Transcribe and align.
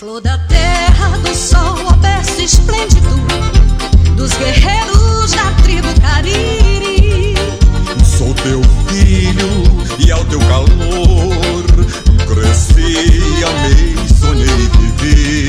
Flor 0.00 0.22
da 0.22 0.38
terra, 0.48 1.18
do 1.18 1.34
sol, 1.34 1.86
a 1.90 1.92
berço 1.92 2.40
esplêndido 2.40 3.10
dos 4.16 4.32
guerreiros 4.32 5.30
da 5.32 5.52
tribo 5.62 5.88
Cariri. 6.00 7.34
Sou 8.02 8.32
teu 8.32 8.62
filho 8.88 9.50
e 9.98 10.10
ao 10.10 10.24
teu 10.24 10.38
calor 10.38 11.66
cresci, 12.26 13.44
amei, 13.44 13.94
sonhei 14.18 14.48
e 14.48 14.70
vivi. 14.78 15.48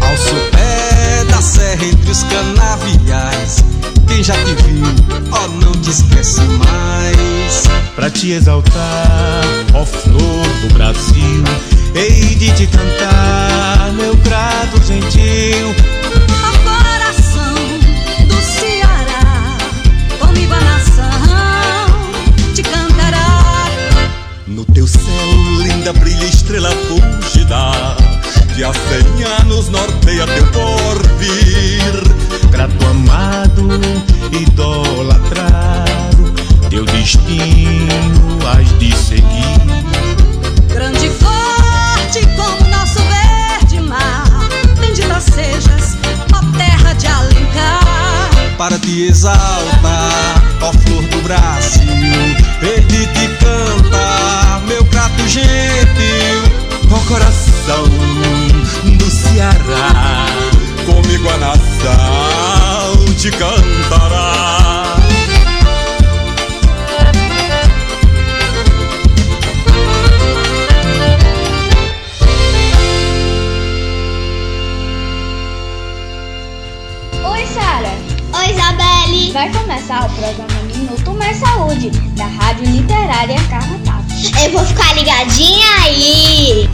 Ao 0.00 0.16
sopé 0.16 1.24
da 1.28 1.42
serra 1.42 1.84
entre 1.84 2.10
os 2.10 2.22
canaviais, 2.22 3.62
quem 4.08 4.24
já 4.24 4.36
te 4.42 4.54
viu, 4.54 4.86
ó, 5.32 5.44
oh, 5.44 5.48
não 5.48 5.72
te 5.72 5.90
esquece 5.90 6.40
mais. 6.40 7.64
Pra 7.94 8.08
te 8.08 8.30
exaltar, 8.30 9.44
ó 9.74 9.84
flor 9.84 10.46
do 10.62 10.72
Brasil, 10.72 11.44
hei 11.96 12.34
de 12.34 12.52
te 12.52 12.66
cantar, 12.66 13.90
meu 13.94 14.14
grato 14.16 14.78
gentil. 14.86 15.74
Ao 16.44 16.52
coração 16.58 17.54
do 18.28 18.36
Ceará, 18.42 19.56
comigo 20.18 20.52
a 20.52 20.60
nação 20.60 21.88
te 22.54 22.62
cantará. 22.62 23.70
No 24.46 24.66
teu 24.66 24.86
céu, 24.86 25.00
linda, 25.62 25.94
brilha 25.94 26.26
estrela 26.26 26.70
fugida, 26.70 27.96
que 28.54 28.62
há 28.62 28.74
cem 28.74 29.24
anos 29.40 29.70
norteia 29.70 30.26
teu 30.26 30.46
porvir. 30.48 32.04
Grato 32.50 32.86
amado, 32.86 33.80
idolatrado, 34.32 36.34
teu 36.68 36.84
destino 36.84 38.38
has 38.46 38.78
de 38.78 38.94
seguir. 38.94 39.95
Para 48.58 48.78
te 48.78 49.06
exaltar, 49.06 50.42
ó 50.62 50.72
flor 50.72 51.02
do 51.08 51.22
Brasil, 51.22 51.84
de 52.88 53.06
te 53.06 53.28
cantar, 53.38 54.62
meu 54.66 54.82
prato 54.86 55.28
gentil, 55.28 56.42
ó 56.90 56.98
coração 57.06 57.84
do 58.96 59.10
Ceará, 59.10 60.26
comigo 60.86 61.28
a 61.28 61.36
nação 61.36 63.14
te 63.18 63.30
cantará. 63.30 64.65
Vai 79.36 79.52
começar 79.52 80.06
o 80.06 80.14
programa 80.14 80.62
Minuto 80.74 81.12
Mais 81.12 81.36
Saúde, 81.36 81.90
da 82.16 82.24
Rádio 82.24 82.64
Literária 82.70 83.36
Carrapato. 83.50 84.06
Eu 84.42 84.50
vou 84.50 84.64
ficar 84.64 84.94
ligadinha 84.94 85.66
aí. 85.84 86.70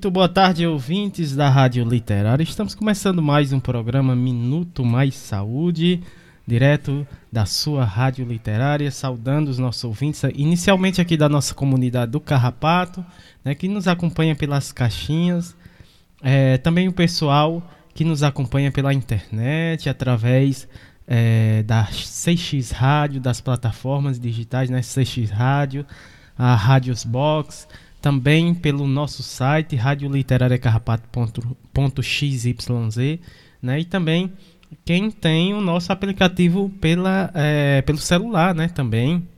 Muito 0.00 0.10
boa 0.10 0.30
tarde, 0.30 0.66
ouvintes 0.66 1.36
da 1.36 1.50
Rádio 1.50 1.84
Literária. 1.84 2.42
Estamos 2.42 2.74
começando 2.74 3.20
mais 3.20 3.52
um 3.52 3.60
programa 3.60 4.16
Minuto 4.16 4.82
Mais 4.82 5.14
Saúde, 5.14 6.00
direto 6.46 7.06
da 7.30 7.44
sua 7.44 7.84
Rádio 7.84 8.24
Literária, 8.24 8.90
saudando 8.90 9.48
os 9.48 9.58
nossos 9.58 9.84
ouvintes, 9.84 10.22
inicialmente 10.34 11.02
aqui 11.02 11.18
da 11.18 11.28
nossa 11.28 11.54
comunidade 11.54 12.12
do 12.12 12.18
Carrapato, 12.18 13.04
né, 13.44 13.54
que 13.54 13.68
nos 13.68 13.86
acompanha 13.86 14.34
pelas 14.34 14.72
caixinhas, 14.72 15.54
é, 16.22 16.56
também 16.56 16.88
o 16.88 16.92
pessoal 16.92 17.62
que 17.92 18.02
nos 18.02 18.22
acompanha 18.22 18.72
pela 18.72 18.94
internet, 18.94 19.86
através 19.86 20.66
é, 21.06 21.62
da 21.64 21.84
6x 21.88 22.72
Rádio, 22.72 23.20
das 23.20 23.42
plataformas 23.42 24.18
digitais, 24.18 24.70
né, 24.70 24.80
6x 24.80 25.28
Rádio, 25.28 25.84
a 26.38 26.54
Rádios 26.54 27.04
Box, 27.04 27.68
também 28.00 28.54
pelo 28.54 28.86
nosso 28.86 29.22
site 29.22 29.76
radioliterariacarrapato.xyz, 29.76 32.44
né? 33.62 33.80
E 33.80 33.84
também 33.84 34.32
quem 34.84 35.10
tem 35.10 35.54
o 35.54 35.60
nosso 35.60 35.92
aplicativo 35.92 36.70
pela, 36.80 37.30
é, 37.34 37.82
pelo 37.82 37.98
celular, 37.98 38.54
né? 38.54 38.68
Também. 38.68 39.28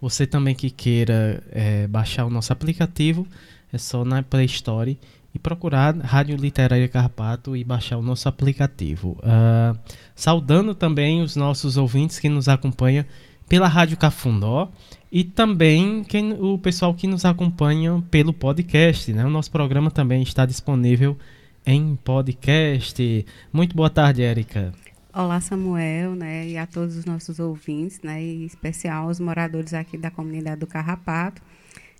Você 0.00 0.26
também 0.26 0.54
que 0.54 0.70
queira 0.70 1.42
é, 1.50 1.86
baixar 1.86 2.26
o 2.26 2.30
nosso 2.30 2.52
aplicativo, 2.52 3.26
é 3.72 3.78
só 3.78 4.04
na 4.04 4.22
Play 4.22 4.44
Store 4.44 4.98
e 5.34 5.38
procurar 5.38 5.96
Rádio 5.96 6.36
Literária 6.36 6.88
Carrapato 6.88 7.56
e 7.56 7.64
baixar 7.64 7.96
o 7.98 8.02
nosso 8.02 8.28
aplicativo. 8.28 9.18
Uh, 9.20 9.78
saudando 10.14 10.74
também 10.74 11.22
os 11.22 11.36
nossos 11.36 11.76
ouvintes 11.76 12.18
que 12.18 12.28
nos 12.28 12.48
acompanham 12.48 13.04
pela 13.48 13.68
Rádio 13.68 13.96
Cafundó 13.96 14.70
e 15.10 15.24
também 15.24 16.04
quem, 16.04 16.32
o 16.32 16.58
pessoal 16.58 16.94
que 16.94 17.06
nos 17.06 17.24
acompanha 17.24 18.02
pelo 18.10 18.32
podcast. 18.32 19.12
Né? 19.12 19.24
O 19.24 19.30
nosso 19.30 19.50
programa 19.50 19.90
também 19.90 20.22
está 20.22 20.44
disponível 20.44 21.16
em 21.64 21.96
podcast. 21.96 23.26
Muito 23.52 23.76
boa 23.76 23.90
tarde, 23.90 24.22
Érica. 24.22 24.72
Olá, 25.12 25.40
Samuel, 25.40 26.14
né, 26.14 26.46
e 26.46 26.58
a 26.58 26.66
todos 26.66 26.94
os 26.94 27.06
nossos 27.06 27.38
ouvintes, 27.38 28.02
né, 28.02 28.22
em 28.22 28.44
especial 28.44 29.06
os 29.06 29.18
moradores 29.18 29.72
aqui 29.72 29.96
da 29.96 30.10
comunidade 30.10 30.60
do 30.60 30.66
Carrapato 30.66 31.40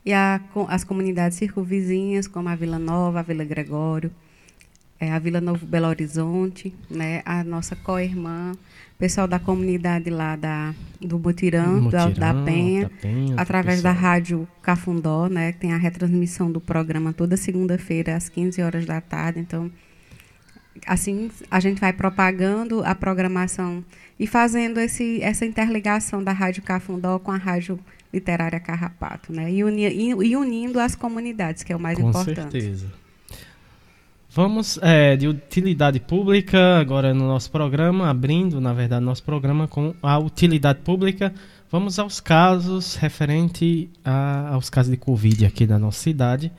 e 0.04 0.12
a, 0.12 0.38
as 0.68 0.84
comunidades 0.84 1.38
circunvizinhas, 1.38 2.28
como 2.28 2.50
a 2.50 2.54
Vila 2.54 2.78
Nova, 2.78 3.20
a 3.20 3.22
Vila 3.22 3.42
Gregório, 3.42 4.12
é, 4.98 5.12
a 5.12 5.18
Vila 5.18 5.40
Novo 5.40 5.66
Belo 5.66 5.86
Horizonte, 5.86 6.74
né, 6.90 7.22
a 7.24 7.44
nossa 7.44 7.76
co-irmã, 7.76 8.52
pessoal 8.98 9.28
da 9.28 9.38
comunidade 9.38 10.08
lá 10.08 10.36
da, 10.36 10.74
do 11.00 11.18
Mutirão, 11.18 11.82
Mutirão 11.82 12.10
da, 12.12 12.32
da, 12.32 12.44
Penha, 12.44 12.84
da 12.84 12.88
Penha 12.88 13.34
através 13.36 13.82
da 13.82 13.92
Rádio 13.92 14.48
Cafundó, 14.62 15.28
né, 15.28 15.52
que 15.52 15.58
tem 15.58 15.72
a 15.72 15.76
retransmissão 15.76 16.50
do 16.50 16.60
programa 16.60 17.12
toda 17.12 17.36
segunda-feira 17.36 18.16
às 18.16 18.28
15 18.28 18.62
horas 18.62 18.86
da 18.86 19.00
tarde. 19.00 19.40
Então, 19.40 19.70
assim, 20.86 21.30
a 21.50 21.60
gente 21.60 21.80
vai 21.80 21.92
propagando 21.92 22.82
a 22.82 22.94
programação 22.94 23.84
e 24.18 24.26
fazendo 24.26 24.80
esse, 24.80 25.20
essa 25.22 25.44
interligação 25.44 26.24
da 26.24 26.32
Rádio 26.32 26.62
Cafundó 26.62 27.18
com 27.18 27.30
a 27.30 27.36
Rádio 27.36 27.78
Literária 28.12 28.58
Carrapato, 28.58 29.30
né, 29.30 29.52
e, 29.52 29.62
uni, 29.62 29.84
e 29.84 30.36
unindo 30.36 30.80
as 30.80 30.94
comunidades, 30.94 31.62
que 31.62 31.70
é 31.70 31.76
o 31.76 31.80
mais 31.80 31.98
com 31.98 32.08
importante. 32.08 32.40
Com 32.40 32.50
certeza. 32.50 33.05
Vamos 34.36 34.78
é, 34.82 35.16
de 35.16 35.26
utilidade 35.26 35.98
pública 35.98 36.78
agora 36.78 37.14
no 37.14 37.26
nosso 37.26 37.50
programa, 37.50 38.10
abrindo, 38.10 38.60
na 38.60 38.74
verdade, 38.74 39.02
nosso 39.02 39.22
programa 39.22 39.66
com 39.66 39.94
a 40.02 40.18
utilidade 40.18 40.80
pública. 40.80 41.32
Vamos 41.72 41.98
aos 41.98 42.20
casos 42.20 42.96
referente 42.96 43.88
a, 44.04 44.50
aos 44.50 44.68
casos 44.68 44.90
de 44.90 44.98
Covid 44.98 45.46
aqui 45.46 45.66
da 45.66 45.78
nossa 45.78 46.00
cidade. 46.00 46.52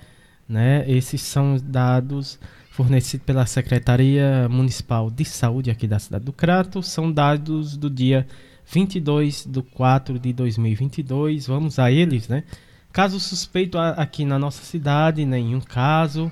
Né? 0.50 0.90
Esses 0.90 1.22
são 1.22 1.56
dados 1.64 2.40
fornecidos 2.72 3.24
pela 3.24 3.46
Secretaria 3.46 4.50
Municipal 4.50 5.12
de 5.12 5.24
Saúde 5.24 5.70
aqui 5.70 5.88
da 5.88 6.00
cidade 6.00 6.26
do 6.26 6.34
Crato. 6.34 6.82
São 6.82 7.12
dados 7.12 7.78
do 7.78 7.92
dia 7.92 8.26
22 8.74 9.46
de 9.46 9.62
4 9.62 10.18
de 10.18 10.34
2022. 10.34 11.46
Vamos 11.46 11.78
a 11.78 11.92
eles, 11.92 12.28
né? 12.28 12.44
Caso 12.92 13.20
suspeito 13.20 13.78
aqui 13.78 14.26
na 14.26 14.40
nossa 14.40 14.64
cidade, 14.64 15.24
nenhum 15.28 15.62
caso. 15.62 16.32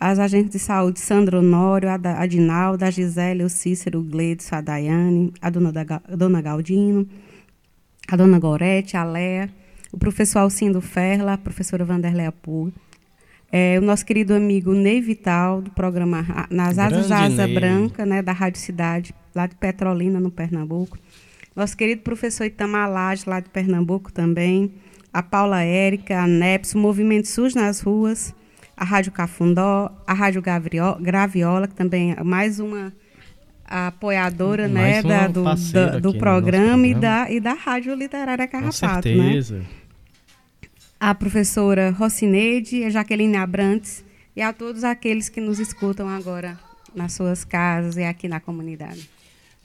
As 0.00 0.20
agentes 0.20 0.52
de 0.52 0.58
saúde, 0.60 1.00
Sandro 1.00 1.40
Honório, 1.40 1.88
a, 1.88 1.94
a 1.94 2.26
Dinalda, 2.26 2.86
a 2.86 2.90
Gisele, 2.90 3.42
o 3.42 3.48
Cícero, 3.48 3.98
o 3.98 4.02
Gleidson, 4.02 4.54
a 4.54 4.60
Daiane, 4.60 5.34
a 5.42 5.50
dona, 5.50 5.72
da, 5.72 5.82
a 6.08 6.16
dona 6.16 6.40
Galdino, 6.40 7.06
a 8.06 8.16
dona 8.16 8.38
Gorete, 8.38 8.96
a 8.96 9.02
Léa, 9.02 9.50
o 9.92 9.98
professor 9.98 10.40
Alcindo 10.40 10.80
Ferla, 10.80 11.34
a 11.34 11.38
professora 11.38 11.84
Vanderleia 11.84 12.32
Pur, 12.32 12.72
é, 13.50 13.78
o 13.78 13.82
nosso 13.82 14.04
querido 14.04 14.34
amigo 14.34 14.74
Ney 14.74 15.00
Vital, 15.00 15.62
do 15.62 15.70
programa 15.70 16.46
Nas 16.50 16.78
Asas 16.78 17.08
da 17.08 17.24
Asa 17.24 17.46
Ney. 17.46 17.54
Branca, 17.54 18.04
né, 18.04 18.20
da 18.20 18.32
Rádio 18.32 18.60
Cidade, 18.60 19.14
lá 19.34 19.46
de 19.46 19.54
Petrolina, 19.54 20.20
no 20.20 20.30
Pernambuco. 20.30 20.98
Nosso 21.56 21.76
querido 21.76 22.02
professor 22.02 22.44
Itamar 22.44 22.90
Lage, 22.90 23.24
lá 23.26 23.40
de 23.40 23.48
Pernambuco 23.48 24.12
também. 24.12 24.72
A 25.12 25.22
Paula 25.22 25.62
Érica, 25.62 26.20
a 26.20 26.26
NEPS, 26.26 26.74
o 26.74 26.78
Movimento 26.78 27.26
SUS 27.26 27.54
nas 27.54 27.80
ruas, 27.80 28.34
a 28.76 28.84
Rádio 28.84 29.10
Cafundó, 29.10 29.90
a 30.06 30.12
Rádio 30.12 30.42
Graviola, 31.00 31.66
que 31.66 31.74
também 31.74 32.12
é 32.12 32.22
mais 32.22 32.60
uma 32.60 32.92
apoiadora 33.64 34.68
né, 34.68 35.02
da, 35.02 35.26
do, 35.26 35.44
da, 35.44 35.98
do 35.98 36.14
programa, 36.16 36.76
programa, 36.76 36.86
E, 36.86 36.94
da, 36.94 37.30
e 37.30 37.40
da 37.40 37.54
Rádio 37.54 37.94
Literária 37.94 38.46
Carrapato. 38.46 39.08
Com 39.08 39.16
né? 39.16 39.24
certeza. 39.24 39.58
Né? 39.58 39.64
A 41.00 41.14
professora 41.14 41.90
Rocineide, 41.90 42.82
a 42.82 42.90
Jaqueline 42.90 43.36
Abrantes 43.36 44.04
e 44.34 44.42
a 44.42 44.52
todos 44.52 44.82
aqueles 44.82 45.28
que 45.28 45.40
nos 45.40 45.60
escutam 45.60 46.08
agora 46.08 46.58
nas 46.92 47.12
suas 47.12 47.44
casas 47.44 47.96
e 47.96 48.02
aqui 48.02 48.26
na 48.26 48.40
comunidade. 48.40 49.08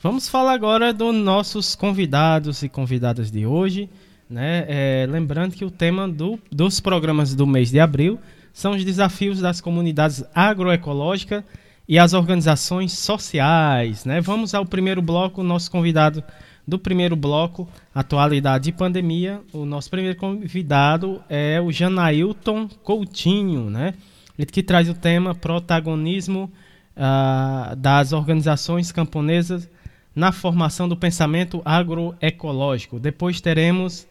Vamos 0.02 0.30
falar 0.30 0.54
agora 0.54 0.94
dos 0.94 1.16
nossos 1.16 1.75
convidados 1.75 2.62
e 2.62 2.70
convidadas 2.70 3.32
de 3.32 3.48
hoje. 3.48 3.90
Né? 4.30 4.66
É, 4.68 5.08
lembrando 5.10 5.56
que 5.56 5.66
o 5.66 5.72
tema 5.72 6.08
do, 6.08 6.38
dos 6.52 6.80
programas 6.80 7.34
do 7.34 7.48
mês 7.48 7.72
de 7.72 7.80
abril 7.80 8.20
são 8.54 8.74
os 8.74 8.86
desafios 8.86 9.40
das 9.40 9.60
comunidades 9.60 10.24
agroecológicas 10.36 11.44
e 11.88 11.98
as 11.98 12.13
organizações 12.13 12.92
sociais. 12.94 14.06
Né? 14.06 14.22
Vamos 14.22 14.54
ao 14.54 14.68
primeiro 14.68 15.02
bloco, 15.02 15.42
nosso 15.42 15.72
convidado 15.72 16.24
do 16.67 16.79
primeiro 16.79 17.15
bloco, 17.15 17.67
atualidade 17.93 18.70
e 18.70 18.74
pandemia. 18.74 19.41
O 19.51 19.65
nosso 19.65 19.89
primeiro 19.89 20.17
convidado 20.17 21.22
é 21.29 21.60
o 21.62 21.72
Janailton 21.72 22.67
Coutinho, 22.67 23.70
né? 23.70 23.93
ele 24.38 24.48
que 24.48 24.63
traz 24.63 24.89
o 24.89 24.93
tema 24.93 25.36
protagonismo 25.36 26.51
uh, 26.98 27.75
das 27.75 28.13
organizações 28.13 28.91
camponesas 28.91 29.70
na 30.15 30.32
formação 30.32 30.88
do 30.88 30.96
pensamento 30.96 31.62
agroecológico. 31.65 33.00
Depois 33.00 33.41
teremos 33.41 34.08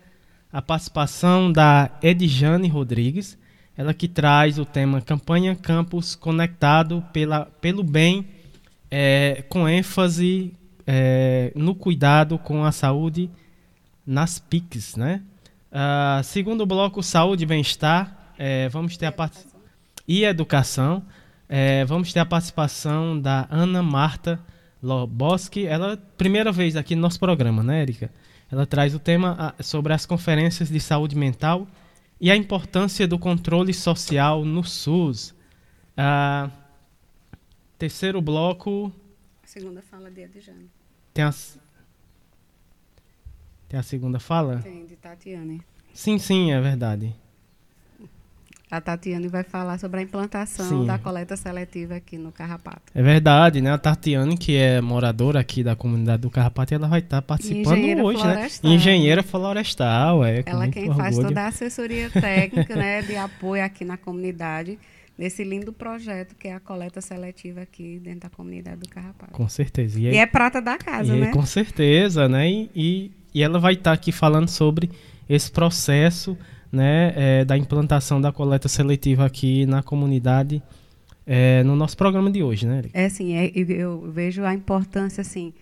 a 0.53 0.61
participação 0.61 1.51
da 1.51 1.91
Edjane 2.03 2.69
Rodrigues, 2.69 3.39
ela 3.77 3.95
que 3.95 4.07
traz 4.07 4.59
o 4.59 4.65
tema 4.65 5.01
Campanha 5.01 5.57
Campus 5.57 6.15
Conectado 6.15 7.03
pela, 7.13 7.47
pelo 7.61 7.83
Bem, 7.83 8.27
é, 8.91 9.45
com 9.49 9.69
ênfase 9.69 10.53
é, 10.87 11.53
no 11.55 11.75
cuidado 11.75 12.39
com 12.39 12.65
a 12.65 12.73
saúde 12.73 13.31
nas 14.07 14.39
PICs. 14.39 14.97
Né? 14.97 15.23
Uh, 15.71 16.23
segundo 16.23 16.67
bloco, 16.67 17.03
Saúde 17.03 17.45
e 17.45 17.47
Bem-Estar, 17.47 18.35
é, 18.39 18.69
vamos 18.69 18.97
ter 18.97 19.07
a 19.07 19.13
part... 19.13 19.37
e 20.07 20.25
Educação. 20.25 21.03
É, 21.49 21.85
vamos 21.85 22.13
ter 22.13 22.21
a 22.21 22.25
participação 22.25 23.21
da 23.21 23.47
Ana 23.51 23.83
Marta 23.83 24.41
Loboski. 24.83 25.67
Ela, 25.67 25.99
primeira 26.17 26.51
vez 26.51 26.77
aqui 26.77 26.95
no 26.95 27.03
nosso 27.03 27.21
programa, 27.21 27.63
né, 27.63 27.83
Erika? 27.83 28.11
Ela 28.51 28.67
traz 28.67 28.95
o 28.95 28.99
tema 28.99 29.55
sobre 29.61 29.93
as 29.93 30.05
conferências 30.05 30.69
de 30.69 30.81
saúde 30.81 31.17
mental 31.17 31.67
e 32.21 32.31
a 32.31 32.37
importância 32.37 33.07
do 33.07 33.19
controle 33.19 33.75
social 33.75 34.45
no 34.45 34.63
SUS. 34.63 35.35
Ah, 35.97 36.51
terceiro 37.79 38.21
bloco. 38.21 38.93
Segunda 39.53 39.83
fala 39.83 40.11
de 40.11 40.25
Adjane. 40.25 40.71
Tem 41.13 41.23
a, 41.23 41.35
tem 43.69 43.79
a 43.79 43.83
segunda 43.83 44.19
fala? 44.19 44.61
Tem, 44.63 44.87
de 44.87 44.97
Tatiane. 44.97 45.61
Sim, 45.93 46.19
sim, 46.19 46.53
é 46.53 46.59
verdade. 46.59 47.15
A 48.71 48.81
Tatiane 48.81 49.29
vai 49.29 49.43
falar 49.43 49.79
sobre 49.79 50.01
a 50.01 50.03
implantação 50.03 50.67
Sim. 50.67 50.87
da 50.87 50.99
coleta 50.99 51.37
seletiva 51.37 51.97
aqui 51.97 52.17
no 52.17 52.33
Carrapato. 52.33 52.81
É 52.95 53.03
verdade, 53.03 53.61
né? 53.61 53.71
A 53.71 53.77
Tatiane, 53.77 54.39
que 54.39 54.57
é 54.57 54.81
moradora 54.81 55.41
aqui 55.41 55.63
da 55.63 55.77
comunidade 55.77 56.23
do 56.23 56.31
Carrapato, 56.31 56.73
ela 56.73 56.89
vai 56.89 57.01
estar 57.01 57.21
participando 57.21 57.77
Engenheira 57.77 58.03
hoje, 58.03 58.25
né? 58.25 58.33
florestal. 58.33 58.71
Engenheira 58.71 59.23
florestal, 59.23 60.25
é. 60.25 60.43
Ela 60.47 60.69
quem 60.69 60.87
faz 60.87 61.19
orgulho. 61.19 61.29
toda 61.29 61.43
a 61.43 61.49
assessoria 61.49 62.09
técnica, 62.09 62.75
né, 62.75 63.03
de 63.03 63.17
apoio 63.17 63.63
aqui 63.63 63.85
na 63.85 63.99
comunidade, 63.99 64.79
nesse 65.19 65.45
lindo 65.45 65.73
projeto 65.73 66.35
que 66.37 66.49
é 66.49 66.55
a 66.55 66.61
coleta 66.61 67.01
seletiva 67.01 67.61
aqui 67.63 67.99
dentro 68.03 68.21
da 68.21 68.31
comunidade 68.31 68.81
do 68.81 68.89
Carrapato. 68.89 69.33
Com 69.33 69.49
certeza. 69.49 69.99
E, 70.01 70.05
E 70.05 70.17
é 70.17 70.27
prata 70.27 70.61
da 70.61 70.77
casa, 70.79 71.15
né? 71.15 71.31
Com 71.33 71.45
certeza, 71.47 72.29
né? 72.29 72.51
E, 72.51 72.71
e, 72.75 73.11
e 73.35 73.43
ela 73.43 73.59
vai 73.59 73.75
estar 73.75 73.93
aqui 73.93 74.11
falando 74.13 74.49
sobre 74.49 74.91
esse 75.29 75.51
processo 75.51 76.37
né, 76.71 77.13
é, 77.15 77.45
da 77.45 77.57
implantação 77.57 78.21
da 78.21 78.33
coleta 78.33 78.67
seletiva 78.69 79.27
aqui 79.27 79.67
na 79.67 79.83
comunidade 79.83 80.63
é, 81.27 81.63
no 81.63 81.77
nosso 81.77 81.97
programa 81.97 82.31
de 82.31 82.43
hoje, 82.43 82.67
né, 82.67 82.79
Erika? 82.79 82.99
É 82.99 83.05
assim, 83.05 83.35
é, 83.37 83.53
eu- 83.55 83.69
eu 83.71 84.11
vejo 84.11 84.43
a 84.45 84.53
importância 84.55 85.21
assim. 85.21 85.53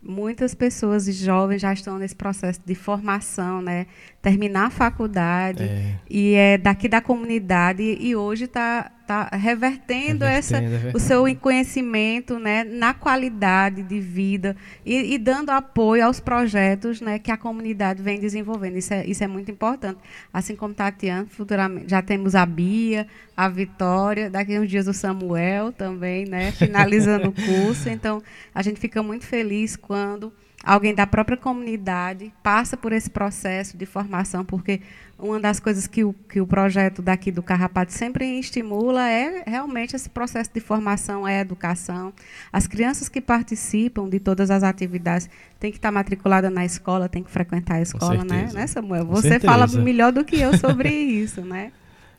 Muitas 0.00 0.54
pessoas 0.54 1.06
jovens 1.12 1.60
já 1.60 1.72
estão 1.72 1.98
nesse 1.98 2.14
processo 2.14 2.60
de 2.64 2.74
formação, 2.76 3.60
né? 3.60 3.86
Terminar 4.22 4.66
a 4.66 4.70
faculdade 4.70 5.64
É. 5.64 5.96
e 6.08 6.34
é 6.34 6.56
daqui 6.56 6.86
da 6.88 7.00
comunidade 7.00 7.82
e 7.82 8.14
hoje 8.14 8.44
está 8.44 8.92
tá 9.08 9.34
revertendo, 9.34 10.22
essa, 10.22 10.58
Revertendo, 10.58 10.74
é 10.74 10.90
verdade. 10.90 10.96
o 10.96 11.00
seu 11.00 11.36
conhecimento, 11.36 12.38
né? 12.38 12.62
Na 12.62 12.92
qualidade 12.92 13.82
de 13.82 13.98
vida 13.98 14.54
e, 14.84 15.14
e 15.14 15.18
dando 15.18 15.48
apoio 15.48 16.04
aos 16.04 16.20
projetos, 16.20 17.00
né? 17.00 17.18
Que 17.18 17.30
a 17.30 17.36
comunidade 17.38 18.02
vem 18.02 18.20
desenvolvendo. 18.20 18.76
Isso 18.76 18.92
é, 18.92 19.06
isso 19.06 19.24
é 19.24 19.26
muito 19.26 19.50
importante. 19.50 19.98
Assim 20.30 20.54
como 20.54 20.74
Tatiana, 20.74 21.26
futuramente 21.26 21.88
já 21.88 22.02
temos 22.02 22.34
a 22.34 22.44
Bia, 22.44 23.06
a 23.34 23.48
Vitória, 23.48 24.28
daqui 24.28 24.54
a 24.54 24.60
uns 24.60 24.68
dias 24.68 24.86
o 24.86 24.92
Samuel 24.92 25.72
também, 25.72 26.26
né? 26.26 26.52
Finalizando 26.52 27.30
o 27.30 27.32
curso. 27.32 27.88
Então, 27.98 28.22
a 28.54 28.62
gente 28.62 28.78
fica 28.78 29.02
muito 29.02 29.24
feliz 29.24 29.74
quando 29.74 30.32
alguém 30.68 30.94
da 30.94 31.06
própria 31.06 31.36
comunidade 31.36 32.30
passa 32.42 32.76
por 32.76 32.92
esse 32.92 33.08
processo 33.08 33.74
de 33.76 33.86
formação, 33.86 34.44
porque 34.44 34.82
uma 35.18 35.40
das 35.40 35.58
coisas 35.58 35.86
que 35.86 36.04
o, 36.04 36.12
que 36.12 36.42
o 36.42 36.46
projeto 36.46 37.00
daqui 37.00 37.32
do 37.32 37.42
Carrapato 37.42 37.90
sempre 37.90 38.38
estimula 38.38 39.08
é 39.08 39.42
realmente 39.46 39.96
esse 39.96 40.10
processo 40.10 40.50
de 40.52 40.60
formação, 40.60 41.26
é 41.26 41.40
educação. 41.40 42.12
As 42.52 42.66
crianças 42.66 43.08
que 43.08 43.18
participam 43.20 44.08
de 44.10 44.20
todas 44.20 44.50
as 44.50 44.62
atividades 44.62 45.30
têm 45.58 45.70
que 45.70 45.78
estar 45.78 45.90
matriculadas 45.90 46.52
na 46.52 46.66
escola, 46.66 47.08
têm 47.08 47.22
que 47.24 47.30
frequentar 47.30 47.76
a 47.76 47.80
escola, 47.82 48.22
né? 48.22 48.50
né, 48.52 48.66
Samuel? 48.66 49.06
Com 49.06 49.14
Você 49.14 49.28
certeza. 49.30 49.50
fala 49.52 49.66
melhor 49.82 50.12
do 50.12 50.22
que 50.22 50.38
eu 50.38 50.56
sobre 50.58 50.90
isso, 50.90 51.40
né? 51.40 51.72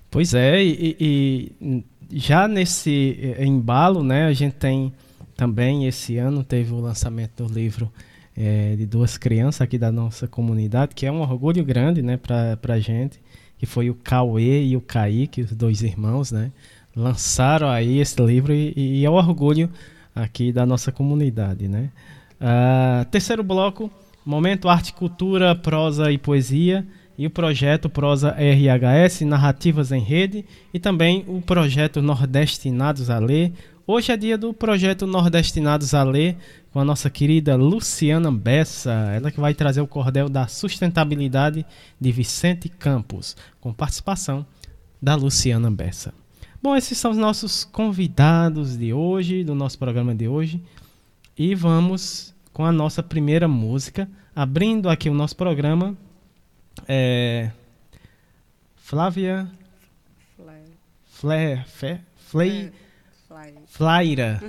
Pois 0.09 0.33
é, 0.33 0.63
e, 0.63 0.97
e- 0.99 1.53
e 1.61 2.19
já 2.19 2.47
nesse 2.47 3.35
eh, 3.37 3.45
embalo, 3.45 4.03
né, 4.03 4.25
a 4.25 4.33
gente 4.33 4.55
tem 4.55 4.91
também 5.37 5.85
esse 5.85 6.17
ano 6.17 6.43
teve 6.43 6.73
o 6.73 6.79
lançamento 6.79 7.43
do 7.43 7.53
livro 7.53 7.91
eh, 8.35 8.75
de 8.77 8.85
duas 8.85 9.17
crianças 9.17 9.61
aqui 9.61 9.77
da 9.77 9.91
nossa 9.91 10.27
comunidade, 10.27 10.95
que 10.95 11.05
é 11.05 11.11
um 11.11 11.21
orgulho 11.21 11.63
grande, 11.63 12.01
né, 12.01 12.17
para 12.17 12.73
a 12.73 12.79
gente, 12.79 13.19
que 13.57 13.65
foi 13.65 13.89
o 13.89 13.95
Cauê 13.95 14.63
e 14.63 14.75
o 14.75 14.81
Kaique, 14.81 15.41
os 15.41 15.51
dois 15.51 15.81
irmãos, 15.81 16.31
né, 16.31 16.51
lançaram 16.95 17.69
aí 17.69 17.99
esse 17.99 18.21
livro 18.21 18.53
e, 18.53 18.73
e 18.75 19.05
é 19.05 19.09
um 19.09 19.13
orgulho 19.13 19.69
aqui 20.15 20.51
da 20.51 20.65
nossa 20.65 20.91
comunidade, 20.91 21.67
né. 21.67 21.89
Ah, 22.39 23.05
terceiro 23.11 23.43
bloco, 23.43 23.91
momento 24.25 24.69
arte, 24.69 24.93
cultura, 24.93 25.55
prosa 25.55 26.11
e 26.11 26.17
poesia 26.17 26.85
e 27.19 27.27
o 27.27 27.29
projeto 27.29 27.89
Prosa 27.89 28.31
RHS, 28.31 29.21
Narrativas 29.25 29.91
em 29.91 29.99
Rede, 29.99 30.45
e 30.73 30.79
também 30.79 31.25
o 31.27 31.41
projeto 31.41 32.01
Nordestinados 32.01 33.09
a 33.09 33.19
Ler. 33.19 33.51
Hoje 33.85 34.13
é 34.13 34.15
dia 34.15 34.37
do 34.37 34.53
projeto 34.53 35.05
Nordestinados 35.05 35.93
a 35.93 36.01
Ler, 36.01 36.37
com 36.71 36.79
a 36.79 36.85
nossa 36.85 37.09
querida 37.09 37.55
Luciana 37.55 38.31
Bessa, 38.31 38.91
ela 39.13 39.31
que 39.31 39.39
vai 39.39 39.53
trazer 39.53 39.81
o 39.81 39.87
cordel 39.87 40.29
da 40.29 40.47
sustentabilidade 40.47 41.65
de 41.99 42.11
Vicente 42.11 42.69
Campos, 42.69 43.35
com 43.59 43.73
participação 43.73 44.45
da 45.01 45.15
Luciana 45.15 45.71
Bessa. 45.71 46.13
Bom, 46.61 46.75
esses 46.75 46.97
são 46.97 47.11
os 47.11 47.17
nossos 47.17 47.63
convidados 47.63 48.77
de 48.77 48.93
hoje, 48.93 49.43
do 49.43 49.55
nosso 49.55 49.79
programa 49.79 50.13
de 50.13 50.27
hoje. 50.27 50.61
E 51.37 51.55
vamos 51.55 52.33
com 52.51 52.65
a 52.65 52.71
nossa 52.71 53.01
primeira 53.01 53.47
música, 53.47 54.09
abrindo 54.35 54.89
aqui 54.89 55.09
o 55.09 55.13
nosso 55.13 55.35
programa. 55.35 55.97
É, 56.87 57.51
Flávia 58.75 59.49
Flair, 61.19 61.67
Fe, 61.67 61.99
Flay, 62.15 62.71
Flaira. 63.69 64.41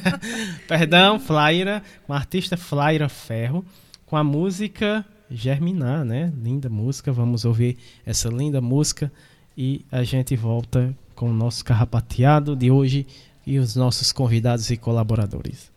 Perdão, 0.66 1.18
Flaira, 1.18 1.82
com 2.06 2.12
a 2.12 2.16
artista 2.16 2.56
Flaira 2.56 3.08
Ferro, 3.08 3.64
com 4.04 4.16
a 4.16 4.24
música 4.24 5.06
Germinar, 5.30 6.04
né? 6.04 6.32
Linda 6.42 6.68
música. 6.68 7.12
Vamos 7.12 7.44
ouvir 7.44 7.78
essa 8.04 8.28
linda 8.28 8.60
música 8.60 9.12
e 9.56 9.84
a 9.90 10.02
gente 10.02 10.34
volta 10.34 10.94
com 11.14 11.30
o 11.30 11.32
nosso 11.32 11.64
carrapateado 11.64 12.56
de 12.56 12.70
hoje 12.70 13.06
e 13.46 13.58
os 13.58 13.76
nossos 13.76 14.12
convidados 14.12 14.70
e 14.70 14.76
colaboradores. 14.76 15.70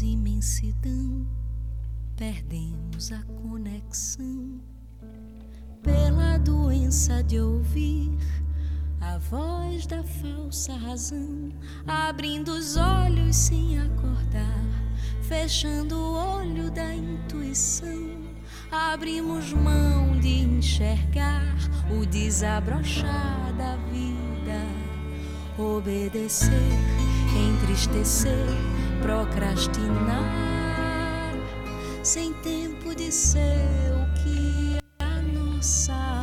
imensidão, 0.00 1.26
perdemos 2.16 3.10
a 3.12 3.22
conexão 3.22 4.60
pela 5.82 6.38
doença 6.38 7.22
de 7.22 7.40
ouvir 7.40 8.10
a 9.00 9.18
voz 9.18 9.86
da 9.86 10.02
falsa 10.02 10.74
razão, 10.74 11.50
abrindo 11.86 12.48
os 12.48 12.76
olhos 12.76 13.36
sem 13.36 13.78
acordar, 13.78 14.64
fechando 15.22 15.96
o 15.96 16.38
olho 16.38 16.70
da 16.70 16.94
intuição. 16.94 18.18
Abrimos 18.70 19.52
mão 19.52 20.18
de 20.20 20.40
enxergar 20.40 21.54
o 21.90 22.04
desabrochar 22.04 23.52
da 23.56 23.76
vida, 23.90 24.62
obedecer, 25.58 26.52
entristecer, 27.34 28.46
procrastinar, 29.00 30.22
sem 32.02 32.32
tempo 32.34 32.94
de 32.94 33.10
ser 33.10 33.92
o 33.94 34.14
que 34.22 34.78
a 34.98 35.22
nossa 35.22 36.17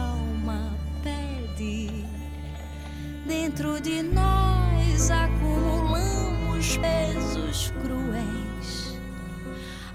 Dentro 3.25 3.81
de 3.81 4.03
nós 4.03 5.09
acumulamos 5.09 6.77
pesos 6.77 7.73
cruéis, 7.81 8.99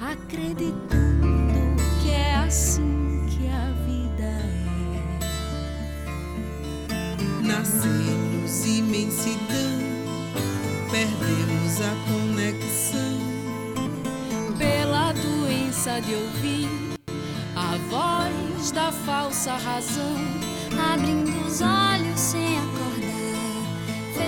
acreditando 0.00 1.76
que 2.02 2.10
é 2.10 2.34
assim 2.34 3.24
que 3.28 3.46
a 3.48 3.70
vida 3.86 4.24
é. 4.24 4.60
Nascemos 7.46 8.64
imensidão, 8.66 9.78
perdemos 10.90 11.80
a 11.80 11.94
conexão. 12.10 13.20
pela 14.58 15.12
doença 15.12 16.00
de 16.00 16.14
ouvir 16.14 16.68
a 17.56 17.76
voz 17.88 18.70
da 18.72 18.90
falsa 18.92 19.52
razão, 19.56 20.16
abrindo 20.92 21.46
os 21.46 21.60
olhos 21.60 22.18
sem 22.20 22.49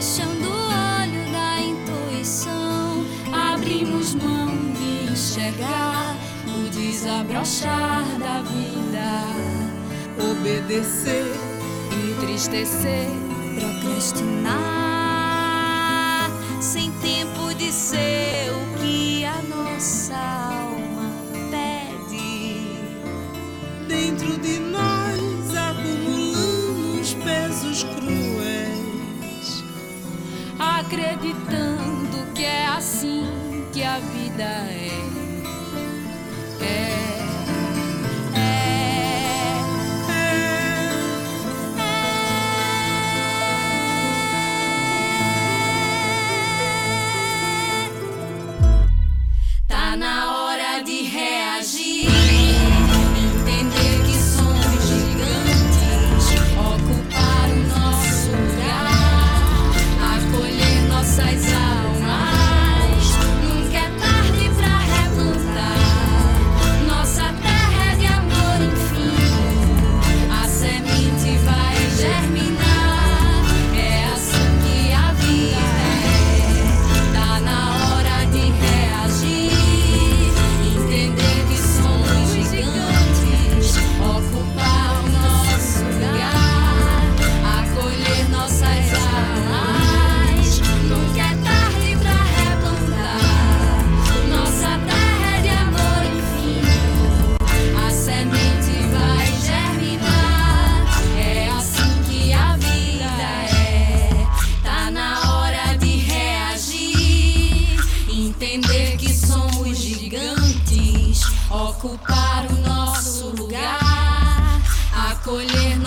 fechando 0.03 0.49
o 0.49 0.53
olho 0.53 1.31
da 1.31 1.61
intuição, 1.61 3.05
abrimos 3.33 4.17
mão 4.17 4.49
de 4.73 5.13
enxergar 5.13 6.17
o 6.49 6.69
desabrochar 6.71 8.03
da 8.19 8.43
vida, 8.43 9.23
Obedecer, 10.19 11.33
entristecer, 11.93 13.11
procrastinar, 13.55 14.51
sem 16.61 16.91
tempo 16.95 17.55
de 17.55 17.71
ser 17.71 18.51
o 18.51 18.79
que 18.81 19.25
a 19.25 19.41
nossa 19.43 20.17
alma 20.17 21.13
pede. 21.53 22.67
dentro 23.89 24.39
de 24.39 24.59
nós 24.61 24.72
acreditando 30.93 32.33
que 32.35 32.45
é 32.45 32.67
assim 32.67 33.25
que 33.73 33.83
a 33.83 33.99
vida 33.99 34.43
é. 34.43 34.91
É, 36.61 37.02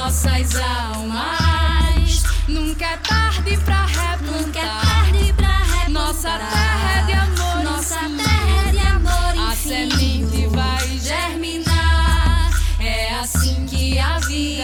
nossas 0.05 0.55
almas. 0.55 2.23
Nunca 2.47 2.85
é 2.85 2.97
tarde 2.97 3.57
pra 3.57 3.85
replantar. 3.85 4.21
Nunca 4.21 4.59
é 4.59 4.63
tarde 4.63 5.33
pra 5.33 5.57
replantar. 5.57 5.89
Nossa 5.89 6.29
terra 6.29 6.99
é 6.99 7.05
de 7.05 7.13
amor. 7.13 7.63
Nossa 7.63 7.99
terra 7.99 8.67
é 8.67 8.71
de 8.71 8.79
amor. 8.79 9.51
A 9.51 9.55
semente 9.55 10.47
vai 10.47 10.99
germinar. 10.99 12.51
É 12.79 13.15
assim 13.15 13.65
que 13.65 13.99
a 13.99 14.19
vida 14.19 14.63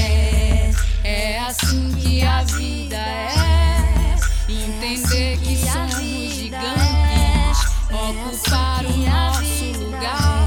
é. 0.00 0.72
É 1.04 1.38
assim 1.40 1.92
que 1.92 2.22
a 2.22 2.42
vida 2.42 2.96
é. 2.96 4.16
Entender 4.48 5.38
que 5.38 5.56
somos 5.56 6.34
gigantes. 6.34 7.66
Ocupar 7.90 8.84
o 8.84 8.96
nosso 8.96 9.84
lugar. 9.84 10.37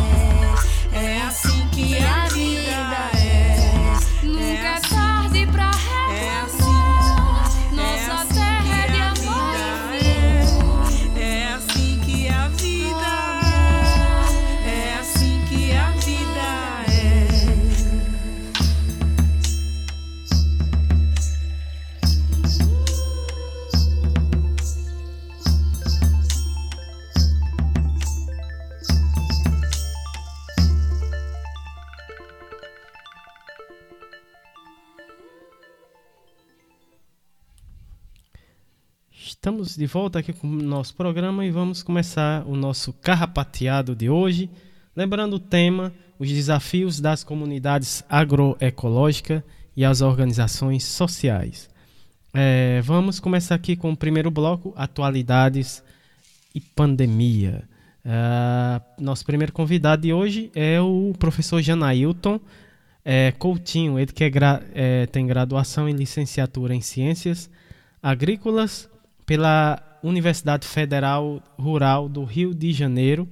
Estamos 39.72 39.90
de 39.90 39.94
volta 39.94 40.20
aqui 40.20 40.34
com 40.34 40.48
o 40.48 40.52
nosso 40.52 40.94
programa 40.94 41.46
e 41.46 41.50
vamos 41.50 41.82
começar 41.82 42.46
o 42.46 42.58
nosso 42.58 42.92
carrapateado 42.92 43.96
de 43.96 44.10
hoje. 44.10 44.50
Lembrando 44.94 45.36
o 45.36 45.40
tema, 45.40 45.94
os 46.20 46.28
desafios 46.28 47.00
das 47.00 47.24
comunidades 47.24 48.04
agroecológicas 48.10 49.42
e 49.76 49.86
as 49.86 50.02
organizações 50.02 50.84
sociais. 50.84 51.70
É, 52.34 52.82
vamos 52.84 53.18
começar 53.18 53.56
aqui 53.56 53.78
com 53.78 53.94
o 53.94 53.96
primeiro 53.96 54.30
bloco, 54.30 54.74
atualidades 54.76 55.82
e 56.54 56.60
pandemia. 56.60 57.64
Ah, 58.04 58.82
nosso 59.00 59.26
primeiro 59.26 59.54
convidado 59.54 60.02
de 60.02 60.12
hoje 60.12 60.52
é 60.54 60.82
o 60.82 61.14
professor 61.18 61.62
Janailton 61.62 62.42
é, 63.06 63.32
Coutinho, 63.32 63.98
ele 63.98 64.12
que 64.12 64.26
é 64.26 64.30
gra- 64.30 64.64
é, 64.76 65.06
tem 65.06 65.26
graduação 65.26 65.88
em 65.88 65.94
licenciatura 65.94 66.76
em 66.76 66.82
Ciências 66.82 67.50
Agrícolas 68.04 68.91
pela 69.26 69.82
Universidade 70.04 70.68
Federal 70.68 71.42
Rural 71.58 72.10
do 72.10 72.24
Rio 72.24 72.54
de 72.54 72.74
Janeiro, 72.74 73.28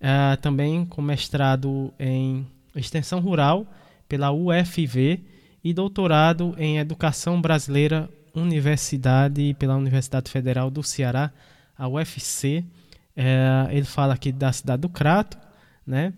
ah, 0.00 0.36
também 0.40 0.84
com 0.84 1.02
mestrado 1.02 1.92
em 1.98 2.46
Extensão 2.74 3.20
Rural 3.20 3.66
pela 4.08 4.30
UFV 4.30 5.20
e 5.62 5.72
doutorado 5.72 6.54
em 6.58 6.78
Educação 6.78 7.40
Brasileira 7.40 8.08
Universidade 8.34 9.54
pela 9.58 9.76
Universidade 9.76 10.30
Federal 10.30 10.70
do 10.70 10.82
Ceará, 10.82 11.32
a 11.76 11.88
UFC. 11.88 12.64
Eh, 13.16 13.68
ele 13.70 13.84
fala 13.84 14.14
aqui 14.14 14.30
da 14.30 14.52
cidade 14.52 14.82
do 14.82 14.88
Crato, 14.88 15.36
né? 15.86 16.12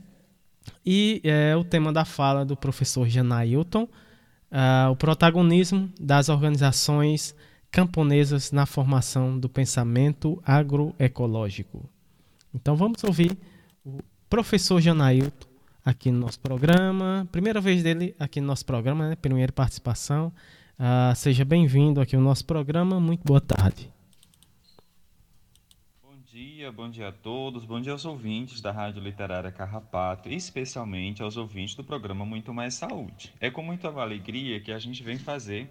E 0.84 1.20
é, 1.24 1.56
o 1.56 1.64
tema 1.64 1.92
da 1.92 2.04
fala 2.04 2.44
do 2.44 2.56
professor 2.56 3.08
Janailton, 3.08 3.88
o 4.90 4.96
protagonismo 4.96 5.90
das 5.98 6.28
organizações 6.28 7.34
camponesas 7.72 8.52
na 8.52 8.66
formação 8.66 9.38
do 9.38 9.48
pensamento 9.48 10.40
agroecológico. 10.44 11.88
Então 12.54 12.76
vamos 12.76 13.02
ouvir 13.02 13.36
o 13.82 13.98
professor 14.28 14.78
Janailton 14.78 15.48
aqui 15.82 16.10
no 16.10 16.20
nosso 16.20 16.38
programa. 16.38 17.26
Primeira 17.32 17.62
vez 17.62 17.82
dele 17.82 18.14
aqui 18.18 18.42
no 18.42 18.46
nosso 18.46 18.66
programa, 18.66 19.08
né? 19.08 19.16
primeira 19.16 19.50
participação. 19.50 20.30
Ah, 20.78 21.14
seja 21.16 21.46
bem-vindo 21.46 21.98
aqui 21.98 22.14
ao 22.14 22.20
nosso 22.20 22.44
programa. 22.44 23.00
Muito 23.00 23.24
boa 23.24 23.40
tarde. 23.40 23.90
Bom 26.02 26.16
dia, 26.26 26.70
bom 26.70 26.90
dia 26.90 27.08
a 27.08 27.12
todos, 27.12 27.64
bom 27.64 27.80
dia 27.80 27.92
aos 27.92 28.04
ouvintes 28.04 28.60
da 28.60 28.70
Rádio 28.70 29.02
Literária 29.02 29.50
Carrapato, 29.50 30.28
especialmente 30.28 31.22
aos 31.22 31.38
ouvintes 31.38 31.74
do 31.74 31.82
programa 31.82 32.26
Muito 32.26 32.52
Mais 32.52 32.74
Saúde. 32.74 33.32
É 33.40 33.50
com 33.50 33.62
muita 33.62 33.88
alegria 33.88 34.60
que 34.60 34.72
a 34.72 34.78
gente 34.78 35.02
vem 35.02 35.18
fazer 35.18 35.70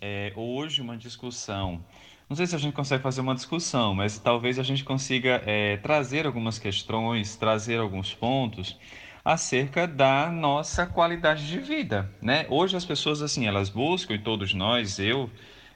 é, 0.00 0.32
hoje 0.34 0.80
uma 0.82 0.96
discussão. 0.96 1.82
Não 2.28 2.36
sei 2.36 2.46
se 2.46 2.54
a 2.54 2.58
gente 2.58 2.72
consegue 2.74 3.02
fazer 3.02 3.20
uma 3.20 3.34
discussão, 3.34 3.94
mas 3.94 4.18
talvez 4.18 4.58
a 4.58 4.62
gente 4.62 4.82
consiga 4.84 5.40
é, 5.44 5.76
trazer 5.76 6.26
algumas 6.26 6.58
questões, 6.58 7.36
trazer 7.36 7.78
alguns 7.78 8.14
pontos 8.14 8.76
acerca 9.24 9.86
da 9.86 10.30
nossa 10.30 10.86
qualidade 10.86 11.46
de 11.46 11.58
vida, 11.60 12.10
né? 12.20 12.44
Hoje 12.48 12.76
as 12.76 12.84
pessoas 12.84 13.22
assim, 13.22 13.46
elas 13.46 13.68
buscam 13.70 14.14
e 14.14 14.18
todos 14.18 14.52
nós, 14.54 14.98
eu, 14.98 15.30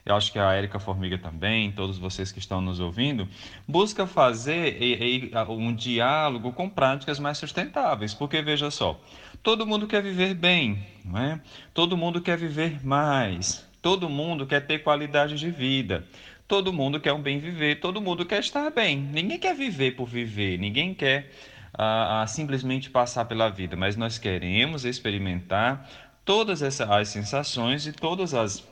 eu 0.05 0.15
acho 0.15 0.31
que 0.31 0.39
a 0.39 0.53
Érica 0.53 0.79
Formiga 0.79 1.17
também, 1.17 1.71
todos 1.71 1.97
vocês 1.97 2.31
que 2.31 2.39
estão 2.39 2.61
nos 2.61 2.79
ouvindo, 2.79 3.27
busca 3.67 4.05
fazer 4.07 4.75
e- 4.81 5.27
e, 5.27 5.31
um 5.49 5.73
diálogo 5.73 6.51
com 6.53 6.69
práticas 6.69 7.19
mais 7.19 7.37
sustentáveis, 7.37 8.13
porque 8.13 8.41
veja 8.41 8.69
só, 8.71 8.99
todo 9.43 9.65
mundo 9.65 9.87
quer 9.87 10.01
viver 10.01 10.33
bem, 10.33 10.79
não 11.03 11.17
é? 11.19 11.39
Todo 11.73 11.97
mundo 11.97 12.21
quer 12.21 12.37
viver 12.37 12.83
mais, 12.83 13.68
todo 13.81 14.09
mundo 14.09 14.45
quer 14.45 14.65
ter 14.65 14.79
qualidade 14.79 15.35
de 15.35 15.49
vida. 15.49 16.05
Todo 16.47 16.73
mundo 16.73 16.99
quer 16.99 17.13
um 17.13 17.21
bem 17.21 17.39
viver, 17.39 17.79
todo 17.79 18.01
mundo 18.01 18.25
quer 18.25 18.39
estar 18.39 18.71
bem. 18.71 18.97
Ninguém 18.97 19.37
quer 19.37 19.55
viver 19.55 19.91
por 19.91 20.07
viver, 20.07 20.57
ninguém 20.57 20.93
quer 20.95 21.31
ah, 21.77 22.21
ah, 22.23 22.27
simplesmente 22.27 22.89
passar 22.89 23.25
pela 23.25 23.49
vida, 23.49 23.75
mas 23.75 23.95
nós 23.95 24.17
queremos 24.17 24.83
experimentar 24.83 25.87
todas 26.25 26.61
essas 26.61 26.89
as 26.89 27.09
sensações 27.09 27.85
e 27.85 27.91
todas 27.93 28.33
as 28.33 28.67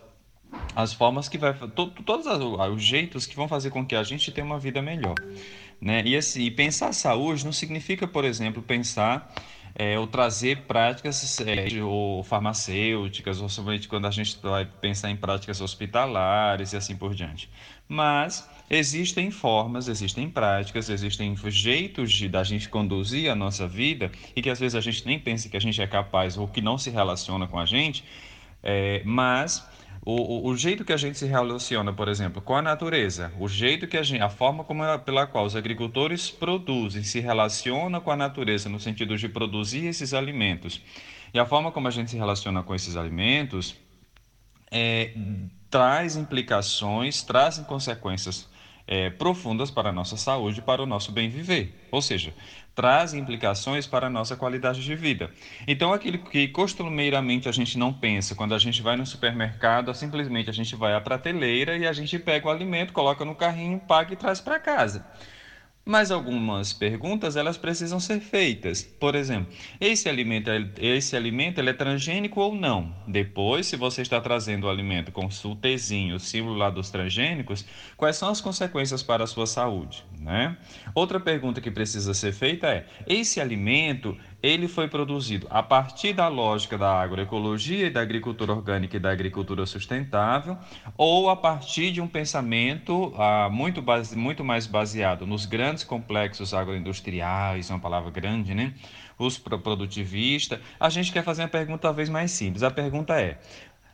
as 0.76 0.94
formas 0.94 1.28
que 1.28 1.38
vai 1.38 1.54
to, 1.54 1.88
todos 2.06 2.26
as- 2.26 2.40
os 2.40 2.82
jeitos 2.82 3.26
que 3.26 3.36
vão 3.36 3.48
fazer 3.48 3.70
com 3.70 3.86
que 3.86 3.96
a 3.96 4.04
gente 4.04 4.32
tenha 4.32 4.46
uma 4.46 4.58
vida 4.58 4.82
melhor, 4.82 5.16
né? 5.80 6.02
E 6.06 6.16
assim, 6.16 6.50
pensar 6.50 6.94
saúde 6.94 7.46
não 7.46 7.52
significa, 7.52 8.08
por 8.08 8.24
exemplo, 8.26 8.62
pensar 8.64 9.32
é, 9.80 9.96
trazer 10.08 10.64
práticas 10.64 11.40
é, 11.42 11.84
ou 11.84 12.24
farmacêuticas, 12.24 13.40
ou 13.40 13.48
somente 13.48 13.88
quando 13.88 14.08
a 14.08 14.12
gente 14.12 14.40
vai 14.42 14.66
pensar 14.66 15.12
em 15.12 15.16
práticas 15.16 15.62
hospitalares 15.62 16.74
e 16.74 16.78
assim 16.78 16.96
por 16.98 17.14
diante. 17.14 17.48
Mas 17.88 18.50
existem 18.68 19.30
formas, 19.30 19.88
existem 19.88 20.28
práticas, 20.32 20.90
existem 20.90 21.36
jeitos 21.46 22.12
de 22.12 22.28
da 22.28 22.44
gente 22.44 22.68
conduzir 22.68 23.30
a 23.30 23.36
nossa 23.36 23.68
vida 23.68 24.12
e 24.36 24.42
que 24.42 24.50
às 24.50 24.60
vezes 24.60 24.74
a 24.74 24.82
gente 24.82 25.06
nem 25.06 25.20
pensa 25.20 25.48
que 25.48 25.56
a 25.56 25.62
gente 25.62 25.80
é 25.80 25.86
capaz 25.86 26.38
ou 26.38 26.48
que 26.48 26.60
não 26.60 26.80
se 26.80 26.90
relaciona 26.90 27.46
com 27.46 27.60
a 27.60 27.66
gente, 27.66 28.04
é, 28.64 29.04
mas 29.06 29.64
o, 30.10 30.48
o, 30.48 30.48
o 30.52 30.56
jeito 30.56 30.86
que 30.86 30.94
a 30.94 30.98
gente 30.98 31.18
se 31.18 31.26
relaciona, 31.26 31.92
por 31.92 32.08
exemplo, 32.08 32.42
com 32.42 32.56
a 32.56 32.62
natureza, 32.62 33.30
o 33.38 33.46
jeito 33.50 33.86
que 33.88 33.98
a 33.98 34.04
gente, 34.04 34.22
a 34.22 34.30
forma 34.30 34.64
como 34.64 34.82
ela- 34.82 34.98
pela 34.98 35.28
qual 35.28 35.44
os 35.46 35.54
agricultores 35.54 36.32
produzem, 36.32 37.04
se 37.04 37.20
relaciona 37.20 38.00
com 38.00 38.10
a 38.10 38.16
natureza 38.16 38.70
no 38.70 38.80
sentido 38.80 39.18
de 39.18 39.28
produzir 39.28 39.86
esses 39.86 40.14
alimentos, 40.14 40.82
e 41.34 41.38
a 41.38 41.46
forma 41.46 41.74
como 41.74 41.90
a 41.90 41.92
gente 41.92 42.10
se 42.10 42.16
relaciona 42.16 42.64
com 42.64 42.74
esses 42.74 42.96
alimentos 42.96 43.76
é, 44.72 45.14
traz 45.70 46.16
implicações, 46.16 47.22
trazem 47.22 47.66
consequências 47.66 48.48
é, 48.88 49.10
profundas 49.10 49.70
para 49.70 49.90
a 49.90 49.92
nossa 49.92 50.16
saúde 50.16 50.62
para 50.62 50.82
o 50.82 50.86
nosso 50.86 51.12
bem 51.12 51.30
viver. 51.30 51.88
Ou 51.92 52.02
seja, 52.02 52.34
traz 52.74 53.14
implicações 53.14 53.86
para 53.86 54.08
a 54.08 54.10
nossa 54.10 54.36
qualidade 54.36 54.84
de 54.84 54.96
vida. 54.96 55.30
Então, 55.68 55.92
aquilo 55.92 56.20
que 56.20 56.48
costumeiramente 56.48 57.50
a 57.50 57.52
gente 57.52 57.78
não 57.78 57.92
pensa, 57.92 58.36
quando 58.36 58.56
a 58.56 58.60
gente 58.60 58.82
vai 58.82 58.96
no 58.96 59.06
supermercado, 59.06 59.94
simplesmente 59.94 60.50
a 60.50 60.54
gente 60.54 60.76
vai 60.76 60.94
à 60.94 61.02
prateleira 61.02 61.76
e 61.76 61.86
a 61.86 61.92
gente 61.92 62.18
pega 62.18 62.48
o 62.48 62.52
alimento, 62.52 62.94
coloca 62.94 63.26
no 63.26 63.36
carrinho, 63.36 63.80
paga 63.80 64.14
e 64.14 64.16
traz 64.16 64.40
para 64.40 64.60
casa. 64.60 65.06
Mas 65.88 66.12
algumas 66.12 66.74
perguntas 66.74 67.38
elas 67.38 67.58
precisam 67.58 67.98
ser 67.98 68.20
feitas. 68.20 68.84
Por 68.84 69.16
exemplo, 69.16 69.54
esse 69.80 70.10
alimento, 70.10 70.50
esse 70.78 71.16
alimento 71.16 71.60
ele 71.60 71.70
é 71.70 71.74
transgênico 71.74 72.42
ou 72.42 72.54
não? 72.54 72.94
Depois, 73.08 73.68
se 73.68 73.78
você 73.78 74.02
está 74.02 74.20
trazendo 74.20 74.68
o 74.68 74.70
alimento 74.70 75.14
com 75.14 75.28
o 75.28 75.56
Tzinho, 75.56 76.18
o 76.18 76.20
símbolo 76.20 76.58
lá 76.58 76.70
dos 76.70 76.90
transgênicos, 76.90 77.66
quais 77.96 78.18
são 78.18 78.28
as 78.28 78.42
consequências 78.42 79.02
para 79.02 79.24
a 79.24 79.28
sua 79.28 79.48
saúde? 79.48 80.04
Né? 80.20 80.58
Outra 80.98 81.20
pergunta 81.20 81.62
que 81.62 81.70
precisa 81.70 82.12
ser 82.16 82.34
feita 82.34 82.66
é: 82.70 82.88
esse 83.06 83.40
alimento 83.40 84.18
ele 84.42 84.68
foi 84.68 84.88
produzido 84.88 85.46
a 85.48 85.62
partir 85.62 86.12
da 86.12 86.28
lógica 86.28 86.76
da 86.76 87.00
agroecologia 87.00 87.86
e 87.86 87.90
da 87.92 88.02
agricultura 88.02 88.52
orgânica 88.52 88.98
e 88.98 89.00
da 89.00 89.12
agricultura 89.12 89.64
sustentável, 89.68 90.58
ou 90.98 91.30
a 91.30 91.36
partir 91.36 91.92
de 91.92 92.02
um 92.02 92.08
pensamento 92.08 93.14
ah, 93.16 93.48
muito, 93.48 93.80
base, 93.80 94.18
muito 94.18 94.44
mais 94.44 94.66
baseado 94.66 95.28
nos 95.28 95.46
grandes 95.46 95.84
complexos 95.84 96.52
agroindustriais, 96.52 97.70
é 97.70 97.74
uma 97.76 97.80
palavra 97.80 98.10
grande, 98.10 98.56
né? 98.56 98.74
Os 99.20 99.38
pro- 99.38 99.60
produtivistas. 99.60 100.60
A 100.80 100.90
gente 100.90 101.12
quer 101.12 101.24
fazer 101.24 101.44
uma 101.44 101.48
pergunta 101.48 101.78
talvez 101.78 102.10
mais 102.10 102.32
simples. 102.32 102.64
A 102.64 102.72
pergunta 102.72 103.22
é: 103.22 103.38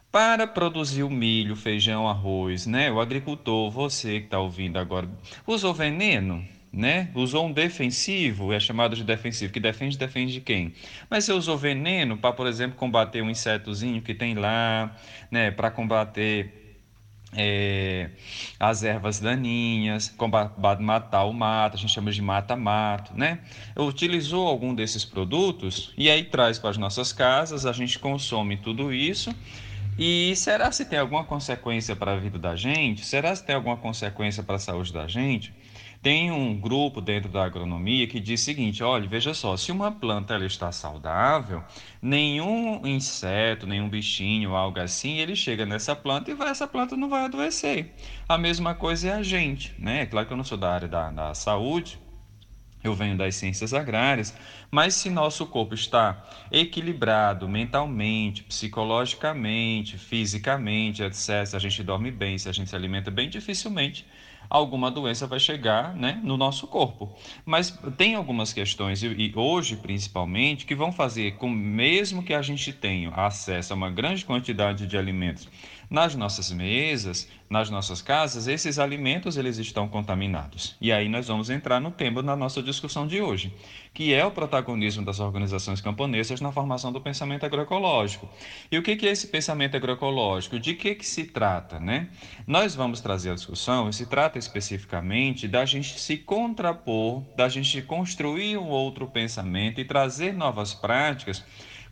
Para 0.10 0.48
produzir 0.48 1.04
o 1.04 1.10
milho, 1.10 1.58
feijão, 1.58 2.08
arroz, 2.08 2.66
né? 2.66 2.90
O 2.90 3.02
agricultor, 3.02 3.70
você 3.70 4.22
que 4.22 4.28
está 4.28 4.40
ouvindo 4.40 4.80
agora, 4.80 5.10
usou 5.46 5.74
veneno? 5.74 6.63
Né? 6.74 7.10
Usou 7.14 7.46
um 7.46 7.52
defensivo, 7.52 8.52
é 8.52 8.60
chamado 8.60 8.96
de 8.96 9.04
defensivo, 9.04 9.54
que 9.54 9.60
defende, 9.60 9.96
defende 9.96 10.34
de 10.34 10.42
quem? 10.42 10.74
Mas 11.08 11.26
você 11.26 11.32
usou 11.32 11.56
veneno 11.56 12.18
para, 12.18 12.34
por 12.34 12.48
exemplo, 12.48 12.76
combater 12.76 13.22
um 13.22 13.30
insetozinho 13.30 14.02
que 14.02 14.16
tem 14.16 14.34
lá, 14.34 14.96
né? 15.30 15.52
Para 15.52 15.70
combater 15.70 16.64
é, 17.36 18.10
as 18.60 18.84
ervas 18.84 19.20
daninhas, 19.20 20.10
combater, 20.10 20.60
matar 20.80 21.26
o 21.26 21.34
mato, 21.34 21.76
a 21.76 21.80
gente 21.80 21.94
chama 21.94 22.12
de 22.12 22.22
mata-mato, 22.22 23.14
né? 23.16 23.40
Utilizou 23.78 24.48
algum 24.48 24.74
desses 24.74 25.06
produtos 25.06 25.94
e 25.96 26.10
aí 26.10 26.24
traz 26.24 26.58
para 26.58 26.72
as 26.72 26.78
nossas 26.78 27.14
casas, 27.14 27.68
a 27.68 27.72
gente 27.72 28.00
consome 28.00 28.58
tudo 28.58 28.92
isso. 28.92 29.34
E 29.98 30.36
será 30.36 30.72
se 30.72 30.86
tem 30.86 30.98
alguma 30.98 31.24
consequência 31.24 31.96
para 31.96 32.14
a 32.14 32.18
vida 32.18 32.40
da 32.40 32.56
gente? 32.56 33.06
Será 33.06 33.36
se 33.36 33.46
tem 33.46 33.56
alguma 33.56 33.78
consequência 33.78 34.42
para 34.42 34.56
a 34.56 34.60
saúde 34.60 34.92
da 34.92 35.08
gente? 35.08 35.54
Tem 36.04 36.30
um 36.30 36.60
grupo 36.60 37.00
dentro 37.00 37.32
da 37.32 37.46
agronomia 37.46 38.06
que 38.06 38.20
diz 38.20 38.42
o 38.42 38.44
seguinte: 38.44 38.84
olha, 38.84 39.08
veja 39.08 39.34
só, 39.34 39.56
se 39.56 39.72
uma 39.72 39.90
planta 39.90 40.34
ela 40.34 40.46
está 40.46 40.70
saudável, 40.70 41.64
nenhum 42.02 42.86
inseto, 42.86 43.66
nenhum 43.66 43.88
bichinho, 43.88 44.54
algo 44.54 44.82
assim, 44.82 45.20
ele 45.20 45.34
chega 45.34 45.66
nessa 45.66 45.96
planta 45.96 46.30
e 46.30 46.34
vai, 46.34 46.50
essa 46.50 46.68
planta 46.68 46.98
não 46.98 47.08
vai 47.08 47.24
adoecer. 47.24 47.94
A 48.28 48.38
mesma 48.38 48.76
coisa 48.76 49.12
é 49.12 49.14
a 49.14 49.24
gente, 49.24 49.74
né? 49.80 50.02
É 50.02 50.06
claro 50.06 50.28
que 50.28 50.34
eu 50.34 50.38
não 50.38 50.44
sou 50.44 50.58
da 50.58 50.74
área 50.74 50.90
da, 50.90 51.10
da 51.10 51.34
saúde, 51.34 51.98
eu 52.84 52.94
venho 52.94 53.16
das 53.16 53.36
ciências 53.36 53.74
agrárias, 53.74 54.36
mas 54.70 54.96
se 54.96 55.10
nosso 55.10 55.46
corpo 55.48 55.74
está 55.74 56.22
equilibrado 56.52 57.48
mentalmente, 57.48 58.44
psicologicamente, 58.44 59.98
fisicamente, 59.98 61.02
etc., 61.02 61.46
se 61.46 61.56
a 61.56 61.60
gente 61.60 61.82
dorme 61.82 62.12
bem, 62.12 62.38
se 62.38 62.50
a 62.50 62.52
gente 62.52 62.70
se 62.70 62.76
alimenta 62.76 63.10
bem, 63.10 63.30
dificilmente 63.30 64.06
alguma 64.54 64.92
doença 64.92 65.26
vai 65.26 65.40
chegar 65.40 65.96
né, 65.96 66.22
no 66.24 66.38
nosso 66.38 66.68
corpo. 66.68 67.12
Mas 67.44 67.76
tem 67.98 68.14
algumas 68.14 68.54
questões, 68.54 69.02
e 69.02 69.34
hoje 69.36 69.76
principalmente, 69.76 70.66
que 70.66 70.76
vão 70.76 70.92
fazer 70.92 71.36
com, 71.38 71.50
mesmo 71.50 72.22
que 72.22 72.36
a 72.36 72.42
gente 72.42 72.72
tenha 72.72 73.10
acesso 73.10 73.74
a 73.74 73.76
uma 73.76 73.90
grande 73.90 74.24
quantidade 74.24 74.86
de 74.86 74.96
alimentos 74.96 75.50
nas 75.94 76.16
nossas 76.16 76.52
mesas, 76.52 77.30
nas 77.48 77.70
nossas 77.70 78.02
casas, 78.02 78.48
esses 78.48 78.80
alimentos 78.80 79.38
eles 79.38 79.60
estão 79.60 79.88
contaminados. 79.88 80.76
E 80.82 80.92
aí 80.92 81.08
nós 81.08 81.28
vamos 81.28 81.52
entrar 81.52 81.80
no 81.80 81.92
tema 81.92 82.24
da 82.24 82.36
nossa 82.36 82.64
discussão 82.64 83.06
de 83.06 83.22
hoje, 83.22 83.54
que 83.94 84.12
é 84.12 84.26
o 84.26 84.32
protagonismo 84.32 85.06
das 85.06 85.20
organizações 85.20 85.82
camponesas 85.82 86.42
na 86.42 86.52
formação 86.52 86.92
do 86.92 87.00
pensamento 87.00 87.46
agroecológico. 87.46 88.28
E 88.72 88.78
o 88.80 88.82
que 88.82 89.06
é 89.06 89.12
esse 89.12 89.28
pensamento 89.28 89.78
agroecológico? 89.78 90.60
De 90.60 90.74
que, 90.74 90.96
que 90.96 91.06
se 91.06 91.26
trata? 91.26 91.80
Né? 91.80 92.10
Nós 92.48 92.74
vamos 92.74 93.00
trazer 93.00 93.30
a 93.30 93.36
discussão, 93.36 93.88
e 93.88 93.94
se 93.94 94.08
trata 94.08 94.40
especificamente 94.40 95.48
da 95.48 95.64
gente 95.64 96.00
se 96.00 96.18
contrapor, 96.18 97.22
da 97.38 97.48
gente 97.48 97.84
construir 97.84 98.58
um 98.58 98.68
outro 98.68 99.06
pensamento 99.06 99.80
e 99.80 99.86
trazer 99.86 100.34
novas 100.34 100.74
práticas 100.74 101.46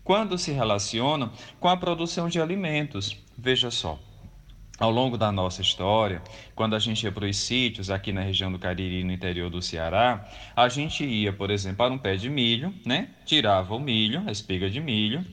quando 0.04 0.40
se 0.40 0.52
relacionam 0.52 1.32
com 1.60 1.68
a 1.68 1.78
produção 1.78 2.28
de 2.28 2.42
alimentos. 2.42 3.16
Veja 3.44 3.72
só, 3.72 3.98
ao 4.78 4.92
longo 4.92 5.18
da 5.18 5.32
nossa 5.32 5.64
história, 5.64 6.22
quando 6.54 6.76
a 6.76 6.80
gente 6.80 7.02
ia 7.02 7.12
para 7.12 7.26
os 7.26 7.36
sítios 7.38 7.90
aqui 7.90 8.12
na 8.12 8.22
região 8.22 8.52
do 8.52 8.60
Cariri, 8.60 9.04
no 9.04 9.12
interior 9.12 9.50
do 9.50 9.64
Ceará, 9.64 10.24
a 10.56 10.70
gente 10.70 11.04
ia, 11.04 11.34
por 11.34 11.50
exemplo, 11.50 11.78
para 11.78 11.92
um 11.92 11.98
pé 11.98 12.16
de 12.16 12.30
milho, 12.30 12.72
né? 12.86 13.10
Tirava 13.26 13.74
o 13.74 13.80
milho, 13.80 14.22
a 14.28 14.32
espiga 14.32 14.70
de 14.70 14.80
milho, 14.80 15.26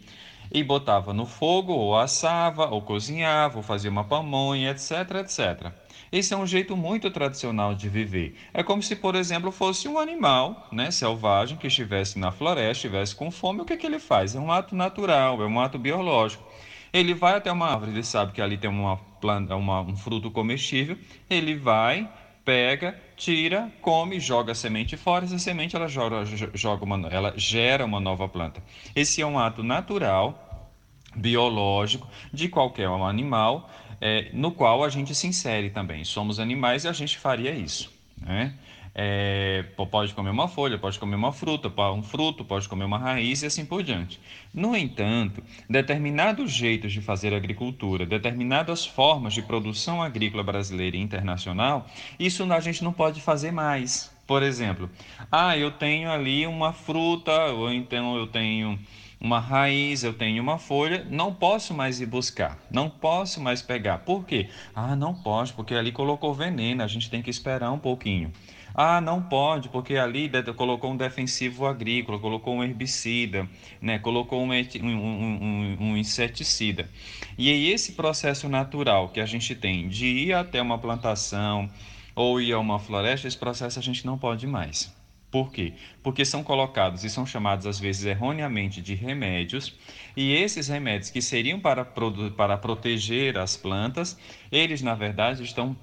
e 0.51 0.65
botava 0.65 1.13
no 1.13 1.27
fogo, 1.27 1.75
ou 1.75 1.99
assava, 1.99 2.71
ou 2.71 2.81
cozinhava, 2.81 3.59
ou 3.59 3.63
fazia 3.63 3.91
uma 3.91 4.05
pamonha, 4.05 4.71
etc, 4.71 4.91
etc. 5.21 5.71
Esse 6.11 6.33
é 6.33 6.37
um 6.39 6.47
jeito 6.47 6.75
muito 6.75 7.11
tradicional 7.11 7.75
de 7.75 7.91
viver. 7.91 8.37
É 8.55 8.63
como 8.63 8.83
se, 8.83 8.97
por 8.97 9.15
exemplo, 9.15 9.53
fosse 9.53 9.87
um 9.87 9.99
animal 9.99 10.67
né, 10.73 10.91
selvagem 10.91 11.59
que 11.59 11.67
estivesse 11.67 12.19
na 12.19 12.33
floresta, 12.33 12.87
estivesse 12.87 13.15
com 13.15 13.31
fome, 13.31 13.61
o 13.61 13.67
que, 13.67 13.77
que 13.77 13.87
ele 13.87 13.99
faz? 13.99 14.35
É 14.35 14.41
um 14.41 14.51
ato 14.51 14.75
natural, 14.75 15.43
é 15.43 15.47
um 15.47 15.61
ato 15.61 15.79
biológico. 15.79 16.48
Ele 16.93 17.15
vai 17.15 17.37
até 17.37 17.51
uma 17.51 17.67
árvore, 17.67 17.93
ele 17.93 18.03
sabe 18.03 18.33
que 18.33 18.41
ali 18.41 18.57
tem 18.57 18.71
uma 18.71 18.97
planta, 19.21 19.55
uma, 19.57 19.81
um 19.81 19.97
fruto 19.97 20.31
comestível, 20.31 20.97
ele 21.29 21.55
vai, 21.55 22.09
pega, 22.45 22.99
tira, 23.17 23.71
come, 23.83 24.19
joga 24.19 24.53
a 24.53 24.55
semente 24.55 24.97
fora, 24.97 25.25
essa 25.25 25.39
semente 25.39 25.77
ela, 25.77 25.89
joga, 25.89 26.25
joga 26.55 26.85
uma, 26.85 27.09
ela 27.09 27.35
gera 27.37 27.85
uma 27.85 28.01
nova 28.01 28.29
planta. 28.29 28.63
Esse 28.95 29.21
é 29.21 29.27
um 29.27 29.39
ato 29.39 29.63
natural, 29.63 30.73
biológico, 31.15 32.09
de 32.33 32.49
qualquer 32.49 32.89
animal, 32.89 33.71
é, 34.01 34.31
no 34.33 34.53
qual 34.53 34.85
a 34.85 34.89
gente 34.89 35.15
se 35.15 35.27
insere 35.27 35.71
também. 35.71 36.05
Somos 36.05 36.39
animais 36.39 36.85
e 36.85 36.89
a 36.89 36.93
gente 36.93 37.19
faria 37.19 37.51
isso. 37.53 37.93
Né? 38.21 38.55
É, 39.01 39.65
pode 39.93 40.13
comer 40.13 40.31
uma 40.31 40.49
folha, 40.49 40.77
pode 40.77 40.99
comer 40.99 41.15
uma 41.15 41.31
fruta, 41.31 41.71
um 41.93 42.03
fruto, 42.03 42.45
pode 42.45 42.69
comer 42.69 42.83
uma 42.83 42.99
raiz 42.99 43.43
e 43.43 43.47
assim 43.47 43.65
por 43.65 43.81
diante. 43.81 44.21
No 44.53 44.77
entanto, 44.77 45.41
determinados 45.71 46.51
jeitos 46.51 46.93
de 46.93 47.01
fazer 47.01 47.33
agricultura, 47.33 48.05
determinadas 48.05 48.85
formas 48.85 49.35
de 49.35 49.43
produção 49.43 50.03
agrícola 50.03 50.43
brasileira 50.43 50.97
e 50.97 51.01
internacional, 51.01 51.87
isso 52.19 52.43
a 52.53 52.59
gente 52.59 52.83
não 52.83 52.93
pode 52.93 53.21
fazer 53.21 53.53
mais. 53.53 54.13
Por 54.27 54.43
exemplo, 54.43 54.91
ah, 55.31 55.57
eu 55.57 55.71
tenho 55.71 56.11
ali 56.11 56.45
uma 56.45 56.73
fruta, 56.73 57.53
ou 57.53 57.73
então 57.73 58.17
eu 58.17 58.27
tenho 58.27 58.77
uma 59.21 59.39
raiz, 59.39 60.03
eu 60.03 60.13
tenho 60.13 60.43
uma 60.43 60.59
folha, 60.59 61.07
não 61.09 61.33
posso 61.33 61.73
mais 61.73 62.01
ir 62.01 62.07
buscar, 62.07 62.59
não 62.69 62.91
posso 62.91 63.41
mais 63.41 63.63
pegar. 63.63 63.99
Por 63.99 64.25
quê? 64.25 64.49
Ah, 64.75 64.97
não 64.97 65.15
pode, 65.15 65.53
porque 65.53 65.73
ali 65.75 65.93
colocou 65.93 66.35
veneno, 66.35 66.83
a 66.83 66.89
gente 66.89 67.09
tem 67.09 67.23
que 67.23 67.31
esperar 67.31 67.71
um 67.71 67.79
pouquinho. 67.79 68.33
Ah, 68.81 69.01
não 69.01 69.21
pode, 69.21 69.69
porque 69.69 69.97
ali 69.97 70.31
colocou 70.57 70.93
um 70.93 70.97
defensivo 70.97 71.67
agrícola, 71.67 72.17
colocou 72.21 72.55
um 72.55 72.63
herbicida, 72.63 73.49
né? 73.81 73.99
colocou 73.99 74.41
um, 74.41 74.53
um, 74.53 74.87
um, 74.87 75.77
um 75.81 75.97
inseticida. 75.97 76.89
E 77.37 77.51
aí 77.51 77.73
esse 77.73 77.95
processo 77.95 78.49
natural 78.49 79.09
que 79.09 79.19
a 79.19 79.27
gente 79.27 79.57
tem 79.57 79.89
de 79.89 80.07
ir 80.07 80.33
até 80.33 80.63
uma 80.63 80.79
plantação 80.79 81.69
ou 82.15 82.41
ir 82.41 82.53
a 82.53 82.59
uma 82.61 82.79
floresta, 82.79 83.27
esse 83.27 83.37
processo 83.37 83.81
a 83.81 83.83
gente 83.83 84.07
não 84.07 84.17
pode 84.17 84.47
mais. 84.47 84.97
Por 85.29 85.51
quê? 85.51 85.75
Porque 86.01 86.25
são 86.25 86.45
colocados 86.45 87.03
e 87.03 87.11
são 87.11 87.27
chamados 87.27 87.67
às 87.67 87.81
vezes 87.81 88.05
erroneamente 88.05 88.81
de 88.81 88.95
remédios, 88.95 89.77
e 90.17 90.33
esses 90.33 90.69
remédios 90.69 91.11
que 91.11 91.21
seriam 91.21 91.59
para, 91.59 91.85
para 91.85 92.57
proteger 92.57 93.37
as 93.39 93.57
plantas, 93.57 94.17
eles 94.53 94.83
na 94.83 94.95
verdade 94.95 95.43
estão 95.43 95.77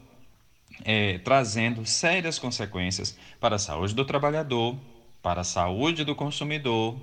é, 0.84 1.18
trazendo 1.20 1.86
sérias 1.86 2.40
consequências 2.40 3.18
para 3.40 3.56
a 3.56 3.60
saúde 3.60 3.94
do 3.94 4.06
trabalhador, 4.06 4.78
para 5.22 5.42
a 5.42 5.44
saúde 5.44 6.04
do 6.04 6.14
consumidor 6.14 6.96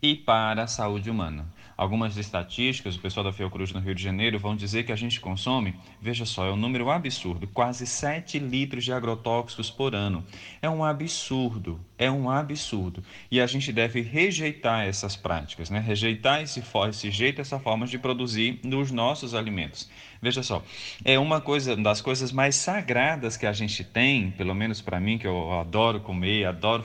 e 0.00 0.14
para 0.14 0.62
a 0.62 0.66
saúde 0.66 1.10
humana. 1.10 1.46
Algumas 1.76 2.16
estatísticas, 2.16 2.96
o 2.96 3.00
pessoal 3.00 3.22
da 3.22 3.34
Fiocruz 3.34 3.70
no 3.70 3.80
Rio 3.80 3.94
de 3.94 4.02
Janeiro 4.02 4.38
vão 4.38 4.56
dizer 4.56 4.84
que 4.84 4.92
a 4.92 4.96
gente 4.96 5.20
consome, 5.20 5.74
veja 6.00 6.24
só, 6.24 6.46
é 6.46 6.50
um 6.50 6.56
número 6.56 6.88
absurdo, 6.88 7.46
quase 7.46 7.86
7 7.86 8.38
litros 8.38 8.82
de 8.82 8.94
agrotóxicos 8.94 9.70
por 9.70 9.94
ano. 9.94 10.24
É 10.62 10.70
um 10.70 10.82
absurdo, 10.82 11.78
é 11.98 12.10
um 12.10 12.30
absurdo. 12.30 13.04
E 13.30 13.42
a 13.42 13.46
gente 13.46 13.70
deve 13.74 14.00
rejeitar 14.00 14.86
essas 14.86 15.16
práticas, 15.16 15.68
né? 15.68 15.78
rejeitar 15.78 16.40
esse, 16.40 16.62
esse 16.88 17.10
jeito, 17.10 17.42
essa 17.42 17.58
forma 17.58 17.86
de 17.86 17.98
produzir 17.98 18.58
nos 18.64 18.90
nossos 18.90 19.34
alimentos. 19.34 19.86
Veja 20.20 20.42
só, 20.42 20.62
é 21.04 21.18
uma 21.18 21.40
coisa 21.40 21.76
das 21.76 22.00
coisas 22.00 22.32
mais 22.32 22.56
sagradas 22.56 23.36
que 23.36 23.46
a 23.46 23.52
gente 23.52 23.84
tem, 23.84 24.30
pelo 24.30 24.54
menos 24.54 24.80
para 24.80 24.98
mim, 24.98 25.18
que 25.18 25.26
eu 25.26 25.52
adoro 25.52 26.00
comer, 26.00 26.46
adoro 26.46 26.84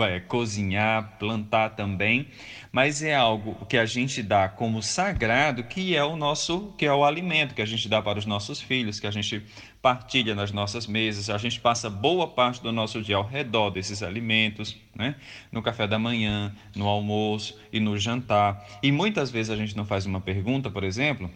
é, 0.00 0.20
cozinhar, 0.20 1.16
plantar 1.18 1.70
também, 1.70 2.28
mas 2.72 3.02
é 3.02 3.14
algo 3.14 3.64
que 3.66 3.76
a 3.76 3.86
gente 3.86 4.22
dá 4.22 4.48
como 4.48 4.82
sagrado, 4.82 5.62
que 5.64 5.94
é 5.94 6.02
o 6.02 6.16
nosso, 6.16 6.74
que 6.76 6.86
é 6.86 6.92
o 6.92 7.04
alimento 7.04 7.54
que 7.54 7.62
a 7.62 7.66
gente 7.66 7.88
dá 7.88 8.00
para 8.00 8.18
os 8.18 8.26
nossos 8.26 8.60
filhos, 8.60 8.98
que 8.98 9.06
a 9.06 9.10
gente 9.10 9.44
partilha 9.80 10.34
nas 10.34 10.50
nossas 10.50 10.86
mesas, 10.86 11.28
a 11.28 11.36
gente 11.36 11.60
passa 11.60 11.90
boa 11.90 12.26
parte 12.26 12.62
do 12.62 12.72
nosso 12.72 13.02
dia 13.02 13.16
ao 13.16 13.22
redor 13.22 13.68
desses 13.68 14.02
alimentos, 14.02 14.74
né? 14.96 15.14
no 15.52 15.60
café 15.60 15.86
da 15.86 15.98
manhã, 15.98 16.54
no 16.74 16.88
almoço 16.88 17.60
e 17.70 17.78
no 17.78 17.98
jantar. 17.98 18.66
E 18.82 18.90
muitas 18.90 19.30
vezes 19.30 19.50
a 19.50 19.56
gente 19.56 19.76
não 19.76 19.84
faz 19.84 20.06
uma 20.06 20.22
pergunta, 20.22 20.70
por 20.70 20.84
exemplo, 20.84 21.30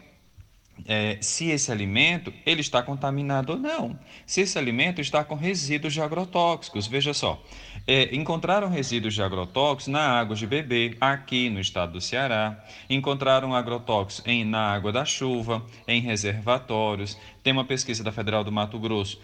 é, 0.87 1.19
se 1.21 1.49
esse 1.51 1.71
alimento 1.71 2.33
ele 2.45 2.61
está 2.61 2.83
contaminado 2.83 3.53
ou 3.53 3.59
não. 3.59 3.99
Se 4.27 4.41
esse 4.41 4.59
alimento 4.59 5.01
está 5.01 5.25
com 5.25 5.35
resíduos 5.35 5.93
de 5.93 6.01
agrotóxicos. 6.01 6.87
Veja 6.87 7.13
só, 7.13 7.43
é, 7.87 8.15
encontraram 8.15 8.69
resíduos 8.69 9.15
de 9.15 9.23
agrotóxicos 9.23 9.89
na 9.89 10.01
água 10.01 10.37
de 10.37 10.47
beber 10.47 10.97
aqui 11.01 11.51
no 11.51 11.61
estado 11.61 11.93
do 11.93 12.01
Ceará. 12.01 12.65
Encontraram 12.89 13.55
agrotóxicos 13.55 14.27
em, 14.27 14.45
na 14.45 14.73
água 14.73 14.93
da 14.93 15.05
chuva, 15.05 15.65
em 15.87 16.01
reservatórios. 16.01 17.19
Tem 17.43 17.53
uma 17.53 17.65
pesquisa 17.65 18.03
da 18.05 18.13
Federal 18.13 18.45
do 18.45 18.53
Mato 18.53 18.79
Grosso 18.79 19.21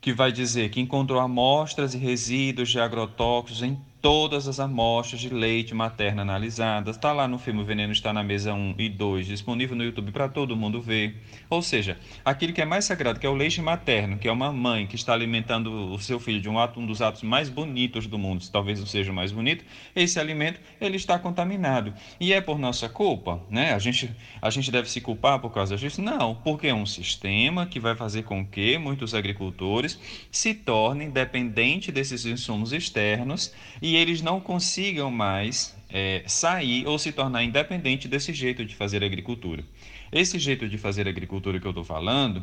que 0.00 0.12
vai 0.12 0.32
dizer 0.32 0.68
que 0.70 0.80
encontrou 0.80 1.20
amostras 1.20 1.94
e 1.94 1.98
resíduos 1.98 2.70
de 2.70 2.80
agrotóxicos 2.80 3.62
em 3.62 3.80
todas 4.02 4.48
as 4.48 4.58
amostras 4.58 5.20
de 5.20 5.28
leite 5.28 5.72
materno 5.72 6.22
analisadas. 6.22 6.96
Está 6.96 7.12
lá 7.12 7.28
no 7.28 7.38
filme 7.38 7.62
Veneno 7.62 7.92
está 7.92 8.12
na 8.12 8.24
mesa 8.24 8.52
1 8.52 8.74
e 8.76 8.88
2, 8.88 9.28
disponível 9.28 9.76
no 9.76 9.84
YouTube 9.84 10.10
para 10.10 10.28
todo 10.28 10.56
mundo 10.56 10.80
ver. 10.80 11.22
Ou 11.48 11.62
seja, 11.62 11.96
aquilo 12.24 12.52
que 12.52 12.60
é 12.60 12.64
mais 12.64 12.84
sagrado, 12.84 13.20
que 13.20 13.26
é 13.26 13.30
o 13.30 13.34
leite 13.34 13.62
materno, 13.62 14.18
que 14.18 14.26
é 14.26 14.32
uma 14.32 14.52
mãe 14.52 14.88
que 14.88 14.96
está 14.96 15.12
alimentando 15.12 15.92
o 15.92 16.00
seu 16.00 16.18
filho 16.18 16.40
de 16.40 16.48
um 16.48 16.58
ato, 16.58 16.80
um 16.80 16.86
dos 16.86 17.00
atos 17.00 17.22
mais 17.22 17.48
bonitos 17.48 18.08
do 18.08 18.18
mundo, 18.18 18.44
talvez 18.50 18.80
não 18.80 18.86
seja 18.86 19.12
o 19.12 19.14
mais 19.14 19.30
bonito, 19.30 19.64
esse 19.94 20.18
alimento 20.18 20.60
ele 20.80 20.96
está 20.96 21.16
contaminado. 21.16 21.94
E 22.18 22.32
é 22.32 22.40
por 22.40 22.58
nossa 22.58 22.88
culpa, 22.88 23.40
né? 23.48 23.72
A 23.72 23.78
gente, 23.78 24.10
a 24.40 24.50
gente 24.50 24.72
deve 24.72 24.90
se 24.90 25.00
culpar 25.00 25.38
por 25.38 25.50
causa 25.50 25.76
disso? 25.76 26.02
Não, 26.02 26.34
porque 26.34 26.66
é 26.66 26.74
um 26.74 26.86
sistema 26.86 27.66
que 27.66 27.78
vai 27.78 27.94
fazer 27.94 28.24
com 28.24 28.44
que 28.44 28.76
muitos 28.78 29.14
agricultores 29.14 29.96
se 30.28 30.54
tornem 30.54 31.08
dependentes 31.08 31.94
desses 31.94 32.26
insumos 32.26 32.72
externos 32.72 33.52
e 33.80 33.91
e 33.92 33.96
eles 33.96 34.22
não 34.22 34.40
consigam 34.40 35.10
mais 35.10 35.76
é, 35.90 36.24
sair 36.26 36.86
ou 36.86 36.98
se 36.98 37.12
tornar 37.12 37.44
independente 37.44 38.08
desse 38.08 38.32
jeito 38.32 38.64
de 38.64 38.74
fazer 38.74 39.04
agricultura. 39.04 39.62
Esse 40.10 40.38
jeito 40.38 40.66
de 40.66 40.78
fazer 40.78 41.06
agricultura 41.06 41.60
que 41.60 41.66
eu 41.66 41.72
estou 41.72 41.84
falando 41.84 42.42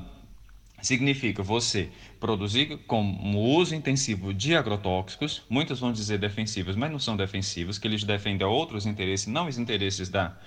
significa 0.79 1.41
você 1.41 1.89
produzir 2.19 2.77
com 2.85 3.01
o 3.03 3.39
uso 3.57 3.73
intensivo 3.73 4.31
de 4.31 4.55
agrotóxicos, 4.55 5.41
muitos 5.49 5.79
vão 5.79 5.91
dizer 5.91 6.19
defensivos, 6.19 6.75
mas 6.75 6.91
não 6.91 6.99
são 6.99 7.17
defensivos, 7.17 7.79
que 7.79 7.87
eles 7.87 8.03
defendem 8.03 8.45
outros 8.45 8.85
interesses, 8.85 9.25
não 9.25 9.47
os 9.47 9.57
interesses 9.57 10.07
da 10.07 10.37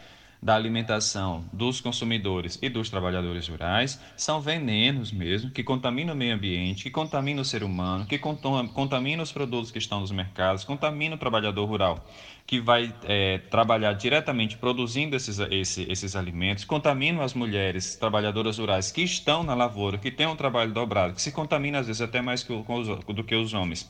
da 0.43 0.57
alimentação 0.57 1.45
dos 1.53 1.81
consumidores 1.81 2.59
e 2.61 2.69
dos 2.69 2.91
trabalhadores 2.91 3.47
rurais 3.47 4.01
são 4.17 4.41
venenos 4.41 5.13
mesmo, 5.13 5.53
que 5.53 5.63
contaminam 5.63 6.15
o 6.15 6.17
meio 6.17 6.35
ambiente, 6.35 6.83
que 6.83 6.91
contaminam 6.91 7.43
o 7.43 7.45
ser 7.45 7.63
humano, 7.63 8.05
que 8.05 8.19
contaminam 8.19 9.23
os 9.23 9.31
produtos 9.31 9.71
que 9.71 9.79
estão 9.79 10.01
nos 10.01 10.11
mercados, 10.11 10.65
contaminam 10.65 11.15
o 11.15 11.19
trabalhador 11.19 11.65
rural, 11.65 12.05
que 12.45 12.59
vai 12.59 12.93
é, 13.05 13.39
trabalhar 13.39 13.93
diretamente 13.93 14.57
produzindo 14.57 15.15
esses, 15.15 15.39
esse, 15.39 15.87
esses 15.89 16.17
alimentos, 16.17 16.65
contaminam 16.65 17.23
as 17.23 17.35
mulheres 17.35 17.95
trabalhadoras 17.95 18.59
rurais 18.59 18.91
que 18.91 19.03
estão 19.03 19.45
na 19.45 19.55
lavoura, 19.55 19.97
que 19.97 20.11
têm 20.11 20.27
um 20.27 20.35
trabalho 20.35 20.73
dobrado, 20.73 21.15
que 21.15 21.23
se 21.23 21.31
contamina 21.31 21.79
às 21.79 21.87
vezes 21.87 22.03
até 22.03 22.21
mais 22.21 22.43
que, 22.43 22.53
do 22.53 23.23
que 23.23 23.37
os 23.37 23.55
homens, 23.55 23.89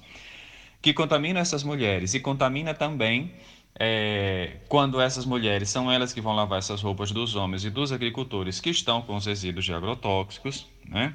que 0.82 0.92
contamina 0.92 1.40
essas 1.40 1.64
mulheres 1.64 2.12
e 2.12 2.20
contamina 2.20 2.74
também 2.74 3.32
é, 3.78 4.58
quando 4.68 5.00
essas 5.00 5.24
mulheres 5.24 5.70
são 5.70 5.90
elas 5.90 6.12
que 6.12 6.20
vão 6.20 6.35
lavar 6.35 6.58
essas 6.58 6.82
roupas 6.82 7.11
dos 7.11 7.35
homens 7.35 7.64
e 7.64 7.70
dos 7.70 7.92
agricultores 7.92 8.61
que 8.61 8.70
estão 8.70 9.02
com 9.02 9.16
os 9.16 9.26
resíduos 9.26 9.64
de 9.64 9.72
agrotóxicos, 9.72 10.66
né? 10.87 11.14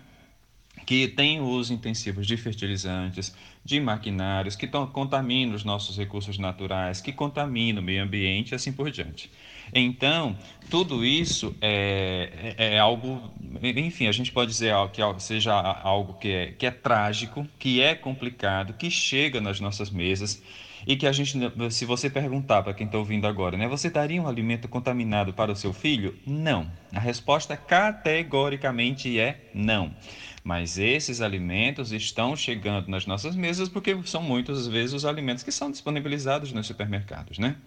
que 0.86 1.08
têm 1.08 1.42
uso 1.42 1.74
intensivo 1.74 2.22
de 2.22 2.38
fertilizantes, 2.38 3.36
de 3.64 3.80
maquinários, 3.80 4.56
que 4.56 4.68
contaminam 4.68 5.56
os 5.56 5.64
nossos 5.64 5.98
recursos 5.98 6.38
naturais, 6.38 7.02
que 7.02 7.12
contaminam 7.12 7.82
o 7.82 7.86
meio 7.86 8.04
ambiente 8.04 8.52
e 8.52 8.56
assim 8.56 8.72
por 8.72 8.90
diante. 8.90 9.30
Então, 9.74 10.38
tudo 10.70 11.06
isso 11.06 11.54
é, 11.60 12.56
é, 12.58 12.76
é 12.76 12.80
algo, 12.80 13.22
enfim, 13.62 14.08
a 14.08 14.12
gente 14.12 14.32
pode 14.32 14.52
dizer 14.52 14.74
que 14.94 15.02
seja 15.22 15.54
algo 15.54 16.14
que 16.14 16.30
é, 16.30 16.52
que 16.54 16.66
é 16.66 16.72
trágico, 16.72 17.46
que 17.60 17.82
é 17.82 17.94
complicado, 17.94 18.74
que 18.74 18.90
chega 18.90 19.42
nas 19.42 19.60
nossas 19.60 19.90
mesas 19.90 20.42
e 20.88 20.96
que 20.96 21.06
a 21.06 21.12
gente, 21.12 21.38
se 21.70 21.84
você 21.84 22.10
perguntar 22.10 22.64
para 22.64 22.74
quem 22.74 22.86
está 22.86 22.98
ouvindo 22.98 23.28
agora, 23.28 23.58
né, 23.58 23.68
você 23.68 23.90
daria 23.90 24.22
um 24.22 24.28
alimento 24.28 24.70
contaminado 24.70 25.34
para 25.34 25.52
o 25.52 25.56
seu 25.56 25.74
filho? 25.74 26.18
Não. 26.26 26.72
A 26.94 27.00
resposta 27.00 27.58
categoricamente 27.58 29.20
é 29.20 29.50
não. 29.54 29.94
Mas 30.46 30.78
esses 30.78 31.20
alimentos 31.20 31.92
estão 31.92 32.38
chegando 32.38 32.88
nas 32.88 33.06
nossas 33.06 33.36
mesas 33.36 33.68
porque 33.68 33.98
são 34.06 34.24
muitas 34.24 34.66
vezes 34.66 34.94
os 34.94 35.04
alimentos 35.04 35.44
que 35.44 35.52
são 35.52 35.70
disponibilizados 35.70 36.54
nos 36.54 36.66
supermercados, 36.66 37.38
né? 37.38 37.58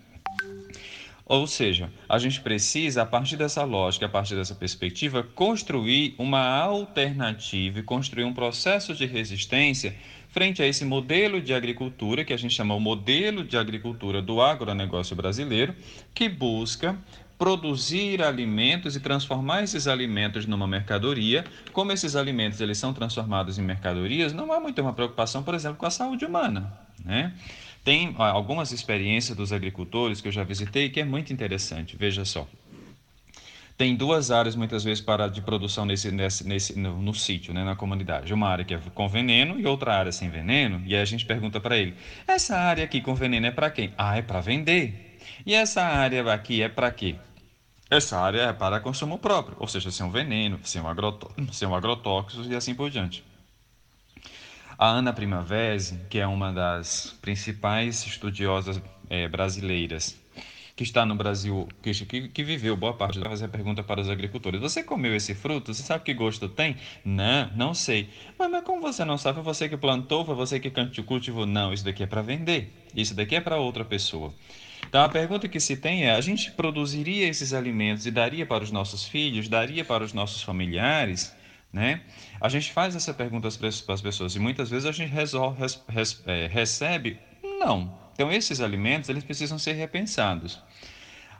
Ou 1.26 1.46
seja, 1.46 1.92
a 2.08 2.18
gente 2.18 2.40
precisa, 2.40 3.02
a 3.02 3.06
partir 3.06 3.36
dessa 3.36 3.62
lógica, 3.62 4.06
a 4.06 4.08
partir 4.08 4.34
dessa 4.34 4.54
perspectiva, 4.54 5.22
construir 5.22 6.14
uma 6.18 6.40
alternativa 6.40 7.78
e 7.78 7.82
construir 7.84 8.24
um 8.24 8.32
processo 8.32 8.94
de 8.94 9.06
resistência 9.06 9.94
frente 10.30 10.62
a 10.62 10.66
esse 10.66 10.84
modelo 10.84 11.40
de 11.40 11.52
agricultura, 11.52 12.24
que 12.24 12.32
a 12.32 12.36
gente 12.36 12.54
chama 12.54 12.74
o 12.74 12.80
modelo 12.80 13.44
de 13.44 13.56
agricultura 13.56 14.22
do 14.22 14.40
agronegócio 14.40 15.14
brasileiro, 15.14 15.74
que 16.14 16.28
busca 16.28 16.96
produzir 17.36 18.22
alimentos 18.22 18.94
e 18.94 19.00
transformar 19.00 19.62
esses 19.62 19.86
alimentos 19.86 20.46
numa 20.46 20.66
mercadoria. 20.66 21.44
Como 21.72 21.90
esses 21.90 22.14
alimentos 22.14 22.60
eles 22.60 22.78
são 22.78 22.92
transformados 22.92 23.58
em 23.58 23.62
mercadorias, 23.62 24.32
não 24.32 24.52
há 24.52 24.60
muita 24.60 24.82
uma 24.82 24.92
preocupação, 24.92 25.42
por 25.42 25.54
exemplo, 25.54 25.78
com 25.78 25.86
a 25.86 25.90
saúde 25.90 26.24
humana, 26.24 26.72
né? 27.04 27.32
Tem 27.82 28.14
algumas 28.18 28.72
experiências 28.72 29.34
dos 29.34 29.54
agricultores 29.54 30.20
que 30.20 30.28
eu 30.28 30.32
já 30.32 30.44
visitei 30.44 30.90
que 30.90 31.00
é 31.00 31.04
muito 31.04 31.32
interessante. 31.32 31.96
Veja 31.96 32.26
só 32.26 32.46
tem 33.80 33.96
duas 33.96 34.30
áreas 34.30 34.54
muitas 34.54 34.84
vezes 34.84 35.00
para 35.00 35.26
de 35.26 35.40
produção 35.40 35.86
nesse, 35.86 36.10
nesse, 36.10 36.46
nesse 36.46 36.78
no, 36.78 37.00
no 37.00 37.14
sítio, 37.14 37.54
né, 37.54 37.64
na 37.64 37.74
comunidade. 37.74 38.34
Uma 38.34 38.46
área 38.46 38.62
que 38.62 38.74
é 38.74 38.78
com 38.92 39.08
veneno 39.08 39.58
e 39.58 39.64
outra 39.64 39.94
área 39.94 40.12
sem 40.12 40.28
veneno. 40.28 40.82
E 40.84 40.94
aí 40.94 41.00
a 41.00 41.04
gente 41.06 41.24
pergunta 41.24 41.58
para 41.58 41.78
ele: 41.78 41.96
essa 42.28 42.58
área 42.58 42.84
aqui 42.84 43.00
com 43.00 43.14
veneno 43.14 43.46
é 43.46 43.50
para 43.50 43.70
quem? 43.70 43.94
Ah, 43.96 44.18
é 44.18 44.20
para 44.20 44.38
vender. 44.42 45.18
E 45.46 45.54
essa 45.54 45.82
área 45.82 46.30
aqui 46.30 46.60
é 46.60 46.68
para 46.68 46.90
quê? 46.90 47.16
Essa 47.88 48.18
área 48.18 48.42
é 48.42 48.52
para 48.52 48.80
consumo 48.80 49.18
próprio, 49.18 49.56
ou 49.58 49.66
seja, 49.66 49.90
sem 49.90 50.04
um 50.04 50.10
veneno, 50.10 50.60
sem 50.62 50.82
um, 50.82 50.86
agrotó 50.86 51.30
um 51.38 51.74
agrotóxico 51.74 52.44
e 52.44 52.54
assim 52.54 52.74
por 52.74 52.90
diante. 52.90 53.24
A 54.76 54.88
Ana 54.88 55.10
Primavera, 55.10 55.78
que 56.10 56.18
é 56.18 56.26
uma 56.26 56.52
das 56.52 57.16
principais 57.22 58.06
estudiosas 58.06 58.78
é, 59.08 59.26
brasileiras 59.26 60.20
que 60.80 60.84
está 60.84 61.04
no 61.04 61.14
Brasil, 61.14 61.68
que, 61.82 62.28
que, 62.28 62.42
viveu 62.42 62.74
boa 62.74 62.94
parte, 62.94 63.18
vai 63.18 63.28
fazer 63.28 63.44
a 63.44 63.48
pergunta 63.48 63.82
para 63.82 64.00
os 64.00 64.08
agricultores: 64.08 64.58
Você 64.62 64.82
comeu 64.82 65.14
esse 65.14 65.34
fruto? 65.34 65.74
Você 65.74 65.82
sabe 65.82 66.04
que 66.04 66.14
gosto 66.14 66.48
tem? 66.48 66.74
Não, 67.04 67.50
não 67.54 67.74
sei. 67.74 68.08
Mas, 68.38 68.50
mas 68.50 68.64
como 68.64 68.80
você 68.80 69.04
não 69.04 69.18
sabe? 69.18 69.34
Foi 69.34 69.44
você 69.44 69.68
que 69.68 69.76
plantou? 69.76 70.24
Foi 70.24 70.34
você 70.34 70.58
que 70.58 70.72
cultivou? 71.02 71.44
Não, 71.44 71.70
isso 71.70 71.84
daqui 71.84 72.02
é 72.02 72.06
para 72.06 72.22
vender. 72.22 72.72
Isso 72.96 73.14
daqui 73.14 73.36
é 73.36 73.42
para 73.42 73.58
outra 73.58 73.84
pessoa. 73.84 74.32
Então 74.88 75.04
a 75.04 75.08
pergunta 75.10 75.46
que 75.48 75.60
se 75.60 75.76
tem 75.76 76.04
é: 76.04 76.12
a 76.12 76.20
gente 76.22 76.50
produziria 76.52 77.28
esses 77.28 77.52
alimentos 77.52 78.06
e 78.06 78.10
daria 78.10 78.46
para 78.46 78.64
os 78.64 78.72
nossos 78.72 79.04
filhos, 79.04 79.50
daria 79.50 79.84
para 79.84 80.02
os 80.02 80.14
nossos 80.14 80.40
familiares? 80.42 81.36
Né? 81.70 82.00
A 82.40 82.48
gente 82.48 82.72
faz 82.72 82.96
essa 82.96 83.12
pergunta 83.12 83.50
para 83.50 83.68
as 83.68 84.00
pessoas 84.00 84.34
e 84.34 84.38
muitas 84.38 84.70
vezes 84.70 84.86
a 84.86 84.92
gente 84.92 85.12
resolve, 85.12 85.60
res, 85.60 85.84
res, 85.86 86.22
é, 86.26 86.46
recebe 86.46 87.18
não. 87.42 87.92
Então 88.20 88.30
esses 88.30 88.60
alimentos 88.60 89.08
eles 89.08 89.24
precisam 89.24 89.58
ser 89.58 89.72
repensados. 89.72 90.62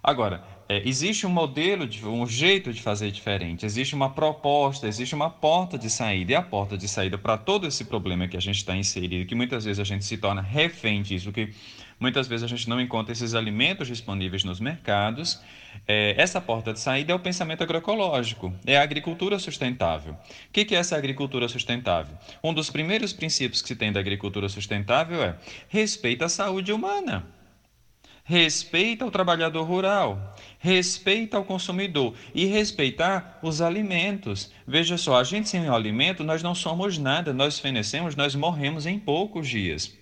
Agora, 0.02 0.42
é, 0.66 0.80
existe 0.88 1.26
um 1.26 1.28
modelo, 1.28 1.86
de, 1.86 2.06
um 2.06 2.26
jeito 2.26 2.72
de 2.72 2.80
fazer 2.80 3.10
diferente, 3.10 3.66
existe 3.66 3.94
uma 3.94 4.08
proposta, 4.08 4.88
existe 4.88 5.14
uma 5.14 5.28
porta 5.28 5.76
de 5.76 5.90
saída. 5.90 6.32
E 6.32 6.34
a 6.34 6.40
porta 6.40 6.78
de 6.78 6.88
saída 6.88 7.18
para 7.18 7.36
todo 7.36 7.66
esse 7.66 7.84
problema 7.84 8.26
que 8.26 8.34
a 8.34 8.40
gente 8.40 8.56
está 8.56 8.74
inserido, 8.74 9.26
que 9.26 9.34
muitas 9.34 9.66
vezes 9.66 9.78
a 9.78 9.84
gente 9.84 10.06
se 10.06 10.16
torna 10.16 10.40
refém 10.40 11.02
disso, 11.02 11.30
que 11.30 11.52
muitas 12.00 12.26
vezes 12.26 12.42
a 12.42 12.48
gente 12.48 12.68
não 12.68 12.80
encontra 12.80 13.12
esses 13.12 13.34
alimentos 13.34 13.86
disponíveis 13.86 14.42
nos 14.42 14.58
mercados. 14.58 15.40
É, 15.86 16.14
essa 16.16 16.40
porta 16.40 16.72
de 16.72 16.80
saída 16.80 17.12
é 17.12 17.14
o 17.14 17.20
pensamento 17.20 17.62
agroecológico, 17.62 18.52
é 18.66 18.76
a 18.76 18.82
agricultura 18.82 19.38
sustentável. 19.38 20.14
O 20.14 20.18
que, 20.52 20.64
que 20.64 20.74
é 20.74 20.78
essa 20.78 20.96
agricultura 20.96 21.46
sustentável? 21.48 22.16
Um 22.42 22.52
dos 22.52 22.70
primeiros 22.70 23.12
princípios 23.12 23.62
que 23.62 23.68
se 23.68 23.76
tem 23.76 23.92
da 23.92 24.00
agricultura 24.00 24.48
sustentável 24.48 25.22
é 25.22 25.36
respeito 25.68 26.24
à 26.24 26.28
saúde 26.28 26.72
humana 26.72 27.24
respeita 28.30 29.04
o 29.04 29.10
trabalhador 29.10 29.64
rural, 29.64 30.36
respeita 30.60 31.36
o 31.40 31.44
consumidor 31.44 32.14
e 32.32 32.46
respeitar 32.46 33.40
os 33.42 33.60
alimentos. 33.60 34.52
Veja 34.64 34.96
só, 34.96 35.18
a 35.18 35.24
gente 35.24 35.48
sem 35.48 35.68
o 35.68 35.74
alimento, 35.74 36.22
nós 36.22 36.40
não 36.40 36.54
somos 36.54 36.96
nada, 36.96 37.32
nós 37.32 37.58
fenecemos, 37.58 38.14
nós 38.14 38.36
morremos 38.36 38.86
em 38.86 39.00
poucos 39.00 39.48
dias. 39.48 39.98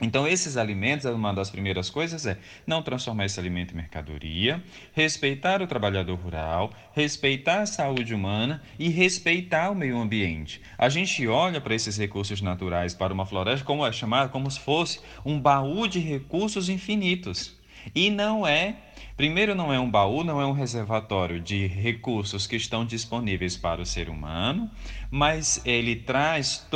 Então, 0.00 0.26
esses 0.26 0.56
alimentos, 0.56 1.04
uma 1.04 1.32
das 1.32 1.50
primeiras 1.50 1.90
coisas 1.90 2.24
é 2.26 2.38
não 2.66 2.82
transformar 2.82 3.26
esse 3.26 3.38
alimento 3.38 3.74
em 3.74 3.76
mercadoria, 3.76 4.62
respeitar 4.92 5.60
o 5.60 5.66
trabalhador 5.66 6.18
rural, 6.18 6.72
respeitar 6.94 7.60
a 7.60 7.66
saúde 7.66 8.14
humana 8.14 8.62
e 8.78 8.88
respeitar 8.88 9.70
o 9.70 9.74
meio 9.74 9.98
ambiente. 9.98 10.62
A 10.78 10.88
gente 10.88 11.26
olha 11.26 11.60
para 11.60 11.74
esses 11.74 11.98
recursos 11.98 12.40
naturais, 12.40 12.94
para 12.94 13.12
uma 13.12 13.26
floresta, 13.26 13.64
como 13.64 13.86
é 13.86 13.92
chamado, 13.92 14.30
como 14.30 14.50
se 14.50 14.60
fosse 14.60 15.00
um 15.24 15.38
baú 15.38 15.86
de 15.86 15.98
recursos 15.98 16.68
infinitos. 16.68 17.58
E 17.94 18.10
não 18.10 18.46
é 18.46 18.76
Primeiro, 19.20 19.54
não 19.54 19.70
é 19.70 19.78
um 19.78 19.90
baú, 19.90 20.24
não 20.24 20.40
é 20.40 20.46
um 20.46 20.52
reservatório 20.52 21.38
de 21.38 21.66
recursos 21.66 22.46
que 22.46 22.56
estão 22.56 22.86
disponíveis 22.86 23.54
para 23.54 23.82
o 23.82 23.84
ser 23.84 24.08
humano, 24.08 24.70
mas 25.10 25.60
ele 25.66 25.94
traz 25.94 26.66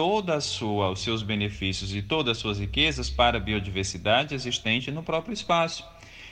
sua, 0.43 0.91
os 0.91 1.01
seus 1.01 1.23
benefícios 1.23 1.95
e 1.95 2.03
todas 2.03 2.33
as 2.33 2.37
suas 2.37 2.59
riquezas 2.59 3.09
para 3.09 3.39
a 3.39 3.41
biodiversidade 3.41 4.35
existente 4.35 4.91
no 4.91 5.03
próprio 5.03 5.33
espaço. 5.33 5.87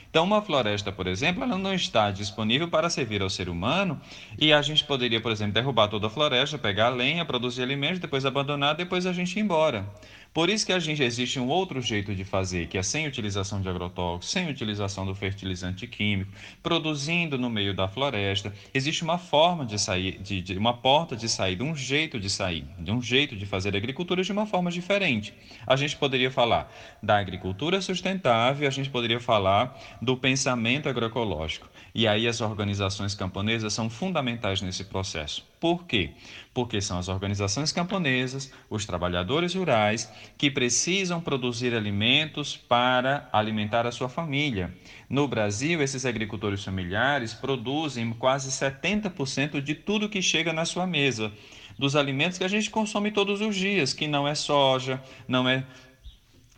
Então, 0.07 0.25
uma 0.25 0.43
floresta, 0.43 0.91
por 0.91 1.07
exemplo, 1.07 1.43
ela 1.43 1.57
não 1.57 1.73
está 1.73 2.11
disponível 2.11 2.67
para 2.67 2.87
servir 2.87 3.23
ao 3.23 3.29
ser 3.31 3.49
humano 3.49 3.99
e 4.37 4.53
a 4.53 4.61
gente 4.61 4.83
poderia, 4.83 5.19
por 5.19 5.31
exemplo, 5.31 5.55
derrubar 5.55 5.87
toda 5.87 6.05
a 6.05 6.09
floresta, 6.11 6.55
pegar 6.55 6.85
a 6.85 6.89
lenha, 6.89 7.25
produzir 7.25 7.63
alimentos, 7.63 7.97
depois 7.97 8.23
abandonar, 8.23 8.75
depois 8.75 9.07
a 9.07 9.13
gente 9.13 9.35
ir 9.35 9.39
embora. 9.41 9.91
Por 10.33 10.49
isso 10.49 10.65
que 10.65 10.73
a 10.73 10.79
gente 10.79 11.03
existe 11.03 11.39
um 11.39 11.47
outro 11.47 11.79
jeito 11.79 12.15
de 12.15 12.23
fazer, 12.23 12.65
que 12.67 12.75
é 12.75 12.81
sem 12.81 13.05
utilização 13.05 13.61
de 13.61 13.69
agrotóxicos, 13.69 14.31
sem 14.31 14.49
utilização 14.49 15.05
do 15.05 15.13
fertilizante 15.13 15.85
químico, 15.85 16.31
produzindo 16.63 17.37
no 17.37 17.51
meio 17.51 17.71
da 17.71 17.87
floresta. 17.87 18.51
Existe 18.73 19.03
uma 19.03 19.19
forma 19.19 19.63
de 19.63 19.77
sair, 19.77 20.17
de, 20.19 20.41
de, 20.41 20.57
uma 20.57 20.73
porta 20.73 21.15
de 21.15 21.29
saída, 21.29 21.63
um 21.63 21.75
jeito 21.75 22.19
de 22.19 22.31
sair, 22.31 22.65
de 22.79 22.91
um 22.91 22.99
jeito 22.99 23.35
de 23.35 23.45
fazer 23.45 23.75
agricultura 23.75 24.23
de 24.23 24.31
uma 24.31 24.47
forma 24.47 24.71
diferente. 24.71 25.35
A 25.67 25.75
gente 25.75 25.95
poderia 25.95 26.31
falar 26.31 26.73
da 27.01 27.19
agricultura 27.19 27.79
sustentável, 27.79 28.67
a 28.67 28.71
gente 28.71 28.89
poderia 28.89 29.19
falar 29.19 29.79
do 30.01 30.17
pensamento 30.17 30.89
agroecológico. 30.89 31.69
E 31.95 32.07
aí 32.07 32.27
as 32.27 32.41
organizações 32.41 33.13
camponesas 33.13 33.71
são 33.71 33.87
fundamentais 33.87 34.61
nesse 34.61 34.83
processo. 34.85 35.45
Por 35.59 35.85
quê? 35.85 36.11
Porque 36.51 36.81
são 36.81 36.97
as 36.97 37.07
organizações 37.07 37.71
camponesas, 37.71 38.51
os 38.67 38.83
trabalhadores 38.83 39.53
rurais, 39.53 40.11
que 40.35 40.49
precisam 40.49 41.21
produzir 41.21 41.75
alimentos 41.75 42.57
para 42.57 43.29
alimentar 43.31 43.85
a 43.85 43.91
sua 43.91 44.09
família. 44.09 44.75
No 45.07 45.27
Brasil, 45.27 45.83
esses 45.83 46.03
agricultores 46.03 46.63
familiares 46.63 47.33
produzem 47.33 48.11
quase 48.13 48.49
70% 48.49 49.61
de 49.61 49.75
tudo 49.75 50.09
que 50.09 50.21
chega 50.21 50.51
na 50.51 50.65
sua 50.65 50.87
mesa, 50.87 51.31
dos 51.77 51.95
alimentos 51.95 52.39
que 52.39 52.43
a 52.43 52.47
gente 52.47 52.71
consome 52.71 53.11
todos 53.11 53.39
os 53.39 53.55
dias, 53.55 53.93
que 53.93 54.07
não 54.07 54.27
é 54.27 54.33
soja, 54.33 55.01
não 55.27 55.47
é 55.47 55.63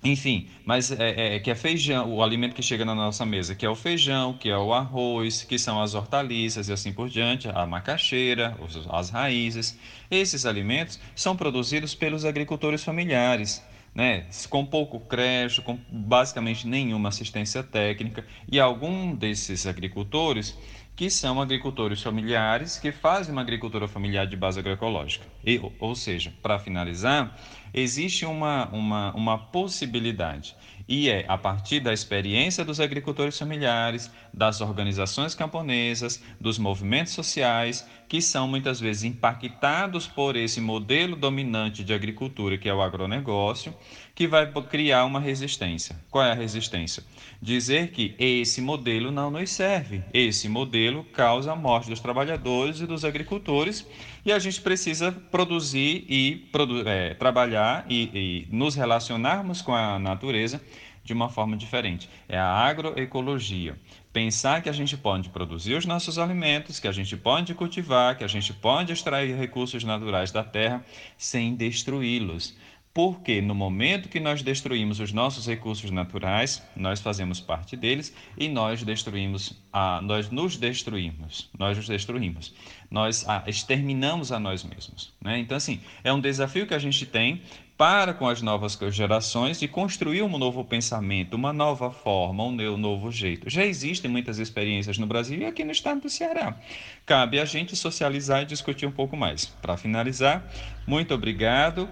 enfim, 0.05 0.47
mas 0.63 0.91
é, 0.91 1.35
é, 1.35 1.39
que 1.39 1.49
é 1.49 1.55
feijão, 1.55 2.13
o 2.13 2.21
alimento 2.21 2.53
que 2.53 2.61
chega 2.61 2.85
na 2.85 2.93
nossa 2.93 3.25
mesa, 3.25 3.55
que 3.55 3.65
é 3.65 3.69
o 3.69 3.73
feijão, 3.73 4.33
que 4.33 4.47
é 4.47 4.57
o 4.57 4.71
arroz, 4.71 5.43
que 5.43 5.57
são 5.57 5.81
as 5.81 5.95
hortaliças 5.95 6.69
e 6.69 6.73
assim 6.73 6.93
por 6.93 7.09
diante, 7.09 7.49
a 7.49 7.65
macaxeira, 7.65 8.55
as 8.89 9.09
raízes. 9.09 9.77
Esses 10.11 10.45
alimentos 10.45 10.99
são 11.15 11.35
produzidos 11.35 11.95
pelos 11.95 12.23
agricultores 12.23 12.83
familiares, 12.83 13.63
né, 13.95 14.27
com 14.47 14.63
pouco 14.63 14.99
crédito, 14.99 15.63
com 15.63 15.79
basicamente 15.89 16.67
nenhuma 16.67 17.09
assistência 17.09 17.63
técnica, 17.63 18.23
e 18.51 18.59
algum 18.59 19.15
desses 19.15 19.65
agricultores 19.65 20.55
que 20.95 21.09
são 21.09 21.41
agricultores 21.41 22.01
familiares 22.01 22.79
que 22.79 22.91
fazem 22.91 23.33
uma 23.33 23.41
agricultura 23.41 23.87
familiar 23.87 24.25
de 24.25 24.37
base 24.37 24.59
agroecológica. 24.59 25.25
E, 25.45 25.59
ou 25.79 25.93
seja, 25.93 26.33
para 26.41 26.57
finalizar, 26.57 27.37
existe 27.75 28.25
uma, 28.25 28.69
uma, 28.69 29.13
uma 29.13 29.37
possibilidade, 29.37 30.55
e 30.87 31.09
é 31.09 31.25
a 31.27 31.37
partir 31.37 31.81
da 31.81 31.91
experiência 31.91 32.63
dos 32.63 32.79
agricultores 32.79 33.37
familiares, 33.37 34.09
das 34.33 34.61
organizações 34.61 35.35
camponesas, 35.35 36.23
dos 36.39 36.57
movimentos 36.57 37.11
sociais, 37.11 37.85
que 38.07 38.21
são 38.21 38.47
muitas 38.47 38.79
vezes 38.79 39.03
impactados 39.03 40.07
por 40.07 40.37
esse 40.37 40.61
modelo 40.61 41.17
dominante 41.17 41.83
de 41.83 41.93
agricultura, 41.93 42.57
que 42.57 42.69
é 42.69 42.73
o 42.73 42.81
agronegócio, 42.81 43.75
que 44.15 44.27
vai 44.27 44.49
criar 44.69 45.03
uma 45.03 45.19
resistência. 45.19 45.95
Qual 46.09 46.23
é 46.23 46.31
a 46.31 46.35
resistência? 46.35 47.03
Dizer 47.41 47.91
que 47.91 48.15
esse 48.17 48.61
modelo 48.61 49.11
não 49.11 49.29
nos 49.29 49.51
serve, 49.51 50.01
esse 50.13 50.47
modelo 50.47 51.03
causa 51.03 51.51
a 51.51 51.55
morte 51.55 51.89
dos 51.89 51.99
trabalhadores 51.99 52.79
e 52.79 52.87
dos 52.87 53.03
agricultores 53.03 53.85
e 54.25 54.31
a 54.31 54.39
gente 54.39 54.61
precisa 54.61 55.11
produzir 55.11 56.05
e 56.07 56.47
produ 56.51 56.87
é, 56.87 57.13
trabalhar 57.13 57.85
e, 57.89 58.09
e 58.13 58.47
nos 58.49 58.73
relacionarmos 58.73 59.61
com 59.61 59.75
a 59.75 59.99
natureza 59.99 60.61
de 61.03 61.13
uma 61.13 61.29
forma 61.29 61.55
diferente. 61.55 62.09
É 62.27 62.37
a 62.37 62.47
agroecologia. 62.47 63.77
Pensar 64.11 64.63
que 64.63 64.69
a 64.69 64.73
gente 64.73 64.97
pode 64.97 65.29
produzir 65.29 65.75
os 65.75 65.85
nossos 65.85 66.17
alimentos, 66.17 66.79
que 66.79 66.87
a 66.87 66.91
gente 66.91 67.15
pode 67.15 67.53
cultivar, 67.53 68.17
que 68.17 68.23
a 68.23 68.27
gente 68.27 68.53
pode 68.53 68.91
extrair 68.91 69.37
recursos 69.37 69.83
naturais 69.83 70.31
da 70.31 70.43
terra 70.43 70.83
sem 71.17 71.53
destruí-los. 71.53 72.55
Porque 72.95 73.41
no 73.41 73.53
momento 73.53 74.07
que 74.07 74.21
nós 74.21 74.41
destruímos 74.41 75.01
os 75.01 75.11
nossos 75.11 75.45
recursos 75.45 75.91
naturais, 75.91 76.63
nós 76.77 77.01
fazemos 77.01 77.41
parte 77.41 77.75
deles 77.75 78.15
e 78.37 78.47
nós 78.47 78.83
destruímos, 78.83 79.51
a, 79.73 79.99
nós 80.01 80.29
nos 80.29 80.55
destruímos, 80.55 81.49
nós 81.59 81.75
nos 81.75 81.89
destruímos, 81.89 82.55
nós 82.89 83.27
a, 83.27 83.43
exterminamos 83.47 84.31
a 84.31 84.39
nós 84.39 84.63
mesmos. 84.63 85.13
Né? 85.21 85.39
Então, 85.39 85.57
assim, 85.57 85.81
é 86.05 86.13
um 86.13 86.21
desafio 86.21 86.65
que 86.65 86.73
a 86.73 86.79
gente 86.79 87.05
tem 87.05 87.41
para 87.77 88.13
com 88.13 88.29
as 88.29 88.41
novas 88.41 88.79
gerações 88.91 89.59
de 89.59 89.67
construir 89.67 90.21
um 90.21 90.37
novo 90.37 90.63
pensamento, 90.63 91.33
uma 91.33 91.51
nova 91.51 91.91
forma, 91.91 92.45
um 92.45 92.77
novo 92.77 93.11
jeito. 93.11 93.49
Já 93.49 93.65
existem 93.65 94.09
muitas 94.09 94.39
experiências 94.39 94.97
no 94.97 95.05
Brasil 95.05 95.41
e 95.41 95.45
aqui 95.45 95.65
no 95.65 95.73
estado 95.73 95.99
do 95.99 96.09
Ceará. 96.09 96.57
Cabe 97.05 97.41
a 97.41 97.45
gente 97.45 97.75
socializar 97.75 98.43
e 98.43 98.45
discutir 98.45 98.85
um 98.85 98.91
pouco 98.91 99.17
mais. 99.17 99.47
Para 99.61 99.75
finalizar, 99.75 100.49
muito 100.87 101.13
obrigado. 101.13 101.89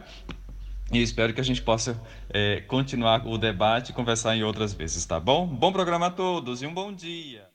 E 0.94 1.02
espero 1.02 1.34
que 1.34 1.42
a 1.42 1.44
gente 1.44 1.60
possa 1.60 2.00
é, 2.30 2.62
continuar 2.68 3.26
o 3.26 3.36
debate 3.36 3.90
e 3.90 3.94
conversar 3.94 4.38
em 4.38 4.44
outras 4.44 4.74
vezes, 4.74 5.04
tá 5.04 5.20
bom? 5.20 5.48
Bom 5.48 5.74
programa 5.74 6.06
a 6.06 6.12
todos 6.12 6.62
e 6.62 6.68
um 6.68 6.74
bom 6.74 6.94
dia. 6.94 7.48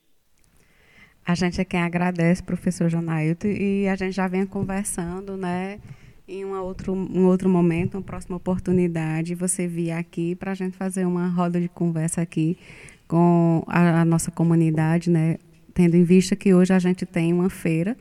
A 1.24 1.36
gente 1.36 1.60
é 1.60 1.64
quem 1.64 1.80
agradece, 1.80 2.42
professor 2.42 2.88
Jonailton, 2.88 3.46
e 3.46 3.86
a 3.86 3.94
gente 3.94 4.12
já 4.12 4.26
vem 4.26 4.44
conversando, 4.44 5.36
né? 5.36 5.78
Em 6.26 6.44
um 6.44 6.60
outro, 6.60 6.92
um 6.92 7.26
outro 7.26 7.48
momento, 7.48 7.94
uma 7.94 8.02
próxima 8.02 8.36
oportunidade, 8.36 9.36
você 9.36 9.68
vir 9.68 9.92
aqui 9.92 10.34
para 10.34 10.50
a 10.50 10.54
gente 10.54 10.76
fazer 10.76 11.06
uma 11.06 11.28
roda 11.28 11.60
de 11.60 11.68
conversa 11.68 12.20
aqui 12.20 12.58
com 13.06 13.62
a, 13.68 14.00
a 14.00 14.04
nossa 14.04 14.32
comunidade, 14.32 15.10
né? 15.10 15.36
Tendo 15.72 15.94
em 15.94 16.02
vista 16.02 16.34
que 16.34 16.52
hoje 16.52 16.72
a 16.72 16.78
gente 16.80 17.06
tem 17.06 17.32
uma 17.32 17.48
feira, 17.48 17.96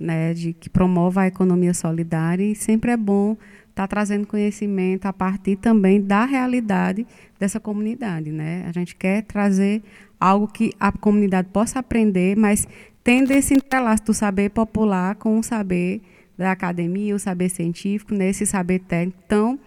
né, 0.00 0.34
de 0.34 0.52
que 0.52 0.68
promove 0.68 1.20
a 1.20 1.26
economia 1.26 1.74
solidária 1.74 2.42
e 2.42 2.54
sempre 2.54 2.90
é 2.90 2.96
bom 2.96 3.36
está 3.72 3.86
trazendo 3.86 4.26
conhecimento 4.26 5.06
a 5.06 5.12
partir 5.12 5.56
também 5.56 6.00
da 6.00 6.24
realidade 6.24 7.06
dessa 7.40 7.58
comunidade. 7.58 8.30
Né? 8.30 8.64
A 8.68 8.72
gente 8.72 8.94
quer 8.94 9.22
trazer 9.22 9.82
algo 10.20 10.46
que 10.46 10.72
a 10.78 10.92
comunidade 10.92 11.48
possa 11.48 11.80
aprender, 11.80 12.36
mas 12.36 12.68
tendo 13.02 13.32
esse 13.32 13.54
entrelaço 13.54 14.04
do 14.04 14.14
saber 14.14 14.50
popular 14.50 15.16
com 15.16 15.38
o 15.38 15.42
saber 15.42 16.00
da 16.36 16.52
academia, 16.52 17.14
o 17.14 17.18
saber 17.18 17.48
científico, 17.48 18.14
nesse 18.14 18.46
saber 18.46 18.80
técnico 18.80 19.18
tão 19.26 19.58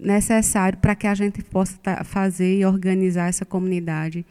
necessário 0.00 0.78
para 0.78 0.94
que 0.94 1.06
a 1.06 1.14
gente 1.14 1.42
possa 1.42 1.76
fazer 2.04 2.58
e 2.60 2.64
organizar 2.64 3.28
essa 3.28 3.44
comunidade 3.44 4.24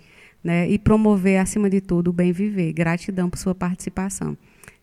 né? 0.44 0.70
e 0.70 0.80
promover, 0.80 1.40
acima 1.40 1.70
de 1.70 1.82
tudo, 1.82 2.10
o 2.10 2.14
bem 2.14 2.32
viver. 2.32 2.72
Gratidão 2.72 3.30
por 3.30 3.38
sua 3.38 3.54
participação. 3.54 4.38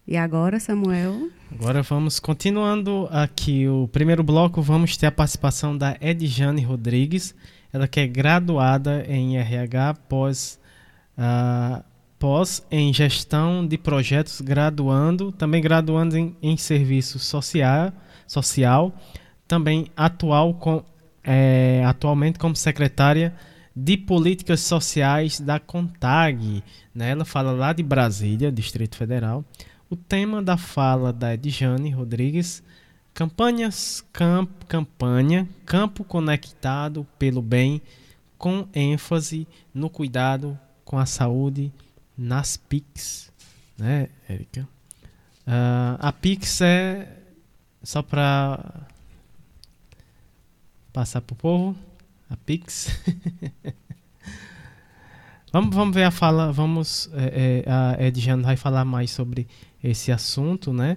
E 0.06 0.18
agora, 0.18 0.60
Samuel? 0.60 1.30
Agora 1.50 1.80
vamos 1.82 2.20
continuando 2.20 3.08
aqui 3.10 3.66
o 3.66 3.88
primeiro 3.88 4.22
bloco, 4.22 4.60
vamos 4.60 4.98
ter 4.98 5.06
a 5.06 5.12
participação 5.12 5.76
da 5.76 5.96
Edjane 5.98 6.62
Rodrigues, 6.62 7.34
ela 7.72 7.88
que 7.88 8.00
é 8.00 8.06
graduada 8.06 9.02
em 9.08 9.38
RH 9.38 9.94
pós, 10.06 10.60
uh, 11.16 11.82
pós 12.18 12.66
em 12.70 12.92
gestão 12.92 13.66
de 13.66 13.78
projetos, 13.78 14.42
graduando, 14.42 15.32
também 15.32 15.62
graduando 15.62 16.18
em, 16.18 16.36
em 16.42 16.56
serviço 16.58 17.18
social, 17.18 17.90
social, 18.26 18.94
também 19.48 19.86
atual 19.96 20.52
com, 20.52 20.84
é, 21.22 21.82
atualmente 21.86 22.38
como 22.38 22.54
secretária 22.54 23.34
de 23.74 23.96
políticas 23.96 24.60
sociais 24.60 25.40
da 25.40 25.58
CONTAG. 25.58 26.62
Né? 26.94 27.10
Ela 27.10 27.24
fala 27.24 27.52
lá 27.52 27.72
de 27.72 27.82
Brasília, 27.82 28.52
Distrito 28.52 28.96
Federal. 28.96 29.42
O 29.94 29.96
tema 29.96 30.42
da 30.42 30.56
fala 30.56 31.12
da 31.12 31.34
Edjane 31.34 31.88
Rodrigues, 31.90 32.64
campanhas, 33.14 34.04
camp, 34.12 34.50
campanha, 34.66 35.48
campo 35.64 36.02
conectado 36.02 37.06
pelo 37.16 37.40
bem, 37.40 37.80
com 38.36 38.66
ênfase 38.74 39.46
no 39.72 39.88
cuidado 39.88 40.58
com 40.84 40.98
a 40.98 41.06
saúde 41.06 41.72
nas 42.18 42.56
PICs, 42.56 43.30
né, 43.78 44.08
Érica? 44.28 44.68
Uh, 45.46 45.94
a 46.00 46.12
PIX 46.12 46.60
é 46.62 47.16
só 47.80 48.02
para 48.02 48.88
passar 50.92 51.20
para 51.20 51.34
o 51.34 51.36
povo, 51.36 51.76
a 52.28 52.36
PIX. 52.36 53.00
vamos, 55.52 55.72
vamos 55.72 55.94
ver 55.94 56.02
a 56.02 56.10
fala, 56.10 56.50
vamos, 56.50 57.08
é, 57.12 57.62
é, 57.64 57.70
a 57.70 58.04
Edjane 58.04 58.42
vai 58.42 58.56
falar 58.56 58.84
mais 58.84 59.12
sobre 59.12 59.46
esse 59.84 60.10
assunto, 60.10 60.72
né? 60.72 60.96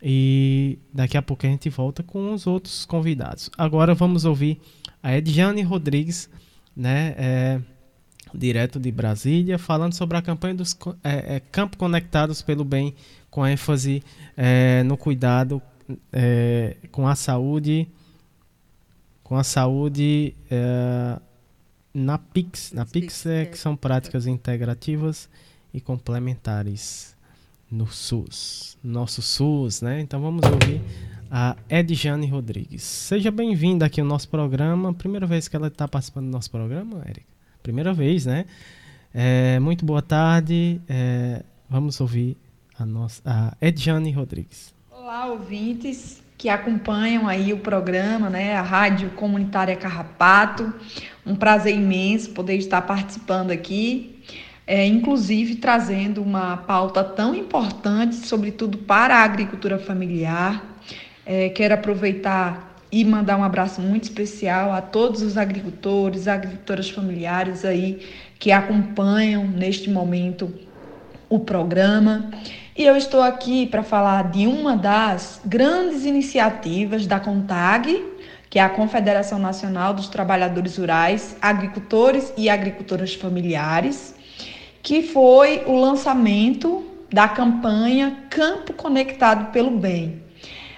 E 0.00 0.78
daqui 0.94 1.16
a 1.16 1.22
pouco 1.22 1.44
a 1.44 1.48
gente 1.48 1.68
volta 1.68 2.04
com 2.04 2.32
os 2.32 2.46
outros 2.46 2.86
convidados. 2.86 3.50
Agora 3.58 3.96
vamos 3.96 4.24
ouvir 4.24 4.60
a 5.02 5.16
Edjane 5.16 5.62
Rodrigues, 5.62 6.30
né? 6.74 7.14
É, 7.18 7.60
direto 8.32 8.78
de 8.78 8.92
Brasília, 8.92 9.58
falando 9.58 9.94
sobre 9.94 10.16
a 10.16 10.22
campanha 10.22 10.54
dos 10.54 10.78
é, 11.02 11.36
é, 11.36 11.40
Campos 11.40 11.78
Conectados 11.78 12.40
pelo 12.40 12.64
Bem, 12.64 12.94
com 13.28 13.44
ênfase 13.44 14.02
é, 14.36 14.84
no 14.84 14.96
cuidado 14.96 15.60
é, 16.12 16.76
com 16.92 17.08
a 17.08 17.16
saúde, 17.16 17.88
com 19.24 19.36
a 19.36 19.42
saúde 19.42 20.36
é, 20.48 21.18
na 21.92 22.18
PIX. 22.18 22.72
Na 22.72 22.86
PIX 22.86 23.26
é 23.26 23.46
que 23.46 23.58
são 23.58 23.74
práticas 23.74 24.26
integrativas 24.26 25.28
e 25.72 25.80
complementares 25.80 27.17
no 27.70 27.86
SUS, 27.86 28.78
nosso 28.82 29.20
SUS, 29.20 29.82
né? 29.82 30.00
Então 30.00 30.20
vamos 30.20 30.42
ouvir 30.46 30.80
a 31.30 31.54
Edjane 31.68 32.26
Rodrigues. 32.26 32.82
Seja 32.82 33.30
bem-vinda 33.30 33.86
aqui 33.86 34.00
ao 34.00 34.06
nosso 34.06 34.28
programa. 34.28 34.94
Primeira 34.94 35.26
vez 35.26 35.48
que 35.48 35.56
ela 35.56 35.68
está 35.68 35.86
participando 35.86 36.26
do 36.26 36.30
nosso 36.30 36.50
programa, 36.50 37.02
Érica? 37.04 37.26
Primeira 37.62 37.92
vez, 37.92 38.24
né? 38.24 38.46
É, 39.12 39.58
muito 39.58 39.84
boa 39.84 40.00
tarde. 40.00 40.80
É, 40.88 41.42
vamos 41.68 42.00
ouvir 42.00 42.36
a, 42.78 42.86
nossa, 42.86 43.20
a 43.24 43.54
Edjane 43.60 44.10
Rodrigues. 44.12 44.72
Olá, 44.90 45.26
ouvintes 45.26 46.22
que 46.38 46.48
acompanham 46.48 47.26
aí 47.28 47.52
o 47.52 47.58
programa, 47.58 48.30
né? 48.30 48.54
A 48.54 48.62
Rádio 48.62 49.10
Comunitária 49.10 49.76
Carrapato. 49.76 50.72
Um 51.26 51.34
prazer 51.34 51.74
imenso 51.74 52.30
poder 52.30 52.56
estar 52.56 52.80
participando 52.82 53.50
aqui. 53.50 54.17
É, 54.70 54.84
inclusive 54.84 55.54
trazendo 55.54 56.22
uma 56.22 56.58
pauta 56.58 57.02
tão 57.02 57.34
importante, 57.34 58.16
sobretudo 58.16 58.76
para 58.76 59.16
a 59.16 59.22
agricultura 59.24 59.78
familiar, 59.78 60.62
é, 61.24 61.48
quero 61.48 61.72
aproveitar 61.72 62.76
e 62.92 63.02
mandar 63.02 63.38
um 63.38 63.44
abraço 63.44 63.80
muito 63.80 64.04
especial 64.04 64.70
a 64.70 64.82
todos 64.82 65.22
os 65.22 65.38
agricultores, 65.38 66.28
agricultoras 66.28 66.90
familiares 66.90 67.64
aí 67.64 68.06
que 68.38 68.52
acompanham 68.52 69.46
neste 69.46 69.88
momento 69.88 70.52
o 71.30 71.38
programa. 71.38 72.30
E 72.76 72.84
eu 72.84 72.94
estou 72.94 73.22
aqui 73.22 73.66
para 73.66 73.82
falar 73.82 74.30
de 74.30 74.46
uma 74.46 74.76
das 74.76 75.40
grandes 75.46 76.04
iniciativas 76.04 77.06
da 77.06 77.18
CONTAG, 77.18 78.04
que 78.50 78.58
é 78.58 78.62
a 78.62 78.68
Confederação 78.68 79.38
Nacional 79.38 79.94
dos 79.94 80.08
Trabalhadores 80.08 80.76
Rurais, 80.76 81.38
Agricultores 81.40 82.34
e 82.36 82.50
Agricultoras 82.50 83.14
Familiares, 83.14 84.17
que 84.82 85.02
foi 85.02 85.62
o 85.66 85.78
lançamento 85.78 86.84
da 87.12 87.28
campanha 87.28 88.24
Campo 88.30 88.72
Conectado 88.72 89.50
pelo 89.52 89.70
Bem. 89.70 90.22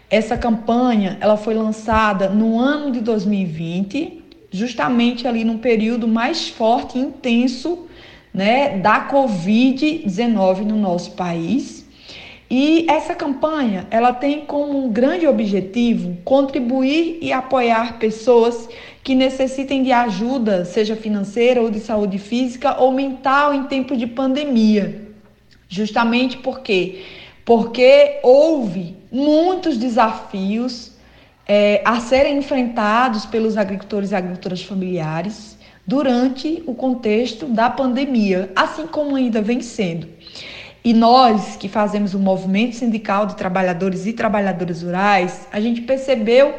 Essa 0.09 0.37
campanha 0.37 1.19
ela 1.21 1.37
foi 1.37 1.55
lançada 1.55 2.29
no 2.29 2.59
ano 2.59 2.91
de 2.91 3.01
2020, 3.01 4.23
justamente 4.51 5.27
ali 5.29 5.45
num 5.45 5.59
período 5.59 6.09
mais 6.09 6.49
forte 6.49 6.99
e 6.99 7.03
intenso 7.03 7.87
né, 8.35 8.79
da 8.79 9.09
Covid-19 9.09 10.65
no 10.65 10.77
nosso 10.77 11.13
país. 11.13 11.87
E 12.51 12.85
essa 12.91 13.15
campanha 13.15 13.87
ela 13.91 14.13
tem 14.13 14.45
como 14.45 14.85
um 14.85 14.91
grande 14.91 15.27
objetivo 15.29 16.17
contribuir 16.25 17.19
e 17.23 17.33
apoiar 17.33 18.01
pessoas 18.01 18.69
que 19.03 19.15
necessitem 19.15 19.83
de 19.83 19.93
ajuda, 19.93 20.65
seja 20.65 20.95
financeira 20.95 21.61
ou 21.63 21.71
de 21.71 21.81
saúde 21.81 22.19
física 22.19 22.77
ou 22.79 22.93
mental 22.93 23.55
em 23.55 23.65
tempo 23.65 23.97
de 23.97 24.07
pandemia. 24.07 25.09
Justamente 25.69 26.37
porque 26.39 27.03
porque 27.45 28.21
houve 28.23 28.97
muitos 29.11 29.77
desafios 29.77 30.93
é, 31.47 31.83
a 31.85 31.99
serem 31.99 32.39
enfrentados 32.39 33.27
pelos 33.27 33.57
agricultores 33.57 34.13
e 34.13 34.15
agricultoras 34.15 34.63
familiares 34.63 35.59
durante 35.85 36.63
o 36.67 36.75
contexto 36.75 37.47
da 37.47 37.69
pandemia, 37.69 38.53
assim 38.55 38.87
como 38.87 39.17
ainda 39.17 39.43
vem 39.43 39.61
sendo. 39.61 40.07
E 40.85 40.95
nós 40.95 41.57
que 41.57 41.69
fazemos 41.69 42.15
o 42.15 42.19
movimento 42.19 42.77
sindical 42.77 43.27
de 43.27 43.37
trabalhadores 43.37 44.07
e 44.07 44.13
trabalhadoras 44.13 44.83
rurais, 44.83 45.49
a 45.53 45.61
gente 45.61 45.81
percebeu 45.81 46.55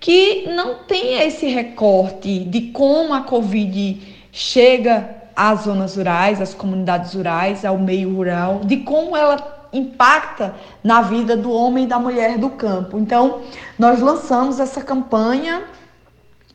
que 0.00 0.48
não 0.48 0.76
tem 0.86 1.20
esse 1.26 1.46
recorte 1.48 2.40
de 2.40 2.72
como 2.72 3.12
a 3.14 3.22
Covid 3.22 4.16
chega 4.32 5.16
às 5.34 5.62
zonas 5.62 5.96
rurais, 5.96 6.40
às 6.40 6.54
comunidades 6.54 7.14
rurais, 7.14 7.64
ao 7.64 7.78
meio 7.78 8.14
rural, 8.14 8.60
de 8.64 8.78
como 8.78 9.16
ela 9.16 9.66
impacta 9.72 10.54
na 10.82 11.02
vida 11.02 11.36
do 11.36 11.52
homem 11.52 11.84
e 11.84 11.86
da 11.86 11.98
mulher 11.98 12.38
do 12.38 12.50
campo. 12.50 12.98
Então, 12.98 13.42
nós 13.78 14.00
lançamos 14.00 14.58
essa 14.58 14.82
campanha 14.82 15.64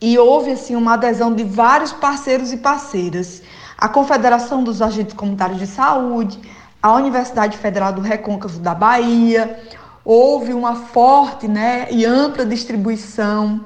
e 0.01 0.17
houve 0.17 0.51
assim 0.51 0.75
uma 0.75 0.93
adesão 0.93 1.33
de 1.33 1.43
vários 1.43 1.93
parceiros 1.93 2.51
e 2.51 2.57
parceiras. 2.57 3.43
A 3.77 3.87
Confederação 3.87 4.63
dos 4.63 4.81
Agentes 4.81 5.13
Comunitários 5.13 5.59
de 5.59 5.67
Saúde, 5.67 6.39
a 6.81 6.93
Universidade 6.93 7.57
Federal 7.57 7.93
do 7.93 8.01
Recôncavo 8.01 8.59
da 8.59 8.75
Bahia, 8.75 9.61
houve 10.05 10.53
uma 10.53 10.75
forte 10.75 11.47
né, 11.47 11.87
e 11.91 12.05
ampla 12.05 12.45
distribuição 12.45 13.65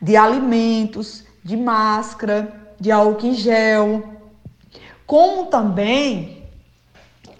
de 0.00 0.16
alimentos, 0.16 1.24
de 1.42 1.56
máscara, 1.56 2.52
de 2.78 2.90
álcool 2.90 3.26
em 3.26 3.34
gel, 3.34 4.02
como 5.06 5.46
também 5.46 6.44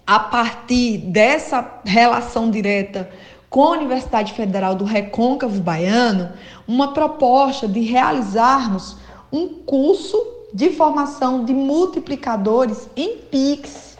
a 0.05 0.19
partir 0.19 0.97
dessa 0.97 1.79
relação 1.83 2.51
direta 2.51 3.09
com 3.49 3.63
a 3.63 3.71
Universidade 3.71 4.33
Federal 4.33 4.75
do 4.75 4.83
Recôncavo 4.83 5.61
Baiano, 5.61 6.33
uma 6.67 6.93
proposta 6.93 7.67
de 7.67 7.79
realizarmos 7.79 8.97
um 9.31 9.47
curso 9.47 10.17
de 10.53 10.69
formação 10.71 11.43
de 11.43 11.53
multiplicadores 11.53 12.89
em 12.95 13.17
PIX, 13.17 13.94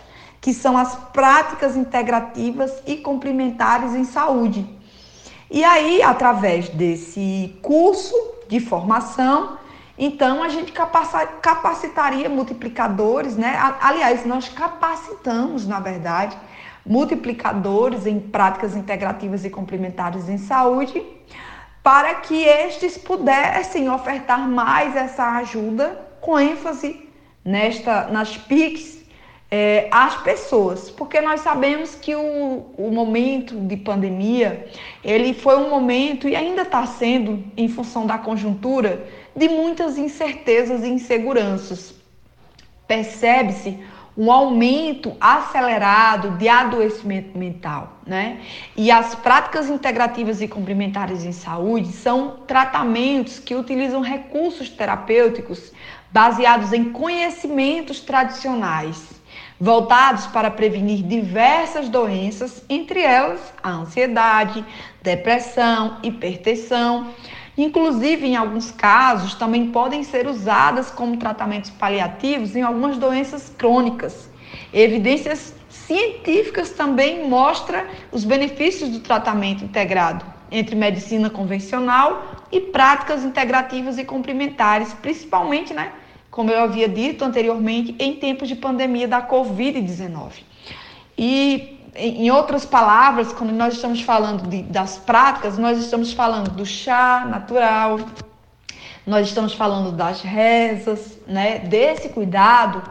que 0.46 0.54
são 0.54 0.78
as 0.78 0.94
práticas 1.12 1.76
integrativas 1.76 2.72
e 2.86 2.98
complementares 2.98 3.96
em 3.96 4.04
saúde. 4.04 4.64
E 5.50 5.64
aí, 5.64 6.04
através 6.04 6.70
desse 6.70 7.58
curso 7.64 8.14
de 8.48 8.60
formação, 8.60 9.58
então, 9.98 10.44
a 10.44 10.50
gente 10.50 10.72
capacitaria 10.72 12.30
multiplicadores, 12.30 13.36
né? 13.36 13.58
Aliás, 13.82 14.24
nós 14.24 14.48
capacitamos, 14.48 15.66
na 15.66 15.80
verdade, 15.80 16.38
multiplicadores 16.86 18.06
em 18.06 18.20
práticas 18.20 18.76
integrativas 18.76 19.46
e 19.46 19.50
complementares 19.50 20.30
em 20.30 20.38
saúde, 20.38 21.04
para 21.82 22.14
que 22.14 22.44
estes 22.44 23.00
pudessem 23.00 23.90
ofertar 23.90 24.48
mais 24.48 24.96
essa 24.96 25.38
ajuda 25.38 26.08
com 26.22 26.40
ênfase 26.40 27.10
nesta, 27.44 28.10
nas 28.10 28.38
PICs 28.38 29.05
é, 29.56 29.90
pessoas, 30.24 30.90
porque 30.90 31.22
nós 31.22 31.42
sabemos 31.42 31.96
que 31.96 32.14
o, 32.14 32.66
o 32.78 32.92
momento 32.92 33.56
de 33.56 33.78
pandemia 33.78 34.68
ele 35.04 35.34
foi 35.34 35.56
um 35.56 35.70
momento 35.70 36.28
e 36.28 36.36
ainda 36.36 36.64
está 36.64 36.86
sendo 36.86 37.42
em 37.56 37.70
função 37.70 38.06
da 38.06 38.18
conjuntura 38.18 39.08
de 39.36 39.48
muitas 39.48 39.98
incertezas 39.98 40.84
e 40.84 40.90
inseguranças. 40.90 41.94
Percebe-se 42.86 43.80
um 44.18 44.32
aumento 44.32 45.16
acelerado 45.20 46.38
de 46.38 46.48
adoecimento 46.48 47.38
mental, 47.38 48.00
né? 48.06 48.40
E 48.76 48.90
as 48.90 49.14
práticas 49.16 49.70
integrativas 49.70 50.42
e 50.42 50.48
complementares 50.48 51.26
em 51.26 51.34
saúde 51.34 51.92
são 51.92 52.38
tratamentos 52.48 53.40
que 53.40 53.56
utilizam 53.56 54.02
recursos 54.02 54.70
terapêuticos 54.70 55.72
baseados 56.12 56.72
em 56.72 56.92
conhecimentos 56.92 58.00
tradicionais, 58.00 59.15
voltados 59.60 60.28
para 60.28 60.52
prevenir 60.52 61.04
diversas 61.04 61.90
doenças, 61.90 62.64
entre 62.70 63.02
elas 63.02 63.54
a 63.64 63.72
ansiedade, 63.72 64.66
depressão, 65.02 65.98
hipertensão, 66.04 67.14
Inclusive, 67.58 68.28
em 68.28 68.36
alguns 68.36 68.70
casos, 68.70 69.34
também 69.34 69.72
podem 69.72 70.04
ser 70.04 70.28
usadas 70.28 70.92
como 70.92 71.16
tratamentos 71.16 71.70
paliativos 71.70 72.54
em 72.54 72.62
algumas 72.62 72.98
doenças 72.98 73.50
crônicas. 73.58 74.30
Evidências 74.74 75.54
científicas 75.70 76.72
também 76.72 77.30
mostram 77.30 77.86
os 78.12 78.26
benefícios 78.26 78.90
do 78.90 79.00
tratamento 79.00 79.64
integrado 79.64 80.26
entre 80.52 80.76
medicina 80.76 81.30
convencional 81.30 82.46
e 82.52 82.60
práticas 82.60 83.24
integrativas 83.24 83.98
e 83.98 84.04
complementares, 84.04 84.94
principalmente, 84.94 85.74
né, 85.74 85.94
como 86.36 86.52
eu 86.52 86.60
havia 86.60 86.90
dito 86.90 87.24
anteriormente, 87.24 87.96
em 87.98 88.14
tempos 88.14 88.50
de 88.50 88.58
pandemia 88.58 89.08
da 89.08 89.26
Covid-19. 89.26 90.44
E 91.18 91.80
em 91.96 92.30
outras 92.30 92.66
palavras, 92.66 93.32
quando 93.32 93.54
nós 93.54 93.76
estamos 93.76 94.02
falando 94.02 94.46
de, 94.50 94.62
das 94.64 94.98
práticas, 94.98 95.58
nós 95.58 95.78
estamos 95.78 96.12
falando 96.12 96.52
do 96.52 96.66
chá 96.66 97.26
natural, 97.26 98.02
nós 99.08 99.30
estamos 99.30 99.54
falando 99.54 99.94
das 99.94 100.22
rezas, 100.24 101.18
né? 101.26 101.60
Desse 101.60 102.10
cuidado 102.10 102.84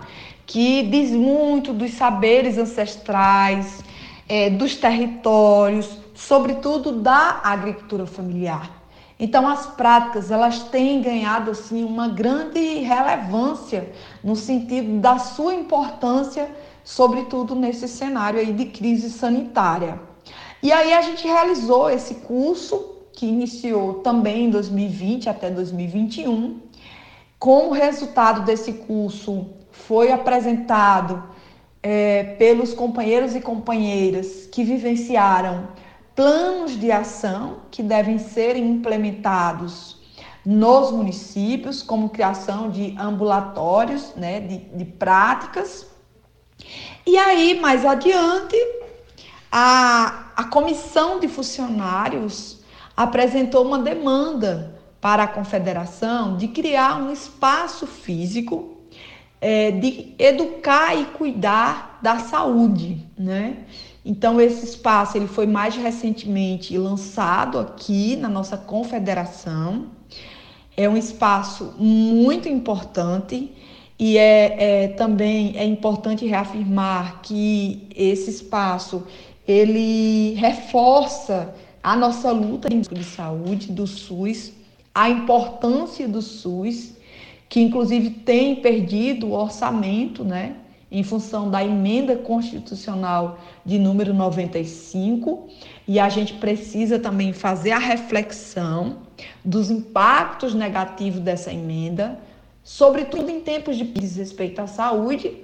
que 0.47 0.82
diz 0.84 1.11
muito 1.11 1.74
dos 1.74 1.90
saberes 1.90 2.57
ancestrais, 2.57 3.84
é, 4.26 4.49
dos 4.49 4.74
territórios, 4.76 5.99
sobretudo 6.14 6.92
da 6.92 7.40
agricultura 7.45 8.07
familiar. 8.07 8.84
Então 9.18 9.48
as 9.48 9.66
práticas 9.66 10.30
elas 10.30 10.64
têm 10.64 11.00
ganhado 11.00 11.52
assim 11.52 11.84
uma 11.84 12.08
grande 12.08 12.78
relevância 12.80 13.92
no 14.22 14.34
sentido 14.34 15.00
da 15.00 15.18
sua 15.18 15.54
importância 15.54 16.50
sobretudo 16.84 17.54
nesse 17.54 17.88
cenário 17.88 18.38
aí 18.38 18.52
de 18.52 18.66
crise 18.66 19.10
sanitária. 19.10 19.98
E 20.62 20.70
aí 20.70 20.92
a 20.92 21.00
gente 21.00 21.26
realizou 21.26 21.90
esse 21.90 22.16
curso 22.16 22.92
que 23.12 23.26
iniciou 23.26 23.94
também 23.94 24.46
em 24.46 24.50
2020 24.50 25.28
até 25.28 25.50
2021. 25.50 26.60
Como 27.38 27.72
resultado 27.72 28.44
desse 28.44 28.72
curso 28.72 29.46
foi 29.70 30.10
apresentado 30.10 31.22
é, 31.82 32.24
pelos 32.38 32.72
companheiros 32.74 33.34
e 33.34 33.40
companheiras 33.40 34.48
que 34.50 34.64
vivenciaram 34.64 35.68
planos 36.14 36.78
de 36.78 36.90
ação 36.92 37.62
que 37.70 37.82
devem 37.82 38.18
ser 38.18 38.56
implementados 38.56 39.98
nos 40.44 40.90
municípios, 40.90 41.82
como 41.82 42.10
criação 42.10 42.70
de 42.70 42.94
ambulatórios, 42.98 44.14
né, 44.14 44.40
de, 44.40 44.58
de 44.58 44.84
práticas. 44.84 45.86
E 47.06 47.16
aí, 47.16 47.58
mais 47.60 47.84
adiante, 47.84 48.56
a, 49.50 50.30
a 50.36 50.44
comissão 50.44 51.18
de 51.18 51.28
funcionários 51.28 52.60
apresentou 52.96 53.64
uma 53.64 53.78
demanda 53.78 54.80
para 55.00 55.24
a 55.24 55.28
confederação 55.28 56.36
de 56.36 56.48
criar 56.48 56.96
um 56.96 57.12
espaço 57.12 57.86
físico 57.86 58.74
é, 59.40 59.70
de 59.72 60.14
educar 60.18 60.94
e 60.94 61.04
cuidar 61.04 61.98
da 62.00 62.18
saúde, 62.18 63.06
né? 63.18 63.64
Então 64.05 64.40
esse 64.40 64.66
espaço 64.66 65.16
ele 65.16 65.26
foi 65.26 65.46
mais 65.46 65.74
recentemente 65.74 66.76
lançado 66.76 67.59
aqui 67.59 68.16
na 68.16 68.28
nossa 68.28 68.57
confederação. 68.57 69.86
É 70.76 70.88
um 70.88 70.96
espaço 70.96 71.74
muito 71.78 72.48
importante 72.48 73.50
e 73.98 74.18
é, 74.18 74.84
é 74.84 74.88
também 74.88 75.57
é 75.57 75.64
importante 75.64 76.26
reafirmar 76.26 77.22
que 77.22 77.88
esse 77.94 78.28
espaço 78.28 79.05
ele 79.46 80.34
reforça 80.34 81.55
a 81.82 81.96
nossa 81.96 82.30
luta 82.32 82.68
de 82.68 83.05
saúde 83.05 83.70
do 83.70 83.86
SUS, 83.86 84.52
a 84.94 85.09
importância 85.09 86.09
do 86.09 86.20
SUS, 86.20 86.94
que 87.48 87.61
inclusive 87.61 88.11
tem 88.11 88.57
perdido 88.57 89.28
o 89.28 89.32
orçamento, 89.32 90.24
né, 90.24 90.57
em 90.95 91.03
função 91.03 91.51
da 91.51 91.64
emenda 91.64 92.14
constitucional 92.16 93.36
de 93.66 93.80
número 93.80 94.14
95, 94.14 95.49
e 95.88 95.99
a 95.99 96.09
gente 96.09 96.34
precisa 96.34 97.01
também 97.01 97.32
fazer 97.32 97.72
a 97.72 97.78
reflexão 97.78 98.99
dos 99.45 99.72
impactos 99.72 100.55
negativos 100.55 101.18
dessa 101.18 101.53
emenda, 101.53 102.16
sobretudo 102.62 103.28
em 103.28 103.40
tempos 103.40 103.76
de 103.76 103.82
desrespeito 103.82 104.61
à 104.62 104.68
saúde. 104.68 105.36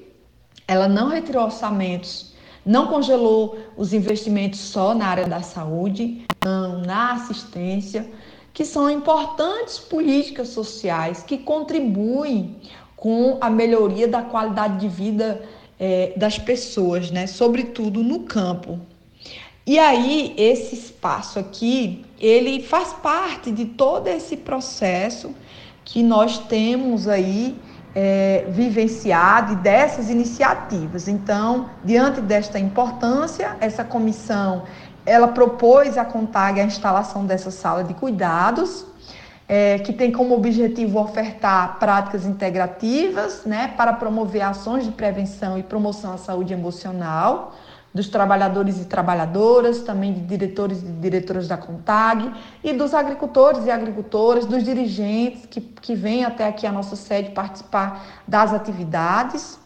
Ela 0.69 0.87
não 0.87 1.09
retirou 1.09 1.43
orçamentos 1.43 2.31
não 2.65 2.89
congelou 2.89 3.59
os 3.75 3.93
investimentos 3.95 4.61
só 4.61 4.95
na 4.95 5.07
área 5.07 5.27
da 5.27 5.41
saúde, 5.41 6.27
não 6.45 6.83
na 6.83 7.15
assistência, 7.15 8.07
que 8.53 8.65
são 8.65 8.91
importantes 8.91 9.79
políticas 9.79 10.49
sociais 10.49 11.23
que 11.23 11.39
contribuem 11.39 12.57
com 13.01 13.39
a 13.41 13.49
melhoria 13.49 14.07
da 14.07 14.21
qualidade 14.21 14.79
de 14.79 14.87
vida 14.87 15.43
é, 15.79 16.13
das 16.17 16.39
pessoas, 16.39 17.11
né? 17.11 17.27
sobretudo 17.27 18.05
no 18.05 18.21
campo. 18.21 18.79
E 19.67 19.79
aí, 19.79 20.35
esse 20.37 20.75
espaço 20.75 21.39
aqui, 21.39 22.05
ele 22.21 22.63
faz 22.63 22.93
parte 22.93 23.51
de 23.51 23.65
todo 23.65 24.07
esse 24.07 24.37
processo 24.37 25.35
que 25.83 26.03
nós 26.03 26.39
temos 26.41 27.09
aí 27.09 27.57
é, 27.95 28.45
vivenciado 28.51 29.55
e 29.55 29.57
dessas 29.57 30.11
iniciativas. 30.11 31.09
Então, 31.09 31.71
diante 31.83 32.21
desta 32.21 32.59
importância, 32.59 33.57
essa 33.61 33.83
comissão 33.83 34.65
ela 35.07 35.29
propôs 35.29 35.97
à 35.97 36.05
CONTAG 36.05 36.61
a 36.61 36.65
instalação 36.65 37.25
dessa 37.25 37.51
sala 37.51 37.83
de 37.83 37.95
cuidados, 37.95 38.85
é, 39.53 39.81
que 39.81 39.93
tem 39.93 40.13
como 40.13 40.37
objetivo 40.37 41.01
ofertar 41.01 41.81
práticas 41.81 42.25
integrativas 42.25 43.45
né, 43.45 43.75
para 43.77 43.93
promover 43.93 44.43
ações 44.43 44.85
de 44.85 44.93
prevenção 44.93 45.59
e 45.59 45.63
promoção 45.65 46.13
à 46.13 46.19
saúde 46.19 46.53
emocional 46.53 47.53
dos 47.93 48.07
trabalhadores 48.07 48.81
e 48.81 48.85
trabalhadoras, 48.85 49.81
também 49.81 50.13
de 50.13 50.21
diretores 50.21 50.81
e 50.81 50.87
diretoras 50.87 51.49
da 51.49 51.57
CONTAG 51.57 52.33
e 52.63 52.73
dos 52.73 52.95
agricultores 52.95 53.67
e 53.67 53.73
agricultoras, 53.73 54.47
dos 54.47 54.63
dirigentes 54.63 55.47
que, 55.47 55.61
que 55.61 55.97
vêm 55.97 56.25
até 56.25 56.47
aqui 56.47 56.65
a 56.65 56.71
nossa 56.71 56.95
sede 56.95 57.33
participar 57.33 58.07
das 58.29 58.55
atividades 58.55 59.59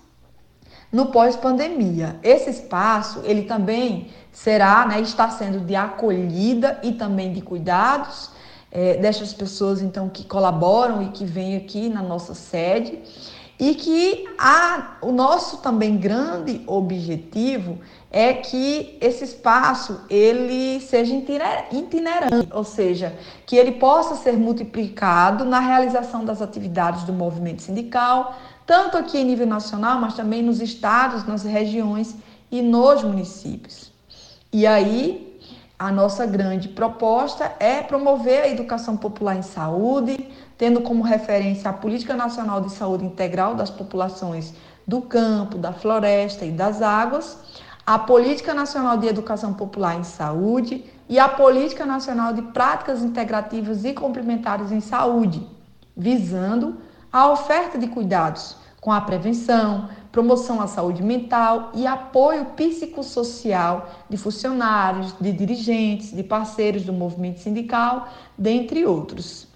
no 0.90 1.08
pós-pandemia. 1.08 2.16
Esse 2.22 2.48
espaço, 2.48 3.20
ele 3.24 3.42
também 3.42 4.08
será, 4.32 4.86
né, 4.86 5.02
está 5.02 5.28
sendo 5.28 5.60
de 5.60 5.76
acolhida 5.76 6.80
e 6.82 6.92
também 6.92 7.34
de 7.34 7.42
cuidados 7.42 8.32
é, 8.74 8.96
destas 8.96 9.32
pessoas, 9.32 9.80
então, 9.80 10.08
que 10.08 10.24
colaboram 10.24 11.00
e 11.04 11.08
que 11.10 11.24
vêm 11.24 11.56
aqui 11.56 11.88
na 11.88 12.02
nossa 12.02 12.34
sede 12.34 12.98
e 13.58 13.74
que 13.74 14.26
a, 14.36 14.96
o 15.00 15.12
nosso 15.12 15.58
também 15.58 15.96
grande 15.96 16.62
objetivo 16.66 17.78
é 18.10 18.32
que 18.34 18.98
esse 19.00 19.24
espaço 19.24 20.00
ele 20.10 20.80
seja 20.80 21.14
itinerante, 21.14 22.48
ou 22.52 22.64
seja, 22.64 23.16
que 23.46 23.56
ele 23.56 23.72
possa 23.72 24.16
ser 24.16 24.36
multiplicado 24.36 25.44
na 25.44 25.60
realização 25.60 26.24
das 26.24 26.42
atividades 26.42 27.04
do 27.04 27.12
movimento 27.12 27.62
sindical, 27.62 28.36
tanto 28.66 28.96
aqui 28.96 29.18
em 29.18 29.24
nível 29.24 29.46
nacional, 29.46 30.00
mas 30.00 30.14
também 30.14 30.42
nos 30.42 30.60
estados, 30.60 31.24
nas 31.24 31.44
regiões 31.44 32.14
e 32.50 32.60
nos 32.60 33.02
municípios. 33.02 33.92
E 34.52 34.66
aí, 34.66 35.23
a 35.84 35.92
nossa 35.92 36.24
grande 36.24 36.68
proposta 36.68 37.52
é 37.60 37.82
promover 37.82 38.44
a 38.44 38.48
educação 38.48 38.96
popular 38.96 39.36
em 39.36 39.42
saúde, 39.42 40.30
tendo 40.56 40.80
como 40.80 41.02
referência 41.02 41.68
a 41.68 41.74
Política 41.74 42.14
Nacional 42.14 42.62
de 42.62 42.72
Saúde 42.72 43.04
Integral 43.04 43.54
das 43.54 43.68
Populações 43.68 44.54
do 44.86 45.02
Campo, 45.02 45.58
da 45.58 45.74
Floresta 45.74 46.46
e 46.46 46.50
das 46.50 46.80
Águas 46.80 47.36
a 47.86 47.98
Política 47.98 48.54
Nacional 48.54 48.96
de 48.96 49.06
Educação 49.06 49.52
Popular 49.52 49.98
em 49.98 50.04
Saúde 50.04 50.82
e 51.06 51.18
a 51.18 51.28
Política 51.28 51.84
Nacional 51.84 52.32
de 52.32 52.40
Práticas 52.40 53.02
Integrativas 53.02 53.84
e 53.84 53.92
Complementares 53.92 54.72
em 54.72 54.80
Saúde, 54.80 55.46
visando 55.94 56.78
a 57.12 57.28
oferta 57.30 57.76
de 57.76 57.88
cuidados 57.88 58.56
com 58.80 58.90
a 58.90 59.02
prevenção, 59.02 59.90
promoção 60.14 60.60
à 60.60 60.66
saúde 60.68 61.02
mental 61.02 61.72
e 61.74 61.86
apoio 61.86 62.46
psicossocial 62.56 63.90
de 64.08 64.16
funcionários, 64.16 65.12
de 65.20 65.32
dirigentes, 65.32 66.14
de 66.14 66.22
parceiros 66.22 66.84
do 66.84 66.92
movimento 66.92 67.40
sindical, 67.40 68.08
dentre 68.38 68.86
outros. 68.86 69.48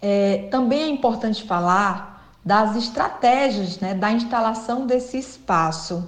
É, 0.00 0.48
também 0.50 0.82
é 0.82 0.88
importante 0.88 1.42
falar 1.42 2.36
das 2.44 2.76
estratégias 2.76 3.80
né, 3.80 3.94
da 3.94 4.12
instalação 4.12 4.86
desse 4.86 5.18
espaço 5.18 6.06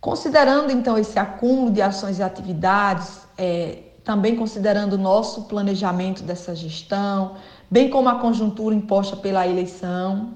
Considerando 0.00 0.70
então 0.70 0.96
esse 0.96 1.18
acúmulo 1.18 1.72
de 1.72 1.82
ações 1.82 2.18
e 2.18 2.22
atividades, 2.22 3.26
é, 3.36 3.82
também 4.04 4.36
considerando 4.36 4.92
o 4.92 4.98
nosso 4.98 5.42
planejamento 5.42 6.22
dessa 6.22 6.54
gestão, 6.54 7.34
bem 7.68 7.90
como 7.90 8.08
a 8.08 8.14
conjuntura 8.14 8.74
imposta 8.74 9.16
pela 9.16 9.46
eleição, 9.46 10.34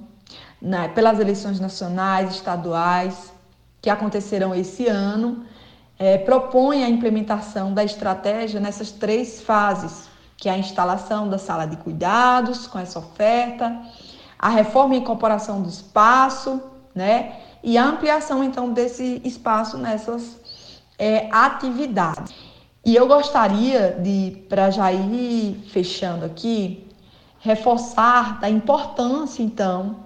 né, 0.62 0.88
pelas 0.88 1.18
eleições 1.18 1.58
nacionais, 1.58 2.30
estaduais, 2.30 3.32
que 3.80 3.90
acontecerão 3.90 4.54
esse 4.54 4.86
ano, 4.86 5.44
é, 5.98 6.16
propõe 6.18 6.84
a 6.84 6.88
implementação 6.88 7.74
da 7.74 7.82
estratégia 7.82 8.60
nessas 8.60 8.92
três 8.92 9.42
fases, 9.42 10.08
que 10.36 10.48
é 10.48 10.52
a 10.52 10.58
instalação 10.58 11.28
da 11.28 11.36
sala 11.36 11.66
de 11.66 11.76
cuidados 11.76 12.68
com 12.68 12.78
essa 12.78 13.00
oferta, 13.00 13.76
a 14.38 14.48
reforma 14.48 14.94
e 14.94 14.98
incorporação 14.98 15.60
do 15.60 15.68
espaço, 15.68 16.62
né? 16.94 17.36
e 17.62 17.76
a 17.76 17.84
ampliação 17.84 18.42
então 18.42 18.72
desse 18.72 19.20
espaço 19.24 19.78
nessas 19.78 20.36
é, 20.98 21.28
atividades. 21.30 22.32
E 22.84 22.94
eu 22.94 23.06
gostaria 23.06 23.92
de, 24.00 24.44
para 24.48 24.70
já 24.70 24.92
ir 24.92 25.64
fechando 25.70 26.24
aqui, 26.24 26.88
reforçar 27.38 28.40
da 28.40 28.50
importância 28.50 29.42
então 29.42 30.01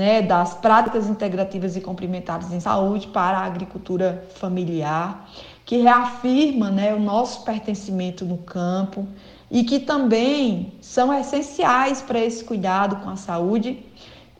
né, 0.00 0.22
das 0.22 0.54
práticas 0.54 1.10
integrativas 1.10 1.76
e 1.76 1.80
complementares 1.82 2.50
em 2.50 2.58
saúde 2.58 3.08
para 3.08 3.36
a 3.36 3.44
agricultura 3.44 4.24
familiar, 4.34 5.28
que 5.62 5.76
reafirma 5.76 6.70
né, 6.70 6.94
o 6.94 6.98
nosso 6.98 7.44
pertencimento 7.44 8.24
no 8.24 8.38
campo 8.38 9.06
e 9.50 9.62
que 9.62 9.78
também 9.78 10.72
são 10.80 11.12
essenciais 11.12 12.00
para 12.00 12.18
esse 12.18 12.42
cuidado 12.42 12.96
com 13.04 13.10
a 13.10 13.16
saúde 13.16 13.84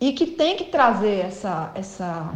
e 0.00 0.14
que 0.14 0.28
tem 0.28 0.56
que 0.56 0.64
trazer 0.64 1.26
essa, 1.26 1.70
essa, 1.74 2.32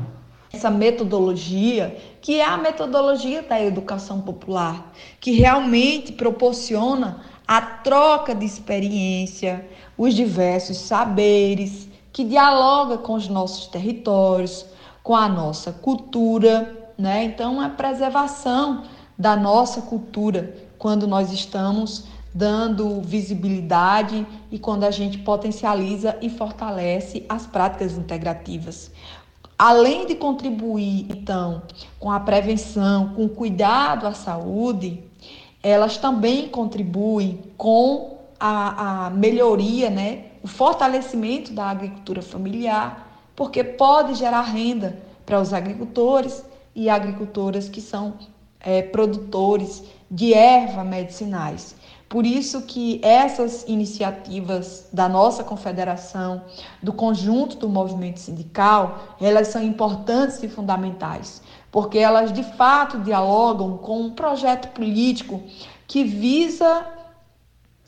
essa 0.52 0.70
metodologia, 0.70 1.96
que 2.20 2.40
é 2.40 2.44
a 2.44 2.58
metodologia 2.58 3.40
da 3.40 3.58
educação 3.58 4.20
popular, 4.20 4.92
que 5.18 5.30
realmente 5.30 6.12
proporciona 6.12 7.22
a 7.48 7.62
troca 7.62 8.34
de 8.34 8.44
experiência, 8.44 9.66
os 9.96 10.12
diversos 10.12 10.76
saberes, 10.76 11.88
que 12.14 12.22
dialoga 12.22 12.96
com 12.96 13.14
os 13.14 13.28
nossos 13.28 13.66
territórios, 13.66 14.64
com 15.02 15.16
a 15.16 15.28
nossa 15.28 15.72
cultura, 15.72 16.92
né? 16.96 17.24
Então, 17.24 17.60
a 17.60 17.68
preservação 17.68 18.84
da 19.18 19.34
nossa 19.34 19.82
cultura 19.82 20.56
quando 20.78 21.08
nós 21.08 21.32
estamos 21.32 22.04
dando 22.32 23.00
visibilidade 23.00 24.24
e 24.48 24.60
quando 24.60 24.84
a 24.84 24.92
gente 24.92 25.18
potencializa 25.18 26.16
e 26.22 26.30
fortalece 26.30 27.26
as 27.28 27.46
práticas 27.46 27.98
integrativas. 27.98 28.92
Além 29.58 30.06
de 30.06 30.14
contribuir, 30.14 31.06
então, 31.10 31.62
com 31.98 32.12
a 32.12 32.20
prevenção, 32.20 33.08
com 33.14 33.24
o 33.24 33.28
cuidado 33.28 34.06
à 34.06 34.14
saúde, 34.14 35.02
elas 35.60 35.96
também 35.96 36.48
contribuem 36.48 37.40
com 37.56 38.18
a, 38.38 39.06
a 39.06 39.10
melhoria, 39.10 39.90
né, 39.90 40.26
o 40.44 40.46
fortalecimento 40.46 41.54
da 41.54 41.70
agricultura 41.70 42.20
familiar, 42.20 43.18
porque 43.34 43.64
pode 43.64 44.12
gerar 44.12 44.42
renda 44.42 44.98
para 45.24 45.40
os 45.40 45.54
agricultores 45.54 46.44
e 46.74 46.90
agricultoras 46.90 47.66
que 47.66 47.80
são 47.80 48.12
é, 48.60 48.82
produtores 48.82 49.82
de 50.10 50.34
erva 50.34 50.84
medicinais. 50.84 51.74
Por 52.10 52.26
isso 52.26 52.60
que 52.60 53.00
essas 53.02 53.64
iniciativas 53.66 54.86
da 54.92 55.08
nossa 55.08 55.42
confederação, 55.42 56.42
do 56.82 56.92
conjunto 56.92 57.56
do 57.56 57.68
movimento 57.68 58.20
sindical, 58.20 59.16
elas 59.18 59.48
são 59.48 59.62
importantes 59.62 60.42
e 60.42 60.48
fundamentais, 60.48 61.40
porque 61.72 61.96
elas 61.98 62.30
de 62.30 62.42
fato 62.42 62.98
dialogam 62.98 63.78
com 63.78 63.98
um 63.98 64.10
projeto 64.10 64.68
político 64.74 65.42
que 65.86 66.04
visa 66.04 66.86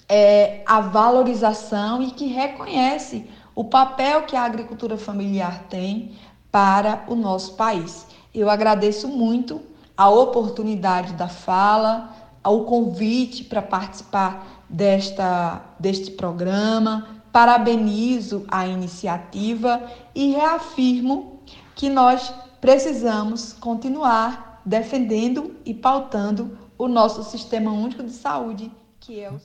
é, 0.09 0.63
a 0.67 0.81
valorização 0.81 2.03
e 2.03 2.11
que 2.11 2.27
reconhece 2.27 3.29
o 3.55 3.65
papel 3.65 4.23
que 4.23 4.37
a 4.37 4.43
agricultura 4.43 4.97
familiar 4.97 5.65
tem 5.69 6.17
para 6.51 7.05
o 7.09 7.15
nosso 7.15 7.55
país. 7.55 8.07
Eu 8.35 8.51
agradeço 8.51 9.09
muito 9.09 9.61
a 9.97 10.11
oportunidade 10.11 11.15
da 11.15 11.29
fala, 11.29 12.15
ao 12.43 12.65
convite 12.65 13.45
para 13.45 13.63
participar 13.63 14.65
desta, 14.69 15.63
deste 15.81 16.13
programa, 16.13 17.09
parabenizo 17.33 18.45
a 18.49 18.67
iniciativa 18.67 19.83
e 20.15 20.31
reafirmo 20.31 21.41
que 21.75 21.89
nós 21.89 22.33
precisamos 22.61 23.53
continuar 23.53 24.63
defendendo 24.65 25.55
e 25.65 25.75
pautando 25.75 26.59
o 26.79 26.89
nosso 26.89 27.23
Sistema 27.23 27.71
Único 27.71 28.03
de 28.03 28.13
Saúde, 28.13 28.71
que 29.01 29.21
é 29.21 29.31
o 29.31 29.39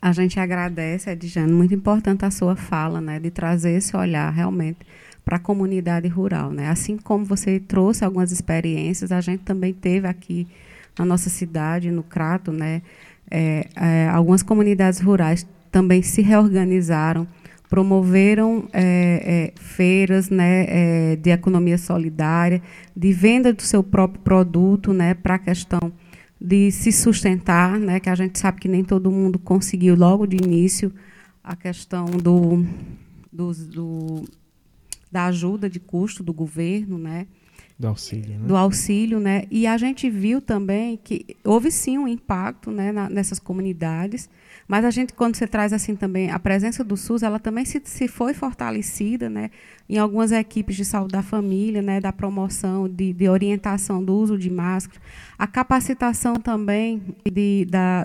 a 0.00 0.12
gente 0.12 0.38
agradece, 0.38 1.10
Edjane, 1.10 1.52
muito 1.52 1.74
importante 1.74 2.24
a 2.24 2.30
sua 2.30 2.54
fala, 2.54 3.00
né, 3.00 3.18
de 3.18 3.30
trazer 3.30 3.72
esse 3.72 3.96
olhar 3.96 4.30
realmente 4.30 4.78
para 5.24 5.36
a 5.36 5.40
comunidade 5.40 6.08
rural, 6.08 6.50
né? 6.50 6.68
Assim 6.68 6.96
como 6.96 7.24
você 7.24 7.60
trouxe 7.60 8.04
algumas 8.04 8.32
experiências, 8.32 9.12
a 9.12 9.20
gente 9.20 9.42
também 9.42 9.74
teve 9.74 10.06
aqui 10.06 10.46
na 10.98 11.04
nossa 11.04 11.28
cidade, 11.28 11.90
no 11.90 12.02
Crato, 12.02 12.50
né, 12.50 12.80
é, 13.30 13.66
é, 13.76 14.08
algumas 14.08 14.42
comunidades 14.42 15.00
rurais 15.00 15.46
também 15.70 16.00
se 16.00 16.22
reorganizaram, 16.22 17.28
promoveram 17.68 18.66
é, 18.72 19.52
é 19.54 19.60
feiras 19.60 20.30
né, 20.30 20.64
é, 20.68 21.16
de 21.16 21.30
economia 21.30 21.76
solidária, 21.76 22.62
de 22.96 23.12
venda 23.12 23.52
do 23.52 23.62
seu 23.62 23.82
próprio 23.82 24.20
produto, 24.22 24.94
né, 24.94 25.12
para 25.12 25.34
a 25.34 25.38
questão 25.38 25.92
de 26.40 26.70
se 26.70 26.92
sustentar, 26.92 27.78
né, 27.78 27.98
que 27.98 28.08
a 28.08 28.14
gente 28.14 28.38
sabe 28.38 28.60
que 28.60 28.68
nem 28.68 28.84
todo 28.84 29.10
mundo 29.10 29.38
conseguiu 29.38 29.96
logo 29.96 30.26
de 30.26 30.36
início 30.36 30.92
a 31.42 31.56
questão 31.56 32.06
do, 32.06 32.64
do, 33.32 33.52
do 33.52 34.24
da 35.10 35.26
ajuda 35.26 35.68
de 35.68 35.80
custo 35.80 36.22
do 36.22 36.32
governo, 36.32 36.98
né? 36.98 37.26
Do 37.78 37.86
auxílio, 37.86 38.38
né? 38.38 38.46
Do 38.46 38.56
auxílio, 38.56 39.20
né? 39.20 39.44
E 39.50 39.66
a 39.66 39.78
gente 39.78 40.10
viu 40.10 40.40
também 40.40 40.98
que 41.02 41.24
houve 41.44 41.70
sim 41.70 41.96
um 41.96 42.08
impacto 42.08 42.70
né, 42.70 42.92
na, 42.92 43.08
nessas 43.08 43.38
comunidades, 43.38 44.28
mas 44.68 44.84
a 44.84 44.90
gente, 44.90 45.14
quando 45.14 45.34
você 45.34 45.46
traz 45.46 45.72
assim 45.72 45.96
também, 45.96 46.30
a 46.30 46.38
presença 46.38 46.84
do 46.84 46.94
SUS, 46.94 47.22
ela 47.22 47.40
também 47.40 47.64
se, 47.64 47.80
se 47.84 48.06
foi 48.06 48.34
fortalecida, 48.34 49.30
né? 49.30 49.50
Em 49.88 49.96
algumas 49.96 50.30
equipes 50.30 50.76
de 50.76 50.84
saúde 50.84 51.12
da 51.12 51.22
família, 51.22 51.80
né? 51.80 51.98
Da 52.00 52.12
promoção, 52.12 52.86
de, 52.86 53.14
de 53.14 53.28
orientação 53.30 54.04
do 54.04 54.14
uso 54.14 54.36
de 54.36 54.50
máscara, 54.50 55.00
a 55.38 55.46
capacitação 55.46 56.34
também 56.34 57.02
de, 57.24 57.64
da 57.64 58.04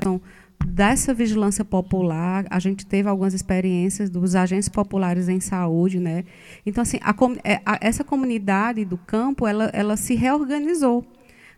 dessa 0.65 1.13
vigilância 1.13 1.65
popular, 1.65 2.45
a 2.49 2.57
gente 2.57 2.85
teve 2.85 3.09
algumas 3.09 3.33
experiências 3.33 4.09
dos 4.09 4.33
agentes 4.33 4.69
populares 4.69 5.27
em 5.27 5.41
saúde, 5.41 5.99
né? 5.99 6.23
Então 6.65 6.81
assim, 6.81 6.99
a, 7.01 7.13
é, 7.43 7.61
a, 7.65 7.77
essa 7.81 8.03
comunidade 8.03 8.85
do 8.85 8.97
campo, 8.97 9.45
ela, 9.45 9.65
ela 9.73 9.97
se 9.97 10.15
reorganizou. 10.15 11.05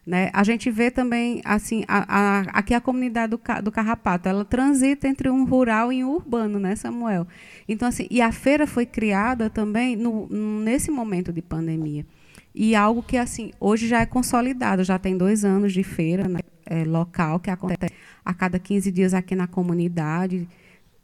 Né? 0.06 0.30
A 0.34 0.44
gente 0.44 0.70
vê 0.70 0.92
também 0.92 1.42
assim 1.44 1.84
a, 1.88 2.06
a, 2.08 2.40
aqui 2.60 2.76
a 2.76 2.82
comunidade 2.82 3.32
do, 3.32 3.42
do 3.64 3.72
Carrapato, 3.72 4.30
ela 4.30 4.46
transita 4.46 5.08
entre 5.08 5.32
um 5.32 5.46
rural 5.46 5.92
e 5.92 6.04
um 6.04 6.12
urbano, 6.12 6.60
né, 6.60 6.76
Samuel? 6.76 7.28
Então 7.68 7.88
assim, 7.88 8.06
e 8.12 8.22
a 8.22 8.32
feira 8.32 8.68
foi 8.68 8.86
criada 8.86 9.50
também 9.50 9.96
no, 9.96 10.28
nesse 10.30 10.92
momento 10.92 11.34
de 11.34 11.42
pandemia 11.42 12.06
e 12.54 12.76
algo 12.76 13.02
que 13.02 13.18
assim 13.18 13.52
hoje 13.60 13.88
já 13.88 14.00
é 14.02 14.06
consolidado, 14.06 14.84
já 14.84 15.00
tem 15.00 15.18
dois 15.18 15.44
anos 15.44 15.74
de 15.74 15.84
feira 15.84 16.28
né, 16.28 16.40
é, 16.66 16.84
local 16.86 17.40
que 17.40 17.50
acontece 17.50 17.94
a 18.24 18.34
cada 18.34 18.60
15 18.60 18.92
dias 18.92 19.14
aqui 19.14 19.36
na 19.36 19.48
comunidade. 19.48 20.48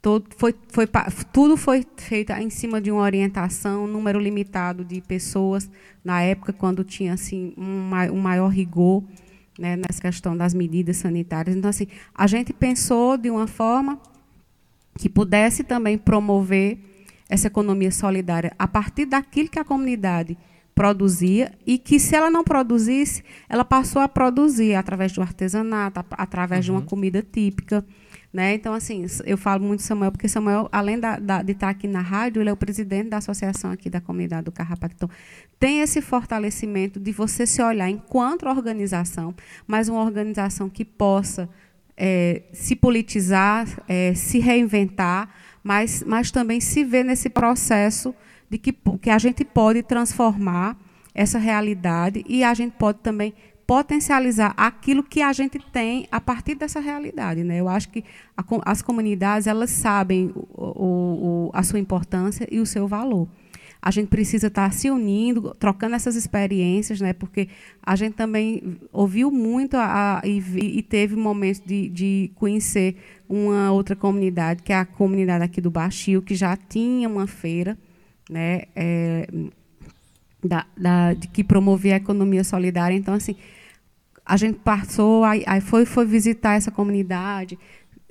Todo, 0.02 0.26
foi, 0.36 0.56
foi, 0.70 0.88
tudo 1.32 1.56
foi 1.56 1.86
feito 1.95 2.32
em 2.34 2.49
cima 2.49 2.82
de 2.82 2.91
uma 2.91 3.04
orientação, 3.04 3.84
um 3.84 3.88
número 3.88 4.20
limitado 4.20 4.84
de 4.84 4.99
pessoas, 4.99 5.70
na 6.04 6.24
época, 6.24 6.52
quando 6.52 6.84
tinha 6.84 7.14
assim, 7.14 7.54
um, 7.56 7.91
um 8.12 8.20
maior 8.20 8.47
rigor 8.47 9.04
né, 9.60 9.76
nessa 9.76 10.02
questão 10.02 10.36
das 10.36 10.56
medidas 10.56 10.97
sanitárias. 10.97 11.56
Então, 11.56 11.70
assim, 11.70 11.86
a 12.16 12.26
gente 12.26 12.52
pensou 12.52 13.16
de 13.16 13.30
uma 13.30 13.45
forma 13.45 13.99
que 14.97 15.08
pudesse 15.08 15.64
também 15.64 15.99
promover 15.99 16.80
essa 17.30 17.47
economia 17.47 17.91
solidária 17.91 18.54
a 18.58 18.68
partir 18.68 19.06
daquilo 19.06 19.49
que 19.49 19.60
a 19.60 19.64
comunidade 19.64 20.38
produzia 20.74 21.52
e 21.66 21.78
que 21.78 21.99
se 21.99 22.16
ela 22.16 22.30
não 22.30 22.43
produzisse, 22.43 23.24
ela 23.47 23.64
passou 23.64 24.02
a 24.02 24.08
produzir 24.08 24.76
através 24.76 25.12
do 25.12 25.22
artesanato, 25.22 26.04
através 26.12 26.62
uhum. 26.62 26.66
de 26.66 26.72
uma 26.72 26.80
uhum. 26.80 26.86
comida 26.86 27.22
típica. 27.22 27.86
Né? 28.34 28.54
Então, 28.54 28.74
assim, 28.74 29.06
eu 29.26 29.38
falo 29.38 29.62
muito 29.62 29.84
Samuel, 29.84 30.12
porque 30.12 30.30
Samuel, 30.30 30.70
além 30.72 30.98
da, 30.98 31.20
da, 31.20 31.42
de 31.42 31.52
estar 31.52 31.68
aqui 31.68 31.86
na 31.86 32.00
rádio, 32.00 32.42
ele 32.42 32.50
é 32.50 32.54
o 32.54 32.58
presidente 32.58 33.10
da 33.10 33.18
associação 33.18 33.72
aqui 33.72 33.90
da 33.90 34.00
comunidade 34.00 34.46
do 34.46 34.52
Carrapato. 34.54 34.96
Então, 34.96 35.10
tem 35.60 35.82
esse 35.82 36.02
fortalecimento 36.02 36.98
de 36.98 37.12
você 37.12 37.46
se 37.46 37.62
olhar 37.62 37.90
enquanto 37.90 38.48
organização, 38.48 39.36
mas 39.68 39.90
uma 39.90 40.02
organização 40.02 40.70
que 40.70 40.86
possa 40.86 41.50
é, 41.98 42.44
se 42.54 42.74
politizar, 42.74 43.68
é, 43.86 44.14
se 44.14 44.40
reinventar, 44.40 45.30
mas, 45.62 46.02
mas 46.08 46.32
também 46.32 46.62
se 46.62 46.86
ver 46.86 47.04
nesse 47.04 47.30
processo 47.30 48.16
de 48.50 48.58
que, 48.58 48.74
que 49.02 49.10
a 49.10 49.18
gente 49.18 49.44
pode 49.44 49.84
transformar 49.84 50.78
essa 51.14 51.38
realidade 51.38 52.24
e 52.28 52.44
a 52.44 52.54
gente 52.54 52.74
pode 52.78 53.00
também 53.00 53.34
potencializar 53.72 54.53
aquilo 54.57 55.01
que 55.01 55.22
a 55.22 55.32
gente 55.32 55.57
tem 55.72 56.05
a 56.11 56.19
partir 56.19 56.55
dessa 56.55 56.82
realidade. 56.82 57.41
Né? 57.41 57.61
Eu 57.61 57.69
acho 57.69 57.88
que 57.88 58.03
a, 58.36 58.43
as 58.65 58.82
comunidades 58.82 59.47
elas 59.47 59.69
sabem 59.69 60.30
o, 60.36 61.47
o, 61.47 61.51
a 61.53 61.63
sua 61.63 61.80
importância 61.80 62.45
e 62.51 62.59
o 62.59 62.65
seu 62.65 62.86
valor. 62.86 63.30
A 63.82 63.89
gente 63.89 64.09
precisa 64.09 64.47
estar 64.47 64.74
se 64.74 64.91
unindo, 64.91 65.55
trocando 65.57 65.95
essas 65.95 66.17
experiências, 66.17 66.99
né? 66.99 67.13
porque 67.13 67.47
a 67.82 67.95
gente 67.95 68.13
também 68.13 68.78
ouviu 68.91 69.32
muito 69.32 69.78
a, 69.78 70.19
a, 70.19 70.28
e, 70.28 70.39
e, 70.80 70.84
teve 70.84 71.15
momentos 71.15 71.61
de, 71.65 71.88
de 71.88 72.32
conhecer 72.36 72.97
uma 73.30 73.72
outra 73.72 73.95
comunidade, 73.95 74.63
que 74.63 74.74
é 74.74 74.80
a 74.80 74.86
comunidade 74.86 75.45
aqui 75.45 75.61
do 75.61 75.72
Baixio, 75.72 76.22
que 76.22 76.36
já 76.36 76.57
tinha 76.57 77.07
uma 77.07 77.26
feira 77.26 77.78
né? 78.30 78.63
É, 78.76 79.30
da, 80.43 80.65
da, 80.76 81.13
de 81.13 81.28
que 81.28 81.41
promovia 81.41 81.93
a 81.93 81.97
economia 81.97 82.43
solidária. 82.43 82.95
Então, 82.95 83.13
assim, 83.13 83.36
a 84.32 84.38
gente 84.38 84.60
passou, 84.60 85.26
aí, 85.26 85.44
foi, 85.60 85.86
foi 85.86 86.06
visitar 86.06 86.54
essa 86.54 86.72
comunidade. 86.72 87.60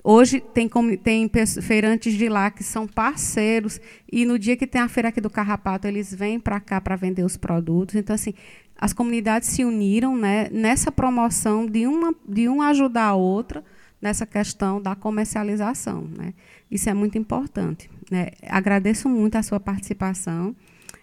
Hoje 0.04 0.38
tem, 0.38 0.68
tem 1.02 1.30
feirantes 1.62 2.12
de 2.12 2.28
lá 2.28 2.50
que 2.50 2.62
são 2.62 2.86
parceiros, 2.86 3.80
e 4.12 4.26
no 4.26 4.38
dia 4.38 4.54
que 4.54 4.66
tem 4.66 4.82
a 4.82 4.88
feira 4.88 5.08
aqui 5.08 5.18
do 5.18 5.30
Carrapato, 5.30 5.86
eles 5.86 6.14
vêm 6.14 6.38
para 6.38 6.60
cá 6.60 6.78
para 6.78 6.94
vender 6.94 7.24
os 7.24 7.38
produtos. 7.38 7.94
Então, 7.94 8.12
assim, 8.12 8.34
as 8.76 8.92
comunidades 8.92 9.48
se 9.48 9.64
uniram 9.64 10.14
né, 10.14 10.50
nessa 10.52 10.92
promoção 10.92 11.64
de 11.64 11.86
uma, 11.86 12.14
de 12.28 12.50
uma 12.50 12.68
ajudar 12.68 13.06
a 13.06 13.14
outra 13.14 13.64
nessa 13.98 14.26
questão 14.26 14.78
da 14.78 14.94
comercialização. 14.94 16.02
Né? 16.02 16.34
Isso 16.70 16.90
é 16.90 16.92
muito 16.92 17.16
importante. 17.16 17.88
Né? 18.10 18.32
Agradeço 18.46 19.08
muito 19.08 19.36
a 19.36 19.42
sua 19.42 19.58
participação. 19.58 20.54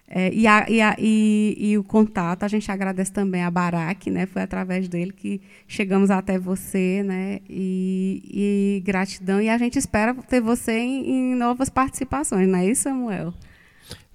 É, 0.09 0.33
e, 0.33 0.47
a, 0.47 0.65
e, 0.69 0.81
a, 0.81 0.95
e, 0.97 1.57
e, 1.59 1.77
o 1.77 1.83
contato, 1.83 2.43
a 2.43 2.47
gente 2.47 2.71
agradece 2.71 3.11
também 3.11 3.43
a 3.43 3.51
Barack, 3.51 4.09
né? 4.09 4.25
Foi 4.25 4.41
através 4.41 4.87
dele 4.87 5.11
que 5.11 5.41
chegamos 5.67 6.09
até 6.09 6.39
você, 6.39 7.03
né? 7.03 7.39
E, 7.49 8.81
gratidão. 8.85 9.41
E 9.41 9.49
a 9.49 9.57
gente 9.57 9.77
espera 9.77 10.13
ter 10.13 10.39
você 10.39 10.79
em, 10.79 11.09
em, 11.09 11.35
novas 11.35 11.69
participações, 11.69 12.47
não 12.47 12.59
é 12.59 12.65
isso, 12.65 12.83
Samuel? 12.83 13.33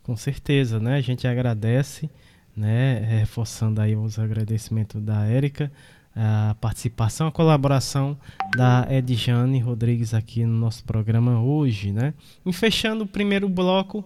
Com 0.02 0.16
certeza, 0.16 0.80
né? 0.80 0.96
A 0.96 1.00
gente 1.02 1.26
agradece, 1.26 2.08
né? 2.56 2.98
Reforçando 3.00 3.78
aí 3.78 3.94
os 3.94 4.18
agradecimentos 4.18 5.02
da 5.02 5.26
Érica, 5.26 5.70
a 6.16 6.56
participação, 6.58 7.26
a 7.26 7.32
colaboração 7.32 8.16
da 8.56 8.86
Edjane 8.90 9.58
Rodrigues 9.58 10.14
aqui 10.14 10.44
no 10.46 10.54
nosso 10.54 10.84
programa 10.84 11.38
hoje, 11.42 11.92
né? 11.92 12.14
E 12.46 12.52
fechando 12.52 13.04
o 13.04 13.06
primeiro 13.06 13.46
bloco, 13.46 14.02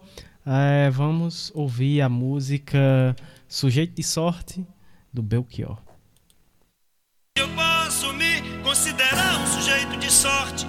é, 0.46 0.88
vamos 0.90 1.50
ouvir 1.54 2.00
a 2.00 2.08
música 2.08 3.16
Sujeito 3.48 3.94
de 3.94 4.02
Sorte 4.04 4.64
do 5.12 5.22
Belchior. 5.22 5.78
Eu 7.36 7.48
posso 7.48 8.12
me 8.12 8.40
considerar 8.62 9.40
um 9.40 9.46
sujeito 9.46 9.98
de 9.98 10.10
sorte, 10.10 10.66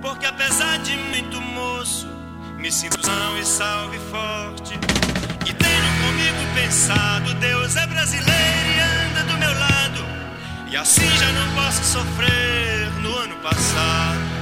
porque 0.00 0.24
apesar 0.24 0.78
de 0.78 0.96
muito 0.96 1.40
moço, 1.40 2.08
me 2.58 2.72
sinto 2.72 3.04
são 3.04 3.38
e 3.38 3.44
salve 3.44 3.98
forte. 3.98 4.74
E 5.46 5.52
tenho 5.52 5.92
comigo 6.02 6.54
pensado, 6.54 7.34
Deus 7.34 7.76
é 7.76 7.86
brasileiro 7.86 8.30
e 8.30 9.10
anda 9.10 9.24
do 9.24 9.38
meu 9.38 9.52
lado, 9.52 10.70
e 10.70 10.76
assim 10.76 11.08
já 11.18 11.32
não 11.32 11.54
posso 11.54 11.84
sofrer 11.84 12.90
no 13.02 13.14
ano 13.18 13.36
passado. 13.36 14.41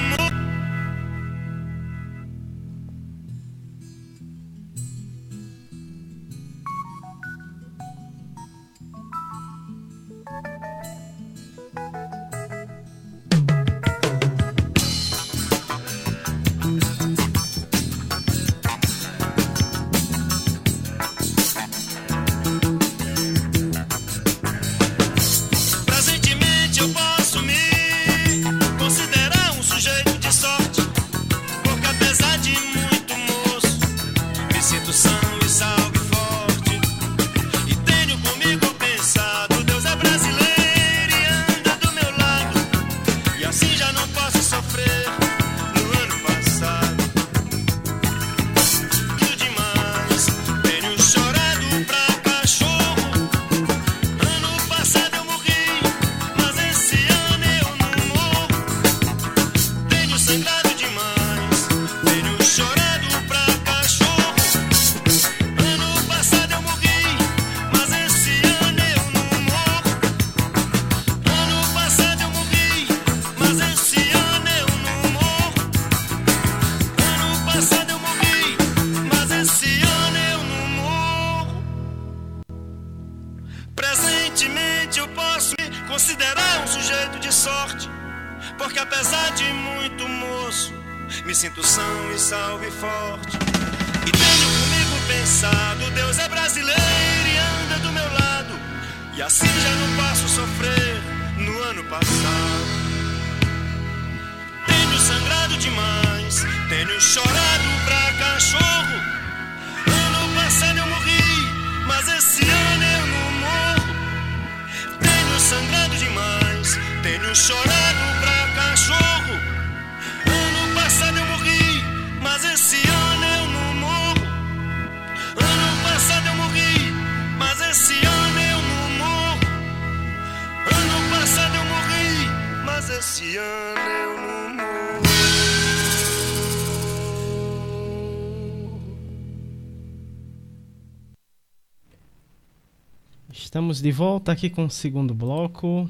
Estamos 143.71 143.81
de 143.81 143.91
volta 143.93 144.33
aqui 144.33 144.49
com 144.49 144.65
o 144.65 144.69
segundo 144.69 145.13
bloco. 145.13 145.89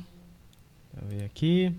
Eu 0.95 1.07
ver 1.07 1.23
aqui. 1.23 1.73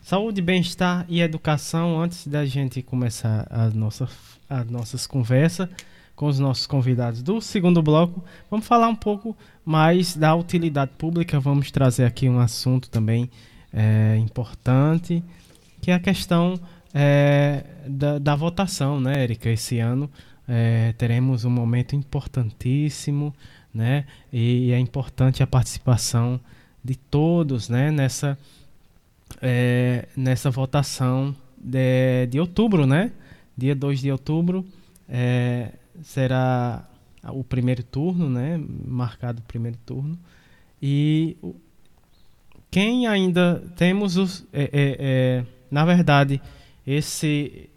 Saúde, 0.00 0.40
bem-estar 0.40 1.04
e 1.08 1.20
educação. 1.20 2.00
Antes 2.00 2.28
da 2.28 2.46
gente 2.46 2.80
começar 2.82 3.44
a 3.50 3.68
nossa, 3.70 4.08
as 4.48 4.70
nossas 4.70 5.08
conversas 5.08 5.68
com 6.14 6.26
os 6.26 6.38
nossos 6.38 6.68
convidados 6.68 7.20
do 7.20 7.40
segundo 7.40 7.82
bloco, 7.82 8.22
vamos 8.48 8.64
falar 8.64 8.86
um 8.86 8.94
pouco 8.94 9.36
mais 9.64 10.16
da 10.16 10.32
utilidade 10.36 10.92
pública. 10.96 11.40
Vamos 11.40 11.68
trazer 11.72 12.04
aqui 12.04 12.28
um 12.28 12.38
assunto 12.38 12.88
também 12.88 13.28
é, 13.72 14.16
importante, 14.18 15.20
que 15.80 15.90
é 15.90 15.94
a 15.94 16.00
questão 16.00 16.60
é, 16.94 17.64
da, 17.88 18.20
da 18.20 18.36
votação, 18.36 19.00
né, 19.00 19.24
Erika? 19.24 19.50
Esse 19.50 19.80
ano 19.80 20.08
é, 20.46 20.94
teremos 20.96 21.44
um 21.44 21.50
momento 21.50 21.96
importantíssimo, 21.96 23.34
né? 23.74 24.06
E 24.32 24.70
é 24.70 24.78
importante 24.78 25.42
a 25.42 25.46
participação 25.46 26.40
de 26.82 26.94
todos, 26.94 27.68
né? 27.68 27.90
Nessa 27.90 28.38
é, 29.42 30.06
nessa 30.16 30.50
votação 30.50 31.34
de, 31.58 32.26
de 32.28 32.38
outubro, 32.38 32.86
né? 32.86 33.10
Dia 33.56 33.74
2 33.74 34.00
de 34.00 34.12
outubro 34.12 34.64
é, 35.08 35.72
será 36.02 36.88
o 37.30 37.42
primeiro 37.42 37.82
turno, 37.82 38.28
né? 38.28 38.60
Marcado 38.86 39.40
o 39.40 39.44
primeiro 39.44 39.78
turno. 39.84 40.18
E 40.80 41.36
quem 42.70 43.06
ainda 43.06 43.62
temos 43.76 44.16
os. 44.16 44.46
é, 44.52 44.64
é, 44.64 44.70
é, 44.72 45.44
na 45.70 45.84
verdade, 45.84 46.40
esse. 46.86 47.68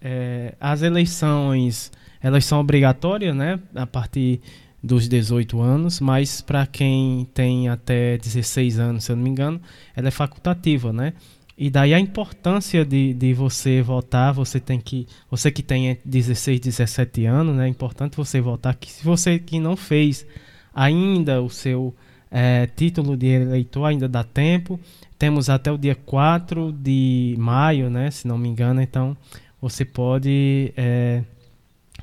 é, 0.00 0.54
as 0.60 0.82
eleições 0.82 1.92
elas 2.22 2.44
são 2.44 2.60
obrigatórias, 2.60 3.34
né? 3.34 3.58
A 3.74 3.86
partir 3.86 4.40
dos 4.82 5.08
18 5.08 5.60
anos, 5.60 6.00
mas 6.00 6.40
para 6.40 6.66
quem 6.66 7.28
tem 7.34 7.68
até 7.68 8.16
16 8.16 8.78
anos, 8.78 9.04
se 9.04 9.12
eu 9.12 9.16
não 9.16 9.22
me 9.22 9.30
engano, 9.30 9.60
ela 9.94 10.08
é 10.08 10.10
facultativa, 10.10 10.92
né? 10.92 11.12
E 11.56 11.68
daí 11.68 11.92
a 11.92 12.00
importância 12.00 12.86
de, 12.86 13.12
de 13.12 13.34
você 13.34 13.82
votar, 13.82 14.32
você 14.32 14.58
tem 14.58 14.80
que. 14.80 15.06
Você 15.30 15.50
que 15.50 15.62
tem 15.62 15.88
entre 15.88 16.08
16 16.08 16.56
e 16.56 16.60
17 16.60 17.26
anos, 17.26 17.54
né? 17.54 17.66
É 17.66 17.68
importante 17.68 18.16
você 18.16 18.40
votar. 18.40 18.74
Que 18.74 18.90
se 18.90 19.04
você 19.04 19.38
que 19.38 19.60
não 19.60 19.76
fez 19.76 20.26
ainda 20.74 21.42
o 21.42 21.50
seu 21.50 21.94
eh, 22.30 22.66
título 22.74 23.14
de 23.14 23.26
eleitor, 23.26 23.84
ainda 23.84 24.08
dá 24.08 24.24
tempo. 24.24 24.80
Temos 25.18 25.50
até 25.50 25.70
o 25.70 25.76
dia 25.76 25.94
4 25.94 26.72
de 26.72 27.34
maio, 27.38 27.90
né? 27.90 28.10
Se 28.10 28.26
não 28.26 28.38
me 28.38 28.48
engano, 28.48 28.80
então 28.80 29.14
você 29.60 29.84
pode 29.84 30.72
eh, 30.74 31.22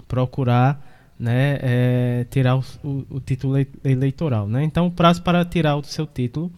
procurar 0.08 0.87
né, 1.20 1.58
é, 1.62 2.26
tirar 2.30 2.58
o, 2.58 2.64
o, 2.84 3.06
o 3.10 3.20
título 3.20 3.58
ele- 3.58 3.70
eleitoral. 3.84 4.48
Né? 4.48 4.64
Então, 4.64 4.88
o 4.88 4.92
prazo 4.92 5.22
para 5.24 5.44
tirar 5.44 5.76
o 5.76 5.84
seu 5.84 6.06
título 6.06 6.52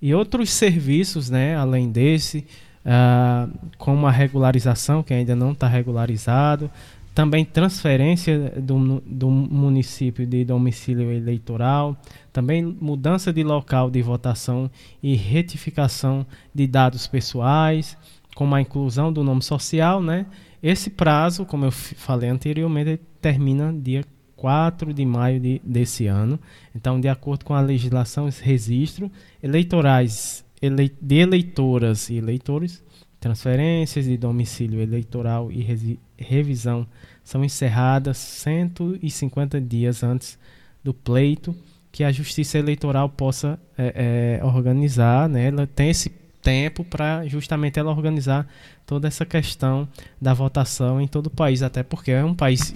e 0.00 0.14
outros 0.14 0.50
serviços, 0.50 1.30
né, 1.30 1.56
além 1.56 1.90
desse, 1.90 2.44
ah, 2.84 3.48
como 3.78 4.06
a 4.06 4.10
regularização, 4.10 5.02
que 5.02 5.14
ainda 5.14 5.34
não 5.34 5.52
está 5.52 5.66
regularizado, 5.66 6.70
também 7.14 7.44
transferência 7.44 8.54
do, 8.56 9.02
do 9.04 9.30
município 9.30 10.26
de 10.26 10.44
domicílio 10.44 11.12
eleitoral, 11.12 11.96
também 12.32 12.62
mudança 12.62 13.32
de 13.32 13.42
local 13.42 13.90
de 13.90 14.00
votação 14.00 14.70
e 15.02 15.14
retificação 15.14 16.26
de 16.54 16.66
dados 16.66 17.06
pessoais, 17.06 17.98
como 18.34 18.54
a 18.54 18.60
inclusão 18.60 19.12
do 19.12 19.22
nome 19.22 19.42
social, 19.42 20.02
né? 20.02 20.24
Esse 20.62 20.88
prazo, 20.88 21.44
como 21.44 21.66
eu 21.66 21.70
falei 21.70 22.30
anteriormente, 22.30 22.98
termina 23.22 23.72
dia 23.72 24.04
4 24.36 24.92
de 24.92 25.06
maio 25.06 25.40
de, 25.40 25.62
desse 25.64 26.06
ano. 26.06 26.38
Então, 26.74 27.00
de 27.00 27.08
acordo 27.08 27.44
com 27.44 27.54
a 27.54 27.60
legislação, 27.60 28.28
esse 28.28 28.42
registro 28.42 29.10
eleitorais 29.42 30.44
ele, 30.60 30.92
de 31.00 31.16
eleitoras 31.16 32.10
e 32.10 32.16
eleitores, 32.16 32.82
transferências 33.18 34.04
de 34.04 34.16
domicílio 34.16 34.80
eleitoral 34.80 35.50
e 35.50 35.98
revisão 36.16 36.86
são 37.22 37.44
encerradas 37.44 38.16
150 38.18 39.60
dias 39.60 40.02
antes 40.02 40.38
do 40.82 40.92
pleito 40.92 41.54
que 41.92 42.02
a 42.02 42.10
Justiça 42.10 42.58
Eleitoral 42.58 43.08
possa 43.08 43.60
é, 43.76 44.38
é, 44.40 44.44
organizar, 44.44 45.28
né? 45.28 45.48
Ela 45.48 45.66
tem 45.66 45.90
esse 45.90 46.08
tempo 46.42 46.82
para 46.82 47.26
justamente 47.26 47.78
ela 47.78 47.90
organizar 47.90 48.48
toda 48.84 49.06
essa 49.06 49.24
questão 49.24 49.86
da 50.20 50.34
votação 50.34 51.00
em 51.00 51.06
todo 51.06 51.26
o 51.26 51.30
país, 51.30 51.62
até 51.62 51.82
porque 51.82 52.10
é 52.10 52.24
um 52.24 52.34
país 52.34 52.74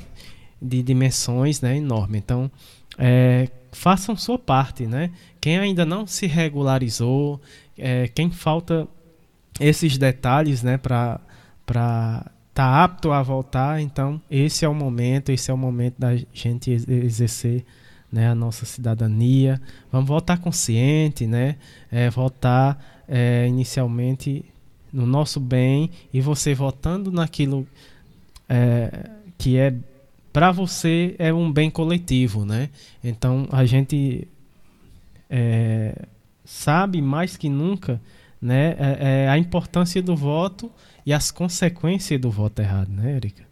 de 0.61 0.83
dimensões, 0.83 1.61
né, 1.61 1.77
enorme. 1.77 2.19
Então, 2.19 2.51
é, 2.99 3.49
façam 3.73 4.17
sua 4.17 4.39
parte, 4.39 4.87
né? 4.87 5.11
Quem 5.41 5.59
ainda 5.59 5.85
não 5.85 6.07
se 6.07 6.27
regularizou, 6.27 7.41
é, 7.77 8.09
quem 8.09 8.31
falta 8.31 8.89
esses 9.61 9.97
detalhes, 9.99 10.63
né, 10.63 10.77
para 10.77 11.21
para 11.65 12.31
tá 12.55 12.83
apto 12.83 13.13
a 13.13 13.23
voltar, 13.23 13.83
então 13.83 14.21
esse 14.31 14.65
é 14.65 14.69
o 14.69 14.75
momento, 14.75 15.31
esse 15.31 15.51
é 15.51 15.55
o 15.55 15.59
momento 15.59 15.97
da 15.99 16.17
gente 16.33 16.71
exercer 16.71 17.67
né, 18.11 18.31
a 18.31 18.35
nossa 18.35 18.65
cidadania. 18.65 19.61
Vamos 19.93 20.09
votar 20.09 20.39
consciente, 20.39 21.27
né? 21.27 21.57
É, 21.93 22.09
votar 22.09 23.03
é, 23.07 23.47
inicialmente 23.47 24.43
no 24.91 25.05
nosso 25.05 25.39
bem 25.39 25.91
e 26.13 26.21
você 26.21 26.55
votando 26.55 27.13
naquilo 27.13 27.67
é, 28.49 29.11
que 29.37 29.59
é 29.59 29.75
para 30.37 30.53
você 30.53 31.17
é 31.19 31.33
um 31.33 31.51
bem 31.51 31.71
coletivo, 31.71 32.45
né? 32.45 32.69
Então 33.03 33.49
a 33.51 33.65
gente 33.65 34.29
é, 35.31 35.95
sabe 36.45 37.01
mais 37.01 37.39
que 37.39 37.49
nunca, 37.49 37.99
né, 38.39 38.77
é, 38.79 39.25
é 39.25 39.29
a 39.31 39.39
importância 39.39 40.03
do 40.03 40.15
voto 40.15 40.71
e 41.07 41.13
as 41.15 41.31
consequências 41.31 42.21
do 42.21 42.31
voto 42.31 42.61
errado, 42.61 42.91
né, 42.91 43.17
Erika? 43.17 43.45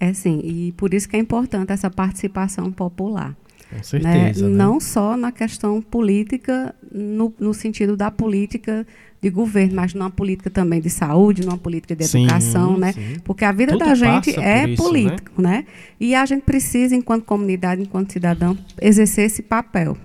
É 0.00 0.12
sim, 0.12 0.40
e 0.42 0.72
por 0.72 0.92
isso 0.92 1.08
que 1.08 1.14
é 1.14 1.20
importante 1.20 1.70
essa 1.70 1.88
participação 1.88 2.72
popular. 2.72 3.36
Com 3.70 3.76
né? 3.76 3.82
certeza. 3.84 4.48
Né? 4.48 4.50
Né? 4.50 4.56
Não 4.56 4.80
só 4.80 5.16
na 5.16 5.30
questão 5.30 5.80
política, 5.80 6.74
no, 6.90 7.32
no, 7.38 7.54
sentido 7.54 7.96
da 7.96 8.10
política 8.10 8.84
de 9.26 9.30
governo, 9.30 9.74
mas 9.74 9.92
numa 9.92 10.10
política 10.10 10.48
também 10.48 10.80
de 10.80 10.88
saúde, 10.88 11.44
numa 11.44 11.58
política 11.58 11.96
de 11.96 12.04
educação, 12.04 12.74
sim, 12.74 12.80
né? 12.80 12.92
Sim. 12.92 13.16
Porque 13.24 13.44
a 13.44 13.50
vida 13.50 13.72
Tudo 13.72 13.84
da 13.84 13.94
gente 13.94 14.38
é 14.38 14.68
isso, 14.68 14.82
político, 14.82 15.42
né? 15.42 15.48
né? 15.50 15.66
E 15.98 16.14
a 16.14 16.24
gente 16.24 16.42
precisa, 16.42 16.94
enquanto 16.94 17.24
comunidade, 17.24 17.82
enquanto 17.82 18.12
cidadão, 18.12 18.56
exercer 18.80 19.26
esse 19.26 19.42
papel. 19.42 19.96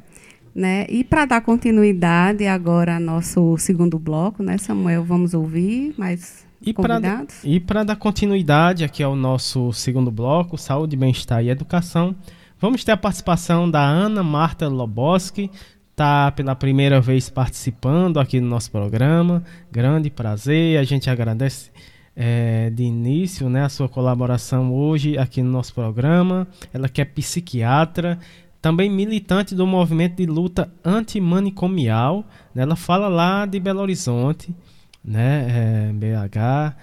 Né? 0.54 0.86
E 0.90 1.04
para 1.04 1.26
dar 1.26 1.42
continuidade 1.42 2.46
agora 2.46 2.96
ao 2.96 3.00
nosso 3.00 3.58
segundo 3.58 3.98
bloco, 3.98 4.44
né, 4.44 4.58
Samuel, 4.58 5.04
vamos 5.04 5.34
ouvir 5.34 5.94
mais 5.98 6.46
e 6.62 6.74
convidados? 6.74 7.36
Pra, 7.36 7.50
e 7.50 7.60
para 7.60 7.84
dar 7.84 7.96
continuidade 7.96 8.84
aqui 8.84 9.02
ao 9.02 9.16
nosso 9.16 9.72
segundo 9.72 10.12
bloco, 10.12 10.58
saúde, 10.58 10.98
bem-estar 10.98 11.42
e 11.44 11.50
educação, 11.50 12.16
vamos 12.60 12.84
ter 12.84 12.92
a 12.92 12.98
participação 12.98 13.70
da 13.70 13.82
Ana 13.82 14.24
Marta 14.24 14.68
Loboski, 14.68 15.50
está 15.92 16.32
pela 16.32 16.56
primeira 16.56 17.00
vez 17.00 17.30
participando 17.30 18.20
aqui 18.20 18.40
no 18.40 18.48
nosso 18.48 18.72
programa, 18.72 19.44
grande 19.72 20.10
prazer, 20.10 20.80
a 20.80 20.84
gente 20.84 21.10
agradece 21.10 21.70
é, 22.16 22.70
de 22.70 22.84
início 22.84 23.50
né, 23.50 23.64
a 23.64 23.70
sua 23.70 23.88
colaboração 23.88 24.74
hoje 24.74 25.18
aqui 25.18 25.42
no 25.42 25.52
nosso 25.52 25.74
programa, 25.74 26.48
ela 26.74 26.90
que 26.90 27.02
é 27.02 27.06
psiquiatra, 27.06 28.20
também 28.62 28.90
militante 28.90 29.56
do 29.56 29.66
movimento 29.66 30.18
de 30.18 30.26
luta 30.26 30.72
antimanicomial. 30.86 32.24
Né? 32.54 32.62
Ela 32.64 32.76
fala 32.76 33.08
lá 33.08 33.46
de 33.46 33.60
Belo 33.60 33.82
Horizonte, 33.82 34.56
né? 35.04 35.90
É, 35.90 35.94
BH. 35.94 36.76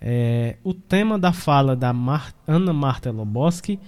É, 0.00 0.56
o 0.64 0.72
tema 0.72 1.18
da 1.18 1.32
fala 1.32 1.76
da 1.76 1.92
Mar 1.92 2.32
Ana 2.46 2.72
Marta 2.72 3.10
Loboski, 3.10 3.78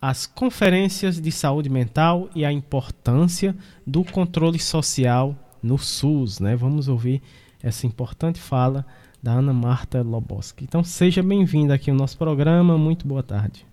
as 0.00 0.26
conferências 0.26 1.20
de 1.20 1.32
saúde 1.32 1.68
mental 1.68 2.28
e 2.34 2.44
a 2.44 2.52
importância 2.52 3.56
do 3.86 4.04
controle 4.04 4.58
social 4.58 5.34
no 5.62 5.78
SUS. 5.78 6.40
Né? 6.40 6.54
Vamos 6.54 6.88
ouvir 6.88 7.22
essa 7.62 7.86
importante 7.86 8.40
fala 8.40 8.86
da 9.22 9.32
Ana 9.32 9.52
Marta 9.52 10.02
Loboski. 10.02 10.64
Então 10.64 10.84
seja 10.84 11.22
bem-vinda 11.22 11.74
aqui 11.74 11.90
ao 11.90 11.96
nosso 11.96 12.16
programa. 12.16 12.78
Muito 12.78 13.06
boa 13.06 13.22
tarde. 13.22 13.66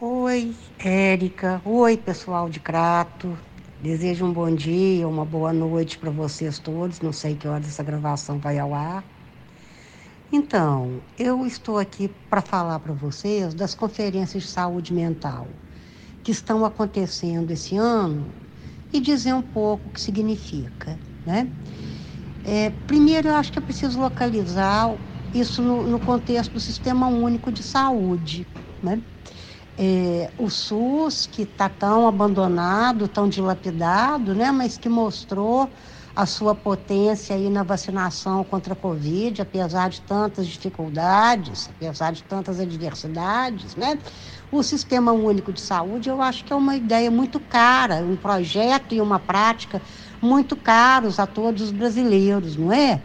Oi, 0.00 0.54
Érica. 0.78 1.60
Oi, 1.64 1.96
pessoal 1.96 2.48
de 2.48 2.58
Crato. 2.58 3.36
Desejo 3.82 4.26
um 4.26 4.32
bom 4.32 4.54
dia, 4.54 5.08
uma 5.08 5.24
boa 5.24 5.52
noite 5.52 5.96
para 5.96 6.10
vocês 6.10 6.58
todos. 6.58 7.00
Não 7.00 7.12
sei 7.12 7.34
que 7.34 7.48
horas 7.48 7.66
essa 7.66 7.82
gravação 7.82 8.38
vai 8.38 8.58
ao 8.58 8.74
ar. 8.74 9.04
Então, 10.32 11.04
eu 11.18 11.44
estou 11.46 11.78
aqui 11.78 12.08
para 12.08 12.40
falar 12.42 12.78
para 12.80 12.92
vocês 12.92 13.54
das 13.54 13.74
conferências 13.74 14.44
de 14.44 14.48
saúde 14.48 14.92
mental 14.92 15.60
que 16.22 16.32
estão 16.32 16.64
acontecendo 16.64 17.50
esse 17.50 17.76
ano 17.76 18.34
e 18.92 19.00
dizer 19.00 19.34
um 19.34 19.42
pouco 19.42 19.88
o 19.88 19.92
que 19.92 20.00
significa, 20.00 21.00
né? 21.24 21.52
É, 22.44 22.70
primeiro, 22.70 23.28
eu 23.28 23.34
acho 23.34 23.52
que 23.52 23.58
é 23.58 23.62
preciso 23.62 24.00
localizar 24.00 24.88
isso 25.32 25.62
no, 25.62 25.86
no 25.86 26.00
contexto 26.00 26.54
do 26.54 26.60
Sistema 26.60 27.08
Único 27.08 27.52
de 27.52 27.62
Saúde, 27.62 28.48
né? 28.82 29.04
é, 29.76 30.32
o 30.36 30.50
SUS, 30.50 31.26
que 31.26 31.42
está 31.42 31.68
tão 31.68 32.06
abandonado, 32.06 33.08
tão 33.08 33.28
dilapidado, 33.28 34.34
né, 34.34 34.50
mas 34.52 34.76
que 34.76 34.88
mostrou 34.90 35.72
a 36.20 36.26
sua 36.26 36.54
potência 36.54 37.34
aí 37.34 37.48
na 37.48 37.62
vacinação 37.62 38.44
contra 38.44 38.74
a 38.74 38.76
Covid, 38.76 39.40
apesar 39.40 39.88
de 39.88 40.02
tantas 40.02 40.46
dificuldades, 40.46 41.70
apesar 41.70 42.12
de 42.12 42.22
tantas 42.24 42.60
adversidades, 42.60 43.74
né? 43.74 43.98
O 44.52 44.62
Sistema 44.62 45.12
Único 45.12 45.50
de 45.50 45.62
Saúde, 45.62 46.10
eu 46.10 46.20
acho 46.20 46.44
que 46.44 46.52
é 46.52 46.56
uma 46.56 46.76
ideia 46.76 47.10
muito 47.10 47.40
cara, 47.40 48.04
um 48.04 48.16
projeto 48.16 48.94
e 48.94 49.00
uma 49.00 49.18
prática 49.18 49.80
muito 50.20 50.54
caros 50.56 51.18
a 51.18 51.26
todos 51.26 51.62
os 51.62 51.70
brasileiros, 51.70 52.54
não 52.54 52.70
é? 52.70 53.00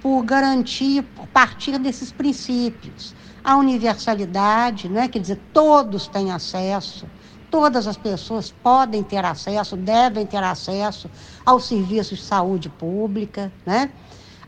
Por 0.00 0.24
garantir, 0.24 1.04
por 1.14 1.28
partir 1.28 1.78
desses 1.78 2.10
princípios 2.10 3.14
a 3.44 3.56
universalidade, 3.56 4.88
né? 4.88 5.06
quer 5.06 5.20
dizer, 5.20 5.38
todos 5.52 6.08
têm 6.08 6.32
acesso, 6.32 7.06
todas 7.52 7.86
as 7.86 7.98
pessoas 7.98 8.50
podem 8.50 9.02
ter 9.02 9.22
acesso, 9.22 9.76
devem 9.76 10.26
ter 10.26 10.42
acesso 10.42 11.08
aos 11.44 11.66
serviços 11.66 12.18
de 12.18 12.24
saúde 12.24 12.70
pública, 12.70 13.52
né? 13.66 13.90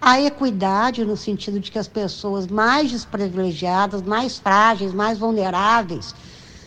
a 0.01 0.21
equidade 0.21 1.05
no 1.05 1.17
sentido 1.17 1.61
de 1.61 1.71
que 1.71 1.79
as 1.79 1.87
pessoas 1.87 2.47
mais 2.47 2.91
desprivilegiadas, 2.91 4.03
mais 4.03 4.39
frágeis, 4.39 4.93
mais 4.93 5.19
vulneráveis, 5.19 6.15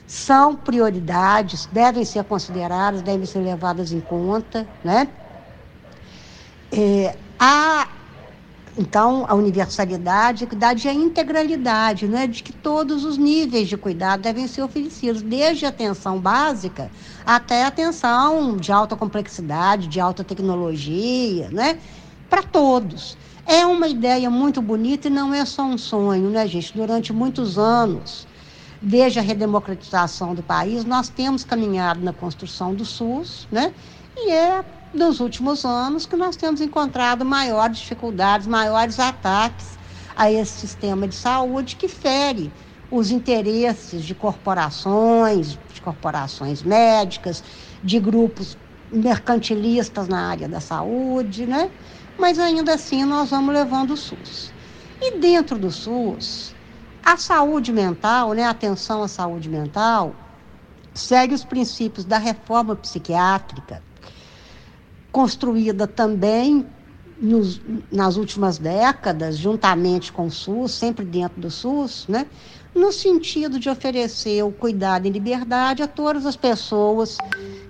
são 0.08 0.56
prioridades, 0.56 1.68
devem 1.72 2.06
ser 2.06 2.24
consideradas, 2.24 3.02
devem 3.02 3.26
ser 3.26 3.40
levadas 3.40 3.92
em 3.92 4.00
conta, 4.00 4.66
né? 4.84 5.08
É, 6.72 7.16
a 7.40 7.88
então, 8.78 9.26
a 9.28 9.34
universalidade, 9.34 10.44
a 10.44 10.48
equidade 10.48 10.88
e 10.88 10.90
a 10.90 10.94
integralidade, 10.94 12.08
né, 12.08 12.28
de 12.28 12.44
que 12.44 12.54
todos 12.54 13.04
os 13.04 13.18
níveis 13.18 13.68
de 13.68 13.76
cuidado 13.76 14.22
devem 14.22 14.48
ser 14.48 14.62
oferecidos, 14.62 15.24
desde 15.24 15.66
a 15.66 15.70
atenção 15.70 16.20
básica 16.20 16.92
até 17.26 17.64
a 17.64 17.68
atenção 17.68 18.56
de 18.56 18.72
alta 18.72 18.96
complexidade, 18.96 19.88
de 19.88 20.00
alta 20.00 20.24
tecnologia, 20.24 21.50
né, 21.50 21.80
para 22.30 22.44
todos. 22.44 23.18
É 23.48 23.66
uma 23.66 23.88
ideia 23.88 24.30
muito 24.30 24.62
bonita 24.62 25.08
e 25.08 25.12
não 25.12 25.34
é 25.34 25.44
só 25.44 25.64
um 25.64 25.78
sonho, 25.78 26.30
né, 26.30 26.46
gente? 26.46 26.76
Durante 26.76 27.12
muitos 27.12 27.58
anos, 27.58 28.28
desde 28.82 29.18
a 29.18 29.22
redemocratização 29.22 30.36
do 30.36 30.44
país, 30.44 30.86
nós 30.86 31.10
temos 31.10 31.44
caminhado 31.44 32.02
na 32.02 32.14
construção 32.14 32.76
do 32.76 32.86
SUS, 32.86 33.48
né? 33.52 33.74
E 34.18 34.32
é 34.32 34.64
nos 34.94 35.20
últimos 35.20 35.66
anos 35.66 36.06
que 36.06 36.16
nós 36.16 36.36
temos 36.36 36.62
encontrado 36.62 37.26
maiores 37.26 37.80
dificuldades, 37.80 38.48
maiores 38.48 39.00
ataques 39.00 39.78
a 40.16 40.32
esse 40.32 40.60
sistema 40.60 41.08
de 41.08 41.16
saúde 41.16 41.76
que 41.76 41.88
fere 41.88 42.54
os 42.90 43.12
interesses 43.12 44.04
de 44.04 44.16
corporações, 44.16 45.60
de 45.72 45.82
corporações 45.82 46.64
médicas, 46.64 47.44
de 47.84 48.00
grupos 48.00 48.58
mercantilistas 48.92 50.08
na 50.08 50.30
área 50.30 50.48
da 50.48 50.62
saúde, 50.62 51.46
né? 51.46 51.72
Mas 52.18 52.40
ainda 52.40 52.74
assim 52.76 53.04
nós 53.06 53.30
vamos 53.30 53.54
levando 53.54 53.92
o 53.92 53.98
SUS. 53.98 54.54
E 55.02 55.20
dentro 55.20 55.60
do 55.60 55.72
SUS, 55.72 56.56
A 57.04 57.18
saúde 57.18 57.72
mental, 57.72 58.34
né, 58.34 58.44
a 58.44 58.50
atenção 58.52 59.02
à 59.04 59.08
saúde 59.08 59.50
mental, 59.50 60.20
segue 60.94 61.34
os 61.34 61.46
princípios 61.46 62.06
da 62.06 62.18
reforma 62.18 62.76
psiquiátrica, 62.76 63.87
construída 65.18 65.88
também 65.88 66.64
nos, 67.20 67.60
nas 67.92 68.18
últimas 68.18 68.60
décadas, 68.60 69.36
juntamente 69.36 70.14
com 70.14 70.28
o 70.28 70.32
SUS, 70.32 70.74
sempre 70.74 71.04
dentro 71.04 71.42
do 71.42 71.50
SUS, 71.50 72.06
né, 72.08 72.28
no 72.76 72.92
sentido 72.92 73.60
de 73.60 73.68
oferecer 73.68 74.44
o 74.44 74.52
cuidado 74.52 75.08
e 75.08 75.10
liberdade 75.10 75.82
a 75.82 75.88
todas 75.88 76.28
as 76.28 76.36
pessoas 76.36 77.18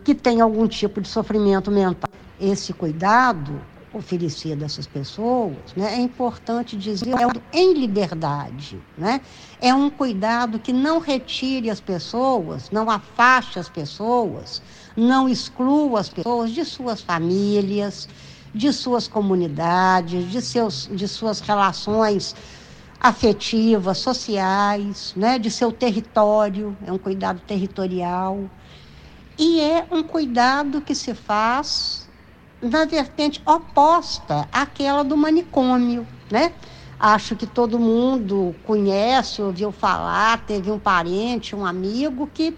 que 0.03 0.13
têm 0.13 0.41
algum 0.41 0.67
tipo 0.67 0.99
de 0.99 1.07
sofrimento 1.07 1.71
mental. 1.71 2.11
Esse 2.37 2.73
cuidado 2.73 3.61
oferecido 3.93 4.63
a 4.63 4.65
essas 4.65 4.85
pessoas, 4.85 5.55
né, 5.73 5.93
é 5.93 6.01
importante 6.01 6.75
dizer, 6.75 7.13
é 7.13 7.57
em 7.57 7.73
liberdade, 7.75 8.77
né? 8.97 9.21
É 9.61 9.73
um 9.73 9.89
cuidado 9.89 10.59
que 10.59 10.73
não 10.73 10.99
retire 10.99 11.69
as 11.69 11.79
pessoas, 11.79 12.69
não 12.71 12.89
afaste 12.89 13.57
as 13.57 13.69
pessoas, 13.69 14.61
não 14.97 15.29
exclua 15.29 15.99
as 15.99 16.09
pessoas 16.09 16.51
de 16.51 16.65
suas 16.65 17.01
famílias, 17.01 18.09
de 18.53 18.73
suas 18.73 19.07
comunidades, 19.07 20.29
de, 20.31 20.41
seus, 20.41 20.89
de 20.91 21.07
suas 21.07 21.39
relações 21.39 22.35
afetivas, 22.99 23.99
sociais, 23.99 25.13
né, 25.15 25.37
de 25.37 25.51
seu 25.51 25.71
território, 25.71 26.75
é 26.83 26.91
um 26.91 26.97
cuidado 26.97 27.39
territorial. 27.41 28.49
E 29.37 29.61
é 29.61 29.85
um 29.91 30.01
cuidado 30.01 30.81
que 30.81 30.95
se 30.95 31.13
faz 31.13 32.09
na 32.59 32.85
vertente 32.85 33.39
oposta 33.45 34.47
àquela 34.51 35.03
do 35.03 35.15
manicômio, 35.15 36.07
né? 36.31 36.53
Acho 36.99 37.35
que 37.35 37.45
todo 37.45 37.77
mundo 37.77 38.55
conhece, 38.63 39.43
ouviu 39.43 39.71
falar, 39.71 40.43
teve 40.47 40.71
um 40.71 40.79
parente, 40.79 41.55
um 41.55 41.63
amigo 41.63 42.25
que 42.33 42.57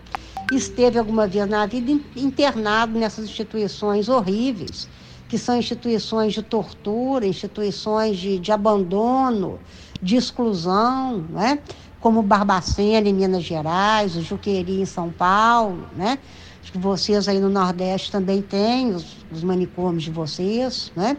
esteve 0.51 0.97
alguma 0.97 1.27
vez 1.27 1.47
na 1.47 1.65
vida 1.65 1.91
internado 2.15 2.97
nessas 2.97 3.25
instituições 3.25 4.09
horríveis, 4.09 4.89
que 5.27 5.37
são 5.37 5.57
instituições 5.57 6.33
de 6.33 6.41
tortura, 6.41 7.25
instituições 7.25 8.17
de, 8.17 8.39
de 8.39 8.51
abandono, 8.51 9.59
de 10.01 10.15
exclusão, 10.15 11.25
né? 11.29 11.59
como 11.99 12.21
Barbacena 12.21 13.07
em 13.09 13.13
Minas 13.13 13.43
Gerais, 13.43 14.15
o 14.15 14.21
Juqueri 14.21 14.81
em 14.81 14.85
São 14.85 15.11
Paulo, 15.11 15.85
né? 15.95 16.17
Acho 16.61 16.71
que 16.71 16.77
vocês 16.77 17.27
aí 17.27 17.39
no 17.39 17.49
Nordeste 17.49 18.11
também 18.11 18.41
têm 18.41 18.93
os, 18.93 19.17
os 19.31 19.43
manicômios 19.43 20.03
de 20.03 20.11
vocês, 20.11 20.91
né? 20.95 21.17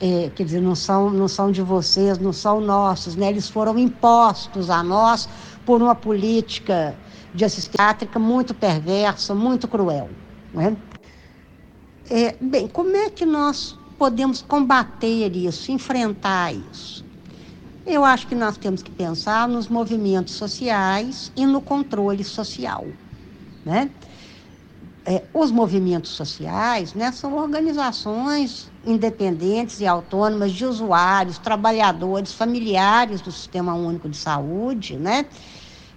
É, 0.00 0.30
quer 0.34 0.44
dizer, 0.44 0.60
não 0.60 0.74
são, 0.74 1.08
não 1.10 1.28
são 1.28 1.50
de 1.50 1.62
vocês, 1.62 2.18
não 2.18 2.32
são 2.32 2.60
nossos, 2.60 3.16
né? 3.16 3.28
Eles 3.28 3.48
foram 3.48 3.78
impostos 3.78 4.68
a 4.68 4.82
nós 4.82 5.28
por 5.64 5.80
uma 5.80 5.94
política 5.94 6.94
de 7.34 7.44
assistência 7.44 8.08
muito 8.18 8.54
perversa, 8.54 9.34
muito 9.34 9.66
cruel, 9.66 10.08
né? 10.52 10.76
É, 12.08 12.36
bem, 12.40 12.68
como 12.68 12.94
é 12.94 13.10
que 13.10 13.26
nós 13.26 13.76
podemos 13.98 14.40
combater 14.42 15.34
isso, 15.34 15.72
enfrentar 15.72 16.54
isso? 16.54 17.04
Eu 17.86 18.04
acho 18.04 18.26
que 18.26 18.34
nós 18.34 18.56
temos 18.56 18.82
que 18.82 18.90
pensar 18.90 19.48
nos 19.48 19.68
movimentos 19.68 20.34
sociais 20.34 21.32
e 21.36 21.44
no 21.44 21.60
controle 21.60 22.22
social. 22.22 22.86
Né? 23.64 23.90
É, 25.06 25.22
os 25.34 25.50
movimentos 25.50 26.10
sociais 26.10 26.94
né, 26.94 27.10
são 27.12 27.36
organizações 27.36 28.70
independentes 28.86 29.80
e 29.80 29.86
autônomas 29.86 30.52
de 30.52 30.64
usuários, 30.64 31.38
trabalhadores, 31.38 32.32
familiares 32.32 33.20
do 33.20 33.32
Sistema 33.32 33.74
Único 33.74 34.08
de 34.08 34.16
Saúde, 34.16 34.96
né? 34.96 35.26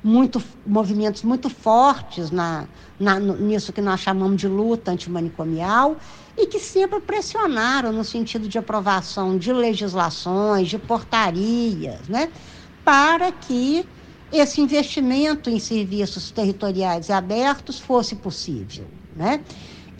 Muito, 0.07 0.41
movimentos 0.65 1.21
muito 1.23 1.49
fortes 1.49 2.31
na, 2.31 2.65
na, 2.97 3.19
nisso 3.19 3.73
que 3.73 3.81
nós 3.81 3.99
chamamos 3.99 4.39
de 4.39 4.47
luta 4.47 4.91
antimanicomial 4.91 5.97
e 6.37 6.47
que 6.47 6.59
sempre 6.59 7.01
pressionaram 7.01 7.91
no 7.91 8.05
sentido 8.05 8.47
de 8.47 8.57
aprovação 8.57 9.37
de 9.37 9.51
legislações, 9.51 10.69
de 10.69 10.79
portarias, 10.79 12.07
né, 12.07 12.31
para 12.85 13.33
que 13.33 13.85
esse 14.31 14.61
investimento 14.61 15.49
em 15.49 15.59
serviços 15.59 16.31
territoriais 16.31 17.09
e 17.09 17.11
abertos 17.11 17.77
fosse 17.77 18.15
possível, 18.15 18.89
né? 19.13 19.43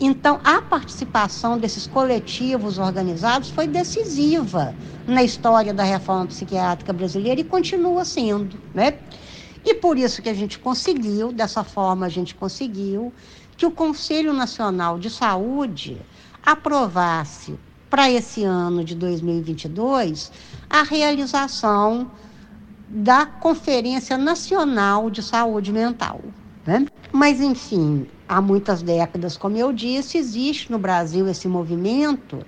Então, 0.00 0.40
a 0.44 0.62
participação 0.62 1.58
desses 1.58 1.86
coletivos 1.86 2.78
organizados 2.78 3.50
foi 3.50 3.66
decisiva 3.66 4.74
na 5.06 5.22
história 5.24 5.74
da 5.74 5.82
reforma 5.82 6.28
psiquiátrica 6.28 6.92
brasileira 6.94 7.40
e 7.40 7.44
continua 7.44 8.04
sendo, 8.06 8.62
né? 8.72 9.00
E 9.70 9.74
por 9.74 9.98
isso 9.98 10.22
que 10.22 10.30
a 10.30 10.34
gente 10.34 10.58
conseguiu, 10.58 11.30
dessa 11.30 11.62
forma 11.62 12.06
a 12.06 12.08
gente 12.08 12.34
conseguiu, 12.34 13.12
que 13.54 13.66
o 13.66 13.70
Conselho 13.70 14.32
Nacional 14.32 14.98
de 14.98 15.10
Saúde 15.10 16.00
aprovasse 16.42 17.54
para 17.90 18.10
esse 18.10 18.44
ano 18.44 18.82
de 18.82 18.94
2022 18.94 20.32
a 20.70 20.82
realização 20.82 22.10
da 22.88 23.26
Conferência 23.26 24.16
Nacional 24.16 25.10
de 25.10 25.22
Saúde 25.22 25.70
Mental. 25.70 26.22
Né? 26.66 26.86
Mas, 27.12 27.42
enfim, 27.42 28.06
há 28.26 28.40
muitas 28.40 28.80
décadas, 28.80 29.36
como 29.36 29.58
eu 29.58 29.70
disse, 29.70 30.16
existe 30.16 30.72
no 30.72 30.78
Brasil 30.78 31.28
esse 31.28 31.46
movimento, 31.46 32.38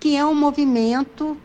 que 0.00 0.16
é 0.16 0.24
um 0.24 0.34
movimento 0.34 1.36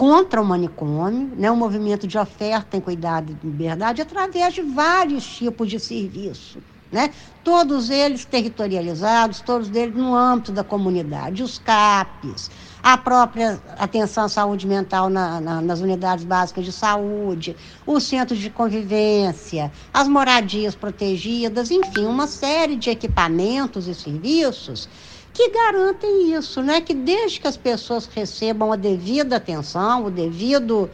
contra 0.00 0.40
o 0.40 0.44
manicômio, 0.46 1.30
né? 1.36 1.50
um 1.50 1.56
movimento 1.56 2.06
de 2.06 2.16
oferta 2.16 2.74
em 2.74 2.80
cuidado 2.80 3.36
e 3.42 3.46
liberdade, 3.46 4.00
através 4.00 4.54
de 4.54 4.62
vários 4.62 5.26
tipos 5.26 5.68
de 5.68 5.78
serviço 5.78 6.58
né? 6.90 7.10
Todos 7.44 7.88
eles 7.88 8.24
territorializados, 8.24 9.40
todos 9.40 9.70
eles 9.74 9.94
no 9.94 10.14
âmbito 10.14 10.52
da 10.52 10.64
comunidade, 10.64 11.42
os 11.42 11.58
CAPs, 11.58 12.50
a 12.82 12.98
própria 12.98 13.60
atenção 13.78 14.24
à 14.24 14.28
saúde 14.28 14.66
mental 14.66 15.08
na, 15.08 15.40
na, 15.40 15.60
nas 15.60 15.80
unidades 15.80 16.24
básicas 16.24 16.64
de 16.64 16.72
saúde, 16.72 17.56
os 17.86 18.02
centros 18.02 18.38
de 18.38 18.50
convivência, 18.50 19.72
as 19.92 20.08
moradias 20.08 20.74
protegidas, 20.74 21.70
enfim, 21.70 22.04
uma 22.04 22.26
série 22.26 22.76
de 22.76 22.90
equipamentos 22.90 23.86
e 23.86 23.94
serviços 23.94 24.88
que 25.32 25.50
garantem 25.50 26.34
isso, 26.34 26.62
né? 26.62 26.80
Que 26.80 26.94
desde 26.94 27.40
que 27.40 27.46
as 27.46 27.56
pessoas 27.56 28.06
recebam 28.06 28.72
a 28.72 28.76
devida 28.76 29.36
atenção, 29.36 30.04
o 30.04 30.10
devido 30.10 30.90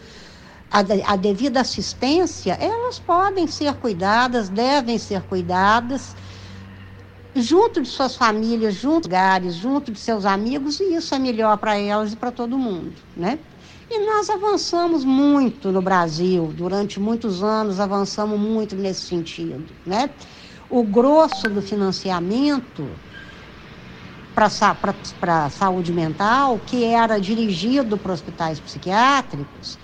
a, 0.71 0.81
a 1.13 1.17
devida 1.17 1.61
assistência, 1.61 2.55
elas 2.61 2.99
podem 2.99 3.47
ser 3.47 3.75
cuidadas, 3.75 4.49
devem 4.49 4.99
ser 4.99 5.23
cuidadas 5.23 6.15
junto 7.35 7.83
de 7.83 7.89
suas 7.89 8.17
famílias, 8.17 8.75
junto 8.75 9.03
de 9.03 9.09
lugares, 9.09 9.55
junto 9.55 9.93
de 9.93 9.99
seus 9.99 10.25
amigos, 10.25 10.81
e 10.81 10.95
isso 10.95 11.15
é 11.15 11.19
melhor 11.19 11.57
para 11.59 11.77
elas 11.77 12.13
e 12.13 12.17
para 12.17 12.33
todo 12.33 12.59
mundo, 12.59 13.01
né? 13.15 13.39
E 13.89 14.05
nós 14.05 14.29
avançamos 14.29 15.05
muito 15.05 15.71
no 15.71 15.81
Brasil, 15.81 16.53
durante 16.53 16.99
muitos 16.99 17.43
anos 17.43 17.79
avançamos 17.79 18.39
muito 18.39 18.75
nesse 18.75 19.03
sentido, 19.03 19.77
né? 19.85 20.11
O 20.69 20.83
grosso 20.83 21.49
do 21.49 21.63
financiamento 21.63 22.99
para 24.37 25.47
a 25.47 25.51
saúde 25.51 25.95
mental, 25.95 26.61
que 26.67 26.85
era 26.85 27.19
dirigido 27.19 27.97
para 27.97 28.13
hospitais 28.13 28.61
psiquiátricos, 28.61 29.79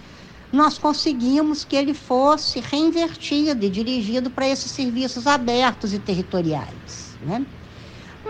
nós 0.53 0.77
conseguimos 0.77 1.65
que 1.65 1.75
ele 1.75 1.95
fosse 1.95 2.61
reinvertido 2.61 3.65
e 3.65 3.71
dirigido 3.71 4.31
para 4.31 4.47
esses 4.47 4.71
serviços 4.71 5.27
abertos 5.27 5.95
e 5.95 5.99
territoriais. 5.99 7.17
Né? 7.23 7.47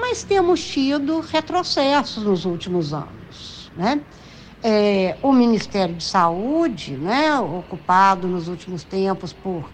Mas 0.01 0.23
temos 0.23 0.65
tido 0.65 1.19
retrocessos 1.19 2.23
nos 2.23 2.45
últimos 2.45 2.95
anos. 2.95 3.73
Né? 3.77 4.01
É, 4.63 5.19
o 5.23 5.33
Ministério 5.33 5.97
de 5.97 6.05
Saúde, 6.05 6.97
né, 6.97 7.37
ocupado 7.41 8.29
nos 8.29 8.47
últimos 8.47 8.85
tempos 8.85 9.33
por, 9.33 9.69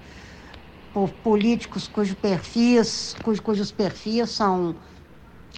por 0.94 1.11
políticos 1.11 1.86
cujo 1.86 2.16
perfis, 2.16 3.14
cujo, 3.22 3.42
cujos 3.42 3.70
perfis 3.70 4.30
são 4.30 4.74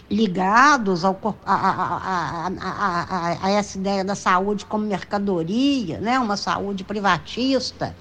ligados 0.08 1.04
ao, 1.04 1.18
a, 1.44 1.54
a, 1.54 2.46
a, 2.60 3.46
a, 3.46 3.50
essa 3.50 3.78
ideia 3.78 4.04
da 4.04 4.14
saúde 4.14 4.64
como 4.64 4.84
mercadoria, 4.84 5.98
né? 6.00 6.18
uma 6.18 6.36
saúde 6.36 6.84
privatista, 6.84 7.94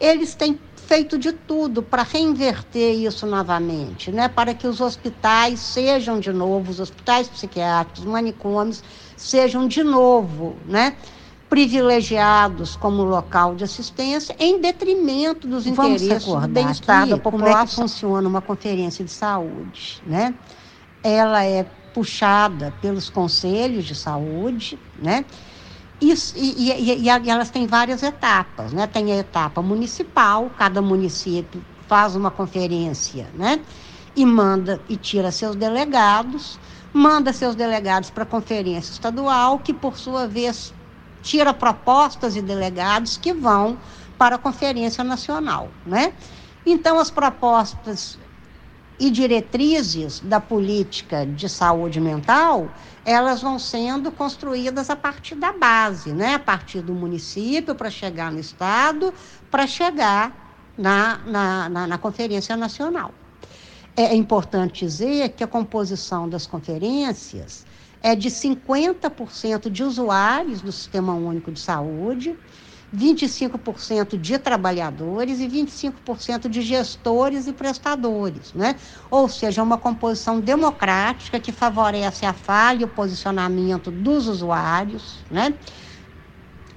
eles 0.00 0.34
têm 0.34 0.58
feito 0.76 1.18
de 1.18 1.32
tudo 1.32 1.82
para 1.82 2.02
reinverter 2.02 2.94
isso 2.94 3.26
novamente, 3.26 4.10
né? 4.10 4.28
para 4.28 4.54
que 4.54 4.66
os 4.66 4.80
hospitais 4.80 5.60
sejam 5.60 6.18
de 6.18 6.32
novo, 6.32 6.70
os 6.70 6.80
hospitais 6.80 7.28
psiquiátricos, 7.28 8.04
manicômios, 8.04 8.82
sejam 9.16 9.68
de 9.68 9.82
novo 9.82 10.56
né? 10.66 10.96
privilegiados 11.48 12.76
como 12.76 13.02
local 13.02 13.54
de 13.54 13.64
assistência, 13.64 14.36
em 14.38 14.60
detrimento 14.60 15.48
dos 15.48 15.64
Vamos 15.64 16.02
interesses 16.02 16.28
do 16.28 16.48
bem-estar 16.48 17.08
da 17.08 17.16
população. 17.16 17.48
Como 17.48 17.62
é 17.62 17.66
que 17.66 17.74
funciona 17.74 18.28
uma 18.28 18.42
conferência 18.42 19.04
de 19.04 19.10
saúde, 19.10 20.02
né? 20.06 20.34
Ela 21.02 21.44
é 21.44 21.64
puxada 21.92 22.72
pelos 22.80 23.10
conselhos 23.10 23.84
de 23.84 23.94
saúde, 23.94 24.78
né? 24.98 25.24
Isso, 26.00 26.34
e, 26.36 26.70
e, 26.70 27.02
e, 27.02 27.08
elas 27.08 27.50
têm 27.50 27.66
várias 27.66 28.02
etapas, 28.02 28.72
né? 28.72 28.86
Tem 28.86 29.12
a 29.12 29.16
etapa 29.16 29.60
municipal, 29.60 30.50
cada 30.56 30.80
município 30.80 31.64
faz 31.88 32.14
uma 32.14 32.30
conferência, 32.30 33.26
né? 33.34 33.60
E 34.14 34.24
manda 34.24 34.80
e 34.88 34.96
tira 34.96 35.32
seus 35.32 35.56
delegados, 35.56 36.58
manda 36.92 37.32
seus 37.32 37.56
delegados 37.56 38.10
para 38.10 38.22
a 38.22 38.26
conferência 38.26 38.92
estadual, 38.92 39.58
que 39.58 39.74
por 39.74 39.98
sua 39.98 40.28
vez 40.28 40.72
tira 41.20 41.52
propostas 41.52 42.36
e 42.36 42.42
delegados 42.42 43.16
que 43.16 43.32
vão 43.32 43.76
para 44.16 44.36
a 44.36 44.38
conferência 44.38 45.02
nacional, 45.02 45.68
né? 45.84 46.12
Então 46.64 46.98
as 46.98 47.10
propostas 47.10 48.18
e 48.98 49.10
diretrizes 49.10 50.20
da 50.20 50.40
política 50.40 51.24
de 51.24 51.48
saúde 51.48 52.00
mental, 52.00 52.68
elas 53.04 53.40
vão 53.40 53.58
sendo 53.58 54.10
construídas 54.10 54.90
a 54.90 54.96
partir 54.96 55.34
da 55.34 55.52
base, 55.52 56.12
né? 56.12 56.34
a 56.34 56.38
partir 56.38 56.80
do 56.80 56.92
município, 56.92 57.74
para 57.74 57.90
chegar 57.90 58.32
no 58.32 58.40
Estado, 58.40 59.14
para 59.50 59.66
chegar 59.66 60.72
na, 60.76 61.18
na, 61.26 61.68
na, 61.68 61.86
na 61.86 61.98
Conferência 61.98 62.56
Nacional. 62.56 63.14
É 63.96 64.14
importante 64.14 64.84
dizer 64.84 65.30
que 65.30 65.42
a 65.42 65.46
composição 65.46 66.28
das 66.28 66.46
conferências 66.46 67.66
é 68.00 68.14
de 68.14 68.28
50% 68.30 69.70
de 69.70 69.82
usuários 69.82 70.60
do 70.60 70.70
Sistema 70.70 71.14
Único 71.14 71.50
de 71.50 71.60
Saúde, 71.60 72.36
25% 72.94 74.16
de 74.16 74.38
trabalhadores 74.38 75.40
e 75.40 75.48
25% 75.48 76.48
de 76.48 76.62
gestores 76.62 77.46
e 77.46 77.52
prestadores, 77.52 78.54
né? 78.54 78.76
Ou 79.10 79.28
seja, 79.28 79.62
uma 79.62 79.76
composição 79.76 80.40
democrática 80.40 81.38
que 81.38 81.52
favorece 81.52 82.24
a 82.24 82.32
falha 82.32 82.82
e 82.82 82.84
o 82.84 82.88
posicionamento 82.88 83.90
dos 83.90 84.26
usuários, 84.26 85.24
né? 85.30 85.54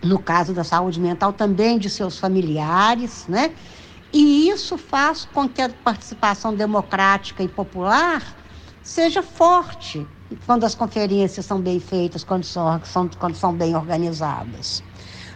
No 0.03 0.20
caso 0.20 0.53
da 0.53 0.64
saúde 0.64 0.99
mental, 0.99 1.32
também 1.32 1.78
de 1.78 1.89
seus 1.89 2.18
familiares, 2.18 3.26
né? 3.28 3.55
E 4.12 4.49
isso 4.49 4.78
faz 4.78 5.24
com 5.24 5.47
que 5.47 5.62
a 5.62 5.70
participação 5.70 6.53
democrática 6.53 7.41
e 7.41 7.47
popular 7.47 8.36
seja 8.82 9.24
forte 9.24 10.05
quando 10.45 10.66
as 10.66 10.76
conferências 10.76 11.45
são 11.45 11.62
bem 11.62 11.80
feitas, 11.80 12.24
quando 12.24 12.43
são, 12.43 12.82
quando 13.18 13.36
são 13.36 13.53
bem 13.55 13.76
organizadas. 13.76 14.84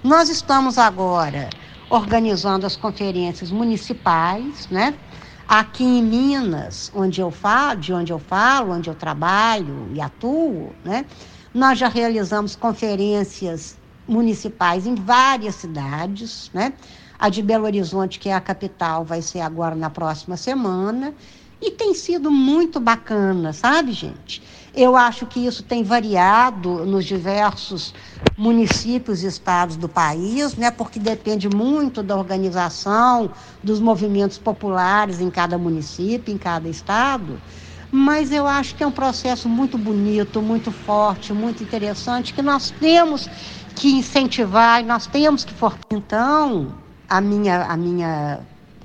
Nós 0.06 0.30
estamos 0.30 0.78
agora 0.78 1.50
organizando 1.90 2.64
as 2.64 2.76
conferências 2.76 3.50
municipais, 3.50 4.70
né? 4.70 5.00
Aqui 5.48 5.84
em 5.84 6.04
Minas, 6.04 6.92
onde 6.94 7.20
eu 7.22 7.32
falo, 7.32 7.80
de 7.80 7.92
onde 7.92 8.14
eu 8.14 8.20
falo, 8.20 8.72
onde 8.74 8.88
eu 8.88 8.94
trabalho 8.94 9.90
e 9.92 10.00
atuo, 10.00 10.76
né? 10.84 11.08
Nós 11.52 11.80
já 11.80 11.88
realizamos 11.88 12.56
conferências 12.56 13.80
municipais 14.08 14.86
em 14.86 14.94
várias 14.94 15.56
cidades, 15.56 16.52
né? 16.54 16.74
A 17.18 17.28
de 17.28 17.42
Belo 17.42 17.66
Horizonte, 17.66 18.20
que 18.20 18.30
é 18.30 18.36
a 18.36 18.40
capital, 18.40 19.04
vai 19.04 19.24
ser 19.24 19.40
agora 19.40 19.74
na 19.74 19.90
próxima 19.90 20.38
semana. 20.38 21.16
E 21.60 21.72
tem 21.72 21.96
sido 21.96 22.30
muito 22.30 22.80
bacana, 22.80 23.54
sabe, 23.54 23.92
gente? 23.92 24.44
Eu 24.76 24.98
acho 24.98 25.26
que 25.26 25.40
isso 25.40 25.64
tem 25.64 25.84
variado 25.84 26.86
nos 26.86 27.06
diversos 27.06 27.94
municípios 28.38 29.24
e 29.24 29.28
estados 29.28 29.78
do 29.78 29.88
país, 29.88 30.56
né, 30.56 30.70
porque 30.70 31.00
depende 31.00 31.48
muito 31.48 32.04
da 32.04 32.18
organização 32.18 33.32
dos 33.64 33.80
movimentos 33.80 34.38
populares 34.38 35.22
em 35.22 35.32
cada 35.32 35.58
município, 35.58 36.34
em 36.34 36.38
cada 36.38 36.68
estado. 36.68 37.42
Mas 37.90 38.34
eu 38.34 38.46
acho 38.46 38.76
que 38.76 38.84
é 38.84 38.88
um 38.88 38.92
processo 38.92 39.48
muito 39.48 39.78
bonito, 39.78 40.42
muito 40.42 40.70
forte, 40.72 41.32
muito 41.32 41.64
interessante, 41.64 42.34
que 42.34 42.42
nós 42.42 42.70
temos 42.72 43.30
que 43.74 43.90
incentivar 43.94 44.82
e 44.82 44.86
nós 44.86 45.08
temos 45.08 45.46
que 45.46 45.54
fortalecer. 45.54 45.86
Então, 45.98 46.76
a 47.08 47.22
minha, 47.22 47.64
a 47.64 47.78
minha 47.78 48.40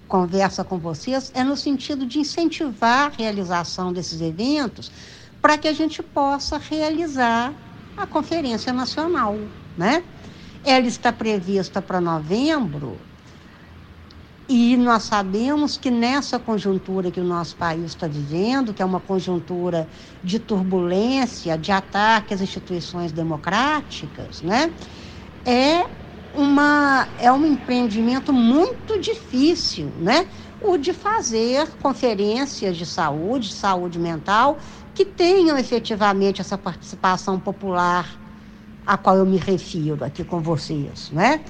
conversa 0.06 0.62
com 0.62 0.78
vocês 0.78 1.32
é 1.34 1.42
no 1.42 1.56
sentido 1.56 2.06
de 2.06 2.20
incentivar 2.20 3.06
a 3.10 3.16
realização 3.16 3.92
desses 3.92 4.20
eventos 4.20 4.92
para 5.40 5.58
que 5.58 5.68
a 5.68 5.72
gente 5.72 6.02
possa 6.02 6.58
realizar 6.58 7.54
a 7.96 8.06
Conferência 8.06 8.72
Nacional, 8.72 9.36
né? 9.76 10.04
Ela 10.62 10.86
está 10.86 11.12
prevista 11.12 11.80
para 11.80 12.00
novembro 12.00 13.06
e 14.52 14.76
nós 14.76 15.04
sabemos 15.04 15.76
que 15.76 15.92
nessa 15.92 16.36
conjuntura 16.36 17.12
que 17.12 17.20
o 17.20 17.24
nosso 17.24 17.56
país 17.56 17.84
está 17.84 18.08
vivendo, 18.08 18.74
que 18.74 18.82
é 18.82 18.84
uma 18.84 18.98
conjuntura 19.00 19.88
de 20.20 20.40
turbulência, 20.40 21.56
de 21.56 21.70
ataque 21.70 22.34
às 22.34 22.40
instituições 22.40 23.12
democráticas, 23.12 24.42
né? 24.42 24.74
É 25.44 25.88
uma 26.32 27.12
é 27.16 27.30
um 27.30 27.46
empreendimento 27.46 28.32
muito 28.32 28.98
difícil, 29.00 29.94
né? 29.96 30.28
O 30.60 30.76
de 30.76 30.92
fazer 30.92 31.76
conferências 31.78 32.76
de 32.76 32.84
saúde, 32.84 33.52
saúde 33.52 34.00
mental, 34.00 34.58
que 34.94 35.04
tenham 35.04 35.56
efetivamente 35.58 36.40
essa 36.40 36.58
participação 36.58 37.38
popular 37.38 38.18
a 38.86 38.96
qual 38.96 39.16
eu 39.16 39.26
me 39.26 39.36
refiro 39.36 40.04
aqui 40.04 40.24
com 40.24 40.40
vocês, 40.40 41.10
né? 41.10 41.40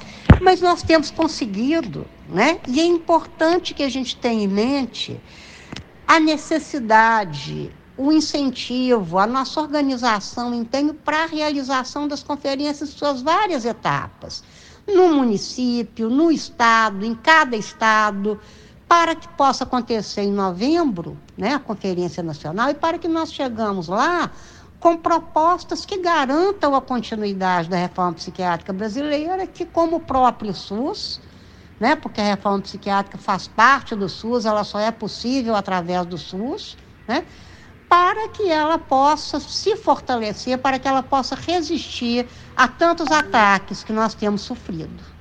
Mas 0.41 0.61
nós 0.61 0.83
temos 0.83 1.11
conseguido, 1.11 2.07
né? 2.29 2.61
E 2.69 2.81
é 2.81 2.85
importante 2.85 3.73
que 3.73 3.83
a 3.83 3.89
gente 3.89 4.17
tenha 4.17 4.45
em 4.45 4.49
mente 4.49 5.21
a 6.07 6.19
necessidade, 6.21 7.71
o 7.97 8.13
incentivo, 8.13 9.19
a 9.19 9.27
nossa 9.27 9.61
organização, 9.61 10.53
empenho 10.53 10.93
para 10.93 11.25
a 11.25 11.27
realização 11.27 12.09
das 12.09 12.23
conferências 12.23 12.91
em 12.91 12.93
suas 12.93 13.23
várias 13.23 13.65
etapas, 13.65 14.43
no 14.87 15.15
município, 15.15 16.11
no 16.11 16.31
estado, 16.33 17.07
em 17.07 17.15
cada 17.15 17.57
estado, 17.57 18.41
para 18.91 19.15
que 19.15 19.29
possa 19.29 19.63
acontecer 19.63 20.23
em 20.23 20.33
novembro, 20.33 21.17
né, 21.39 21.55
a 21.55 21.61
Conferência 21.61 22.25
Nacional, 22.25 22.71
e 22.71 22.75
para 22.75 22.99
que 22.99 23.07
nós 23.07 23.33
chegamos 23.33 23.87
lá 23.87 24.33
com 24.81 24.97
propostas 24.97 25.87
que 25.87 25.99
garantam 25.99 26.75
a 26.75 26.81
continuidade 26.81 27.69
da 27.69 27.77
reforma 27.77 28.15
psiquiátrica 28.15 28.73
brasileira, 28.73 29.47
que 29.47 29.65
como 29.65 29.99
o 29.99 30.01
próprio 30.01 30.53
SUS, 30.53 31.21
né, 31.79 31.95
porque 31.95 32.21
a 32.21 32.25
reforma 32.25 32.63
psiquiátrica 32.63 33.17
faz 33.17 33.47
parte 33.47 33.95
do 33.95 34.09
SUS, 34.09 34.45
ela 34.45 34.65
só 34.65 34.81
é 34.81 34.91
possível 34.91 35.55
através 35.55 36.05
do 36.05 36.19
SUS, 36.19 36.77
né, 37.07 37.25
para 37.89 38.29
que 38.31 38.51
ela 38.51 38.77
possa 38.77 39.39
se 39.39 39.77
fortalecer, 39.77 40.59
para 40.59 40.81
que 40.81 40.89
ela 40.89 41.05
possa 41.05 41.37
resistir 41.37 42.29
a 42.57 42.67
tantos 42.67 43.13
ataques 43.13 43.85
que 43.85 43.93
nós 43.93 44.15
temos 44.15 44.41
sofrido. 44.41 45.20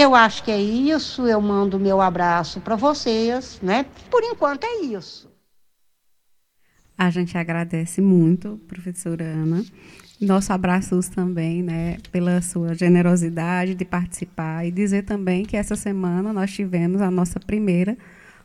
Eu 0.00 0.14
acho 0.14 0.44
que 0.44 0.52
é 0.52 0.60
isso. 0.60 1.26
Eu 1.26 1.40
mando 1.40 1.76
meu 1.76 2.00
abraço 2.00 2.60
para 2.60 2.76
vocês, 2.76 3.58
né? 3.60 3.84
Por 4.08 4.22
enquanto 4.22 4.62
é 4.62 4.82
isso. 4.82 5.28
A 6.96 7.10
gente 7.10 7.36
agradece 7.36 8.00
muito, 8.00 8.60
professora 8.68 9.24
Ana. 9.24 9.64
Nosso 10.20 10.52
abraço 10.52 11.00
também, 11.12 11.64
né, 11.64 11.98
pela 12.12 12.40
sua 12.42 12.74
generosidade 12.74 13.74
de 13.74 13.84
participar 13.84 14.64
e 14.64 14.70
dizer 14.70 15.02
também 15.02 15.44
que 15.44 15.56
essa 15.56 15.74
semana 15.74 16.32
nós 16.32 16.52
tivemos 16.52 17.00
a 17.00 17.10
nossa 17.10 17.40
primeira 17.40 17.96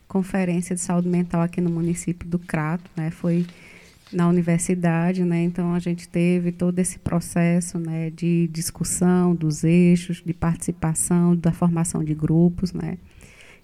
conferência 0.07 0.75
de 0.75 0.81
saúde 0.81 1.07
mental 1.07 1.41
aqui 1.41 1.61
no 1.61 1.69
município 1.69 2.27
do 2.27 2.39
Crato, 2.39 2.89
né? 2.95 3.11
Foi 3.11 3.45
na 4.13 4.27
universidade, 4.27 5.23
né? 5.23 5.43
Então 5.43 5.73
a 5.73 5.79
gente 5.79 6.07
teve 6.07 6.51
todo 6.51 6.77
esse 6.79 6.99
processo, 6.99 7.77
né, 7.77 8.09
de 8.09 8.47
discussão 8.51 9.35
dos 9.35 9.63
eixos, 9.63 10.21
de 10.25 10.33
participação, 10.33 11.35
da 11.35 11.51
formação 11.51 12.03
de 12.03 12.13
grupos, 12.13 12.73
né? 12.73 12.97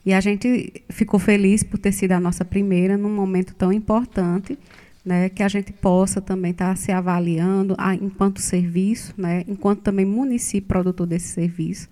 E 0.05 0.13
a 0.13 0.21
gente 0.21 0.83
ficou 0.89 1.19
feliz 1.19 1.61
por 1.63 1.77
ter 1.77 1.91
sido 1.91 2.13
a 2.13 2.19
nossa 2.19 2.45
primeira 2.45 2.97
num 2.97 3.13
momento 3.13 3.53
tão 3.53 3.71
importante, 3.71 4.57
né, 5.03 5.29
que 5.29 5.43
a 5.43 5.47
gente 5.47 5.73
possa 5.73 6.21
também 6.21 6.51
estar 6.51 6.69
tá 6.69 6.75
se 6.75 6.91
avaliando 6.91 7.75
a, 7.77 7.95
enquanto 7.95 8.39
serviço, 8.39 9.13
né, 9.17 9.43
enquanto 9.47 9.81
também 9.81 10.05
município 10.05 10.67
produtor 10.67 11.07
desse 11.07 11.27
serviço. 11.29 11.89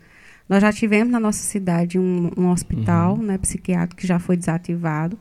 Nós 0.47 0.61
já 0.61 0.71
tivemos 0.71 1.11
na 1.11 1.19
nossa 1.19 1.43
cidade 1.43 1.99
um, 1.99 2.31
um 2.37 2.49
hospital 2.49 3.15
uhum. 3.15 3.23
né, 3.23 3.37
psiquiátrico 3.37 4.01
que 4.01 4.07
já 4.07 4.19
foi 4.19 4.37
desativado 4.37 5.17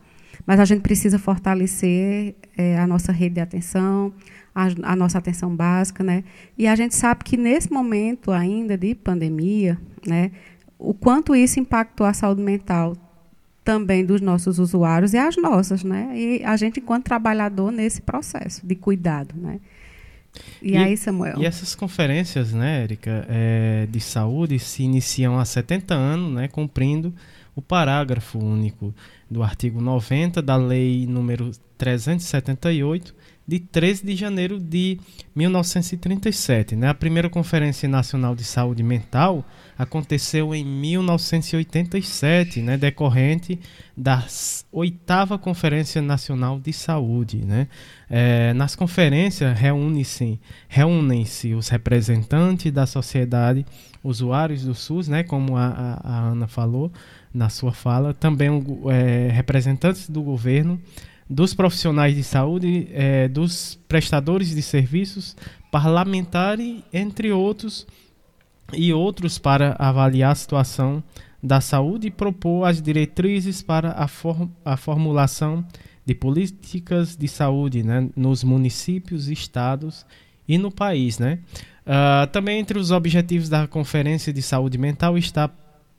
mas 0.47 0.61
a 0.61 0.65
gente 0.65 0.81
precisa 0.81 1.19
fortalecer 1.19 2.33
é, 2.57 2.79
a 2.79 2.87
nossa 2.87 3.11
rede 3.11 3.35
de 3.35 3.41
atenção, 3.41 4.13
a, 4.55 4.69
a, 4.83 4.95
nossa 4.95 5.17
atenção 5.17 5.53
básica, 5.53 6.05
né? 6.05 6.23
E 6.57 6.65
a 6.65 6.75
gente 6.75 6.95
sabe 6.95 7.25
que 7.25 7.35
nesse 7.35 7.71
momento 7.71 8.31
ainda 8.31 8.77
de 8.77 8.95
pandemia, 8.95 9.77
né, 10.07 10.31
o 10.79 10.93
quanto 10.93 11.35
isso 11.35 11.59
impactou 11.59 12.07
a 12.07 12.13
saúde 12.13 12.41
mental 12.41 12.95
também 13.61 14.05
dos 14.05 14.21
nossos 14.21 14.57
usuários 14.57 15.13
e 15.13 15.17
as 15.17 15.35
nossas, 15.35 15.83
né? 15.83 16.11
E 16.15 16.41
a 16.45 16.55
gente 16.55 16.79
enquanto 16.79 17.03
trabalhador 17.03 17.69
nesse 17.69 18.01
processo 18.01 18.65
de 18.65 18.75
cuidado, 18.75 19.35
né? 19.35 19.59
E, 20.61 20.71
e 20.71 20.77
aí, 20.77 20.95
Samuel? 20.95 21.39
E 21.39 21.45
essas 21.45 21.75
conferências, 21.75 22.53
né, 22.53 22.83
Érica, 22.83 23.25
é, 23.27 23.85
de 23.89 23.99
saúde 23.99 24.57
se 24.59 24.83
iniciam 24.83 25.37
há 25.37 25.43
70 25.43 25.93
anos, 25.93 26.33
né, 26.33 26.47
cumprindo 26.47 27.13
o 27.55 27.61
parágrafo 27.61 28.39
único 28.39 28.93
do 29.29 29.43
artigo 29.43 29.81
90 29.81 30.41
da 30.41 30.55
Lei 30.55 31.05
número 31.07 31.51
378, 31.77 33.13
de 33.47 33.59
13 33.59 34.05
de 34.05 34.15
janeiro 34.15 34.59
de 34.59 34.99
1937. 35.33 36.75
Né? 36.75 36.89
A 36.89 36.93
primeira 36.93 37.29
Conferência 37.29 37.87
Nacional 37.87 38.35
de 38.35 38.43
Saúde 38.43 38.83
Mental 38.83 39.45
aconteceu 39.77 40.53
em 40.53 40.65
1987, 40.65 42.61
né? 42.61 42.75
decorrente 42.77 43.57
da 43.95 44.25
oitava 44.69 45.37
Conferência 45.37 46.01
Nacional 46.01 46.59
de 46.59 46.73
Saúde. 46.73 47.45
Né? 47.45 47.69
É, 48.09 48.53
nas 48.53 48.75
conferências 48.75 49.57
reúnem-se 49.57 50.37
reúnem 50.67 51.25
os 51.57 51.69
representantes 51.69 52.69
da 52.71 52.85
sociedade, 52.85 53.65
usuários 54.03 54.65
do 54.65 54.75
SUS, 54.75 55.07
né? 55.07 55.23
como 55.23 55.55
a, 55.55 55.67
a, 56.03 56.15
a 56.15 56.19
Ana 56.31 56.47
falou 56.47 56.91
na 57.37 57.49
sua 57.49 57.71
fala, 57.71 58.13
também 58.13 58.49
é, 58.89 59.29
representantes 59.31 60.09
do 60.09 60.23
governo, 60.23 60.81
dos 61.29 61.53
profissionais 61.53 62.15
de 62.15 62.23
saúde, 62.23 62.87
é, 62.91 63.27
dos 63.27 63.79
prestadores 63.87 64.55
de 64.55 64.61
serviços, 64.61 65.35
parlamentares, 65.71 66.81
entre 66.91 67.31
outros, 67.31 67.85
e 68.73 68.91
outros 68.91 69.37
para 69.37 69.75
avaliar 69.77 70.31
a 70.31 70.35
situação 70.35 71.03
da 71.41 71.61
saúde 71.61 72.07
e 72.07 72.11
propor 72.11 72.65
as 72.65 72.81
diretrizes 72.81 73.61
para 73.61 73.91
a, 73.91 74.07
for 74.07 74.49
a 74.65 74.75
formulação 74.75 75.65
de 76.05 76.15
políticas 76.15 77.15
de 77.15 77.27
saúde 77.27 77.83
né, 77.83 78.09
nos 78.15 78.43
municípios, 78.43 79.27
estados 79.27 80.05
e 80.47 80.57
no 80.57 80.71
país. 80.71 81.19
Né? 81.19 81.39
Uh, 81.85 82.27
também 82.27 82.59
entre 82.59 82.79
os 82.79 82.91
objetivos 82.91 83.47
da 83.47 83.67
Conferência 83.67 84.33
de 84.33 84.41
Saúde 84.41 84.77
Mental 84.77 85.17
está 85.17 85.49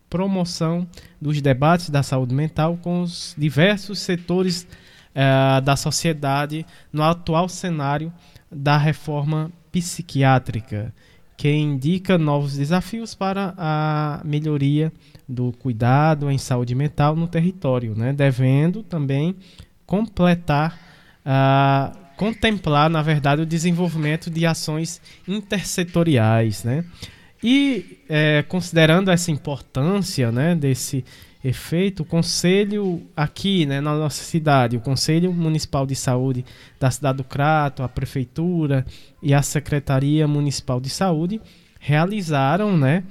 promoção 0.09 0.87
dos 1.21 1.41
debates 1.41 1.91
da 1.91 2.03
saúde 2.03 2.35
mental 2.35 2.79
com 2.81 3.03
os 3.03 3.35
diversos 3.37 3.99
setores 3.99 4.67
uh, 5.15 5.61
da 5.61 5.77
sociedade 5.77 6.65
no 6.93 7.03
atual 7.03 7.49
cenário 7.49 8.13
da 8.51 8.77
reforma 8.77 9.51
psiquiátrica, 9.71 10.93
que 11.37 11.51
indica 11.51 12.19
novos 12.19 12.57
desafios 12.57 13.15
para 13.15 13.55
a 13.57 14.21
melhoria 14.25 14.93
do 15.29 15.53
cuidado 15.53 16.31
em 16.31 16.39
saúde 16.39 16.75
mental 16.75 17.15
no 17.15 17.29
território, 17.29 17.95
né? 17.95 18.13
devendo 18.13 18.83
também 18.83 19.37
completar, 19.87 20.79
uh, 21.25 21.97
contemplar, 22.17 22.91
na 22.91 23.03
verdade, 23.03 23.43
o 23.43 23.47
desenvolvimento 23.47 24.31
de 24.31 24.47
ações 24.47 25.01
intersetoriais. 25.27 26.65
Né? 26.65 26.85
E 27.43 27.99
é, 28.09 28.45
considerando 28.49 29.11
essa 29.11 29.31
importância 29.31 30.33
né, 30.33 30.55
desse 30.55 31.05
efeito, 31.45 32.03
o 32.03 32.07
Conselho 32.07 33.03
aqui 33.17 33.65
né, 33.65 33.81
na 33.81 33.95
nossa 33.95 34.25
cidade, 34.25 34.77
o 34.77 34.81
Conselho 34.81 35.33
Municipal 35.33 35.87
de 35.87 35.95
Saúde 35.95 36.45
da 36.81 36.91
cidade 36.91 37.19
do 37.19 37.25
Crato, 37.25 37.83
a 37.83 37.89
Prefeitura 37.89 38.85
e 39.23 39.33
a 39.33 39.43
Secretaria 39.43 40.27
Municipal 40.27 40.81
de 40.81 40.91
Saúde 40.91 41.41
realizaram 41.79 42.77
né, 42.77 43.05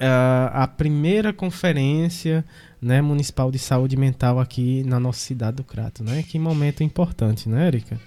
a, 0.00 0.66
primeira 0.66 1.32
conferência 1.32 2.44
né, 2.80 3.00
municipal 3.00 3.50
de 3.50 3.58
saúde 3.58 3.96
mental 3.96 4.38
aqui 4.38 4.82
na 4.84 5.00
nossa 5.00 5.20
cidade 5.20 5.58
do 5.58 5.64
Crato. 5.64 6.02
Né? 6.04 6.22
Que 6.22 6.38
momento 6.38 6.82
importante, 6.82 7.48
né, 7.48 7.66
Erika? 7.66 7.98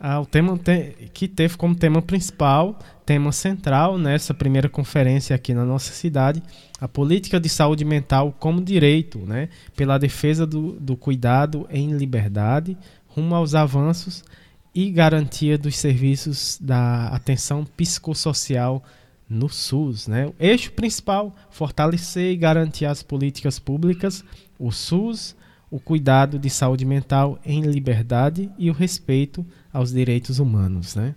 Ah, 0.00 0.20
o 0.20 0.26
tema 0.26 0.56
te, 0.56 1.10
que 1.12 1.26
teve 1.26 1.56
como 1.56 1.74
tema 1.74 2.00
principal, 2.00 2.78
tema 3.04 3.32
central 3.32 3.98
nessa 3.98 4.32
primeira 4.32 4.68
conferência 4.68 5.34
aqui 5.34 5.52
na 5.52 5.64
nossa 5.64 5.92
cidade, 5.92 6.40
a 6.80 6.86
política 6.86 7.40
de 7.40 7.48
saúde 7.48 7.84
mental 7.84 8.32
como 8.38 8.62
direito, 8.62 9.18
né, 9.18 9.48
pela 9.74 9.98
defesa 9.98 10.46
do, 10.46 10.72
do 10.78 10.96
cuidado 10.96 11.66
em 11.68 11.90
liberdade, 11.96 12.78
rumo 13.08 13.34
aos 13.34 13.56
avanços 13.56 14.22
e 14.72 14.88
garantia 14.90 15.58
dos 15.58 15.76
serviços 15.76 16.58
da 16.60 17.08
atenção 17.08 17.64
psicossocial 17.64 18.84
no 19.28 19.48
SUS. 19.48 20.06
Né? 20.06 20.26
O 20.26 20.34
eixo 20.38 20.70
principal, 20.72 21.34
fortalecer 21.50 22.32
e 22.32 22.36
garantir 22.36 22.86
as 22.86 23.02
políticas 23.02 23.58
públicas, 23.58 24.24
o 24.58 24.70
SUS, 24.70 25.34
o 25.70 25.78
cuidado 25.78 26.38
de 26.38 26.48
saúde 26.48 26.84
mental 26.84 27.38
em 27.44 27.60
liberdade 27.62 28.50
e 28.58 28.70
o 28.70 28.72
respeito 28.72 29.46
aos 29.72 29.92
direitos 29.92 30.38
humanos. 30.38 30.94
Né? 30.94 31.14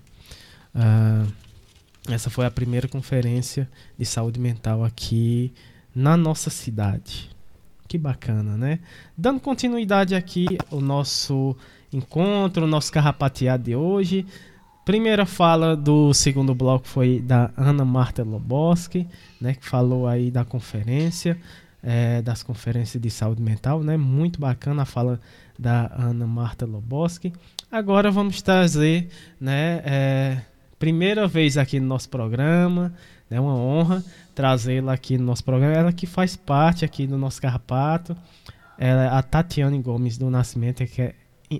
Ah, 0.74 1.26
essa 2.10 2.30
foi 2.30 2.46
a 2.46 2.52
primeira 2.52 2.88
conferência 2.88 3.70
de 3.98 4.06
saúde 4.06 4.40
mental 4.40 4.84
aqui 4.84 5.54
na 5.96 6.18
nossa 6.18 6.50
cidade. 6.50 7.30
Que 7.88 7.98
bacana, 7.98 8.56
né? 8.56 8.80
Dando 9.18 9.40
continuidade 9.40 10.16
aqui 10.16 10.48
ao 10.72 10.80
nosso 10.80 11.56
encontro, 11.92 12.64
o 12.64 12.68
nosso 12.68 12.92
carrapateado 12.92 13.66
de 13.66 13.76
hoje. 13.76 14.26
Primeira 14.86 15.26
fala 15.26 15.76
do 15.76 16.14
segundo 16.14 16.56
bloco 16.56 16.88
foi 16.88 17.20
da 17.20 17.52
Ana 17.56 17.86
Marta 17.86 18.24
Loboski, 18.24 19.08
né, 19.40 19.54
que 19.54 19.68
falou 19.68 20.08
aí 20.08 20.32
da 20.32 20.44
conferência, 20.44 21.38
é, 21.84 22.22
das 22.22 22.44
conferências 22.44 23.02
de 23.02 23.10
saúde 23.10 23.42
mental, 23.42 23.84
né? 23.84 23.98
Muito 23.98 24.40
bacana 24.40 24.84
a 24.84 24.86
fala 24.86 25.20
da 25.58 25.92
Ana 25.96 26.26
Marta 26.26 26.66
Loboski. 26.66 27.34
Agora 27.72 28.12
vamos 28.12 28.42
trazer, 28.42 29.10
né, 29.40 29.82
é, 29.86 30.42
primeira 30.78 31.28
vez 31.28 31.58
aqui 31.58 31.80
no 31.80 31.86
nosso 31.86 32.10
programa, 32.10 32.94
é 33.30 33.36
né, 33.36 33.40
uma 33.40 33.56
honra 33.56 34.04
trazê-la 34.34 34.94
aqui 34.94 35.18
no 35.18 35.24
nosso 35.24 35.44
programa. 35.44 35.74
Ela 35.74 35.94
que 35.94 36.06
faz 36.06 36.36
parte 36.36 36.84
aqui 36.84 37.08
do 37.08 37.18
nosso 37.18 37.42
carrapato, 37.42 38.18
ela 38.78 39.04
é 39.04 39.08
a 39.08 39.22
Tatiane 39.22 39.80
Gomes 39.80 40.18
do 40.18 40.30
Nascimento, 40.30 40.86
que 40.86 41.02
é, 41.02 41.16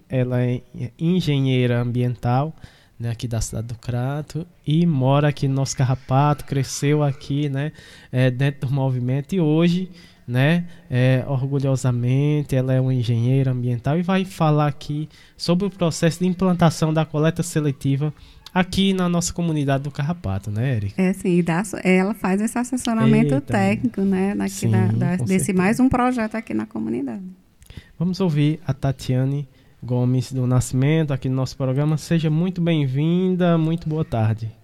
ela 0.10 0.42
é 0.42 0.62
engenheira 0.98 1.80
ambiental, 1.80 2.56
né, 3.00 3.10
aqui 3.10 3.28
da 3.28 3.42
cidade 3.42 3.68
do 3.68 3.76
Crato 3.76 4.46
e 4.66 4.86
mora 4.86 5.30
aqui 5.30 5.48
no 5.48 5.56
nosso 5.56 5.76
Carrapato, 5.76 6.46
cresceu 6.46 7.04
aqui, 7.04 7.50
né, 7.50 7.72
é, 8.12 8.30
dentro 8.30 8.68
do 8.68 8.74
movimento 8.74 9.34
e 9.34 9.42
hoje, 9.42 9.90
né, 10.28 10.66
é, 10.90 11.24
orgulhosamente, 11.28 12.56
ela 12.56 12.74
é 12.74 12.80
uma 12.80 12.94
engenheira 12.94 13.52
ambiental 13.52 13.98
e 13.98 14.02
vai 14.02 14.26
falar 14.26 14.68
aqui 14.68 15.10
sobre 15.36 15.66
o 15.66 15.70
processo 15.70 16.20
de 16.20 16.28
implantação 16.28 16.94
da 16.94 17.06
coleta 17.06 17.44
seletiva 17.44 18.14
aqui 18.54 18.94
na 18.94 19.08
nossa 19.08 19.34
comunidade 19.34 19.84
do 19.84 19.92
Carrapato, 19.92 20.52
né, 20.52 20.76
Eric? 20.76 21.02
É, 21.02 21.14
sim, 21.14 21.42
dá, 21.42 21.64
ela 21.84 22.14
faz 22.14 22.42
esse 22.42 22.58
assessoramento 22.58 23.34
Eita, 23.34 23.42
técnico, 23.42 24.02
né, 24.02 24.36
daqui 24.36 24.52
sim, 24.52 24.72
da, 24.72 24.88
da, 24.88 25.16
desse 25.18 25.46
certeza. 25.46 25.58
mais 25.58 25.80
um 25.80 25.90
projeto 25.90 26.36
aqui 26.36 26.54
na 26.54 26.66
comunidade. 26.66 27.24
Vamos 27.98 28.20
ouvir 28.20 28.60
a 28.66 28.74
Tatiane 28.74 29.48
Gomes 29.82 30.32
do 30.32 30.46
Nascimento 30.46 31.12
aqui 31.12 31.30
no 31.30 31.36
nosso 31.36 31.56
programa. 31.58 31.98
Seja 31.98 32.30
muito 32.30 32.62
bem-vinda, 32.62 33.58
muito 33.58 33.88
boa 33.88 34.06
tarde. 34.06 34.61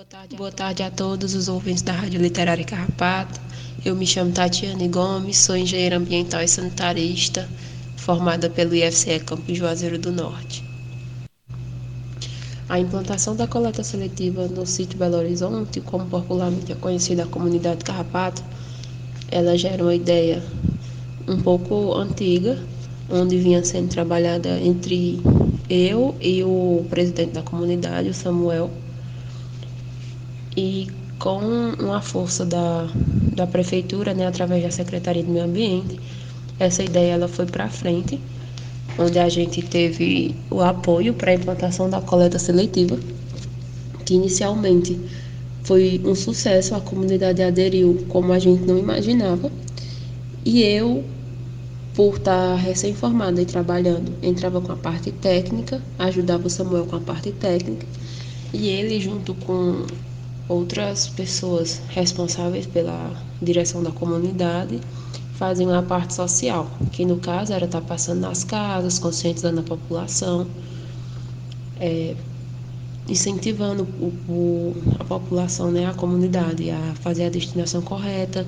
Boa 0.00 0.06
tarde, 0.06 0.36
boa 0.36 0.50
tarde 0.50 0.82
a 0.82 0.90
todos 0.90 1.34
os 1.34 1.46
ouvintes 1.46 1.82
da 1.82 1.92
Rádio 1.92 2.22
Literária 2.22 2.64
Carrapato. 2.64 3.38
Eu 3.84 3.94
me 3.94 4.06
chamo 4.06 4.32
Tatiane 4.32 4.88
Gomes, 4.88 5.36
sou 5.36 5.54
engenheira 5.54 5.98
ambiental 5.98 6.40
e 6.40 6.48
sanitarista, 6.48 7.46
formada 7.98 8.48
pelo 8.48 8.74
IFCE 8.74 9.20
Campo 9.20 9.54
Juazeiro 9.54 9.98
do 9.98 10.10
Norte. 10.10 10.64
A 12.66 12.80
implantação 12.80 13.36
da 13.36 13.46
coleta 13.46 13.84
seletiva 13.84 14.48
no 14.48 14.64
sítio 14.64 14.98
Belo 14.98 15.18
Horizonte, 15.18 15.82
como 15.82 16.06
popularmente 16.06 16.72
é 16.72 16.76
conhecida 16.76 17.24
a 17.24 17.26
comunidade 17.26 17.84
Carrapato, 17.84 18.42
ela 19.30 19.54
gera 19.58 19.82
uma 19.82 19.94
ideia 19.94 20.42
um 21.28 21.42
pouco 21.42 21.92
antiga, 21.92 22.58
onde 23.10 23.36
vinha 23.36 23.62
sendo 23.62 23.90
trabalhada 23.90 24.58
entre 24.60 25.20
eu 25.68 26.16
e 26.22 26.42
o 26.42 26.86
presidente 26.88 27.32
da 27.32 27.42
comunidade, 27.42 28.08
o 28.08 28.14
Samuel, 28.14 28.70
e 30.56 30.88
com 31.18 31.38
uma 31.78 32.00
força 32.00 32.44
da, 32.44 32.88
da 33.34 33.46
prefeitura, 33.46 34.14
né, 34.14 34.26
através 34.26 34.62
da 34.62 34.70
Secretaria 34.70 35.22
do 35.22 35.30
Meio 35.30 35.44
Ambiente, 35.44 36.00
essa 36.58 36.82
ideia 36.82 37.12
ela 37.12 37.28
foi 37.28 37.46
para 37.46 37.68
frente 37.68 38.18
onde 38.98 39.18
a 39.18 39.28
gente 39.28 39.62
teve 39.62 40.34
o 40.50 40.60
apoio 40.60 41.14
para 41.14 41.30
a 41.30 41.34
implantação 41.34 41.88
da 41.88 42.00
coleta 42.00 42.38
seletiva, 42.38 42.98
que 44.04 44.14
inicialmente 44.14 44.98
foi 45.62 46.00
um 46.04 46.14
sucesso, 46.14 46.74
a 46.74 46.80
comunidade 46.80 47.42
aderiu 47.42 48.04
como 48.08 48.32
a 48.32 48.38
gente 48.38 48.62
não 48.62 48.78
imaginava. 48.78 49.50
E 50.44 50.62
eu, 50.62 51.04
por 51.94 52.16
estar 52.16 52.56
recém-formada 52.56 53.40
e 53.40 53.46
trabalhando, 53.46 54.12
entrava 54.22 54.60
com 54.60 54.72
a 54.72 54.76
parte 54.76 55.12
técnica, 55.12 55.80
ajudava 55.98 56.46
o 56.46 56.50
Samuel 56.50 56.86
com 56.86 56.96
a 56.96 57.00
parte 57.00 57.30
técnica, 57.32 57.86
e 58.52 58.68
ele, 58.68 59.00
junto 59.00 59.34
com 59.34 59.86
outras 60.50 61.08
pessoas 61.08 61.80
responsáveis 61.90 62.66
pela 62.66 63.12
direção 63.40 63.82
da 63.82 63.92
comunidade, 63.92 64.80
fazem 65.34 65.72
a 65.72 65.80
parte 65.80 66.12
social, 66.12 66.68
que 66.90 67.04
no 67.04 67.18
caso 67.18 67.52
era 67.52 67.66
estar 67.66 67.80
passando 67.82 68.20
nas 68.20 68.42
casas, 68.42 68.98
conscientizando 68.98 69.60
a 69.60 69.62
população, 69.62 70.46
é, 71.78 72.16
incentivando 73.08 73.84
o, 74.00 74.12
o, 74.28 74.76
a 74.98 75.04
população, 75.04 75.70
né, 75.70 75.86
a 75.86 75.94
comunidade, 75.94 76.68
a 76.68 76.94
fazer 76.96 77.26
a 77.26 77.30
destinação 77.30 77.80
correta 77.80 78.44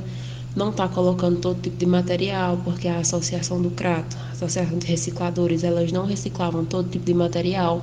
não 0.55 0.71
está 0.71 0.87
colocando 0.87 1.41
todo 1.41 1.61
tipo 1.63 1.77
de 1.77 1.87
material, 1.87 2.59
porque 2.63 2.87
a 2.87 2.99
associação 2.99 3.63
do 3.63 3.71
Crato, 3.71 4.17
a 4.29 4.33
associação 4.33 4.79
de 4.79 4.87
recicladores, 4.87 5.65
elas 5.65 5.91
não 5.93 6.05
reciclavam 6.05 6.65
todo 6.65 6.91
tipo 6.91 7.05
de 7.05 7.15
material. 7.15 7.83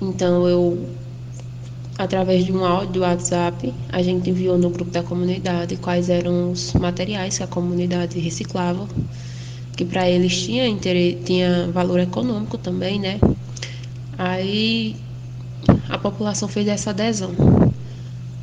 Então 0.00 0.46
eu, 0.46 0.86
através 1.98 2.44
de 2.44 2.52
um 2.52 2.64
áudio 2.64 2.94
do 2.94 3.00
WhatsApp, 3.00 3.72
a 3.90 4.02
gente 4.02 4.28
enviou 4.28 4.58
no 4.58 4.70
grupo 4.70 4.90
da 4.90 5.02
comunidade 5.02 5.76
quais 5.76 6.10
eram 6.10 6.52
os 6.52 6.72
materiais 6.74 7.38
que 7.38 7.42
a 7.42 7.46
comunidade 7.46 8.18
reciclava, 8.18 8.86
que 9.76 9.84
para 9.84 10.08
eles 10.08 10.42
tinha, 10.42 10.64
tinha 11.24 11.68
valor 11.72 12.00
econômico 12.00 12.58
também, 12.58 13.00
né? 13.00 13.18
Aí 14.18 14.96
a 15.88 15.98
população 15.98 16.48
fez 16.48 16.68
essa 16.68 16.90
adesão. 16.90 17.32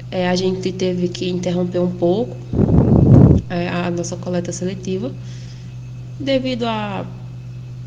É, 0.09 0.29
a 0.29 0.35
gente 0.35 0.71
teve 0.71 1.07
que 1.07 1.29
interromper 1.29 1.79
um 1.79 1.91
pouco 1.91 2.35
é, 3.49 3.67
a 3.67 3.89
nossa 3.89 4.15
coleta 4.15 4.51
seletiva, 4.51 5.11
devido 6.19 6.65
a 6.65 7.05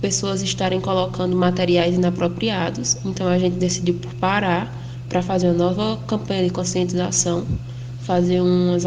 pessoas 0.01 0.43
estarem 0.43 0.81
colocando 0.81 1.37
materiais 1.37 1.95
inapropriados. 1.95 2.99
Então 3.05 3.27
a 3.27 3.39
gente 3.39 3.57
decidiu 3.57 3.95
por 3.95 4.13
parar 4.15 4.86
para 5.09 5.23
fazer 5.23 5.49
uma 5.49 5.55
nova 5.55 6.01
campanha 6.07 6.45
de 6.45 6.51
conscientização, 6.51 7.47
fazer 8.01 8.41
umas 8.41 8.85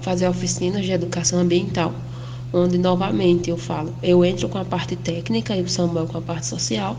fazer 0.00 0.28
oficinas 0.28 0.84
de 0.84 0.92
educação 0.92 1.38
ambiental, 1.38 1.94
onde 2.52 2.78
novamente 2.78 3.50
eu 3.50 3.56
falo, 3.56 3.94
eu 4.02 4.24
entro 4.24 4.48
com 4.48 4.58
a 4.58 4.64
parte 4.64 4.96
técnica 4.96 5.56
e 5.56 5.62
o 5.62 5.68
Samuel 5.68 6.06
com 6.06 6.18
a 6.18 6.22
parte 6.22 6.46
social 6.46 6.96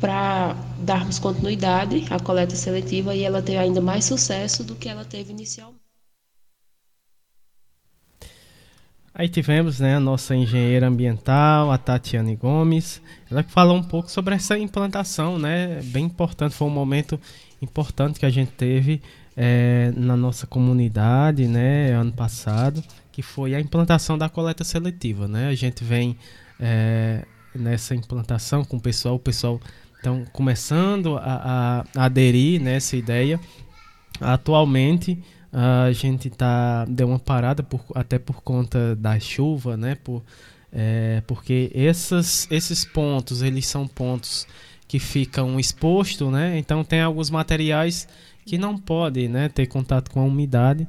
para 0.00 0.56
darmos 0.78 1.18
continuidade 1.18 2.06
à 2.10 2.18
coleta 2.18 2.56
seletiva 2.56 3.14
e 3.14 3.22
ela 3.22 3.42
ter 3.42 3.58
ainda 3.58 3.80
mais 3.80 4.04
sucesso 4.04 4.64
do 4.64 4.74
que 4.74 4.88
ela 4.88 5.04
teve 5.04 5.30
inicialmente. 5.32 5.80
Aí 9.12 9.28
tivemos 9.28 9.80
né, 9.80 9.96
a 9.96 10.00
nossa 10.00 10.34
engenheira 10.34 10.86
ambiental, 10.86 11.70
a 11.70 11.76
Tatiane 11.76 12.36
Gomes, 12.36 13.02
ela 13.30 13.42
falou 13.42 13.76
um 13.76 13.82
pouco 13.82 14.10
sobre 14.10 14.34
essa 14.34 14.56
implantação, 14.56 15.38
né? 15.38 15.80
Bem 15.82 16.06
importante, 16.06 16.54
foi 16.54 16.66
um 16.68 16.70
momento 16.70 17.20
importante 17.60 18.18
que 18.18 18.26
a 18.26 18.30
gente 18.30 18.52
teve 18.52 19.02
é, 19.36 19.92
na 19.96 20.16
nossa 20.16 20.46
comunidade, 20.46 21.46
né, 21.46 21.92
ano 21.92 22.12
passado, 22.12 22.82
que 23.12 23.22
foi 23.22 23.54
a 23.54 23.60
implantação 23.60 24.16
da 24.16 24.28
coleta 24.28 24.64
seletiva, 24.64 25.28
né? 25.28 25.48
A 25.48 25.54
gente 25.54 25.84
vem 25.84 26.16
é, 26.58 27.24
nessa 27.54 27.94
implantação 27.94 28.64
com 28.64 28.76
o 28.76 28.80
pessoal, 28.80 29.16
o 29.16 29.18
pessoal 29.18 29.60
então 29.98 30.24
começando 30.32 31.16
a, 31.18 31.84
a, 31.94 32.04
aderir 32.04 32.60
nessa 32.60 32.96
ideia. 32.96 33.38
Atualmente 34.20 35.18
a 35.52 35.90
gente 35.92 36.30
tá 36.30 36.84
deu 36.84 37.08
uma 37.08 37.18
parada 37.18 37.62
por, 37.62 37.80
até 37.94 38.18
por 38.18 38.42
conta 38.42 38.94
da 38.96 39.18
chuva, 39.18 39.76
né? 39.76 39.96
Por, 39.96 40.22
é, 40.72 41.22
porque 41.26 41.70
essas, 41.74 42.46
esses 42.50 42.84
pontos 42.84 43.42
eles 43.42 43.66
são 43.66 43.86
pontos 43.86 44.46
que 44.90 44.98
ficam 44.98 45.60
expostos, 45.60 46.32
né? 46.32 46.58
Então 46.58 46.82
tem 46.82 47.00
alguns 47.00 47.30
materiais 47.30 48.08
que 48.44 48.58
não 48.58 48.76
podem, 48.76 49.28
né, 49.28 49.48
ter 49.48 49.66
contato 49.68 50.10
com 50.10 50.18
a 50.18 50.24
umidade. 50.24 50.84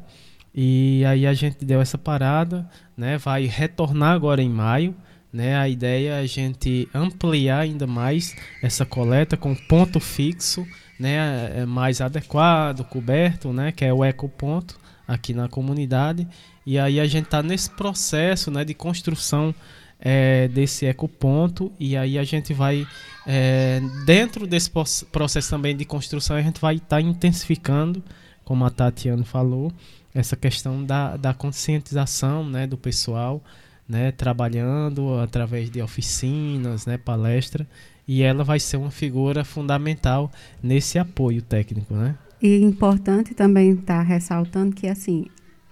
E 0.55 1.05
aí 1.05 1.27
a 1.27 1.35
gente 1.35 1.63
deu 1.63 1.79
essa 1.79 1.99
parada, 1.99 2.67
né? 2.97 3.19
Vai 3.19 3.45
retornar 3.45 4.13
agora 4.13 4.41
em 4.41 4.49
maio. 4.49 4.95
Né, 5.31 5.55
a 5.55 5.69
ideia 5.69 6.13
é 6.13 6.19
a 6.19 6.25
gente 6.25 6.89
ampliar 6.93 7.59
ainda 7.59 7.87
mais 7.87 8.35
essa 8.61 8.85
coleta 8.85 9.37
com 9.37 9.55
ponto 9.55 9.97
fixo 9.97 10.67
né, 10.99 11.61
é 11.61 11.65
mais 11.65 12.01
adequado, 12.01 12.83
coberto, 12.83 13.53
né, 13.53 13.71
que 13.71 13.85
é 13.85 13.93
o 13.93 14.03
ecoponto 14.03 14.77
aqui 15.07 15.33
na 15.33 15.47
comunidade. 15.47 16.27
E 16.65 16.77
aí 16.77 16.99
a 16.99 17.05
gente 17.05 17.25
está 17.25 17.41
nesse 17.41 17.69
processo 17.69 18.49
né, 18.51 18.65
de 18.65 18.73
construção 18.73 19.55
é, 20.01 20.47
desse 20.47 20.85
ecoponto 20.85 21.71
e 21.79 21.95
aí 21.95 22.17
a 22.17 22.23
gente 22.23 22.53
vai 22.53 22.87
é, 23.27 23.79
dentro 24.05 24.47
desse 24.47 24.71
processo 25.11 25.49
também 25.49 25.77
de 25.77 25.85
construção 25.85 26.35
a 26.35 26.41
gente 26.41 26.59
vai 26.59 26.75
estar 26.75 26.87
tá 26.87 27.01
intensificando, 27.01 28.03
como 28.43 28.65
a 28.65 28.69
Tatiana 28.71 29.23
falou, 29.23 29.71
essa 30.13 30.35
questão 30.35 30.83
da, 30.83 31.15
da 31.15 31.33
conscientização 31.33 32.43
né, 32.43 32.65
do 32.65 32.77
pessoal, 32.77 33.41
né, 33.87 34.11
trabalhando 34.11 35.19
através 35.19 35.69
de 35.69 35.81
oficinas, 35.81 36.85
né, 36.85 36.97
palestra 36.97 37.67
e 38.07 38.23
ela 38.23 38.43
vai 38.43 38.59
ser 38.59 38.77
uma 38.77 38.91
figura 38.91 39.45
fundamental 39.45 40.31
nesse 40.61 40.97
apoio 40.97 41.41
técnico, 41.41 41.93
né? 41.93 42.17
E 42.41 42.57
importante 42.57 43.35
também 43.35 43.73
estar 43.73 43.97
tá 43.97 44.01
ressaltando 44.01 44.75
que 44.75 44.87
assim 44.87 45.27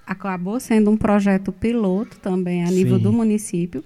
acabou 0.10 0.60
sendo 0.60 0.90
um 0.90 0.98
projeto 0.98 1.52
piloto 1.52 2.18
também 2.20 2.64
a 2.66 2.72
nível 2.72 2.98
Sim. 2.98 3.04
do 3.04 3.14
município 3.14 3.84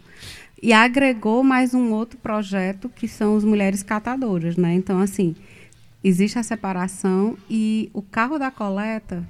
e 0.62 0.72
agregou 0.72 1.44
mais 1.44 1.74
um 1.74 1.92
outro 1.92 2.18
projeto 2.18 2.88
que 2.88 3.10
são 3.10 3.36
os 3.36 3.44
mulheres 3.44 3.84
catadoras, 3.84 4.56
né? 4.56 4.74
Então 4.74 5.00
assim 5.00 5.36
existe 6.02 6.40
a 6.40 6.44
separação 6.44 7.38
e 7.50 7.90
o 7.94 8.02
carro 8.02 8.40
da 8.40 8.50
coleta 8.50 9.28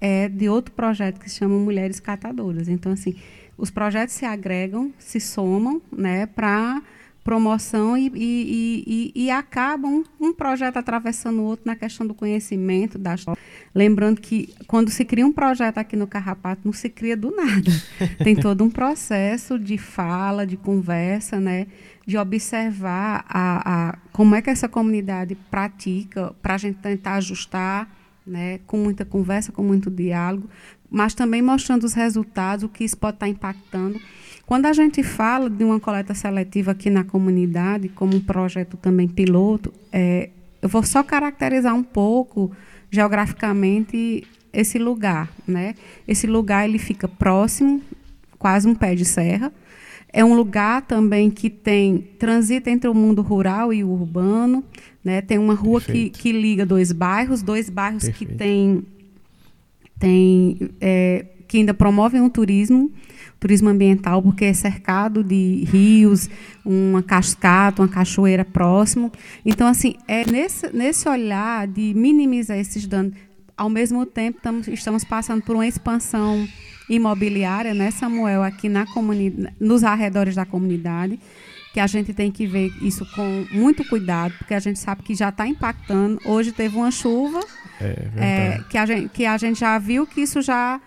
é 0.00 0.28
de 0.28 0.48
outro 0.48 0.72
projeto 0.72 1.18
que 1.18 1.28
se 1.28 1.38
chama 1.38 1.58
Mulheres 1.58 1.98
Catadoras. 1.98 2.68
Então 2.68 2.92
assim 2.92 3.16
os 3.58 3.68
projetos 3.68 4.14
se 4.14 4.24
agregam, 4.24 4.92
se 4.98 5.18
somam, 5.18 5.82
né, 5.90 6.26
para 6.26 6.80
promoção 7.22 7.96
e, 7.96 8.10
e, 8.14 9.12
e, 9.14 9.24
e, 9.24 9.30
acabam 9.30 10.02
um 10.18 10.32
projeto 10.32 10.78
atravessando 10.78 11.40
o 11.40 11.44
outro 11.44 11.66
na 11.66 11.76
questão 11.76 12.06
do 12.06 12.14
conhecimento. 12.14 12.98
Da... 12.98 13.14
Lembrando 13.74 14.20
que 14.20 14.54
quando 14.66 14.90
se 14.90 15.04
cria 15.04 15.26
um 15.26 15.32
projeto 15.32 15.78
aqui 15.78 15.96
no 15.96 16.06
Carrapato, 16.06 16.62
não 16.64 16.72
se 16.72 16.88
cria 16.88 17.16
do 17.16 17.30
nada. 17.30 17.70
Tem 18.24 18.34
todo 18.34 18.64
um 18.64 18.70
processo 18.70 19.58
de 19.58 19.76
fala, 19.76 20.46
de 20.46 20.56
conversa, 20.56 21.38
né? 21.38 21.66
de 22.06 22.16
observar 22.16 23.24
a, 23.28 23.90
a, 23.90 23.98
como 24.12 24.34
é 24.34 24.42
que 24.42 24.50
essa 24.50 24.68
comunidade 24.68 25.36
pratica, 25.50 26.34
para 26.42 26.54
a 26.54 26.58
gente 26.58 26.78
tentar 26.78 27.14
ajustar, 27.14 27.88
né? 28.26 28.58
com 28.66 28.78
muita 28.78 29.04
conversa, 29.04 29.52
com 29.52 29.62
muito 29.62 29.90
diálogo, 29.90 30.48
mas 30.90 31.14
também 31.14 31.40
mostrando 31.40 31.84
os 31.84 31.92
resultados, 31.92 32.64
o 32.64 32.68
que 32.68 32.82
isso 32.82 32.96
pode 32.96 33.16
estar 33.16 33.28
impactando 33.28 34.00
quando 34.50 34.66
a 34.66 34.72
gente 34.72 35.00
fala 35.04 35.48
de 35.48 35.62
uma 35.62 35.78
coleta 35.78 36.12
seletiva 36.12 36.72
aqui 36.72 36.90
na 36.90 37.04
comunidade, 37.04 37.88
como 37.88 38.16
um 38.16 38.20
projeto 38.20 38.76
também 38.76 39.06
piloto, 39.06 39.72
é, 39.92 40.30
eu 40.60 40.68
vou 40.68 40.82
só 40.82 41.04
caracterizar 41.04 41.72
um 41.72 41.84
pouco 41.84 42.50
geograficamente 42.90 44.26
esse 44.52 44.76
lugar, 44.76 45.30
né? 45.46 45.76
Esse 46.08 46.26
lugar 46.26 46.68
ele 46.68 46.80
fica 46.80 47.06
próximo, 47.06 47.80
quase 48.40 48.66
um 48.66 48.74
pé 48.74 48.96
de 48.96 49.04
serra. 49.04 49.52
É 50.12 50.24
um 50.24 50.34
lugar 50.34 50.82
também 50.82 51.30
que 51.30 51.48
tem 51.48 51.98
transita 52.18 52.70
entre 52.70 52.90
o 52.90 52.94
mundo 52.94 53.22
rural 53.22 53.72
e 53.72 53.84
o 53.84 53.88
urbano, 53.88 54.64
né? 55.04 55.22
Tem 55.22 55.38
uma 55.38 55.54
rua 55.54 55.80
que, 55.80 56.10
que 56.10 56.32
liga 56.32 56.66
dois 56.66 56.90
bairros, 56.90 57.40
dois 57.40 57.70
bairros 57.70 58.02
Perfeito. 58.02 58.32
que 58.32 58.36
tem, 58.36 58.82
tem 59.96 60.70
é, 60.80 61.24
que 61.46 61.58
ainda 61.58 61.72
promovem 61.72 62.20
o 62.20 62.28
turismo 62.28 62.90
turismo 63.40 63.70
ambiental, 63.70 64.22
porque 64.22 64.44
é 64.44 64.52
cercado 64.52 65.24
de 65.24 65.64
rios, 65.72 66.28
uma 66.64 67.02
cascata, 67.02 67.80
uma 67.80 67.88
cachoeira 67.88 68.44
próximo. 68.44 69.10
Então, 69.44 69.66
assim, 69.66 69.94
é 70.06 70.30
nesse, 70.30 70.70
nesse 70.76 71.08
olhar 71.08 71.66
de 71.66 71.94
minimizar 71.94 72.58
esses 72.58 72.86
danos. 72.86 73.14
Ao 73.56 73.70
mesmo 73.70 74.04
tempo, 74.04 74.36
estamos, 74.36 74.68
estamos 74.68 75.04
passando 75.04 75.42
por 75.42 75.56
uma 75.56 75.66
expansão 75.66 76.46
imobiliária, 76.88 77.72
né, 77.72 77.90
Samuel, 77.90 78.42
aqui 78.42 78.68
na 78.68 78.84
comunidade, 78.86 79.54
nos 79.60 79.84
arredores 79.84 80.34
da 80.34 80.44
comunidade, 80.44 81.18
que 81.72 81.78
a 81.78 81.86
gente 81.86 82.12
tem 82.12 82.32
que 82.32 82.46
ver 82.46 82.72
isso 82.82 83.06
com 83.14 83.46
muito 83.52 83.84
cuidado, 83.88 84.34
porque 84.38 84.54
a 84.54 84.58
gente 84.58 84.78
sabe 84.78 85.02
que 85.02 85.14
já 85.14 85.28
está 85.28 85.46
impactando. 85.46 86.20
Hoje 86.24 86.50
teve 86.52 86.76
uma 86.76 86.90
chuva 86.90 87.40
é, 87.80 88.08
é, 88.16 88.64
que, 88.68 88.76
a 88.76 88.84
gente, 88.84 89.08
que 89.10 89.24
a 89.24 89.38
gente 89.38 89.60
já 89.60 89.78
viu 89.78 90.04
que 90.04 90.20
isso 90.20 90.42
já 90.42 90.80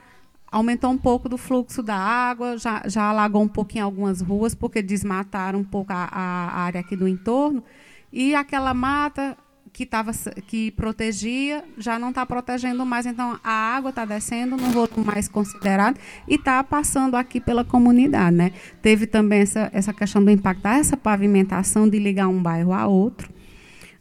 aumentou 0.54 0.92
um 0.92 0.98
pouco 0.98 1.28
do 1.28 1.36
fluxo 1.36 1.82
da 1.82 1.96
água, 1.98 2.60
já, 2.60 2.84
já 2.86 3.10
alagou 3.10 3.42
um 3.42 3.48
pouquinho 3.48 3.86
algumas 3.86 4.22
ruas, 4.22 4.54
porque 4.54 4.84
desmataram 4.84 5.60
um 5.60 5.64
pouco 5.64 5.92
a, 5.92 6.08
a 6.12 6.62
área 6.62 6.80
aqui 6.80 6.96
do 6.96 7.08
entorno. 7.08 7.64
E 8.12 8.36
aquela 8.36 8.72
mata 8.72 9.36
que, 9.74 9.84
tava, 9.84 10.12
que 10.46 10.70
protegia 10.72 11.64
já 11.76 11.98
não 11.98 12.10
está 12.10 12.24
protegendo 12.24 12.86
mais. 12.86 13.08
Então, 13.08 13.40
a 13.44 13.52
água 13.52 13.90
está 13.90 14.06
descendo 14.06 14.56
no 14.56 14.70
volume 14.70 15.04
mais 15.04 15.28
considerado 15.28 16.00
e 16.28 16.36
está 16.36 16.64
passando 16.64 17.16
aqui 17.16 17.42
pela 17.42 17.66
comunidade. 17.66 18.36
Né? 18.36 18.52
Teve 18.80 19.08
também 19.08 19.42
essa, 19.42 19.72
essa 19.74 19.92
questão 19.92 20.24
do 20.24 20.30
impacto 20.30 20.68
essa 20.68 20.96
pavimentação 20.96 21.90
de 21.90 21.98
ligar 21.98 22.28
um 22.28 22.42
bairro 22.42 22.74
a 22.74 22.86
outro 22.86 23.33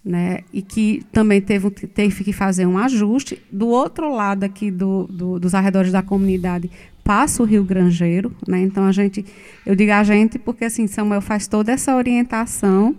né? 0.05 0.41
E 0.53 0.63
que 0.63 1.03
também 1.13 1.41
teve, 1.41 1.71
teve 1.71 2.25
que 2.25 2.33
fazer 2.33 2.67
um 2.67 2.77
ajuste. 2.79 3.41
Do 3.51 3.69
outro 3.69 4.13
lado 4.13 4.45
aqui 4.45 4.71
do, 4.71 5.07
do, 5.07 5.39
dos 5.39 5.55
arredores 5.55 5.93
da 5.93 6.03
comunidade 6.03 6.71
passa 7.05 7.43
o 7.43 7.47
Rio 7.47 7.65
Grangeiro, 7.65 8.35
né? 8.47 8.61
Então 8.61 8.85
a 8.85 8.93
gente, 8.93 9.25
eu 9.65 9.75
digo 9.75 9.93
a 9.93 10.03
gente 10.03 10.39
porque 10.39 10.65
assim 10.65 10.87
Samuel 10.87 11.21
faz 11.21 11.47
toda 11.47 11.73
essa 11.73 11.95
orientação 11.97 12.97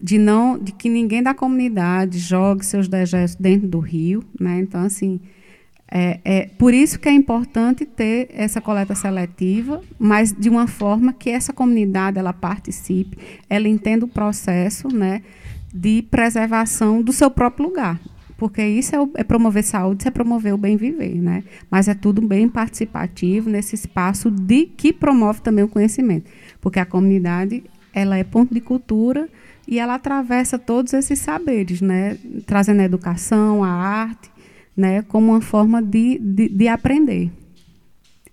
de 0.00 0.18
não, 0.18 0.58
de 0.58 0.72
que 0.72 0.88
ninguém 0.88 1.22
da 1.22 1.34
comunidade 1.34 2.18
jogue 2.18 2.64
seus 2.64 2.88
dejetos 2.88 3.34
dentro 3.34 3.68
do 3.68 3.78
rio, 3.78 4.22
né? 4.40 4.58
Então 4.60 4.82
assim 4.82 5.20
É, 5.96 6.18
é 6.24 6.46
por 6.58 6.72
isso 6.72 6.98
que 6.98 7.08
é 7.08 7.12
importante 7.12 7.84
ter 7.84 8.28
essa 8.30 8.60
coleta 8.60 8.94
seletiva, 8.94 9.80
mas 9.98 10.32
de 10.32 10.48
uma 10.48 10.66
forma 10.66 11.12
que 11.12 11.30
essa 11.30 11.52
comunidade 11.52 12.18
ela 12.18 12.32
participe, 12.32 13.16
ela 13.48 13.68
entenda 13.68 14.04
o 14.04 14.08
processo, 14.08 14.88
né, 14.88 15.22
de 15.74 16.02
preservação 16.02 17.02
do 17.02 17.12
seu 17.12 17.28
próprio 17.28 17.66
lugar, 17.66 18.00
porque 18.36 18.64
isso 18.64 18.94
é, 18.94 19.00
o, 19.00 19.10
é, 19.16 19.24
promover 19.24 19.64
saúde, 19.64 20.02
isso 20.02 20.08
é 20.08 20.10
promover 20.12 20.54
o 20.54 20.58
bem 20.58 20.76
viver, 20.76 21.16
né? 21.16 21.42
Mas 21.68 21.88
é 21.88 21.94
tudo 21.94 22.22
bem 22.22 22.48
participativo 22.48 23.50
nesse 23.50 23.74
espaço 23.74 24.30
de 24.30 24.66
que 24.66 24.92
promove 24.92 25.40
também 25.40 25.64
o 25.64 25.68
conhecimento, 25.68 26.30
porque 26.60 26.78
a 26.78 26.86
comunidade 26.86 27.64
ela 27.92 28.16
é 28.16 28.22
ponto 28.22 28.54
de 28.54 28.60
cultura 28.60 29.28
e 29.66 29.78
ela 29.78 29.94
atravessa 29.94 30.58
todos 30.58 30.92
esses 30.92 31.18
saberes, 31.18 31.80
né? 31.80 32.16
Trazendo 32.46 32.80
a 32.80 32.84
educação, 32.84 33.64
a 33.64 33.68
arte, 33.68 34.30
né? 34.76 35.02
Como 35.02 35.32
uma 35.32 35.40
forma 35.40 35.82
de, 35.82 36.18
de, 36.18 36.48
de 36.48 36.68
aprender 36.68 37.32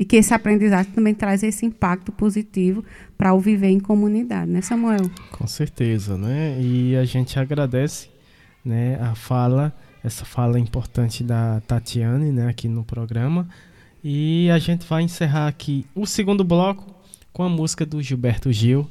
e 0.01 0.05
que 0.05 0.15
esse 0.15 0.33
aprendizagem 0.33 0.91
também 0.93 1.13
traz 1.13 1.43
esse 1.43 1.63
impacto 1.63 2.11
positivo 2.11 2.83
para 3.15 3.35
o 3.35 3.39
viver 3.39 3.69
em 3.69 3.79
comunidade, 3.79 4.49
né, 4.49 4.59
Samuel? 4.59 5.07
Com 5.31 5.45
certeza, 5.45 6.17
né? 6.17 6.59
E 6.59 6.95
a 6.95 7.05
gente 7.05 7.37
agradece, 7.37 8.09
né, 8.65 8.99
a 8.99 9.13
fala 9.13 9.71
essa 10.03 10.25
fala 10.25 10.59
importante 10.59 11.23
da 11.23 11.61
Tatiane 11.67 12.31
né, 12.31 12.49
aqui 12.49 12.67
no 12.67 12.83
programa. 12.83 13.47
E 14.03 14.49
a 14.49 14.57
gente 14.57 14.87
vai 14.87 15.03
encerrar 15.03 15.47
aqui 15.47 15.85
o 15.93 16.07
segundo 16.07 16.43
bloco 16.43 16.95
com 17.31 17.43
a 17.43 17.49
música 17.49 17.85
do 17.85 18.01
Gilberto 18.01 18.51
Gil, 18.51 18.89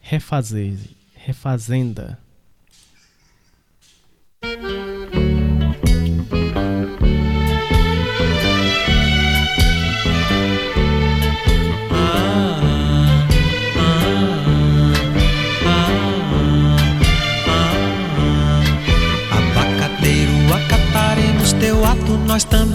Refazer, 0.00 0.72
Refazenda. 1.12 2.18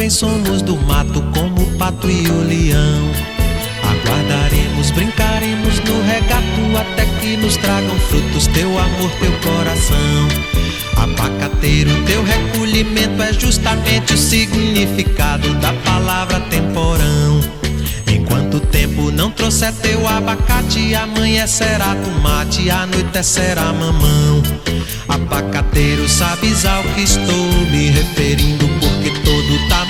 Também 0.05 0.09
somos 0.09 0.61
do 0.61 0.75
mato, 0.77 1.21
como 1.33 1.63
o 1.63 1.77
pato 1.77 2.09
e 2.09 2.27
o 2.27 2.43
leão. 2.43 3.11
Aguardaremos, 3.81 4.91
brincaremos 4.91 5.79
no 5.79 6.03
regato 6.03 6.77
até 6.79 7.05
que 7.19 7.37
nos 7.37 7.57
tragam 7.57 7.97
frutos 8.01 8.45
teu 8.47 8.69
amor, 8.77 9.11
teu 9.19 9.31
coração. 9.39 10.27
Abacateiro, 10.97 11.89
teu 12.05 12.23
recolhimento 12.23 13.21
é 13.21 13.33
justamente 13.33 14.13
o 14.13 14.17
significado 14.17 15.53
da 15.55 15.73
palavra 15.73 16.39
temporão. 16.51 17.39
Enquanto 18.07 18.57
o 18.57 18.59
tempo 18.59 19.09
não 19.11 19.31
trouxer 19.31 19.73
teu 19.73 20.07
abacate, 20.07 20.93
amanhecerá 20.93 21.95
tomate, 21.95 22.69
anoitecerá 22.69 23.73
mamão. 23.73 24.43
Abacateiro, 25.07 26.07
sabes 26.07 26.63
ao 26.65 26.83
que 26.83 27.01
estou 27.01 27.47
me 27.71 27.89
referindo, 27.89 28.67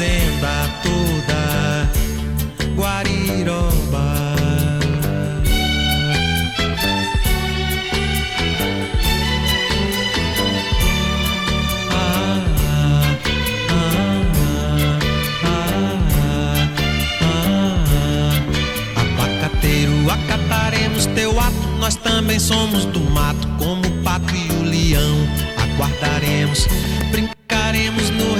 refazenda 0.00 0.70
toda, 0.82 1.88
Guariroba. 2.74 4.30
acataremos 20.10 21.06
teu 21.06 21.38
ato, 21.38 21.68
nós 21.78 21.94
também 21.94 22.38
somos 22.38 22.84
do 22.86 23.00
mato, 23.00 23.46
como 23.58 23.86
o 23.86 24.02
pato 24.02 24.34
e 24.34 24.50
o 24.52 24.62
leão. 24.62 25.16
Aguardaremos, 25.56 26.66
brincaremos 27.12 28.10
no 28.10 28.39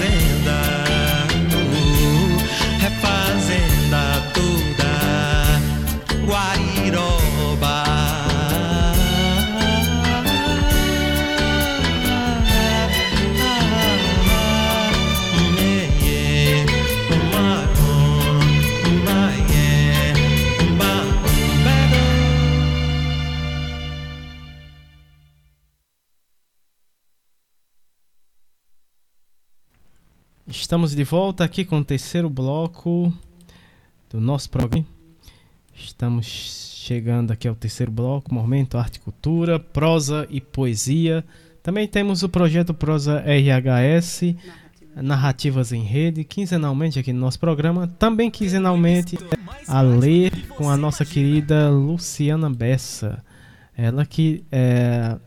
Estamos 30.71 30.95
de 30.95 31.03
volta 31.03 31.43
aqui 31.43 31.65
com 31.65 31.79
o 31.79 31.83
terceiro 31.83 32.29
bloco 32.29 33.11
do 34.09 34.21
nosso 34.21 34.49
programa. 34.49 34.87
Estamos 35.75 36.25
chegando 36.25 37.31
aqui 37.31 37.45
ao 37.45 37.55
terceiro 37.55 37.91
bloco, 37.91 38.33
momento 38.33 38.77
arte 38.77 38.97
cultura, 39.01 39.59
prosa 39.59 40.25
e 40.29 40.39
poesia. 40.39 41.25
Também 41.61 41.89
temos 41.89 42.23
o 42.23 42.29
projeto 42.29 42.73
Prosa 42.73 43.19
RHS, 43.19 44.33
narrativas 44.95 45.73
em 45.73 45.83
rede, 45.83 46.23
quinzenalmente 46.23 46.97
aqui 46.97 47.11
no 47.11 47.19
nosso 47.19 47.37
programa. 47.37 47.89
Também 47.99 48.31
quinzenalmente 48.31 49.17
a 49.67 49.81
ler 49.81 50.31
com 50.55 50.69
a 50.69 50.77
nossa 50.77 51.03
querida 51.03 51.69
Luciana 51.69 52.49
Bessa. 52.49 53.21
Ela 53.75 54.05
que 54.05 54.45
é, 54.49 55.17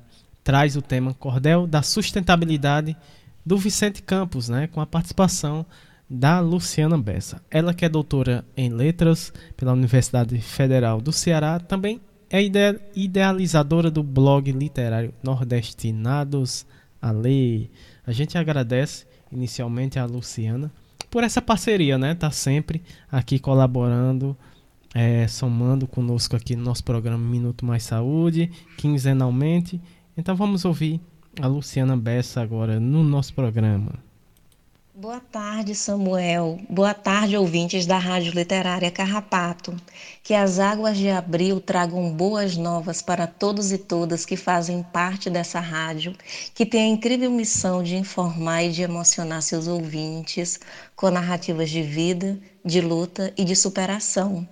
traz 0.43 0.75
o 0.75 0.81
tema 0.81 1.13
Cordel 1.13 1.67
da 1.67 1.83
Sustentabilidade 1.83 2.97
do 3.45 3.57
Vicente 3.59 4.03
Campos, 4.03 4.49
né, 4.49 4.67
com 4.67 4.81
a 4.81 4.87
participação 4.87 5.67
da 6.09 6.41
Luciana 6.41 6.99
Bessa. 6.99 7.43
Ela 7.51 7.75
que 7.75 7.85
é 7.85 7.89
doutora 7.89 8.45
em 8.57 8.71
letras 8.71 9.33
pela 9.57 9.73
Universidade 9.73 10.39
Federal 10.41 11.01
do 11.01 11.13
Ceará, 11.13 11.59
também 11.59 12.01
é 12.31 12.43
ide 12.43 12.81
idealizadora 12.95 13.91
do 13.91 14.03
blog 14.03 14.51
literário 14.51 15.15
Nordestinados 15.23 16.67
a 17.01 17.11
Lei. 17.11 17.71
A 18.07 18.13
gente 18.13 18.37
agradece 18.39 19.07
inicialmente 19.31 19.99
a 19.99 20.05
Luciana 20.05 20.73
por 21.11 21.23
essa 21.23 21.41
parceria, 21.41 21.97
né? 21.97 22.15
Tá 22.15 22.31
sempre 22.31 22.83
aqui 23.11 23.39
colaborando 23.39 24.37
é, 24.95 25.27
somando 25.27 25.87
conosco 25.87 26.37
aqui 26.37 26.55
no 26.55 26.63
nosso 26.63 26.85
programa 26.85 27.19
Minuto 27.19 27.67
Mais 27.67 27.83
Saúde, 27.83 28.51
quinzenalmente. 28.79 29.81
Então 30.17 30.37
vamos 30.37 30.65
ouvir 30.65 31.01
a 31.41 31.47
Luciana 31.47 31.97
Bessa 31.97 32.41
agora 32.41 32.79
no 32.79 33.03
nosso 33.03 33.35
programa. 33.35 33.93
Boa 34.97 35.19
tarde, 35.19 35.75
Samuel. 35.75 36.61
Boa 36.71 36.95
tarde, 36.95 37.37
ouvintes 37.37 37.85
da 37.85 37.99
Rádio 37.99 38.33
Literária 38.33 38.93
Carrapato. 38.93 39.75
Que 40.23 40.33
as 40.33 40.61
águas 40.61 40.97
de 40.97 41.11
abril 41.11 41.61
tragam 41.61 42.13
boas 42.13 42.57
novas 42.57 43.03
para 43.03 43.27
todos 43.27 43.73
e 43.73 43.79
todas 43.79 44.25
que 44.25 44.37
fazem 44.37 44.85
parte 44.85 45.29
dessa 45.29 45.59
rádio, 45.59 46.15
que 46.55 46.65
tem 46.65 46.83
a 46.83 46.95
incrível 46.95 47.29
missão 47.29 47.83
de 47.83 47.97
informar 47.97 48.63
e 48.63 48.71
de 48.71 48.83
emocionar 48.83 49.43
seus 49.43 49.67
ouvintes 49.67 50.61
com 50.95 51.11
narrativas 51.11 51.71
de 51.71 51.83
vida, 51.83 52.39
de 52.65 52.81
luta 52.81 53.35
e 53.37 53.45
de 53.45 53.57
superação. 53.57 54.49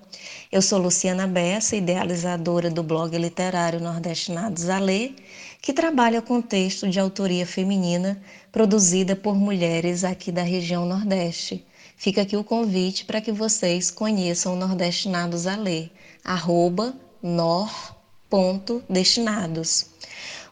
Eu 0.50 0.60
sou 0.60 0.78
Luciana 0.78 1.26
Bessa, 1.26 1.76
idealizadora 1.76 2.68
do 2.68 2.82
blog 2.82 3.16
literário 3.16 3.80
Nordestinados 3.80 4.68
a 4.68 4.78
Ler, 4.78 5.14
que 5.62 5.72
trabalha 5.72 6.20
com 6.20 6.42
texto 6.42 6.88
de 6.88 6.98
autoria 6.98 7.46
feminina 7.46 8.20
produzida 8.50 9.14
por 9.14 9.36
mulheres 9.36 10.02
aqui 10.02 10.32
da 10.32 10.42
região 10.42 10.84
Nordeste. 10.84 11.64
Fica 11.96 12.22
aqui 12.22 12.36
o 12.36 12.42
convite 12.42 13.04
para 13.04 13.20
que 13.20 13.30
vocês 13.30 13.88
conheçam 13.88 14.54
o 14.54 14.56
Nordestinados 14.56 15.46
a 15.46 15.54
Ler, 15.54 15.92
arroba 16.24 16.92
nor.destinados. 17.22 19.86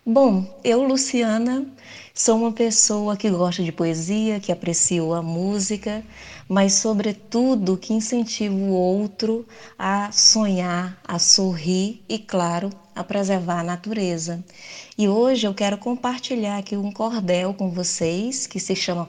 Bom, 0.07 0.47
eu, 0.63 0.85
Luciana, 0.85 1.67
sou 2.15 2.39
uma 2.39 2.53
pessoa 2.53 3.17
que 3.17 3.29
gosta 3.29 3.65
de 3.65 3.73
poesia, 3.73 4.39
que 4.39 4.53
aprecia 4.53 5.03
a 5.03 5.21
música, 5.21 6.05
mas, 6.49 6.75
sobretudo, 6.75 7.77
que 7.77 7.93
incentiva 7.93 8.55
o 8.55 8.71
outro 8.71 9.45
a 9.77 10.13
sonhar, 10.13 11.01
a 11.07 11.19
sorrir 11.19 12.01
e, 12.09 12.17
claro, 12.17 12.71
a 13.01 13.05
preservar 13.05 13.61
a 13.61 13.65
natureza. 13.65 14.45
E 14.97 15.09
hoje 15.09 15.47
eu 15.47 15.55
quero 15.55 15.79
compartilhar 15.79 16.59
aqui 16.59 16.77
um 16.77 16.93
cordel 16.93 17.55
com 17.55 17.71
vocês, 17.71 18.47
que 18.47 18.61
se 18.61 18.77
chama 18.77 19.09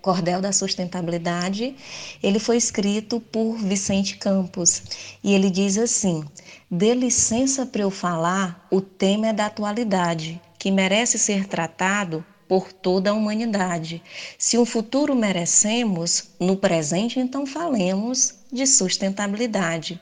Cordel 0.00 0.40
da 0.40 0.52
Sustentabilidade. 0.52 1.74
Ele 2.22 2.38
foi 2.38 2.56
escrito 2.56 3.20
por 3.20 3.56
Vicente 3.56 4.16
Campos 4.16 4.82
e 5.24 5.34
ele 5.34 5.50
diz 5.50 5.78
assim: 5.78 6.24
Dê 6.70 6.94
licença 6.94 7.66
para 7.66 7.82
eu 7.82 7.90
falar, 7.90 8.66
o 8.70 8.80
tema 8.80 9.28
é 9.28 9.32
da 9.32 9.46
atualidade, 9.46 10.40
que 10.58 10.70
merece 10.70 11.18
ser 11.18 11.46
tratado 11.46 12.24
por 12.50 12.72
toda 12.72 13.10
a 13.10 13.14
humanidade. 13.14 14.02
Se 14.36 14.58
um 14.58 14.64
futuro 14.64 15.14
merecemos, 15.14 16.30
no 16.40 16.56
presente 16.56 17.20
então 17.20 17.46
falemos 17.46 18.34
de 18.52 18.66
sustentabilidade. 18.66 20.00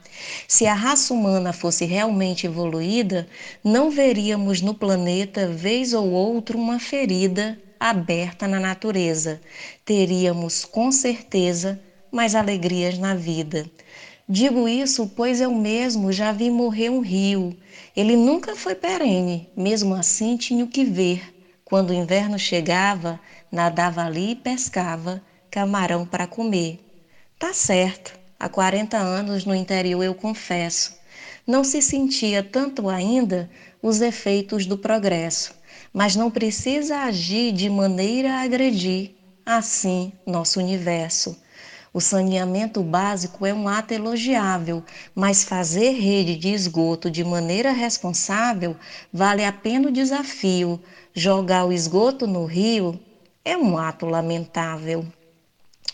Se 0.49 0.66
a 0.66 0.73
raça 0.73 1.12
humana 1.12 1.53
fosse 1.53 1.85
realmente 1.85 2.47
evoluída, 2.47 3.29
não 3.62 3.91
veríamos 3.91 4.62
no 4.62 4.73
planeta 4.73 5.47
vez 5.47 5.93
ou 5.93 6.11
outra 6.11 6.57
uma 6.57 6.81
ferida 6.81 7.61
aberta 7.79 8.49
na 8.49 8.59
natureza. 8.59 9.43
Teríamos 9.85 10.65
com 10.65 10.91
certeza 10.91 11.79
mais 12.11 12.35
alegrias 12.35 12.97
na 12.97 13.15
vida. 13.15 13.70
Digo 14.27 14.66
isso 14.66 15.07
pois 15.15 15.43
eu 15.43 15.55
mesmo 15.55 16.11
já 16.11 16.33
vi 16.33 16.49
morrer 16.49 16.89
um 16.89 17.01
rio. 17.01 17.55
Ele 17.95 18.16
nunca 18.16 18.57
foi 18.57 18.75
perene, 18.75 19.51
mesmo 19.55 19.95
assim 19.95 20.35
tinha 20.39 20.65
o 20.65 20.69
que 20.69 20.83
ver 20.83 21.37
quando 21.69 21.90
o 21.90 21.95
inverno 21.95 22.39
chegava, 22.39 23.20
nadava 23.53 24.03
ali 24.03 24.31
e 24.31 24.35
pescava 24.35 25.23
camarão 25.51 26.07
para 26.07 26.27
comer. 26.27 26.78
Tá 27.39 27.53
certo, 27.53 28.15
há 28.40 28.49
40 28.49 28.97
anos 28.97 29.45
no 29.45 29.55
interior 29.55 30.03
eu 30.03 30.15
confesso. 30.15 30.90
Não 31.47 31.62
se 31.65 31.82
sentia 31.82 32.43
tanto 32.43 32.89
ainda 32.89 33.51
os 33.82 34.01
efeitos 34.01 34.65
do 34.66 34.78
progresso, 34.78 35.53
mas 35.93 36.16
não 36.16 36.31
precisa 36.31 37.01
agir 37.05 37.53
de 37.53 37.69
maneira 37.69 38.35
a 38.36 38.43
agredir 38.43 39.11
assim 39.45 40.15
nosso 40.27 40.59
universo. 40.61 41.36
O 41.93 42.01
saneamento 42.01 42.82
básico 42.82 43.45
é 43.45 43.53
um 43.53 43.69
ato 43.69 43.93
elogiável, 43.93 44.82
mas 45.15 45.45
fazer 45.45 45.90
rede 45.90 46.36
de 46.36 46.49
esgoto 46.49 47.11
de 47.11 47.23
maneira 47.24 47.73
responsável 47.73 48.77
vale 49.12 49.45
a 49.45 49.53
pena 49.53 49.89
o 49.89 49.93
desafio, 49.93 50.81
Jogar 51.19 51.65
o 51.65 51.73
esgoto 51.73 52.28
no 52.28 52.45
rio 52.45 52.97
é 53.45 53.57
um 53.57 53.77
ato 53.77 54.07
lamentável. 54.07 55.05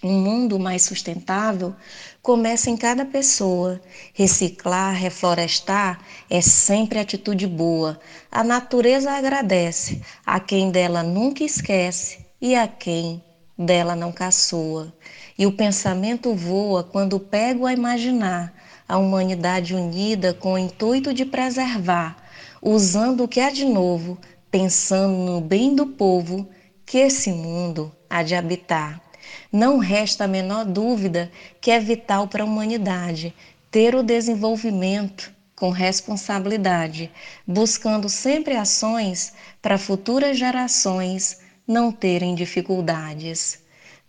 Um 0.02 0.20
mundo 0.20 0.58
mais 0.58 0.82
sustentável 0.82 1.74
começa 2.20 2.68
em 2.68 2.76
cada 2.76 3.06
pessoa. 3.06 3.80
Reciclar, 4.12 4.92
reflorestar 4.92 5.98
é 6.28 6.42
sempre 6.42 6.98
atitude 6.98 7.46
boa. 7.46 7.98
A 8.30 8.44
natureza 8.44 9.12
agradece 9.12 10.02
a 10.26 10.38
quem 10.38 10.70
dela 10.70 11.02
nunca 11.02 11.42
esquece 11.42 12.18
e 12.38 12.54
a 12.54 12.68
quem 12.68 13.24
dela 13.58 13.96
não 13.96 14.12
caçoa. 14.12 14.92
E 15.38 15.46
o 15.46 15.52
pensamento 15.52 16.34
voa 16.34 16.84
quando 16.84 17.18
pego 17.18 17.64
a 17.64 17.72
imaginar 17.72 18.52
a 18.86 18.98
humanidade 18.98 19.74
unida 19.74 20.34
com 20.34 20.52
o 20.52 20.58
intuito 20.58 21.14
de 21.14 21.24
preservar, 21.24 22.14
usando 22.60 23.24
o 23.24 23.28
que 23.28 23.40
há 23.40 23.48
de 23.48 23.64
novo 23.64 24.18
pensando 24.54 25.16
no 25.16 25.40
bem 25.40 25.74
do 25.74 25.84
povo 25.84 26.48
que 26.86 26.98
esse 26.98 27.32
mundo 27.32 27.92
há 28.08 28.22
de 28.22 28.36
habitar. 28.36 29.02
Não 29.50 29.78
resta 29.78 30.26
a 30.26 30.28
menor 30.28 30.64
dúvida 30.64 31.28
que 31.60 31.72
é 31.72 31.80
vital 31.80 32.28
para 32.28 32.44
a 32.44 32.46
humanidade 32.46 33.34
ter 33.68 33.96
o 33.96 34.02
desenvolvimento 34.04 35.34
com 35.56 35.70
responsabilidade, 35.70 37.10
buscando 37.44 38.08
sempre 38.08 38.54
ações 38.54 39.32
para 39.60 39.76
futuras 39.76 40.38
gerações 40.38 41.40
não 41.66 41.90
terem 41.90 42.32
dificuldades. 42.36 43.58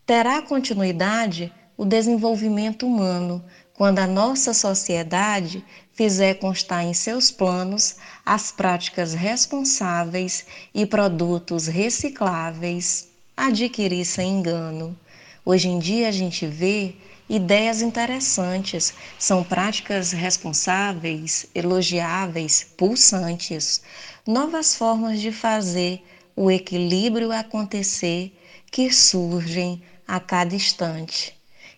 Terá 0.05 0.43
continuidade 0.43 1.51
o 1.75 1.83
desenvolvimento 1.83 2.85
humano 2.85 3.43
quando 3.73 3.97
a 3.97 4.05
nossa 4.05 4.53
sociedade 4.53 5.65
fizer 5.91 6.35
constar 6.35 6.85
em 6.85 6.93
seus 6.93 7.31
planos 7.31 7.95
as 8.25 8.51
práticas 8.51 9.13
responsáveis 9.13 10.45
e 10.73 10.85
produtos 10.85 11.67
recicláveis, 11.67 13.07
adquirir 13.37 14.03
sem 14.03 14.39
engano. 14.39 14.97
Hoje 15.45 15.67
em 15.67 15.77
dia 15.77 16.09
a 16.09 16.11
gente 16.11 16.47
vê 16.47 16.95
ideias 17.29 17.81
interessantes, 17.81 18.93
são 19.19 19.43
práticas 19.43 20.11
responsáveis, 20.11 21.45
elogiáveis, 21.53 22.65
pulsantes, 22.75 23.81
novas 24.25 24.75
formas 24.75 25.19
de 25.19 25.31
fazer 25.31 26.01
o 26.35 26.49
equilíbrio 26.49 27.31
acontecer 27.31 28.31
que 28.71 28.91
surgem 28.91 29.81
a 30.07 30.19
cada 30.19 30.55
instante. 30.55 31.34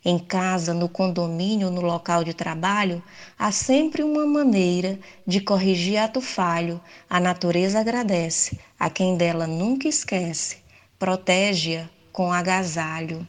Em 0.09 0.17
casa, 0.17 0.73
no 0.73 0.87
condomínio, 0.87 1.69
no 1.69 1.81
local 1.81 2.23
de 2.23 2.33
trabalho, 2.33 3.03
há 3.37 3.51
sempre 3.51 4.03
uma 4.03 4.25
maneira 4.25 4.97
de 5.27 5.41
corrigir 5.41 5.97
ato 5.97 6.21
falho. 6.21 6.79
A 7.09 7.19
natureza 7.19 7.81
agradece 7.81 8.57
a 8.79 8.89
quem 8.89 9.17
dela 9.17 9.45
nunca 9.45 9.85
esquece, 9.85 10.59
protege-a 10.97 11.89
com 12.13 12.31
agasalho. 12.31 13.27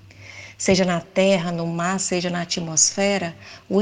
Seja 0.56 0.84
na 0.84 1.00
terra, 1.00 1.50
no 1.50 1.66
mar, 1.66 1.98
seja 1.98 2.30
na 2.30 2.42
atmosfera, 2.42 3.36
o 3.68 3.78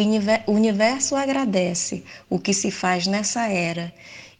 universo 0.50 1.16
agradece 1.16 2.02
o 2.30 2.38
que 2.38 2.54
se 2.54 2.70
faz 2.70 3.06
nessa 3.06 3.46
era. 3.46 3.92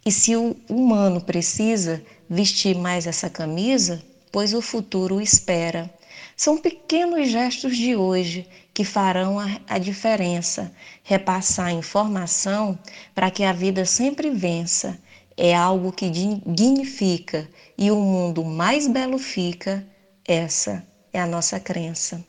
E 0.03 0.11
se 0.11 0.35
o 0.35 0.57
humano 0.67 1.21
precisa 1.21 2.03
vestir 2.27 2.75
mais 2.75 3.07
essa 3.07 3.29
camisa, 3.29 4.03
pois 4.33 4.55
o 4.55 4.63
futuro 4.63 5.17
o 5.17 5.21
espera. 5.21 5.95
São 6.37 6.59
pequenos 6.59 7.31
gestos 7.31 7.75
de 7.75 7.97
hoje 7.97 8.47
que 8.75 8.85
farão 8.85 9.41
a, 9.41 9.59
a 9.67 9.79
diferença. 9.79 10.71
Repassar 11.03 11.73
informação 11.73 12.79
para 13.15 13.31
que 13.31 13.43
a 13.43 13.55
vida 13.55 13.87
sempre 13.87 14.29
vença 14.29 14.99
é 15.35 15.57
algo 15.57 15.91
que 15.91 16.11
dignifica 16.11 17.49
e 17.77 17.91
o 17.91 17.97
mundo 17.97 18.45
mais 18.45 18.87
belo 18.87 19.19
fica. 19.19 19.83
Essa 20.29 20.87
é 21.11 21.19
a 21.19 21.27
nossa 21.27 21.59
crença. 21.59 22.23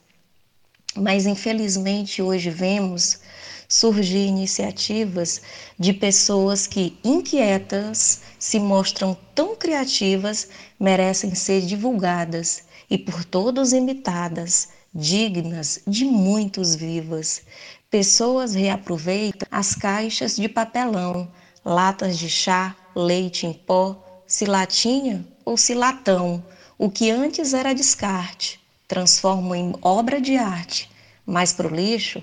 Mas 0.95 1.25
infelizmente 1.25 2.21
hoje 2.21 2.49
vemos 2.49 3.19
surgir 3.67 4.25
iniciativas 4.25 5.41
de 5.77 5.91
pessoas 5.91 6.65
que, 6.65 6.97
inquietas, 7.03 8.21
se 8.39 8.57
mostram 8.57 9.17
tão 9.35 9.53
criativas, 9.53 10.47
merecem 10.79 11.35
ser 11.35 11.61
divulgadas 11.61 12.65
e 12.89 12.97
por 12.97 13.23
todos 13.25 13.73
imitadas, 13.73 14.69
dignas 14.93 15.81
de 15.85 16.05
muitos 16.05 16.75
vivas. 16.75 17.41
Pessoas 17.89 18.53
reaproveitam 18.53 19.47
as 19.51 19.75
caixas 19.75 20.35
de 20.35 20.49
papelão, 20.49 21.31
latas 21.63 22.17
de 22.17 22.29
chá, 22.29 22.75
leite 22.95 23.45
em 23.45 23.53
pó, 23.53 24.23
se 24.25 24.45
latinha 24.45 25.25
ou 25.45 25.57
se 25.57 25.73
latão, 25.73 26.43
o 26.77 26.89
que 26.89 27.09
antes 27.09 27.53
era 27.53 27.73
descarte, 27.73 28.59
transformam 28.87 29.55
em 29.55 29.75
obra 29.81 30.19
de 30.19 30.35
arte, 30.35 30.89
mas 31.25 31.53
para 31.53 31.67
o 31.67 31.75
lixo 31.75 32.21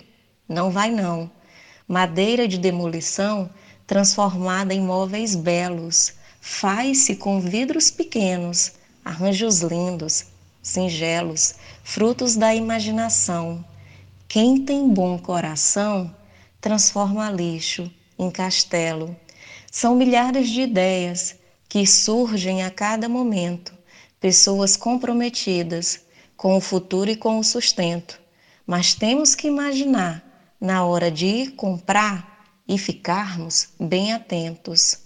não 0.49 0.71
vai 0.71 0.91
não. 0.91 1.31
Madeira 1.89 2.47
de 2.49 2.59
demolição 2.59 3.51
transformada 3.87 4.73
em 4.73 4.81
móveis 4.81 5.35
belos, 5.35 6.15
faz-se 6.41 7.17
com 7.17 7.41
vidros 7.41 7.91
pequenos, 7.91 8.73
arranjos 9.05 9.61
lindos, 9.61 10.27
singelos, 10.65 11.57
frutos 11.85 12.35
da 12.35 12.55
imaginação. 12.55 13.63
Quem 14.27 14.65
tem 14.65 14.89
bom 14.89 15.19
coração 15.19 16.13
transforma 16.61 17.31
lixo 17.31 17.89
em 18.19 18.31
castelo. 18.31 19.15
São 19.71 19.95
milhares 19.95 20.49
de 20.49 20.63
ideias 20.63 21.37
que 21.69 21.87
surgem 21.87 22.63
a 22.63 22.71
cada 22.71 23.09
momento, 23.09 23.75
pessoas 24.19 24.77
comprometidas 24.77 26.01
com 26.37 26.57
o 26.57 26.61
futuro 26.61 27.11
e 27.11 27.17
com 27.17 27.39
o 27.39 27.45
sustento. 27.45 28.19
Mas 28.67 28.95
temos 28.95 29.35
que 29.35 29.47
imaginar, 29.47 30.25
na 30.59 30.87
hora 30.87 31.11
de 31.11 31.27
ir 31.27 31.51
comprar 31.51 32.47
e 32.67 32.79
ficarmos 32.79 33.69
bem 33.79 34.15
atentos. 34.15 34.99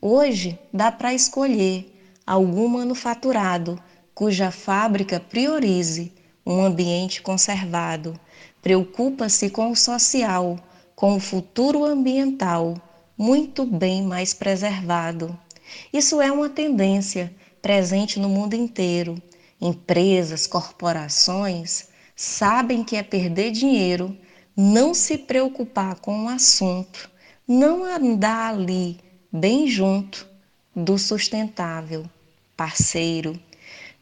Hoje 0.00 0.58
dá 0.72 0.92
para 0.92 1.14
escolher 1.14 1.94
algum 2.26 2.68
manufaturado 2.68 3.80
cuja 4.18 4.50
fábrica 4.50 5.20
priorize 5.20 6.12
um 6.44 6.60
ambiente 6.60 7.22
conservado, 7.22 8.18
preocupa-se 8.60 9.48
com 9.48 9.70
o 9.70 9.76
social, 9.76 10.58
com 10.96 11.14
o 11.14 11.20
futuro 11.20 11.84
ambiental, 11.84 12.74
muito 13.16 13.64
bem 13.64 14.02
mais 14.02 14.34
preservado. 14.34 15.38
Isso 15.92 16.20
é 16.20 16.32
uma 16.32 16.48
tendência 16.48 17.32
presente 17.62 18.18
no 18.18 18.28
mundo 18.28 18.54
inteiro. 18.54 19.22
Empresas, 19.60 20.48
corporações 20.48 21.86
sabem 22.16 22.82
que 22.82 22.96
é 22.96 23.04
perder 23.04 23.52
dinheiro 23.52 24.18
não 24.56 24.94
se 24.94 25.16
preocupar 25.16 25.94
com 26.00 26.24
o 26.24 26.28
assunto, 26.28 27.08
não 27.46 27.84
andar 27.84 28.52
ali 28.52 28.98
bem 29.30 29.68
junto 29.68 30.26
do 30.74 30.98
sustentável, 30.98 32.04
parceiro. 32.56 33.38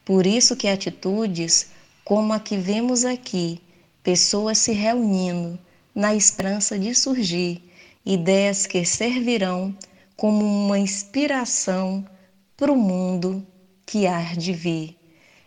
Por 0.07 0.25
isso 0.25 0.55
que 0.55 0.69
atitudes 0.69 1.67
como 2.05 2.33
a 2.33 2.39
que 2.39 2.57
vemos 2.57 3.05
aqui, 3.05 3.61
pessoas 4.05 4.59
se 4.59 4.71
reunindo 4.71 5.59
na 5.93 6.15
esperança 6.15 6.79
de 6.79 6.95
surgir 6.95 7.61
ideias 8.05 8.67
que 8.67 8.85
servirão 8.85 9.77
como 10.17 10.45
uma 10.45 10.79
inspiração 10.79 12.07
para 12.57 12.71
o 12.71 12.77
mundo 12.77 13.45
que 13.85 14.07
há 14.07 14.33
de 14.35 14.53
vir. 14.53 14.97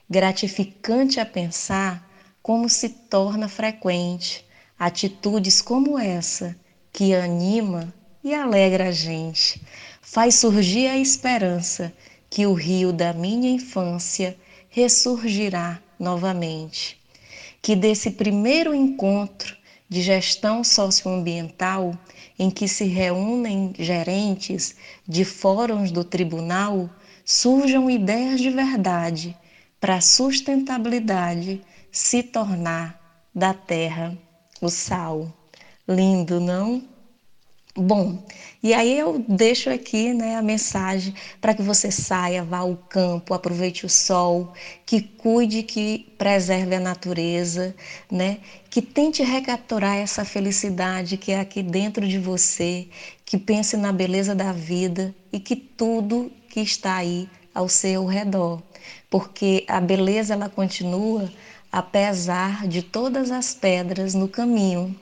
Gratificante 0.10 1.22
a 1.22 1.26
pensar 1.26 2.06
como 2.44 2.68
se 2.68 2.90
torna 2.90 3.48
frequente 3.48 4.46
atitudes 4.78 5.62
como 5.62 5.98
essa 5.98 6.54
que 6.92 7.16
anima 7.16 7.94
e 8.22 8.34
alegra 8.34 8.90
a 8.90 8.92
gente, 8.92 9.62
faz 10.02 10.36
surgir 10.36 10.88
a 10.88 10.98
esperança 10.98 11.94
que 12.30 12.46
o 12.46 12.54
rio 12.54 12.92
da 12.92 13.14
minha 13.14 13.50
infância 13.50 14.38
ressurgirá 14.70 15.82
novamente. 16.00 16.98
Que 17.62 17.76
desse 17.76 18.12
primeiro 18.12 18.74
encontro 18.74 19.58
de 19.90 20.02
gestão 20.02 20.64
socioambiental, 20.64 21.94
em 22.38 22.50
que 22.50 22.68
se 22.68 22.86
reúnem 22.86 23.74
gerentes 23.78 24.76
de 25.08 25.26
fóruns 25.26 25.92
do 25.92 26.04
tribunal, 26.04 26.90
surjam 27.26 27.90
ideias 27.90 28.40
de 28.40 28.50
verdade 28.50 29.36
para 29.80 29.96
a 29.96 30.02
sustentabilidade 30.02 31.62
se 31.92 32.22
tornar 32.22 33.00
da 33.34 33.54
terra 33.54 34.18
o 34.62 34.70
sal. 34.70 35.34
Lindo, 35.88 36.40
não? 36.40 36.89
Bom, 37.78 38.18
e 38.62 38.74
aí 38.74 38.98
eu 38.98 39.24
deixo 39.28 39.70
aqui 39.70 40.12
né, 40.14 40.36
a 40.36 40.42
mensagem 40.42 41.14
para 41.40 41.54
que 41.54 41.62
você 41.62 41.90
saia, 41.92 42.44
vá 42.44 42.58
ao 42.60 42.76
campo, 42.90 43.34
aproveite 43.34 43.86
o 43.86 43.90
sol, 43.90 44.52
que 44.86 45.00
cuide, 45.02 45.64
que 45.64 46.04
preserve 46.18 46.76
a 46.76 46.80
natureza, 46.80 47.74
né, 48.12 48.40
que 48.70 48.82
tente 48.82 49.24
recapturar 49.24 49.96
essa 49.98 50.26
felicidade 50.26 51.16
que 51.16 51.32
é 51.32 51.40
aqui 51.40 51.62
dentro 51.64 52.06
de 52.08 52.18
você, 52.20 52.88
que 53.24 53.38
pense 53.38 53.78
na 53.78 53.92
beleza 53.94 54.36
da 54.36 54.52
vida 54.52 55.16
e 55.32 55.40
que 55.40 55.56
tudo 55.56 56.32
que 56.50 56.60
está 56.62 56.96
aí 56.98 57.30
ao 57.54 57.70
seu 57.70 58.06
redor, 58.06 58.62
porque 59.10 59.64
a 59.68 59.80
beleza 59.80 60.34
ela 60.34 60.50
continua 60.50 61.32
apesar 61.72 62.68
de 62.68 62.82
todas 62.82 63.30
as 63.32 63.54
pedras 63.54 64.16
no 64.16 64.28
caminho. 64.28 64.94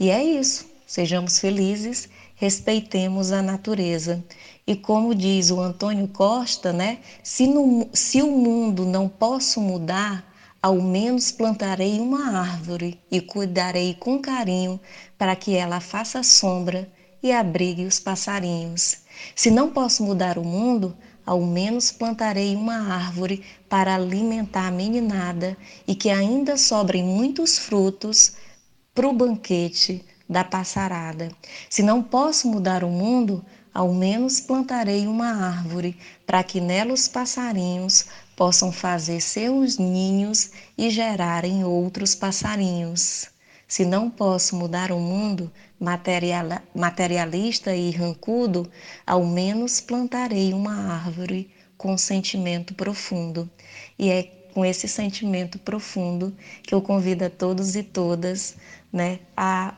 E 0.00 0.10
é 0.10 0.22
isso. 0.22 0.67
Sejamos 0.88 1.38
felizes, 1.38 2.08
respeitemos 2.34 3.30
a 3.30 3.42
natureza. 3.42 4.24
E 4.66 4.74
como 4.74 5.14
diz 5.14 5.50
o 5.50 5.60
Antônio 5.60 6.08
Costa, 6.08 6.72
né? 6.72 7.00
Se, 7.22 7.46
no, 7.46 7.90
se 7.92 8.22
o 8.22 8.30
mundo 8.30 8.86
não 8.86 9.06
posso 9.06 9.60
mudar, 9.60 10.24
ao 10.62 10.80
menos 10.80 11.30
plantarei 11.30 12.00
uma 12.00 12.40
árvore 12.40 12.98
e 13.10 13.20
cuidarei 13.20 13.92
com 13.92 14.18
carinho 14.18 14.80
para 15.18 15.36
que 15.36 15.54
ela 15.54 15.78
faça 15.78 16.22
sombra 16.22 16.90
e 17.22 17.32
abrigue 17.32 17.84
os 17.84 18.00
passarinhos. 18.00 19.00
Se 19.36 19.50
não 19.50 19.70
posso 19.70 20.02
mudar 20.02 20.38
o 20.38 20.44
mundo, 20.44 20.96
ao 21.26 21.42
menos 21.42 21.92
plantarei 21.92 22.56
uma 22.56 22.94
árvore 22.94 23.44
para 23.68 23.94
alimentar 23.94 24.68
a 24.68 24.70
meninada 24.70 25.54
e 25.86 25.94
que 25.94 26.08
ainda 26.08 26.56
sobrem 26.56 27.04
muitos 27.04 27.58
frutos 27.58 28.32
para 28.94 29.06
o 29.06 29.12
banquete 29.12 30.02
da 30.28 30.44
passarada. 30.44 31.30
Se 31.70 31.82
não 31.82 32.02
posso 32.02 32.48
mudar 32.48 32.84
o 32.84 32.90
mundo, 32.90 33.44
ao 33.72 33.92
menos 33.92 34.40
plantarei 34.40 35.06
uma 35.06 35.28
árvore 35.28 35.96
para 36.26 36.42
que 36.42 36.60
nela 36.60 36.92
os 36.92 37.08
passarinhos 37.08 38.06
possam 38.36 38.70
fazer 38.70 39.20
seus 39.20 39.78
ninhos 39.78 40.50
e 40.76 40.90
gerarem 40.90 41.64
outros 41.64 42.14
passarinhos. 42.14 43.28
Se 43.66 43.84
não 43.84 44.08
posso 44.08 44.56
mudar 44.56 44.90
o 44.90 44.98
mundo 44.98 45.52
materialista 46.74 47.74
e 47.74 47.90
rancudo, 47.90 48.70
ao 49.06 49.24
menos 49.24 49.80
plantarei 49.80 50.52
uma 50.52 50.74
árvore 50.74 51.50
com 51.76 51.96
sentimento 51.96 52.74
profundo. 52.74 53.48
E 53.98 54.10
é 54.10 54.22
com 54.54 54.64
esse 54.64 54.88
sentimento 54.88 55.58
profundo 55.58 56.34
que 56.62 56.74
eu 56.74 56.82
convido 56.82 57.26
a 57.26 57.30
todos 57.30 57.76
e 57.76 57.82
todas 57.82 58.56
né, 58.92 59.20
a 59.36 59.74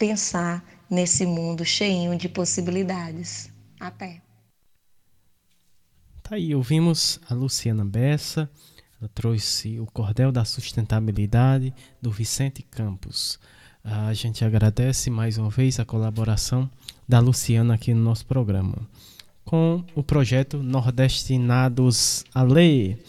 pensar 0.00 0.64
nesse 0.90 1.26
mundo 1.26 1.64
cheinho 1.64 2.16
de 2.16 2.26
possibilidades. 2.28 3.52
Até. 3.78 4.22
Tá 6.22 6.36
aí, 6.36 6.54
ouvimos 6.54 7.20
a 7.28 7.34
Luciana 7.34 7.84
Bessa, 7.84 8.50
ela 8.98 9.10
trouxe 9.14 9.78
o 9.78 9.86
Cordel 9.86 10.32
da 10.32 10.44
Sustentabilidade 10.44 11.74
do 12.00 12.10
Vicente 12.10 12.62
Campos. 12.62 13.38
A 13.84 14.12
gente 14.14 14.44
agradece 14.44 15.10
mais 15.10 15.36
uma 15.36 15.50
vez 15.50 15.78
a 15.78 15.84
colaboração 15.84 16.70
da 17.06 17.18
Luciana 17.18 17.74
aqui 17.74 17.92
no 17.92 18.02
nosso 18.02 18.24
programa 18.24 18.88
com 19.44 19.84
o 19.96 20.02
projeto 20.02 20.62
Nordestinados 20.62 22.24
a 22.32 22.42
Lei. 22.42 23.02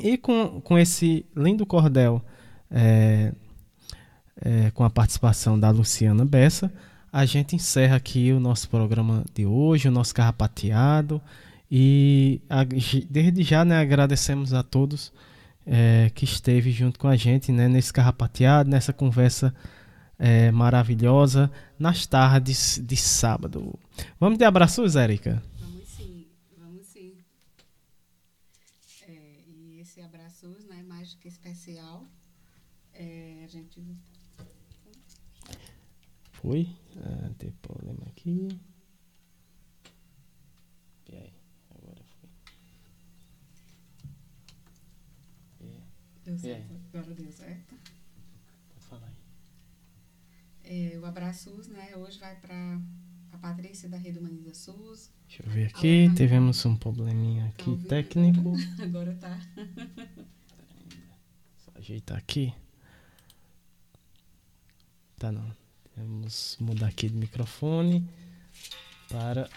E 0.00 0.16
com, 0.16 0.60
com 0.62 0.78
esse 0.78 1.26
lindo 1.36 1.66
cordel 1.66 2.22
é, 2.70 3.32
é, 4.40 4.70
com 4.70 4.84
a 4.84 4.90
participação 4.90 5.58
da 5.58 5.70
Luciana 5.70 6.24
Bessa, 6.24 6.72
a 7.12 7.24
gente 7.24 7.56
encerra 7.56 7.96
aqui 7.96 8.32
o 8.32 8.40
nosso 8.40 8.68
programa 8.68 9.24
de 9.34 9.46
hoje, 9.46 9.88
o 9.88 9.90
nosso 9.90 10.14
carrapateado. 10.14 11.20
E 11.70 12.40
a, 12.48 12.62
desde 12.64 13.42
já 13.42 13.64
né, 13.64 13.80
agradecemos 13.80 14.52
a 14.52 14.62
todos 14.62 15.12
é, 15.64 16.10
que 16.14 16.24
esteve 16.24 16.70
junto 16.70 16.98
com 16.98 17.08
a 17.08 17.16
gente 17.16 17.50
né, 17.50 17.68
nesse 17.68 17.92
carrapateado, 17.92 18.70
nessa 18.70 18.92
conversa 18.92 19.54
é, 20.18 20.50
maravilhosa, 20.50 21.50
nas 21.78 22.06
tardes 22.06 22.80
de 22.84 22.96
sábado. 22.96 23.78
Vamos 24.20 24.38
de 24.38 24.44
abraços, 24.44 24.94
Érica? 24.94 25.42
Vamos 25.58 25.88
sim, 25.88 26.26
vamos 26.56 26.86
sim. 26.86 27.14
É, 29.08 29.40
e 29.48 29.80
esse 29.80 30.00
abraços, 30.00 30.64
né, 30.66 30.82
mais 30.82 31.14
que 31.14 31.28
especial, 31.28 32.04
é, 32.94 33.42
a 33.44 33.48
gente 33.48 33.80
foi. 36.46 36.68
Ah, 36.98 37.30
tem 37.38 37.50
problema 37.60 38.06
aqui. 38.06 38.46
E 41.08 41.16
aí? 41.16 41.32
Agora 41.70 42.04
foi. 42.20 42.28
E, 45.60 45.82
deu 46.24 46.38
certo. 46.38 46.74
Agora 46.94 47.14
deu 47.14 47.32
certo. 47.32 47.74
Pode 48.68 48.86
falar 48.86 49.08
aí. 49.08 50.92
É, 50.92 50.98
o 51.00 51.04
Abraço 51.04 51.50
SUS, 51.50 51.66
né? 51.66 51.96
Hoje 51.96 52.20
vai 52.20 52.38
para 52.38 52.80
a 53.32 53.38
Patrícia 53.38 53.88
da 53.88 53.96
Rede 53.96 54.20
Humaniza 54.20 54.54
SUS. 54.54 55.10
Deixa 55.26 55.42
eu 55.42 55.50
ver 55.50 55.66
aqui. 55.66 56.14
Tivemos 56.14 56.64
um 56.64 56.76
probleminha 56.76 57.46
aqui 57.46 57.76
tá 57.78 57.88
técnico. 57.88 58.52
Agora 58.80 59.16
tá. 59.16 59.36
Só 61.56 61.72
ajeitar 61.74 62.16
aqui. 62.16 62.54
Tá 65.18 65.32
não. 65.32 65.65
Vamos 65.96 66.58
mudar 66.60 66.88
aqui 66.88 67.08
de 67.08 67.16
microfone 67.16 68.06
para 69.08 69.48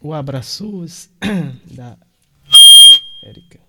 o 0.00 0.14
abraços 0.14 1.10
da 1.70 1.98
Érica. 3.22 3.60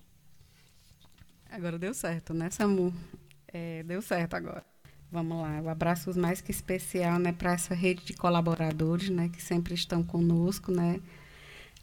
Agora 1.50 1.78
deu 1.78 1.92
certo, 1.92 2.32
né, 2.32 2.48
Samu? 2.50 2.94
É, 3.46 3.82
deu 3.82 4.00
certo 4.00 4.34
agora. 4.34 4.64
Vamos 5.12 5.42
lá, 5.42 5.60
o 5.60 5.68
abraço 5.68 6.18
mais 6.18 6.40
que 6.40 6.50
especial, 6.50 7.18
né, 7.18 7.30
para 7.30 7.52
essa 7.52 7.74
rede 7.74 8.04
de 8.04 8.14
colaboradores, 8.14 9.10
né, 9.10 9.28
que 9.28 9.40
sempre 9.40 9.74
estão 9.74 10.02
conosco, 10.02 10.72
né? 10.72 11.00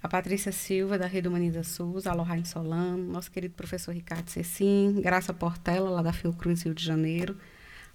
A 0.04 0.10
Patrícia 0.10 0.52
Silva, 0.52 0.98
da 0.98 1.06
Rede 1.06 1.28
Humaniza 1.28 1.64
SUS, 1.64 2.08
a 2.08 2.44
Solano, 2.44 2.98
nosso 3.14 3.32
querido 3.32 3.54
professor 3.54 3.94
Ricardo 3.94 4.28
Cecim, 4.28 5.00
Graça 5.00 5.34
Portela, 5.34 5.92
lá 5.92 6.02
da 6.02 6.12
Fiocruz, 6.12 6.64
Rio 6.64 6.74
de 6.74 6.84
Janeiro, 6.84 7.38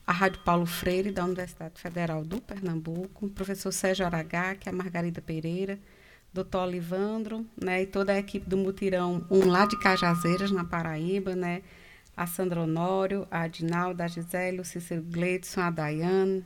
a 0.06 0.12
Rádio 0.12 0.40
Paulo 0.42 0.66
Freire, 0.66 1.10
da 1.10 1.24
Universidade 1.24 1.80
Federal 1.80 2.24
do 2.24 2.40
Pernambuco, 2.40 3.26
o 3.26 3.30
professor 3.30 3.72
Sérgio 3.72 4.06
Aragá, 4.06 4.54
que 4.54 4.68
é 4.68 4.72
a 4.72 4.74
Margarida 4.74 5.20
Pereira, 5.20 5.78
doutor 6.32 6.66
Olivandro, 6.66 7.44
né, 7.60 7.82
e 7.82 7.86
toda 7.86 8.12
a 8.12 8.18
equipe 8.18 8.48
do 8.48 8.56
Mutirão 8.56 9.26
1 9.30 9.48
lá 9.48 9.66
de 9.66 9.76
Cajazeiras, 9.78 10.52
na 10.52 10.64
Paraíba, 10.64 11.34
né, 11.34 11.62
a 12.16 12.26
Sandra 12.26 12.60
Honório, 12.60 13.26
a 13.30 13.42
Adinalda, 13.42 14.04
a 14.04 14.08
Gisele, 14.08 14.60
o 14.60 14.64
Cícero 14.64 15.02
Gleidson, 15.02 15.60
a 15.60 15.70
Daiane, 15.70 16.44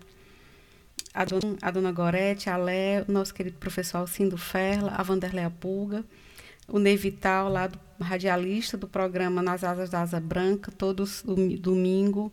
a 1.13 1.25
dona, 1.25 1.57
a 1.61 1.71
dona 1.71 1.93
Gorete, 1.93 2.49
a 2.49 2.57
Lé, 2.57 3.05
o 3.07 3.13
nosso 3.13 3.35
querido 3.35 3.59
professor 3.59 3.99
Alcindo 3.99 4.39
Ferla, 4.39 4.93
a 4.97 5.03
Vanderleia 5.03 5.51
Pulga, 5.51 6.05
o 6.67 6.79
Ney 6.79 6.97
Vital, 6.97 7.49
lá 7.51 7.67
do 7.67 7.79
radialista 8.01 8.77
do 8.77 8.89
programa 8.89 9.43
Nas 9.43 9.63
Asas 9.65 9.91
da 9.91 10.01
Asa 10.01 10.21
Branca, 10.21 10.73
todos 10.73 11.23
domingo, 11.61 12.33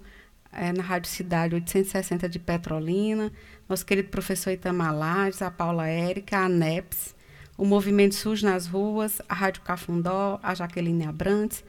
é, 0.51 0.71
na 0.71 0.83
Rádio 0.83 1.09
Cidade 1.09 1.55
860 1.55 2.29
de 2.29 2.39
Petrolina, 2.39 3.31
nosso 3.67 3.85
querido 3.85 4.09
professor 4.09 4.51
Itamar 4.51 4.95
Lages, 4.95 5.41
a 5.41 5.51
Paula 5.51 5.87
Érica, 5.87 6.39
a 6.39 6.49
NEPS, 6.49 7.15
o 7.57 7.65
Movimento 7.65 8.15
SUS 8.15 8.43
nas 8.43 8.67
Ruas, 8.67 9.21
a 9.27 9.33
Rádio 9.33 9.61
Cafundó, 9.63 10.39
a 10.43 10.53
Jaqueline 10.53 11.05
Abrantes, 11.05 11.63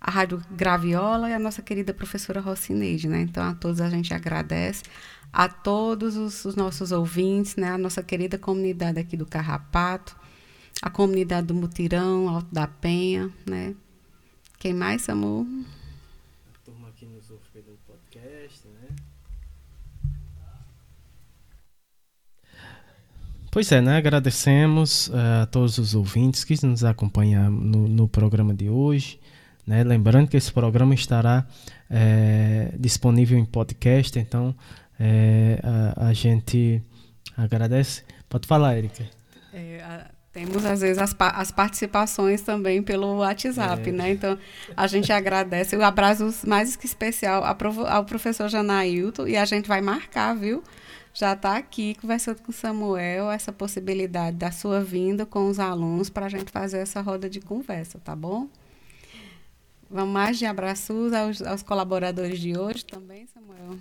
a 0.00 0.10
Rádio 0.10 0.42
Graviola 0.50 1.28
e 1.30 1.32
a 1.32 1.38
nossa 1.38 1.62
querida 1.62 1.94
professora 1.94 2.40
Rocineide, 2.40 3.08
né? 3.08 3.20
Então, 3.20 3.42
a 3.44 3.54
todos 3.54 3.80
a 3.80 3.88
gente 3.88 4.12
agradece, 4.12 4.82
a 5.32 5.48
todos 5.48 6.16
os, 6.16 6.44
os 6.44 6.56
nossos 6.56 6.90
ouvintes, 6.90 7.56
né? 7.56 7.70
A 7.70 7.78
nossa 7.78 8.02
querida 8.02 8.36
comunidade 8.36 8.98
aqui 8.98 9.16
do 9.16 9.24
Carrapato, 9.24 10.16
a 10.80 10.90
comunidade 10.90 11.46
do 11.46 11.54
Mutirão, 11.54 12.28
Alto 12.28 12.52
da 12.52 12.66
Penha, 12.66 13.30
né? 13.46 13.74
Quem 14.58 14.74
mais, 14.74 15.02
Samu? 15.02 15.46
A 16.52 16.58
turma 16.64 16.88
aqui 16.88 17.06
nos 17.06 17.30
ouve 17.30 17.44
pelo 17.52 17.78
podcast, 17.86 18.66
né? 18.68 18.88
Pois 23.52 23.70
é, 23.70 23.82
né? 23.82 23.98
Agradecemos 23.98 25.08
uh, 25.08 25.42
a 25.42 25.46
todos 25.46 25.76
os 25.76 25.94
ouvintes 25.94 26.42
que 26.42 26.56
nos 26.64 26.82
acompanham 26.82 27.50
no, 27.50 27.86
no 27.86 28.08
programa 28.08 28.54
de 28.54 28.70
hoje. 28.70 29.20
Né? 29.66 29.84
Lembrando 29.84 30.28
que 30.28 30.38
esse 30.38 30.50
programa 30.50 30.94
estará 30.94 31.46
é, 31.90 32.72
disponível 32.78 33.38
em 33.38 33.44
podcast, 33.44 34.18
então 34.18 34.54
é, 34.98 35.60
a, 35.62 36.06
a, 36.06 36.12
gente 36.14 36.82
agradece. 37.36 38.04
Pode 38.26 38.48
falar, 38.48 38.78
Erika. 38.78 39.04
É, 39.52 39.82
a, 39.82 40.06
temos, 40.32 40.64
às 40.64 40.80
vezes, 40.80 40.96
as, 40.96 41.14
as, 41.18 41.50
participações 41.50 42.40
também 42.40 42.82
pelo 42.82 43.18
WhatsApp, 43.18 43.86
É. 43.86 43.92
né? 43.92 44.12
Então, 44.12 44.38
a 44.74 44.86
gente 44.86 45.12
agradece. 45.12 45.76
O 45.76 45.84
abraço 45.84 46.32
mais 46.46 46.74
que 46.74 46.86
especial 46.86 47.44
ao 47.44 48.04
professor 48.06 48.48
Janailton 48.48 49.26
e 49.26 49.36
a 49.36 49.44
gente 49.44 49.68
vai 49.68 49.82
marcar, 49.82 50.34
viu? 50.34 50.64
Já 51.14 51.34
está 51.34 51.56
aqui 51.56 51.94
conversando 52.00 52.40
com 52.40 52.50
o 52.50 52.54
Samuel 52.54 53.30
essa 53.30 53.52
possibilidade 53.52 54.36
da 54.36 54.50
sua 54.50 54.82
vinda 54.82 55.26
com 55.26 55.48
os 55.48 55.58
alunos 55.58 56.08
para 56.08 56.26
a 56.26 56.28
gente 56.28 56.50
fazer 56.50 56.78
essa 56.78 57.00
roda 57.00 57.28
de 57.28 57.40
conversa, 57.40 57.98
tá 57.98 58.16
bom? 58.16 58.48
Vamos 59.90 60.14
mais 60.14 60.38
de 60.38 60.46
abraços 60.46 61.12
aos, 61.12 61.42
aos 61.42 61.62
colaboradores 61.62 62.40
de 62.40 62.56
hoje 62.56 62.84
também, 62.84 63.26
Samuel. 63.26 63.78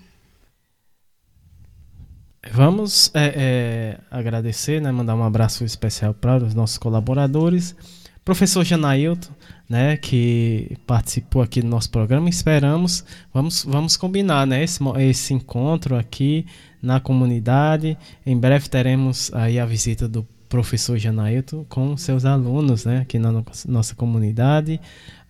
Vamos 2.51 3.11
é, 3.13 3.33
é, 3.35 3.99
agradecer, 4.09 4.81
né, 4.81 4.91
mandar 4.91 5.15
um 5.15 5.23
abraço 5.23 5.63
especial 5.63 6.13
para 6.13 6.37
os 6.37 6.53
nossos 6.53 6.77
colaboradores. 6.77 7.75
Professor 8.23 8.63
Janailton, 8.63 9.31
né, 9.67 9.97
que 9.97 10.77
participou 10.85 11.41
aqui 11.41 11.61
do 11.61 11.67
nosso 11.67 11.89
programa. 11.89 12.29
Esperamos, 12.29 13.03
vamos, 13.33 13.63
vamos 13.63 13.97
combinar, 13.97 14.45
né, 14.45 14.63
esse, 14.63 14.79
esse 14.99 15.33
encontro 15.33 15.95
aqui 15.95 16.45
na 16.81 16.99
comunidade. 16.99 17.97
Em 18.25 18.37
breve 18.37 18.69
teremos 18.69 19.33
aí 19.33 19.59
a 19.59 19.65
visita 19.65 20.07
do 20.07 20.27
professor 20.47 20.97
Janailton 20.97 21.65
com 21.69 21.95
seus 21.95 22.25
alunos, 22.25 22.83
né, 22.83 22.99
aqui 22.99 23.17
na 23.17 23.43
nossa 23.67 23.95
comunidade. 23.95 24.79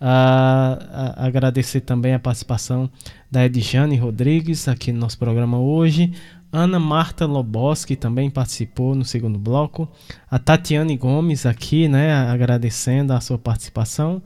Ah, 0.00 1.14
agradecer 1.16 1.80
também 1.80 2.12
a 2.12 2.18
participação 2.18 2.90
da 3.30 3.46
Edjane 3.46 3.96
Rodrigues 3.96 4.66
aqui 4.66 4.92
no 4.92 4.98
nosso 4.98 5.16
programa 5.16 5.58
hoje. 5.58 6.12
Ana 6.52 6.78
Marta 6.78 7.24
Loboski 7.24 7.96
também 7.96 8.28
participou 8.28 8.94
no 8.94 9.06
segundo 9.06 9.38
bloco. 9.38 9.88
A 10.30 10.38
Tatiane 10.38 10.96
Gomes 10.98 11.46
aqui, 11.46 11.88
né, 11.88 12.12
agradecendo 12.12 13.14
a 13.14 13.20
sua 13.20 13.38
participação. 13.38 14.22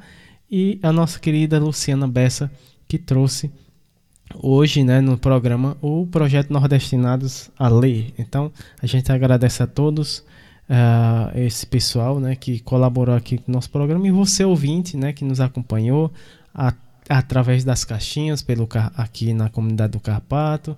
E 0.51 0.81
a 0.83 0.93
nossa 0.93 1.21
querida 1.21 1.59
Luciana 1.61 2.09
Bessa, 2.09 2.51
que 2.89 2.99
trouxe 2.99 3.51
hoje, 4.35 4.83
né, 4.83 5.01
no 5.01 5.17
programa, 5.17 5.77
o 5.81 6.07
projeto 6.07 6.53
Nordestinados 6.53 7.51
a 7.57 7.69
Ler. 7.69 8.13
Então, 8.19 8.51
a 8.83 8.87
gente 8.87 9.11
agradece 9.13 9.63
a 9.63 9.67
todos 9.67 10.19
uh, 10.69 11.37
esse 11.37 11.67
pessoal, 11.67 12.19
né, 12.19 12.35
que 12.35 12.61
colaborou 12.61 13.15
aqui 13.15 13.39
com 13.39 13.51
o 13.51 13.55
nosso 13.55 13.71
programa 13.71 14.07
e 14.07 14.11
você 14.11 14.45
ouvinte, 14.45 14.97
né, 14.97 15.13
que 15.13 15.25
nos 15.25 15.41
acompanhou 15.41 16.13
a, 16.55 16.73
através 17.09 17.65
das 17.65 17.85
caixinhas 17.85 18.43
pelo 18.43 18.69
aqui 18.97 19.33
na 19.33 19.49
comunidade 19.49 19.93
do 19.93 20.01
Carpato, 20.01 20.77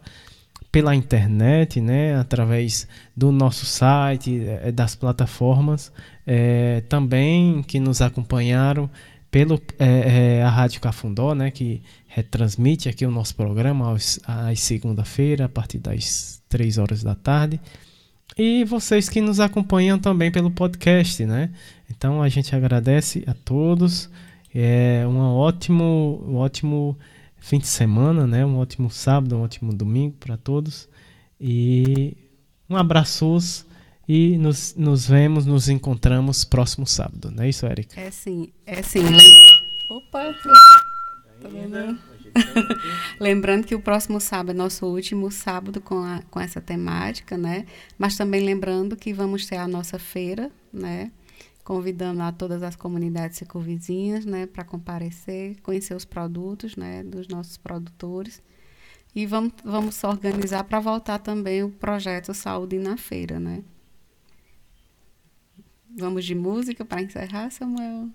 pela 0.71 0.95
internet, 0.95 1.81
né, 1.81 2.17
através 2.17 2.87
do 3.17 3.33
nosso 3.33 3.65
site, 3.65 4.41
das 4.75 4.95
plataformas, 4.95 5.91
é, 6.27 6.83
também 6.89 7.63
que 7.63 7.81
nos 7.81 8.03
acompanharam 8.03 8.91
pelo 9.31 9.61
é, 9.79 10.39
é, 10.39 10.43
a 10.43 10.51
Rádio 10.51 10.81
Cafundó, 10.81 11.35
né, 11.35 11.51
que 11.51 11.83
retransmite 12.07 12.89
aqui 12.89 13.05
o 13.07 13.11
nosso 13.11 13.35
programa 13.35 13.87
aos, 13.87 14.21
às 14.27 14.61
segunda-feira, 14.61 15.47
a 15.47 15.49
partir 15.49 15.79
das 15.79 16.43
3 16.49 16.79
horas 16.79 17.03
da 17.03 17.15
tarde. 17.15 17.61
E 18.37 18.65
vocês 18.65 19.09
que 19.09 19.21
nos 19.21 19.41
acompanham 19.41 19.99
também 19.99 20.31
pelo 20.31 20.51
podcast, 20.51 21.25
né? 21.27 21.51
Então 21.91 22.23
a 22.23 22.29
gente 22.29 22.55
agradece 22.55 23.25
a 23.27 23.35
todos. 23.35 24.09
É 24.55 25.05
um 25.07 25.19
ótimo, 25.19 26.25
um 26.27 26.37
ótimo 26.37 26.97
fim 27.41 27.59
de 27.59 27.67
semana, 27.67 28.27
né? 28.27 28.45
Um 28.45 28.59
ótimo 28.59 28.91
sábado, 28.91 29.37
um 29.37 29.43
ótimo 29.43 29.73
domingo 29.73 30.17
para 30.19 30.37
todos. 30.37 30.89
E 31.41 32.17
um 32.69 32.77
abraço 32.77 33.39
e 34.09 34.39
nos, 34.39 34.75
nos 34.75 35.07
vemos, 35.07 35.45
nos 35.45 35.69
encontramos 35.69 36.43
próximo 36.43 36.87
sábado, 36.87 37.31
não 37.31 37.45
é 37.45 37.51
isso, 37.51 37.67
Erika? 37.67 38.01
É 38.01 38.11
sim, 38.11 38.51
é 38.65 38.83
sim. 38.83 39.01
Opa! 39.91 40.35
Tá 41.43 41.49
vendo? 41.49 41.99
lembrando 43.21 43.67
que 43.67 43.75
o 43.75 43.81
próximo 43.81 44.21
sábado 44.21 44.51
é 44.51 44.55
nosso 44.55 44.87
último 44.87 45.31
sábado 45.31 45.81
com, 45.81 46.03
a, 46.03 46.23
com 46.31 46.41
essa 46.41 46.61
temática, 46.61 47.37
né? 47.37 47.67
Mas 47.99 48.17
também 48.17 48.43
lembrando 48.43 48.97
que 48.97 49.13
vamos 49.13 49.47
ter 49.47 49.57
a 49.57 49.69
nossa 49.69 49.99
feira, 49.99 50.51
né? 50.73 51.13
Convidando 51.69 52.23
a 52.23 52.33
todas 52.33 52.63
as 52.63 52.75
comunidades 52.75 53.37
circunvizinhas, 53.37 54.25
né? 54.25 54.47
Para 54.47 54.65
comparecer, 54.65 55.61
conhecer 55.61 55.95
os 55.95 56.07
produtos, 56.07 56.77
né? 56.77 57.03
Dos 57.05 57.29
nossos 57.29 57.59
produtores. 57.59 58.43
E 59.15 59.27
vamos, 59.27 59.53
vamos 59.63 59.95
se 59.95 60.07
organizar 60.07 60.65
para 60.65 60.81
voltar 60.81 61.19
também 61.19 61.63
o 61.63 61.71
projeto 61.71 62.33
Saúde 62.33 62.79
na 62.79 62.97
Feira, 62.97 63.39
né? 63.39 63.63
Vamos 65.95 66.25
de 66.25 66.35
música 66.35 66.87
para 66.87 67.03
encerrar, 67.03 67.51
Samuel? 67.51 68.09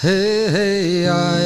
Hey, 0.00 0.50
hey, 0.50 1.08
I, 1.08 1.39